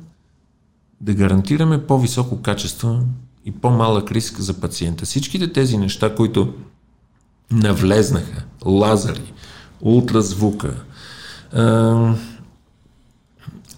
да 1.00 1.14
гарантираме 1.14 1.86
по-високо 1.86 2.42
качество 2.42 3.00
и 3.44 3.50
по-малък 3.50 4.12
риск 4.12 4.40
за 4.40 4.60
пациента. 4.60 5.04
Всичките 5.04 5.52
тези 5.52 5.78
неща, 5.78 6.14
които 6.14 6.54
навлезнаха, 7.50 8.44
лазери, 8.66 9.32
ултразвука, 9.80 10.74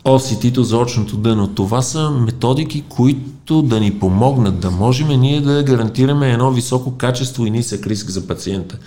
оситито 0.04 0.64
за 0.64 0.78
очното 0.78 1.16
дъно. 1.16 1.54
Това 1.54 1.82
са 1.82 2.10
методики, 2.10 2.84
които 2.88 3.62
да 3.62 3.80
ни 3.80 3.98
помогнат 3.98 4.60
да 4.60 4.70
можем 4.70 5.08
ние 5.08 5.40
да 5.40 5.62
гарантираме 5.62 6.32
едно 6.32 6.50
високо 6.50 6.96
качество 6.96 7.46
и 7.46 7.50
нисък 7.50 7.86
риск 7.86 8.10
за 8.10 8.26
пациента. 8.26 8.78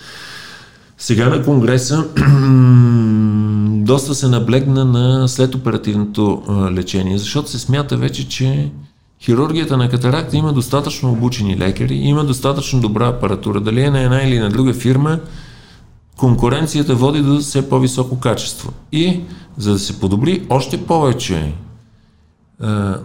Сега 1.02 1.28
на 1.28 1.42
Конгреса 1.44 2.04
доста 3.84 4.14
се 4.14 4.28
наблегна 4.28 4.84
на 4.84 5.28
следоперативното 5.28 6.42
лечение, 6.72 7.18
защото 7.18 7.50
се 7.50 7.58
смята 7.58 7.96
вече, 7.96 8.28
че 8.28 8.70
хирургията 9.20 9.76
на 9.76 9.88
катаракта 9.88 10.36
има 10.36 10.52
достатъчно 10.52 11.10
обучени 11.10 11.58
лекари, 11.58 11.94
има 11.94 12.24
достатъчно 12.24 12.80
добра 12.80 13.08
апаратура. 13.08 13.60
Дали 13.60 13.80
е 13.80 13.90
на 13.90 14.00
една 14.00 14.22
или 14.22 14.38
на 14.38 14.50
друга 14.50 14.74
фирма, 14.74 15.18
конкуренцията 16.16 16.94
води 16.94 17.22
до 17.22 17.38
все 17.38 17.68
по-високо 17.68 18.20
качество. 18.20 18.72
И 18.92 19.20
за 19.56 19.72
да 19.72 19.78
се 19.78 20.00
подобри 20.00 20.46
още 20.50 20.84
повече 20.86 21.52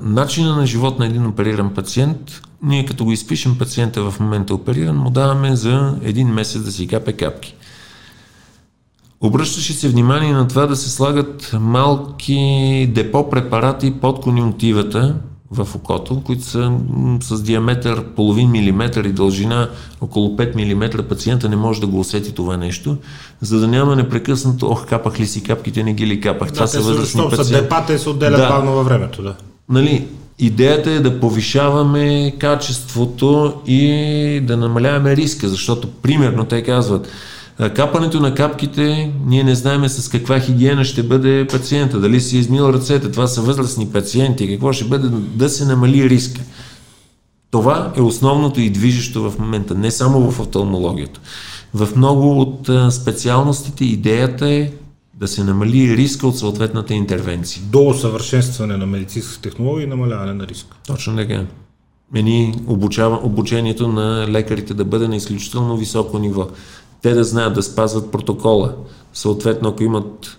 начина 0.02 0.56
на 0.56 0.66
живот 0.66 1.00
на 1.00 1.06
един 1.06 1.26
опериран 1.26 1.74
пациент, 1.74 2.42
ние 2.64 2.86
като 2.86 3.06
го 3.06 3.12
изпишем 3.12 3.58
пациента 3.58 4.12
в 4.12 4.20
момента 4.20 4.56
опериран, 4.56 4.98
му 4.98 5.10
даваме 5.10 5.56
за 5.56 5.96
един 6.04 6.28
месец 6.28 6.62
да 6.62 6.72
си 6.72 6.88
капе 6.88 7.14
капки. 7.14 7.56
Обръщаше 9.26 9.73
се 9.73 9.89
внимание 9.89 10.34
на 10.34 10.47
това 10.47 10.65
да 10.65 10.76
се 10.76 10.89
слагат 10.89 11.52
малки 11.60 12.91
депо 12.95 13.30
препарати 13.30 13.93
под 14.02 14.22
конюнктивата 14.22 15.15
в 15.52 15.68
окото, 15.76 16.22
които 16.26 16.43
са 16.43 16.72
с 17.22 17.41
диаметър 17.41 18.03
половин 18.03 18.52
милиметър 18.52 19.03
и 19.03 19.11
дължина 19.11 19.69
около 20.02 20.38
5 20.38 20.73
мм. 20.76 21.03
Пациента 21.03 21.49
не 21.49 21.56
може 21.56 21.81
да 21.81 21.88
го 21.88 21.99
усети 21.99 22.31
това 22.31 22.57
нещо, 22.57 22.97
за 23.41 23.60
да 23.60 23.68
няма 23.68 23.95
непрекъснато, 23.95 24.68
ох, 24.68 24.85
капах 24.85 25.19
ли 25.19 25.27
си 25.27 25.43
капките, 25.43 25.84
не 25.84 25.93
ги 25.93 26.07
ли 26.07 26.22
капах. 26.22 26.53
това 26.53 26.68
са 26.68 26.77
възрастни 26.77 27.02
защото 27.02 27.31
са 27.31 27.38
пациенти. 27.38 27.64
депата 27.64 27.93
и 27.93 27.99
се 27.99 28.10
отделят 28.10 28.39
Да. 28.39 28.49
бавно 28.49 28.72
във 28.72 28.85
времето. 28.85 29.22
Да. 29.22 29.35
Нали, 29.69 30.07
идеята 30.39 30.91
е 30.91 30.99
да 30.99 31.19
повишаваме 31.19 32.34
качеството 32.39 33.53
и 33.68 34.41
да 34.43 34.57
намаляваме 34.57 35.15
риска, 35.15 35.49
защото 35.49 35.88
примерно 35.88 36.45
те 36.45 36.64
казват, 36.64 37.07
капането 37.76 38.19
на 38.19 38.34
капките, 38.34 39.14
ние 39.26 39.44
не 39.44 39.56
знаем 39.56 39.90
с 39.90 40.10
каква 40.10 40.40
хигиена 40.40 40.86
ще 40.86 41.03
бъде 41.03 41.48
пациента, 41.48 41.99
дали 41.99 42.22
си 42.22 42.38
е 42.38 42.40
измил 42.40 42.64
ръцете, 42.64 43.11
това 43.11 43.27
са 43.27 43.41
възрастни 43.41 43.88
пациенти, 43.88 44.48
какво 44.48 44.73
ще 44.73 44.86
бъде 44.86 45.07
да 45.11 45.49
се 45.49 45.65
намали 45.65 46.10
риска. 46.10 46.41
Това 47.52 47.94
е 47.98 48.02
основното 48.02 48.61
и 48.61 48.69
движещо 48.69 49.32
в 49.32 49.40
момента, 49.40 49.76
не 49.76 49.91
само 49.91 50.32
в 50.32 50.40
офталмологията. 50.40 51.19
В 51.73 51.90
много 51.95 52.41
от 52.41 52.69
специалностите 52.94 53.86
идеята 53.86 54.49
е 54.49 54.72
да 55.14 55.27
се 55.27 55.44
намали 55.44 55.98
риска 55.98 56.27
от 56.27 56.38
съответната 56.38 56.94
интервенция. 56.94 57.64
До 57.65 57.88
усъвършенстване 57.88 58.77
на 58.77 58.86
медицинска 58.86 59.41
технология 59.41 59.84
и 59.86 59.90
намаляване 59.90 60.34
на 60.34 60.48
риск. 60.48 60.68
Точно 60.88 61.15
така. 61.15 61.44
Мени 62.11 62.56
обучава, 62.68 63.19
обучението 63.23 63.88
на 63.88 64.27
лекарите 64.30 64.73
да 64.73 64.86
бъде 64.86 65.07
на 65.07 65.15
изключително 65.15 65.77
високо 65.77 66.19
ниво. 66.19 66.48
Те 67.06 67.14
да 67.14 67.23
знаят 67.23 67.53
да 67.53 67.64
спазват 67.64 68.11
протокола. 68.11 68.73
Съответно, 69.14 69.69
ако 69.69 69.84
имат 69.84 70.38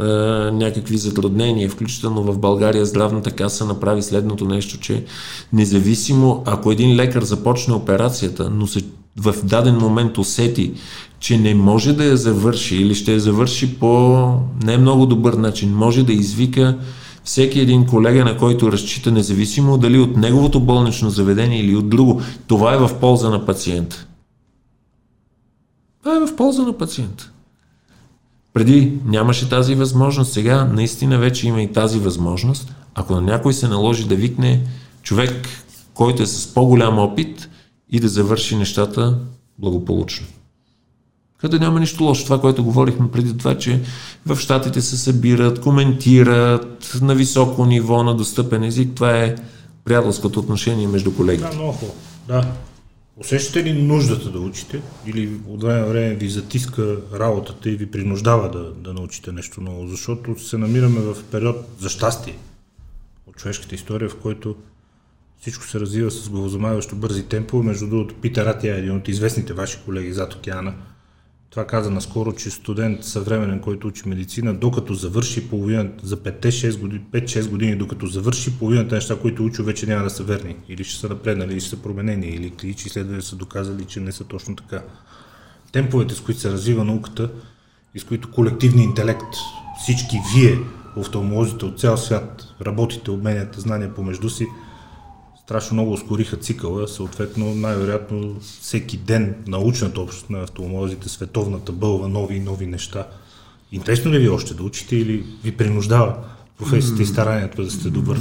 е, 0.00 0.04
някакви 0.50 0.96
затруднения, 0.96 1.70
включително 1.70 2.22
в 2.22 2.38
България 2.38 2.86
здравната 2.86 3.30
каса 3.30 3.64
направи 3.64 4.02
следното 4.02 4.44
нещо, 4.44 4.80
че 4.80 5.04
независимо 5.52 6.42
ако 6.46 6.72
един 6.72 6.96
лекар 6.96 7.22
започне 7.22 7.74
операцията, 7.74 8.50
но 8.50 8.66
се 8.66 8.82
в 9.16 9.34
даден 9.44 9.76
момент 9.76 10.18
усети, 10.18 10.72
че 11.20 11.38
не 11.38 11.54
може 11.54 11.92
да 11.92 12.04
я 12.04 12.16
завърши 12.16 12.76
или 12.76 12.94
ще 12.94 13.12
я 13.12 13.20
завърши 13.20 13.78
по 13.78 14.18
не 14.62 14.78
много 14.78 15.06
добър 15.06 15.34
начин, 15.34 15.74
може 15.74 16.02
да 16.02 16.12
извика 16.12 16.78
всеки 17.24 17.60
един 17.60 17.86
колега, 17.86 18.24
на 18.24 18.36
който 18.36 18.72
разчита, 18.72 19.12
независимо 19.12 19.78
дали 19.78 19.98
от 19.98 20.16
неговото 20.16 20.60
болнично 20.60 21.10
заведение 21.10 21.60
или 21.60 21.76
от 21.76 21.88
друго. 21.88 22.22
Това 22.46 22.74
е 22.74 22.78
в 22.78 22.90
полза 23.00 23.30
на 23.30 23.46
пациента. 23.46 24.06
Това 26.04 26.16
е 26.16 26.26
в 26.26 26.36
полза 26.36 26.62
на 26.62 26.78
пациента. 26.78 27.30
Преди 28.52 28.92
нямаше 29.04 29.48
тази 29.48 29.74
възможност, 29.74 30.32
сега 30.32 30.64
наистина 30.64 31.18
вече 31.18 31.48
има 31.48 31.62
и 31.62 31.72
тази 31.72 31.98
възможност. 31.98 32.74
Ако 32.94 33.14
на 33.14 33.20
някой 33.20 33.52
се 33.54 33.68
наложи 33.68 34.08
да 34.08 34.16
викне 34.16 34.60
човек, 35.02 35.48
който 35.94 36.22
е 36.22 36.26
с 36.26 36.54
по-голям 36.54 36.98
опит 36.98 37.48
и 37.90 38.00
да 38.00 38.08
завърши 38.08 38.56
нещата 38.56 39.18
благополучно. 39.58 40.26
Къде 41.38 41.58
няма 41.58 41.80
нищо 41.80 42.04
лошо. 42.04 42.24
Това, 42.24 42.40
което 42.40 42.64
говорихме 42.64 43.10
преди 43.10 43.36
това, 43.36 43.58
че 43.58 43.80
в 44.26 44.36
щатите 44.36 44.80
се 44.80 44.96
събират, 44.96 45.60
коментират 45.60 46.98
на 47.02 47.14
високо 47.14 47.66
ниво, 47.66 48.02
на 48.02 48.14
достъпен 48.14 48.64
език. 48.64 48.94
Това 48.94 49.18
е 49.18 49.36
приятелското 49.84 50.40
отношение 50.40 50.86
между 50.86 51.14
колегите. 51.14 51.48
Да, 51.48 51.54
много 51.54 51.72
хубаво. 51.72 51.96
Да. 52.28 52.52
Усещате 53.16 53.64
ли 53.64 53.82
нуждата 53.82 54.30
да 54.30 54.40
учите? 54.40 54.82
Или 55.06 55.40
от 55.48 55.62
време 55.62 55.80
на 55.80 55.86
време 55.86 56.14
ви 56.14 56.28
затиска 56.28 56.96
работата 57.12 57.70
и 57.70 57.76
ви 57.76 57.90
принуждава 57.90 58.50
да, 58.50 58.72
да 58.72 58.94
научите 58.94 59.32
нещо 59.32 59.60
ново? 59.60 59.88
Защото 59.88 60.38
се 60.38 60.58
намираме 60.58 61.00
в 61.00 61.24
период 61.30 61.56
за 61.78 61.88
щастие 61.88 62.38
от 63.26 63.36
човешката 63.36 63.74
история, 63.74 64.08
в 64.08 64.16
който 64.16 64.56
всичко 65.40 65.64
се 65.64 65.80
развива 65.80 66.10
с 66.10 66.28
главозамайващо 66.28 66.96
бързи 66.96 67.22
темпове. 67.22 67.66
Между 67.66 67.86
другото, 67.86 68.14
Питер 68.14 68.46
Атия 68.46 68.74
е 68.74 68.78
един 68.78 68.96
от 68.96 69.08
известните 69.08 69.52
ваши 69.52 69.78
колеги 69.84 70.12
зад 70.12 70.34
океана. 70.34 70.74
Това 71.54 71.66
каза 71.66 71.90
наскоро, 71.90 72.32
че 72.32 72.50
студент 72.50 73.04
съвременен, 73.04 73.60
който 73.60 73.86
учи 73.88 74.08
медицина, 74.08 74.54
докато 74.54 74.94
завърши 74.94 75.48
половината, 75.48 76.06
за 76.06 76.16
5-6 76.16 76.78
години, 76.78 77.04
5-6 77.12 77.48
години, 77.48 77.76
докато 77.76 78.06
завърши 78.06 78.58
половината 78.58 78.94
неща, 78.94 79.16
които 79.16 79.44
учи, 79.44 79.62
вече 79.62 79.86
няма 79.86 80.04
да 80.04 80.10
са 80.10 80.22
верни. 80.22 80.56
Или 80.68 80.84
ще 80.84 81.00
са 81.00 81.08
напреднали, 81.08 81.52
или 81.52 81.60
ще 81.60 81.70
са 81.70 81.82
променени, 81.82 82.26
или 82.26 82.50
клинични 82.50 82.86
изследвания 82.86 83.22
са 83.22 83.36
доказали, 83.36 83.84
че 83.84 84.00
не 84.00 84.12
са 84.12 84.24
точно 84.24 84.56
така. 84.56 84.82
Темповете, 85.72 86.14
с 86.14 86.20
които 86.20 86.40
се 86.40 86.50
развива 86.50 86.84
науката 86.84 87.30
и 87.94 87.98
с 87.98 88.04
които 88.04 88.30
колективният 88.30 88.88
интелект, 88.88 89.34
всички 89.82 90.20
вие 90.34 90.58
офталмолозите 90.96 91.64
от 91.64 91.80
цял 91.80 91.96
свят 91.96 92.44
работите, 92.62 93.10
обменяте 93.10 93.60
знания 93.60 93.94
помежду 93.94 94.30
си, 94.30 94.46
страшно 95.44 95.74
много 95.74 95.92
ускориха 95.92 96.36
цикъла, 96.36 96.88
съответно 96.88 97.54
най-вероятно 97.54 98.36
всеки 98.60 98.96
ден 98.96 99.34
научната 99.46 100.00
общност 100.00 100.30
на 100.30 100.42
офталмолозите, 100.42 101.08
световната 101.08 101.72
бълва 101.72 102.08
нови 102.08 102.36
и 102.36 102.40
нови 102.40 102.66
неща. 102.66 103.06
Интересно 103.72 104.12
ли 104.12 104.18
ви 104.18 104.28
още 104.28 104.54
да 104.54 104.62
учите 104.62 104.96
или 104.96 105.24
ви 105.44 105.52
принуждава 105.52 106.14
професията 106.58 107.02
и 107.02 107.06
старанието 107.06 107.64
да 107.64 107.70
сте 107.70 107.90
добър? 107.90 108.16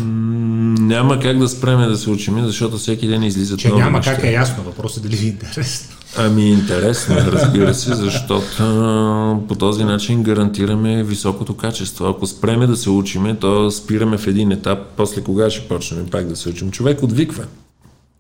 Няма 0.80 1.20
как 1.20 1.38
да 1.38 1.50
спреме 1.50 1.88
да 1.88 1.98
се 1.98 2.10
учим, 2.10 2.46
защото 2.46 2.78
всеки 2.78 3.08
ден 3.08 3.24
излизат 3.24 3.60
Че 3.60 3.70
нови 3.70 3.82
няма 3.82 3.98
неща. 3.98 4.16
как 4.16 4.24
е 4.24 4.32
ясно, 4.32 4.64
въпросът 4.64 5.06
е 5.06 5.08
дали 5.08 5.16
ви 5.16 5.26
е 5.26 5.30
интересно. 5.30 5.98
Ами 6.18 6.50
интересно, 6.50 7.16
е, 7.16 7.22
разбира 7.22 7.74
се, 7.74 7.96
защото 7.96 8.42
а, 8.60 9.48
по 9.48 9.56
този 9.56 9.84
начин 9.84 10.24
гарантираме 10.24 11.04
високото 11.04 11.54
качество. 11.54 12.06
Ако 12.06 12.28
спреме 12.28 12.68
да 12.68 12.78
се 12.78 12.90
учиме, 12.90 13.36
то 13.36 13.72
спираме 13.72 14.18
в 14.18 14.28
един 14.28 14.52
етап, 14.52 14.80
после 14.98 15.24
кога 15.24 15.50
ще 15.50 15.68
почнем 15.68 16.08
пак 16.08 16.28
да 16.28 16.36
се 16.36 16.50
учим. 16.50 16.72
Човек 16.72 17.04
отвиква. 17.04 17.44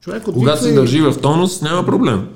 Човек 0.01 0.23
Когато 0.23 0.63
се 0.63 0.69
и- 0.69 0.73
държи 0.73 1.01
в 1.01 1.21
тонус, 1.21 1.61
няма 1.61 1.85
проблем. 1.85 2.27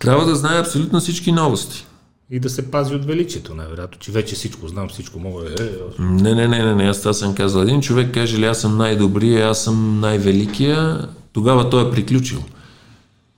Трябва 0.00 0.24
да 0.24 0.36
знае 0.36 0.60
абсолютно 0.60 1.00
всички 1.00 1.32
новости. 1.32 1.86
И 2.30 2.40
да 2.40 2.50
се 2.50 2.70
пази 2.70 2.94
от 2.94 3.04
величието, 3.04 3.54
най-вероятно, 3.54 3.98
че 3.98 4.12
вече 4.12 4.34
всичко 4.34 4.68
знам, 4.68 4.88
всичко 4.88 5.18
мога. 5.18 5.42
Е, 5.60 5.62
е, 5.62 5.68
Не, 5.98 6.34
не, 6.34 6.48
не, 6.48 6.64
не, 6.64 6.74
не, 6.74 6.84
аз 6.84 6.98
това 7.00 7.12
съм 7.12 7.34
казал. 7.34 7.62
Един 7.62 7.80
човек 7.80 8.14
каже 8.14 8.38
ли 8.38 8.44
аз 8.44 8.60
съм 8.60 8.76
най-добрия, 8.78 9.48
аз 9.48 9.64
съм 9.64 10.00
най-великия, 10.00 11.08
тогава 11.32 11.70
той 11.70 11.88
е 11.88 11.90
приключил. 11.90 12.38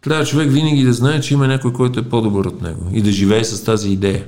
Трябва 0.03 0.25
човек 0.25 0.51
винаги 0.51 0.85
да 0.85 0.93
знае, 0.93 1.21
че 1.21 1.35
има 1.35 1.49
някой, 1.49 1.73
който 1.73 2.01
е 2.01 2.09
по-добър 2.09 2.45
от 2.45 2.63
него 2.63 2.91
и 2.93 3.03
да 3.03 3.13
живее 3.13 3.45
с 3.45 3.65
тази 3.65 3.91
идея. 3.91 4.27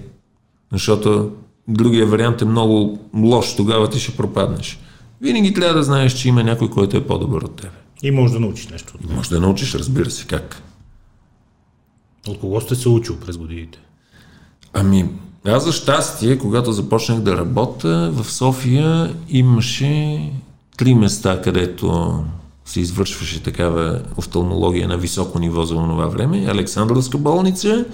Защото 0.73 1.31
другия 1.69 2.07
вариант 2.07 2.43
е 2.43 2.45
много 2.45 2.99
лош, 3.15 3.57
тогава 3.57 3.91
ти 3.91 3.99
ще 3.99 4.17
пропаднеш. 4.17 4.79
Винаги 5.21 5.55
трябва 5.55 5.75
да 5.75 5.83
знаеш, 5.83 6.13
че 6.13 6.29
има 6.29 6.45
някой, 6.45 6.71
който 6.71 6.97
е 6.97 7.07
по-добър 7.07 7.43
от 7.43 7.57
тебе. 7.57 7.73
и 8.03 8.11
може 8.11 8.33
да 8.33 8.41
научиш 8.41 8.69
нещо. 8.69 8.95
него. 9.01 9.15
Може 9.15 9.31
да 9.31 9.41
научиш, 9.41 9.75
разбира 9.75 10.11
се, 10.11 10.27
как. 10.27 10.63
От 12.29 12.41
кого 12.41 12.61
сте 12.61 12.75
се 12.75 12.89
учил 12.89 13.17
през 13.17 13.37
годините? 13.37 13.79
Ами, 14.73 15.09
аз 15.47 15.65
за 15.65 15.73
щастие, 15.73 16.39
когато 16.39 16.73
започнах 16.73 17.21
да 17.21 17.37
работя, 17.37 18.11
в 18.13 18.33
София 18.33 19.15
имаше 19.29 20.21
три 20.77 20.95
места, 20.95 21.43
където 21.43 22.25
се 22.65 22.81
извършваше 22.81 23.43
такава 23.43 24.01
офталмология 24.17 24.89
на 24.89 24.97
високо 24.97 25.39
ниво 25.39 25.65
за 25.65 25.75
това 25.75 26.07
време. 26.07 26.47
Александровска 26.49 27.19
болница, 27.19 27.85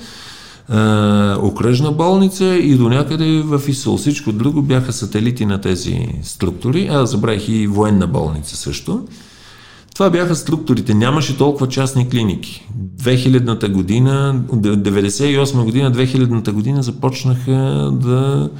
а, 0.68 1.36
окръжна 1.42 1.92
болница 1.92 2.44
и 2.44 2.74
до 2.74 2.88
някъде 2.88 3.42
в 3.44 3.62
ИСОЛ. 3.68 3.96
Всичко 3.96 4.32
друго 4.32 4.62
бяха 4.62 4.92
сателити 4.92 5.46
на 5.46 5.60
тези 5.60 6.08
структури. 6.22 6.86
Аз 6.86 7.10
забравих 7.10 7.48
и 7.48 7.66
военна 7.66 8.06
болница 8.06 8.56
също. 8.56 9.04
Това 9.94 10.10
бяха 10.10 10.36
структурите. 10.36 10.94
Нямаше 10.94 11.36
толкова 11.36 11.68
частни 11.68 12.08
клиники. 12.08 12.68
2000-та 13.02 13.68
година, 13.68 14.42
98 14.52 15.64
година, 15.64 15.92
2000-та 15.92 16.52
година 16.52 16.82
започнаха 16.82 17.90
да 17.92 18.50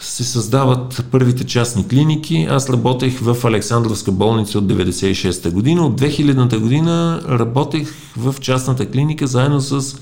се 0.00 0.24
създават 0.24 1.04
първите 1.10 1.46
частни 1.46 1.88
клиники. 1.88 2.46
Аз 2.50 2.70
работех 2.70 3.18
в 3.20 3.36
Александровска 3.44 4.12
болница 4.12 4.58
от 4.58 4.64
96-та 4.64 5.50
година. 5.50 5.86
От 5.86 6.00
2000-та 6.00 6.58
година 6.58 7.20
работех 7.28 7.94
в 8.16 8.34
частната 8.40 8.90
клиника 8.90 9.26
заедно 9.26 9.60
с 9.60 9.96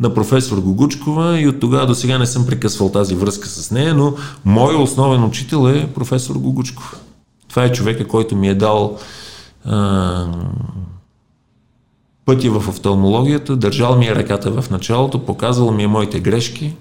на 0.00 0.14
професор 0.14 0.58
Гогучкова 0.58 1.40
и 1.40 1.48
от 1.48 1.60
тогава 1.60 1.86
до 1.86 1.94
сега 1.94 2.18
не 2.18 2.26
съм 2.26 2.46
прекъсвал 2.46 2.88
тази 2.88 3.14
връзка 3.14 3.48
с 3.48 3.70
нея, 3.70 3.94
но 3.94 4.14
моят 4.44 4.80
основен 4.80 5.24
учител 5.24 5.68
е 5.68 5.86
професор 5.86 6.36
Гогучков. 6.36 7.00
Това 7.48 7.64
е 7.64 7.72
човека, 7.72 8.08
който 8.08 8.36
ми 8.36 8.48
е 8.48 8.54
дал 8.54 8.98
а, 9.64 10.26
пътя 12.24 12.50
в 12.50 12.68
офталмологията, 12.68 13.56
държал 13.56 13.98
ми 13.98 14.06
е 14.06 14.14
ръката 14.14 14.62
в 14.62 14.70
началото, 14.70 15.24
показвал 15.24 15.72
ми 15.72 15.82
е 15.82 15.86
моите 15.86 16.20
грешки, 16.20 16.74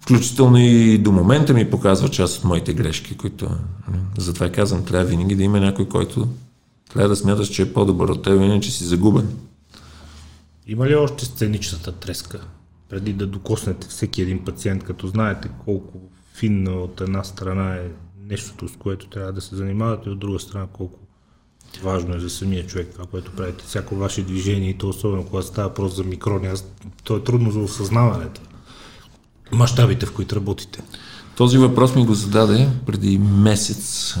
включително 0.00 0.58
и 0.58 0.98
до 0.98 1.12
момента 1.12 1.54
ми 1.54 1.70
показва 1.70 2.08
част 2.08 2.38
от 2.38 2.44
моите 2.44 2.74
грешки, 2.74 3.16
които 3.16 3.44
м, 3.44 3.58
затова 4.18 4.50
казвам, 4.50 4.84
трябва 4.84 5.04
винаги 5.04 5.36
да 5.36 5.42
има 5.42 5.60
някой, 5.60 5.88
който 5.88 6.28
трябва 6.92 7.08
да 7.08 7.16
смяташ, 7.16 7.48
че 7.48 7.62
е 7.62 7.72
по-добър 7.72 8.08
от 8.08 8.22
теб, 8.22 8.40
иначе 8.40 8.70
си 8.70 8.84
загубен. 8.84 9.36
Има 10.66 10.88
ли 10.88 10.94
още 10.94 11.24
сценичната 11.24 11.92
треска? 11.92 12.40
Преди 12.88 13.12
да 13.12 13.26
докоснете 13.26 13.88
всеки 13.88 14.22
един 14.22 14.44
пациент, 14.44 14.84
като 14.84 15.06
знаете 15.06 15.48
колко 15.64 15.98
финно 16.34 16.82
от 16.82 17.00
една 17.00 17.24
страна 17.24 17.74
е 17.74 17.88
нещото, 18.28 18.68
с 18.68 18.76
което 18.76 19.06
трябва 19.06 19.32
да 19.32 19.40
се 19.40 19.56
занимавате, 19.56 20.08
и 20.08 20.12
от 20.12 20.18
друга 20.18 20.38
страна 20.38 20.66
колко 20.72 20.98
важно 21.82 22.16
е 22.16 22.20
за 22.20 22.30
самия 22.30 22.66
човек 22.66 22.88
това, 22.92 23.06
което 23.06 23.32
правите. 23.32 23.64
Всяко 23.64 23.94
ваше 23.94 24.22
движение 24.22 24.70
и 24.70 24.78
то 24.78 24.88
особено 24.88 25.24
когато 25.24 25.46
става 25.46 25.68
въпрос 25.68 25.96
за 25.96 26.04
микрони, 26.04 26.46
аз, 26.46 26.64
то 27.04 27.16
е 27.16 27.24
трудно 27.24 27.50
за 27.50 27.58
осъзнаването. 27.58 28.40
Мащабите, 29.52 30.06
в 30.06 30.12
които 30.12 30.36
работите. 30.36 30.82
Този 31.36 31.58
въпрос 31.58 31.94
ми 31.94 32.06
го 32.06 32.14
зададе 32.14 32.68
преди 32.86 33.18
месец 33.18 34.16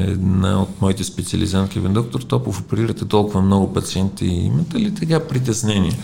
една 0.00 0.62
от 0.62 0.80
моите 0.80 1.04
специализантки. 1.04 1.80
Доктор 1.80 2.20
Топов, 2.20 2.60
оперирате 2.60 3.04
толкова 3.04 3.42
много 3.42 3.72
пациенти. 3.72 4.26
Имате 4.26 4.78
ли 4.78 4.94
така 4.94 5.20
притеснение? 5.20 5.98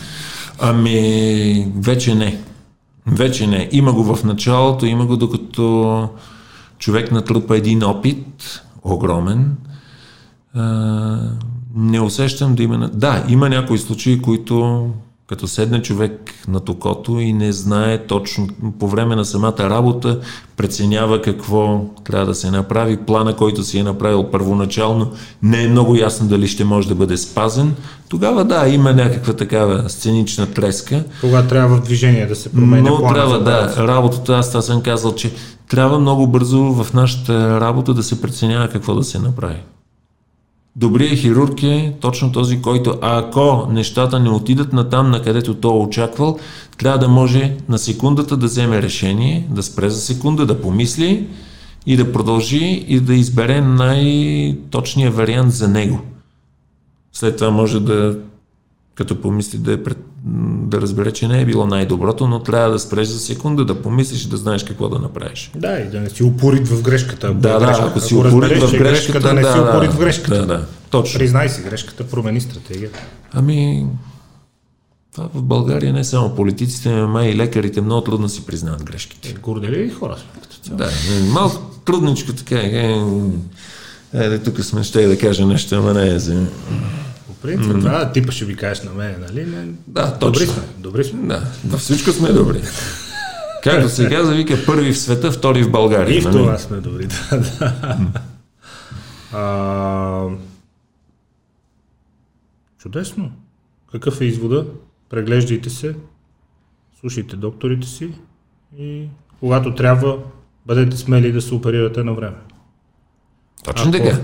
Ами, 0.59 1.73
вече 1.77 2.15
не. 2.15 2.41
Вече 3.07 3.47
не. 3.47 3.69
Има 3.73 3.93
го 3.93 4.15
в 4.15 4.25
началото, 4.25 4.87
има 4.87 5.07
го 5.07 5.17
докато 5.17 6.09
човек 6.79 7.13
натрупа 7.13 7.57
един 7.57 7.85
опит, 7.85 8.63
огромен. 8.83 9.57
Не 11.75 12.01
усещам 12.01 12.55
да 12.55 12.63
има... 12.63 12.91
Да, 12.95 13.25
има 13.29 13.49
някои 13.49 13.79
случаи, 13.79 14.23
които 14.23 14.87
като 15.33 15.49
седне 15.49 15.83
човек 15.83 16.31
на 16.49 16.61
токото 16.61 17.21
и 17.21 17.33
не 17.33 17.53
знае 17.53 18.07
точно 18.07 18.49
по 18.79 18.89
време 18.89 19.17
на 19.17 19.25
самата 19.25 19.59
работа, 19.59 20.21
преценява 20.57 21.23
какво 21.23 21.81
трябва 22.05 22.27
да 22.27 22.35
се 22.35 22.51
направи, 22.51 22.97
плана, 22.97 23.37
който 23.37 23.63
си 23.63 23.79
е 23.79 23.83
направил 23.83 24.31
първоначално, 24.31 25.11
не 25.43 25.63
е 25.65 25.69
много 25.69 25.97
ясно 25.97 26.29
дали 26.29 26.49
ще 26.49 26.65
може 26.65 26.89
да 26.89 26.95
бъде 26.95 27.17
спазен, 27.17 27.75
тогава 28.09 28.45
да, 28.45 28.69
има 28.69 28.93
някаква 28.93 29.33
такава 29.33 29.91
сценична 29.91 30.47
треска, 30.47 31.05
Кога 31.21 31.43
трябва 31.43 31.77
в 31.77 31.83
движение 31.83 32.27
да 32.27 32.37
се 32.37 32.53
променя 32.53 32.91
но 32.91 32.99
плана 32.99 33.15
трябва, 33.15 33.41
да, 33.41 33.87
работата, 33.89 34.35
аз 34.35 34.49
това 34.49 34.63
съм 34.63 34.83
казал, 34.83 35.15
че 35.15 35.33
трябва 35.69 35.99
много 35.99 36.27
бързо 36.27 36.63
в 36.63 36.95
нашата 36.95 37.61
работа 37.61 37.95
да 37.95 38.03
се 38.03 38.21
преценява 38.21 38.69
какво 38.69 38.95
да 38.95 39.05
се 39.05 39.19
направи. 39.19 39.61
Добрият 40.77 41.19
хирург 41.19 41.63
е 41.63 41.95
точно 42.01 42.33
този, 42.33 42.63
който 42.63 42.99
ако 43.01 43.67
нещата 43.71 44.21
не 44.21 44.31
отидат 44.31 44.73
на 44.73 44.89
там, 44.89 45.11
на 45.11 45.23
където 45.23 45.55
той 45.55 45.73
е 45.73 45.83
очаквал, 45.83 46.39
трябва 46.79 46.99
да 46.99 47.09
може 47.09 47.57
на 47.69 47.79
секундата 47.79 48.37
да 48.37 48.47
вземе 48.47 48.83
решение, 48.83 49.47
да 49.51 49.63
спре 49.63 49.91
за 49.91 50.01
секунда, 50.01 50.47
да 50.47 50.61
помисли 50.61 51.27
и 51.87 51.97
да 51.97 52.13
продължи 52.13 52.85
и 52.89 53.01
да 53.01 53.15
избере 53.15 53.61
най-точния 53.61 55.11
вариант 55.11 55.53
за 55.53 55.69
него. 55.69 56.01
След 57.13 57.37
това 57.37 57.51
може 57.51 57.81
да, 57.81 58.19
като 58.95 59.21
помисли, 59.21 59.59
да, 59.59 59.73
е 59.73 59.83
пред, 59.83 59.99
да 60.67 60.81
разбере, 60.81 61.13
че 61.13 61.29
не 61.29 61.41
е 61.41 61.47
било 61.47 61.67
най-доброто, 61.67 62.27
но 62.27 62.43
трябва 62.43 62.71
да 62.71 62.79
спреш 62.79 63.09
за 63.09 63.19
секунда, 63.19 63.65
да 63.65 63.83
помислиш 63.83 64.25
и 64.25 64.29
да 64.29 64.37
знаеш 64.37 64.65
какво 64.65 64.89
да 64.89 64.99
направиш. 64.99 65.51
Да, 65.57 65.79
и 65.79 65.91
да 65.91 66.01
не 66.01 66.11
си 66.11 66.23
упорит 66.23 66.69
в 66.69 66.83
грешката. 66.83 67.27
Ако 67.27 67.37
Да, 67.37 67.51
е 67.51 67.53
да, 67.53 67.67
грешка. 67.67 67.85
ако 67.85 68.01
си 68.01 68.15
упорит 68.15 68.63
в 68.63 68.71
че 68.71 68.77
е 68.77 68.79
грешката, 68.79 69.21
да 69.21 69.33
не 69.33 69.41
да, 69.43 69.53
си 69.53 69.59
да, 69.59 69.65
упорит 69.65 69.93
в 69.93 69.99
грешката. 69.99 70.39
Да, 70.39 70.47
да, 70.47 70.67
точно. 70.91 71.19
Признай 71.19 71.49
си 71.49 71.63
грешката, 71.63 72.09
промени 72.09 72.41
стратегия. 72.41 72.91
Ами, 73.33 73.87
това 75.15 75.29
в 75.35 75.43
България 75.43 75.93
не 75.93 76.05
само 76.05 76.35
политиците, 76.35 76.91
но 76.91 77.09
май 77.09 77.29
и 77.29 77.37
лекарите 77.37 77.81
много 77.81 78.01
трудно 78.01 78.29
си 78.29 78.47
признават 78.47 78.85
грешките. 78.85 79.35
Гордели 79.43 79.77
ли 79.77 79.91
хора 79.91 80.17
сме 80.17 80.43
като 80.43 80.57
цяло? 80.57 80.79
Да, 80.79 80.85
е, 80.85 81.23
малко 81.31 81.61
трудничко 81.85 82.33
така 82.33 82.61
е. 82.61 82.65
е, 82.65 83.03
Айде, 84.15 84.39
тук 84.39 84.61
сме 84.65 84.83
ще 84.83 85.07
да 85.07 85.19
кажа 85.19 85.47
нещо, 85.47 85.75
ама 85.75 85.95
не 85.95 86.09
е 86.09 86.19
за... 86.19 86.47
Принцип, 87.43 87.73
това 87.73 88.13
типа 88.13 88.33
ще 88.33 88.45
ви 88.45 88.57
кажеш 88.57 88.85
на 88.85 88.93
мен, 88.93 89.17
нали? 89.21 89.47
Не, 89.47 89.67
Да, 89.87 90.17
добри 90.21 90.39
точно. 90.39 90.55
сме, 90.55 90.63
добри 90.79 91.05
сме. 91.05 91.27
Да, 91.27 91.43
във 91.67 91.81
всичко 91.81 92.11
сме 92.13 92.33
добри. 92.33 92.63
Както 93.63 93.89
се 93.89 94.09
казва, 94.09 94.35
вика 94.35 94.65
първи 94.67 94.93
в 94.93 94.99
света, 94.99 95.33
втори 95.33 95.63
в 95.63 95.71
България. 95.71 96.19
И 96.19 96.21
в 96.21 96.25
нали? 96.25 96.37
това 96.37 96.59
сме 96.59 96.77
добри, 96.77 97.07
да. 97.31 97.39
да. 97.39 97.75
а, 99.33 100.29
чудесно. 102.79 103.33
Какъв 103.93 104.21
е 104.21 104.25
извода? 104.25 104.67
Преглеждайте 105.11 105.71
се, 105.71 105.95
слушайте 107.01 107.37
докторите 107.37 107.87
си 107.87 108.11
и 108.79 109.09
когато 109.41 109.75
трябва, 109.75 110.19
бъдете 110.67 110.97
смели 110.97 111.33
да 111.33 111.43
се 111.43 111.55
оперирате 111.55 112.05
на 112.05 112.15
време. 112.15 112.37
Точно 113.65 113.93
така. 113.93 114.19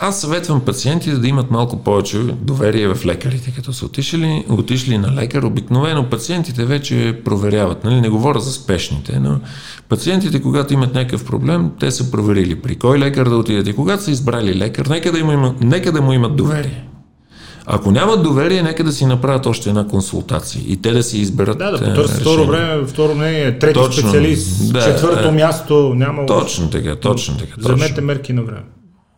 Аз 0.00 0.20
съветвам 0.20 0.60
пациентите 0.60 1.16
да 1.16 1.28
имат 1.28 1.50
малко 1.50 1.84
повече 1.84 2.18
доверие 2.18 2.94
в 2.94 3.06
лекарите, 3.06 3.52
като 3.56 3.72
са 3.72 3.86
отишли, 3.86 4.44
отишли 4.48 4.98
на 4.98 5.14
лекар. 5.14 5.42
Обикновено 5.42 6.10
пациентите 6.10 6.64
вече 6.64 7.20
проверяват, 7.24 7.84
нали? 7.84 8.00
не 8.00 8.08
говоря 8.08 8.40
за 8.40 8.52
спешните, 8.52 9.18
но 9.18 9.40
пациентите, 9.88 10.42
когато 10.42 10.74
имат 10.74 10.94
някакъв 10.94 11.24
проблем, 11.24 11.70
те 11.80 11.90
са 11.90 12.10
проверили 12.10 12.54
при 12.54 12.76
кой 12.76 12.98
лекар 12.98 13.28
да 13.28 13.36
отидат 13.36 13.68
и 13.68 13.72
когато 13.72 14.02
са 14.02 14.10
избрали 14.10 14.54
лекар, 14.54 14.86
нека 14.86 15.12
да, 15.12 15.18
има, 15.18 15.54
нека 15.60 15.92
да 15.92 16.02
му 16.02 16.12
имат 16.12 16.36
доверие. 16.36 16.84
Ако 17.66 17.90
нямат 17.90 18.22
доверие, 18.22 18.62
нека 18.62 18.84
да 18.84 18.92
си 18.92 19.06
направят 19.06 19.46
още 19.46 19.68
една 19.68 19.86
консултация 19.86 20.62
и 20.66 20.82
те 20.82 20.92
да 20.92 21.02
си 21.02 21.18
изберат. 21.18 21.58
Да, 21.58 21.70
да 21.70 21.78
потърсят 21.78 22.20
второ 22.20 22.46
време, 22.46 22.86
второ 22.86 23.14
мнение, 23.14 23.58
трети 23.58 23.74
точно, 23.74 24.02
специалист, 24.02 24.72
да, 24.72 24.84
четвърто 24.84 25.22
да, 25.22 25.32
място, 25.32 25.92
няма. 25.96 26.26
Точно 26.26 26.70
така, 26.70 26.96
точно 26.96 27.36
така. 27.38 27.54
Вземете 27.58 27.88
точно. 27.88 28.06
мерки 28.06 28.32
на 28.32 28.42
време. 28.42 28.62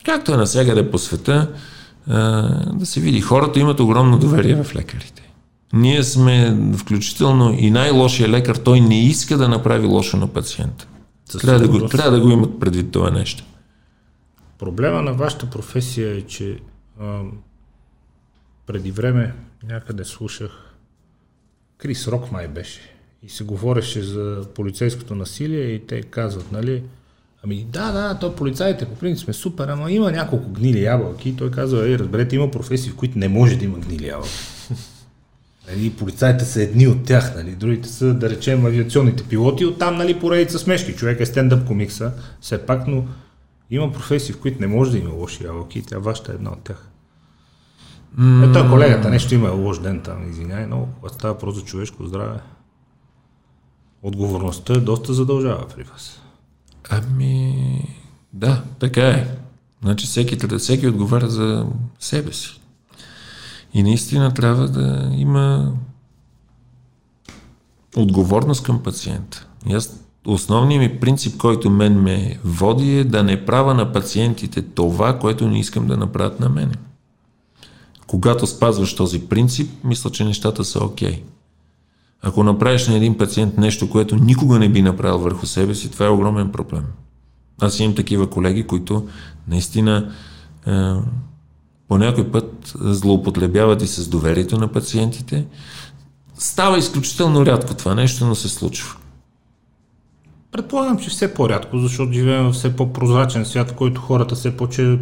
Както 0.04 0.34
е 0.34 0.36
навсякъде 0.36 0.90
по 0.90 0.98
света, 0.98 1.48
да 2.72 2.86
се 2.86 3.00
види. 3.00 3.20
Хората 3.20 3.60
имат 3.60 3.80
огромно 3.80 4.18
доверие 4.18 4.62
в 4.62 4.74
лекарите. 4.74 5.22
Ние 5.72 6.02
сме 6.02 6.58
включително 6.76 7.54
и 7.58 7.70
най-лошия 7.70 8.28
лекар, 8.28 8.56
той 8.56 8.80
не 8.80 9.04
иска 9.04 9.36
да 9.36 9.48
направи 9.48 9.86
лошо 9.86 10.16
на 10.16 10.26
пациента. 10.26 10.88
Трябва 11.40 11.60
да, 11.60 11.68
го, 11.68 11.88
трябва 11.88 12.10
да 12.10 12.20
го 12.20 12.30
имат 12.30 12.60
предвид 12.60 12.92
това 12.92 13.10
нещо. 13.10 13.44
Проблема 14.58 15.02
на 15.02 15.12
вашата 15.12 15.50
професия 15.50 16.16
е, 16.16 16.22
че 16.22 16.58
а, 17.00 17.20
преди 18.66 18.90
време 18.90 19.34
някъде 19.68 20.04
слушах 20.04 20.50
Крис 21.78 22.08
Рок 22.08 22.32
май 22.32 22.48
беше 22.48 22.80
и 23.22 23.28
се 23.28 23.44
говореше 23.44 24.02
за 24.02 24.46
полицейското 24.54 25.14
насилие 25.14 25.64
и 25.64 25.86
те 25.86 26.02
казват, 26.02 26.52
нали, 26.52 26.82
ами 27.44 27.64
да, 27.64 27.92
да, 27.92 28.18
то 28.18 28.36
полицаите 28.36 28.84
по 28.84 28.94
принцип 28.94 29.24
сме 29.24 29.34
супер, 29.34 29.68
ама 29.68 29.92
има 29.92 30.12
няколко 30.12 30.50
гнили 30.50 30.82
ябълки 30.82 31.36
той 31.36 31.50
казва, 31.50 31.88
ей, 31.88 31.98
разберете, 31.98 32.36
има 32.36 32.50
професии, 32.50 32.92
в 32.92 32.96
които 32.96 33.18
не 33.18 33.28
може 33.28 33.56
да 33.56 33.64
има 33.64 33.78
гнили 33.78 34.06
ябълки. 34.06 34.30
Нали, 35.68 35.90
полицаите 35.90 36.44
са 36.44 36.62
едни 36.62 36.88
от 36.88 37.04
тях, 37.04 37.34
нали, 37.36 37.50
другите 37.50 37.88
са, 37.88 38.14
да 38.14 38.30
речем, 38.30 38.66
авиационните 38.66 39.24
пилоти, 39.24 39.66
оттам, 39.66 39.96
нали, 39.96 40.20
поредица 40.20 40.58
смешки. 40.58 40.96
Човек 40.96 41.20
е 41.20 41.26
стендъп 41.26 41.66
комикса, 41.66 42.12
все 42.40 42.66
пак, 42.66 42.86
но 42.86 43.04
има 43.70 43.92
професии, 43.92 44.34
в 44.34 44.40
които 44.40 44.60
не 44.60 44.66
може 44.66 44.90
да 44.90 44.98
има 44.98 45.10
лоши 45.10 45.44
ябълки 45.44 45.78
и 45.78 45.82
тя 45.82 45.98
вашата 45.98 46.32
е 46.32 46.34
една 46.34 46.50
от 46.50 46.62
тях. 46.64 46.88
Mm. 48.18 48.50
Ето 48.50 48.70
колегата, 48.70 49.10
нещо 49.10 49.34
има 49.34 49.50
лош 49.50 49.80
ден 49.80 50.00
там, 50.00 50.30
извиняй, 50.30 50.66
но 50.66 50.88
става 51.08 51.38
просто 51.38 51.64
човешко 51.64 52.06
здраве, 52.06 52.38
отговорността 54.02 54.74
е 54.74 54.76
доста 54.76 55.12
задължава 55.12 55.68
при 55.76 55.82
вас. 55.82 56.21
Ами, 56.90 57.88
да, 58.32 58.62
така 58.78 59.08
е. 59.08 59.36
Значи 59.82 60.06
всеки, 60.06 60.38
всеки 60.58 60.88
отговаря 60.88 61.28
за 61.28 61.66
себе 62.00 62.32
си. 62.32 62.60
И 63.74 63.82
наистина 63.82 64.34
трябва 64.34 64.68
да 64.68 65.10
има 65.16 65.72
отговорност 67.96 68.62
към 68.62 68.82
пациента. 68.82 69.46
И 69.66 69.72
аз, 69.74 70.00
основният 70.26 70.92
ми 70.92 71.00
принцип, 71.00 71.36
който 71.36 71.70
мен 71.70 72.02
ме 72.02 72.38
води 72.44 72.98
е 72.98 73.04
да 73.04 73.22
не 73.22 73.44
правя 73.44 73.74
на 73.74 73.92
пациентите 73.92 74.62
това, 74.62 75.18
което 75.18 75.48
не 75.48 75.60
искам 75.60 75.86
да 75.86 75.96
направят 75.96 76.40
на 76.40 76.48
мене. 76.48 76.74
Когато 78.06 78.46
спазваш 78.46 78.96
този 78.96 79.20
принцип, 79.28 79.70
мисля, 79.84 80.10
че 80.10 80.24
нещата 80.24 80.64
са 80.64 80.84
окей. 80.84 81.12
Okay. 81.12 81.22
Ако 82.22 82.44
направиш 82.44 82.88
на 82.88 82.96
един 82.96 83.18
пациент 83.18 83.58
нещо, 83.58 83.90
което 83.90 84.16
никога 84.16 84.58
не 84.58 84.68
би 84.68 84.82
направил 84.82 85.18
върху 85.18 85.46
себе 85.46 85.74
си, 85.74 85.90
това 85.90 86.06
е 86.06 86.08
огромен 86.08 86.52
проблем. 86.52 86.84
Аз 87.60 87.80
имам 87.80 87.94
такива 87.94 88.30
колеги, 88.30 88.66
които 88.66 89.06
наистина 89.48 90.12
е, 90.66 90.72
по 91.88 91.98
някой 91.98 92.30
път 92.30 92.72
злоупотребяват 92.80 93.82
и 93.82 93.86
с 93.86 94.08
доверието 94.08 94.58
на 94.58 94.68
пациентите. 94.68 95.46
Става 96.34 96.78
изключително 96.78 97.46
рядко 97.46 97.74
това 97.74 97.94
нещо, 97.94 98.26
но 98.26 98.34
се 98.34 98.48
случва. 98.48 98.96
Предполагам, 100.52 100.98
че 100.98 101.10
все 101.10 101.34
по-рядко, 101.34 101.78
защото 101.78 102.12
живеем 102.12 102.44
в 102.44 102.52
все 102.52 102.76
по-прозрачен 102.76 103.44
свят, 103.44 103.70
в 103.70 103.74
който 103.74 104.00
хората 104.00 104.34
все 104.34 104.56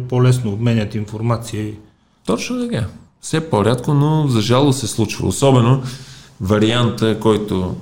по-лесно 0.09 0.51
обменят 0.51 0.95
информация. 0.95 1.73
Точно 2.25 2.67
така. 2.67 2.87
Все 3.21 3.49
по-рядко, 3.49 3.93
но 3.93 4.27
за 4.27 4.41
жало 4.41 4.73
се 4.73 4.87
случва. 4.87 5.27
Особено 5.27 5.83
варианта, 6.41 7.19
който 7.19 7.75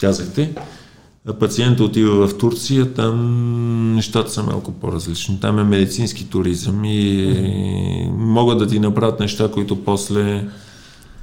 казахте, 0.00 0.54
пациента 1.40 1.84
отива 1.84 2.28
в 2.28 2.38
Турция, 2.38 2.94
там 2.94 3.94
нещата 3.94 4.30
са 4.30 4.42
малко 4.42 4.72
по-различни. 4.72 5.40
Там 5.40 5.58
е 5.58 5.64
медицински 5.64 6.28
туризъм 6.30 6.84
и 6.84 8.10
могат 8.18 8.58
да 8.58 8.66
ти 8.66 8.80
направят 8.80 9.20
неща, 9.20 9.50
които 9.50 9.84
после... 9.84 10.44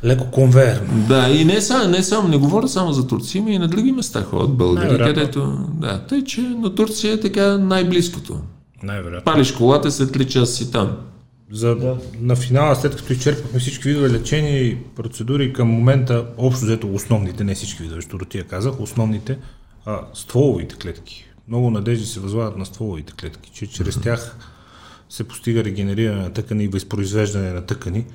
Леко 0.05 0.25
конвейер. 0.31 0.81
Да, 1.07 1.29
и 1.29 1.45
не, 1.45 1.61
само, 1.61 1.89
не 1.89 2.03
само, 2.03 2.27
не 2.27 2.37
говоря 2.37 2.67
само 2.67 2.93
за 2.93 3.07
Турция, 3.07 3.39
има 3.39 3.51
и 3.51 3.59
на 3.59 3.67
други 3.67 3.91
места 3.91 4.23
ходят 4.23 4.51
българи, 4.51 4.97
където... 4.97 5.57
Да, 5.73 5.99
тъй, 5.99 6.23
че 6.23 6.41
на 6.41 6.75
Турция 6.75 7.13
е 7.13 7.19
така 7.19 7.57
най-близкото. 7.57 8.39
Най-вероятно. 8.83 9.33
Палиш 9.33 9.51
колата 9.51 9.91
след 9.91 10.09
3 10.09 10.27
часа 10.27 10.53
си 10.53 10.71
там. 10.71 10.89
За, 11.51 11.75
да. 11.75 11.97
На 12.19 12.35
финала, 12.35 12.75
след 12.75 12.95
като 12.95 13.13
изчерпахме 13.13 13.59
всички 13.59 13.87
видове 13.87 14.09
лечение 14.09 14.59
и 14.59 14.83
процедури, 14.95 15.53
към 15.53 15.67
момента, 15.67 16.27
общо 16.37 16.65
взето 16.65 16.93
основните, 16.93 17.43
не 17.43 17.55
всички 17.55 17.83
видове, 17.83 18.01
защото 18.01 18.25
тия 18.25 18.43
казах, 18.43 18.79
основните, 18.79 19.39
а, 19.85 20.01
стволовите 20.13 20.75
клетки. 20.75 21.25
Много 21.47 21.71
надежди 21.71 22.05
се 22.05 22.19
възлагат 22.19 22.57
на 22.57 22.65
стволовите 22.65 23.13
клетки, 23.13 23.51
че 23.53 23.67
чрез 23.67 24.01
тях 24.01 24.37
се 25.09 25.27
постига 25.27 25.63
регенериране 25.63 26.21
на 26.21 26.33
тъкани 26.33 26.63
и 26.63 26.67
възпроизвеждане 26.67 27.53
на 27.53 27.65
тъкани, 27.65 28.05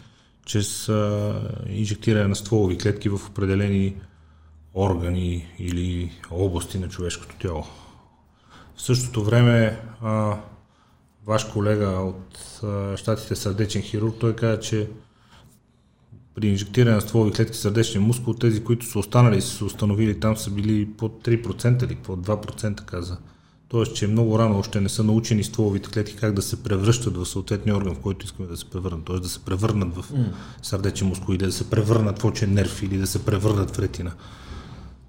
чрез 0.46 0.88
а, 0.88 1.34
инжектиране 1.68 2.28
на 2.28 2.36
стволови 2.36 2.78
клетки 2.78 3.08
в 3.08 3.20
определени 3.28 3.94
органи 4.74 5.46
или 5.58 6.12
области 6.30 6.78
на 6.78 6.88
човешкото 6.88 7.34
тяло. 7.38 7.64
В 8.76 8.82
същото 8.82 9.24
време 9.24 9.80
а, 10.02 10.36
ваш 11.26 11.44
колега 11.44 11.86
от 11.86 12.38
а, 12.66 12.96
щатите 12.96 13.36
сърдечен 13.36 13.82
хирург, 13.82 14.14
той 14.20 14.36
каза, 14.36 14.60
че 14.60 14.88
при 16.34 16.48
инжектиране 16.48 16.94
на 16.94 17.00
стволови 17.00 17.32
клетки 17.32 17.56
сърдечния 17.56 18.00
мускул, 18.00 18.34
тези, 18.34 18.64
които 18.64 18.86
са 18.86 18.98
останали 18.98 19.36
и 19.36 19.40
са 19.40 19.48
се 19.48 19.64
установили 19.64 20.20
там, 20.20 20.36
са 20.36 20.50
били 20.50 20.88
под 20.98 21.24
3% 21.24 21.84
или 21.84 21.94
под 21.94 22.26
2% 22.26 22.84
каза. 22.84 23.18
Тоест, 23.68 23.96
че 23.96 24.06
много 24.06 24.38
рано 24.38 24.58
още 24.58 24.80
не 24.80 24.88
са 24.88 25.04
научени 25.04 25.44
стволовите 25.44 25.90
клетки 25.90 26.16
как 26.16 26.34
да 26.34 26.42
се 26.42 26.62
превръщат 26.62 27.16
в 27.16 27.26
съответния 27.26 27.76
орган, 27.76 27.94
в 27.94 28.00
който 28.00 28.26
искаме 28.26 28.48
да 28.48 28.56
се 28.56 28.64
превърнат. 28.64 29.04
Тоест 29.04 29.22
да 29.22 29.28
се 29.28 29.44
превърнат 29.44 29.96
в 29.96 30.04
сърдечен 30.62 31.08
мускул 31.08 31.34
или 31.34 31.46
да 31.46 31.52
се 31.52 31.70
превърнат 31.70 32.18
в 32.18 32.24
очен 32.24 32.54
нерв 32.54 32.82
или 32.82 32.98
да 32.98 33.06
се 33.06 33.24
превърнат 33.24 33.70
в 33.70 33.78
ретина. 33.78 34.12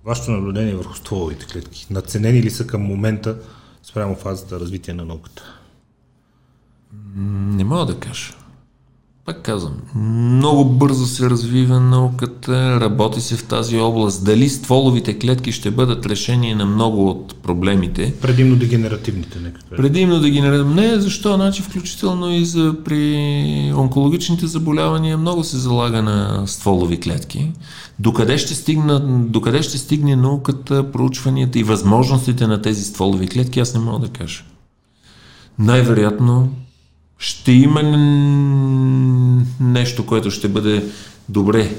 Вашето 0.06 0.32
наблюдение 0.32 0.76
върху 0.76 0.96
стволовите 0.96 1.46
клетки, 1.46 1.88
наценени 1.90 2.44
ли 2.44 2.50
са 2.50 2.68
към 2.68 2.82
момента 2.82 3.38
спрямо 3.84 4.16
фазата 4.16 4.60
развитие 4.60 4.94
на 4.94 5.06
науката? 5.06 5.57
Не 7.15 7.64
мога 7.64 7.86
да 7.86 7.95
кажа. 7.95 8.34
Пак 9.28 9.41
казвам, 9.41 9.74
много 9.95 10.65
бързо 10.65 11.06
се 11.06 11.30
развива 11.30 11.80
науката, 11.80 12.80
работи 12.82 13.22
се 13.22 13.36
в 13.36 13.44
тази 13.44 13.80
област. 13.80 14.26
Дали 14.26 14.49
стволовите 14.49 15.19
клетки 15.19 15.52
ще 15.52 15.72
бъдат 15.72 16.06
решение 16.06 16.56
на 16.56 16.65
много 16.65 17.10
от 17.10 17.36
проблемите? 17.36 18.14
Предимно 18.22 18.56
дегенеративните, 18.56 19.40
нека 19.40 19.60
Предимно 19.78 20.19
дегенеративните. 20.19 20.82
Не, 20.82 20.99
защо? 20.99 21.36
Значи 21.36 21.61
включително 21.61 22.32
и 22.32 22.45
за 22.45 22.76
при 22.86 23.74
онкологичните 23.78 24.48
заболявания 24.48 25.18
много 25.18 25.44
се 25.44 25.57
залага 25.57 26.02
на 26.02 26.48
стволови 26.48 26.99
клетки. 26.99 27.52
Докъде 27.99 28.38
ще, 28.38 28.56
стигна, 28.56 28.99
докъде 29.30 29.61
ще 29.61 29.78
стигне 29.78 30.15
науката, 30.15 30.91
проучванията 30.91 31.60
и 31.60 31.64
възможностите 31.64 32.48
на 32.48 32.61
тези 32.61 32.84
стволови 32.84 33.28
клетки, 33.28 33.60
аз 33.60 33.74
не 33.74 33.80
мога 33.80 33.99
да 33.99 34.14
кажа. 34.14 34.44
Най-вероятно 35.60 36.49
ще 37.19 37.52
има 37.52 37.81
нещо, 39.60 40.06
което 40.06 40.31
ще 40.31 40.48
бъде 40.48 40.84
добре 41.30 41.76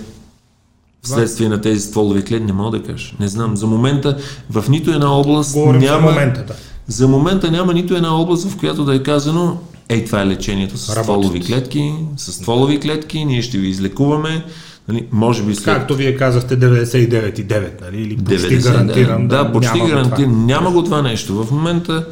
вследствие 1.02 1.48
на 1.48 1.60
тези 1.60 1.80
стволови 1.80 2.24
клетки, 2.24 2.44
не 2.44 2.52
мога 2.52 2.78
да 2.78 2.84
кажа. 2.84 3.12
Не 3.20 3.28
знам. 3.28 3.56
За 3.56 3.66
момента 3.66 4.18
в 4.50 4.64
нито 4.68 4.90
една 4.90 5.12
област 5.12 5.52
Говорим 5.52 5.80
няма... 5.80 6.08
За 6.08 6.14
момента, 6.14 6.44
да. 6.48 6.54
За 6.86 7.08
момента 7.08 7.50
няма 7.50 7.74
нито 7.74 7.94
една 7.94 8.20
област, 8.20 8.48
в 8.48 8.56
която 8.56 8.84
да 8.84 8.94
е 8.94 9.02
казано 9.02 9.58
ей, 9.88 10.04
това 10.04 10.22
е 10.22 10.26
лечението 10.26 10.78
с 10.78 10.92
стволови 11.02 11.40
клетки, 11.40 11.92
с 12.16 12.32
стволови 12.32 12.80
клетки, 12.80 13.24
ние 13.24 13.42
ще 13.42 13.58
ви 13.58 13.68
излекуваме. 13.68 14.44
Нали, 14.88 15.06
може 15.12 15.42
би 15.42 15.54
след... 15.54 15.64
Както 15.64 15.94
вие 15.94 16.16
казахте 16.16 16.58
99,9, 16.60 17.80
нали? 17.80 18.02
Или 18.02 18.16
почти 18.16 18.60
90, 18.60 18.62
гарантирам. 18.62 19.28
Да, 19.28 19.44
да 19.44 19.52
почти 19.52 19.78
гарантирам. 19.78 20.46
Няма 20.46 20.70
го 20.70 20.84
това 20.84 21.02
нещо. 21.02 21.44
В 21.44 21.50
момента 21.50 22.06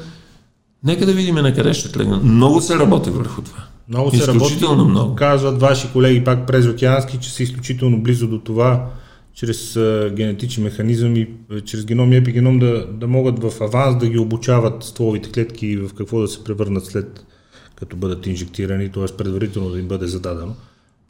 Нека 0.85 1.07
да 1.07 1.13
видим 1.13 1.35
на 1.35 1.55
къде 1.55 1.75
ще 1.75 1.93
тръгнат. 1.93 2.25
Много 2.25 2.61
се 2.61 2.79
работи 2.79 3.11
върху 3.11 3.43
това. 3.43 3.65
Много 3.89 4.11
се 4.11 4.17
изключително 4.17 4.79
работи. 4.79 4.91
Много. 4.91 5.15
Казват 5.15 5.61
ваши 5.61 5.93
колеги 5.93 6.25
пак 6.25 6.47
през 6.47 6.67
океански, 6.67 7.19
че 7.19 7.33
са 7.33 7.43
изключително 7.43 8.03
близо 8.03 8.29
до 8.29 8.39
това, 8.39 8.91
чрез 9.35 9.77
а, 9.77 10.11
генетичен 10.17 10.65
механизъм 10.65 11.17
и 11.17 11.29
чрез 11.65 11.85
геном 11.85 12.13
и 12.13 12.17
епигеном 12.17 12.59
да, 12.59 12.87
да 12.87 13.07
могат 13.09 13.39
в 13.43 13.61
аванс 13.61 13.99
да 13.99 14.09
ги 14.09 14.19
обучават 14.19 14.85
стволовите 14.85 15.33
клетки 15.33 15.67
и 15.67 15.77
в 15.77 15.91
какво 15.95 16.21
да 16.21 16.29
се 16.29 16.45
превърнат 16.45 16.87
след 16.87 17.25
като 17.77 17.97
бъдат 17.97 18.27
инжектирани, 18.27 18.93
т.е. 18.93 19.17
предварително 19.17 19.71
да 19.71 19.79
им 19.79 19.89
бъде 19.89 20.07
зададено. 20.07 20.55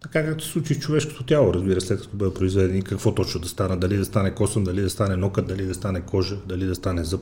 Така 0.02 0.26
както 0.26 0.44
се 0.44 0.50
случи 0.50 0.74
в 0.74 0.78
човешкото 0.78 1.24
тяло, 1.24 1.54
разбира 1.54 1.80
се, 1.80 1.86
след 1.86 2.00
като 2.00 2.16
бъде 2.16 2.34
произведен 2.34 2.76
и 2.76 2.82
какво 2.82 3.14
точно 3.14 3.40
да 3.40 3.48
стане, 3.48 3.76
дали 3.76 3.96
да 3.96 4.04
стане 4.04 4.30
косъм, 4.30 4.64
дали 4.64 4.82
да 4.82 4.90
стане 4.90 5.16
нокът, 5.16 5.46
дали 5.46 5.66
да 5.66 5.74
стане 5.74 6.00
кожа, 6.00 6.36
дали 6.46 6.64
да 6.64 6.74
стане 6.74 7.04
зъб. 7.04 7.20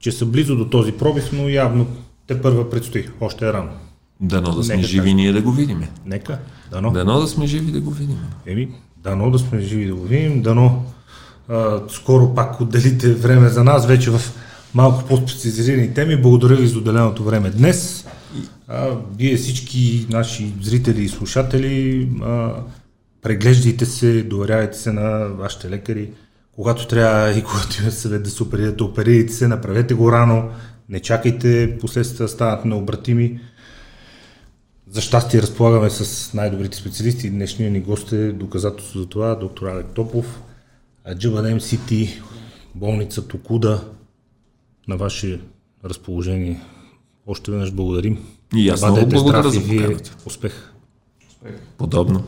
Че 0.00 0.12
са 0.12 0.26
близо 0.26 0.56
до 0.56 0.68
този 0.68 0.92
пробив, 0.92 1.30
но 1.32 1.48
явно 1.48 1.86
те 2.26 2.42
първа 2.42 2.70
предстои. 2.70 3.08
Още 3.20 3.48
е 3.48 3.52
рано. 3.52 3.70
Дано 4.20 4.50
да 4.50 4.64
сме 4.64 4.76
Нека 4.76 4.88
живи 4.88 5.02
кажа. 5.02 5.14
ние 5.14 5.32
да 5.32 5.42
го 5.42 5.52
видим. 5.52 5.82
Нека, 6.06 6.38
дано. 6.70 6.90
Дано 6.90 7.20
да 7.20 7.26
сме 7.26 7.46
живи 7.46 7.72
да 7.72 7.80
го 7.80 7.90
видим. 7.90 8.18
Еми, 8.46 8.68
дано 8.96 9.30
да 9.30 9.38
сме 9.38 9.60
живи 9.60 9.86
да 9.86 9.94
го 9.94 10.02
видим, 10.02 10.42
дано 10.42 10.84
а, 11.48 11.80
скоро 11.88 12.34
пак 12.34 12.60
отделите 12.60 13.14
време 13.14 13.48
за 13.48 13.64
нас, 13.64 13.86
вече 13.86 14.10
в 14.10 14.20
малко 14.74 15.04
по-специализирани 15.08 15.94
теми. 15.94 16.22
Благодаря 16.22 16.56
ви 16.56 16.66
за 16.66 16.78
отделеното 16.78 17.24
време 17.24 17.50
днес. 17.50 18.06
А, 18.68 18.88
вие 19.18 19.36
всички 19.36 20.06
наши 20.10 20.52
зрители 20.62 21.02
и 21.04 21.08
слушатели, 21.08 22.08
а, 22.22 22.52
преглеждайте 23.22 23.86
се, 23.86 24.22
доверявайте 24.22 24.78
се 24.78 24.92
на 24.92 25.26
вашите 25.28 25.70
лекари. 25.70 26.10
Когато 26.56 26.88
трябва 26.88 27.30
и 27.30 27.44
когато 27.44 27.82
има 27.82 27.90
съвет 27.90 28.22
да 28.22 28.30
се 28.30 28.42
оперирате, 28.42 28.82
оперирайте 28.82 29.32
се, 29.32 29.48
направете 29.48 29.94
го 29.94 30.12
рано, 30.12 30.50
не 30.88 31.00
чакайте 31.00 31.78
последствията 31.80 32.28
станат 32.28 32.64
необратими. 32.64 33.40
За 34.90 35.00
щастие 35.00 35.42
разполагаме 35.42 35.90
с 35.90 36.34
най-добрите 36.34 36.76
специалисти. 36.76 37.30
Днешният 37.30 37.72
ни 37.72 37.80
гост 37.80 38.12
е 38.12 38.32
доказателство 38.32 38.98
за 38.98 39.06
това, 39.06 39.34
доктор 39.34 39.66
Алек 39.66 39.86
Топов, 39.86 40.42
Джабан 41.14 41.60
Сити, 41.60 42.20
болница 42.74 43.28
Токуда, 43.28 43.84
на 44.88 44.96
ваше 44.96 45.40
разположение. 45.84 46.60
Още 47.26 47.50
веднъж 47.50 47.72
благодарим. 47.72 48.18
И 48.56 48.68
аз 48.68 48.82
много 48.82 49.06
благодаря 49.06 49.50
за 49.50 49.60
поканата. 49.60 50.16
Успех! 50.26 50.72
Подобно. 51.78 52.24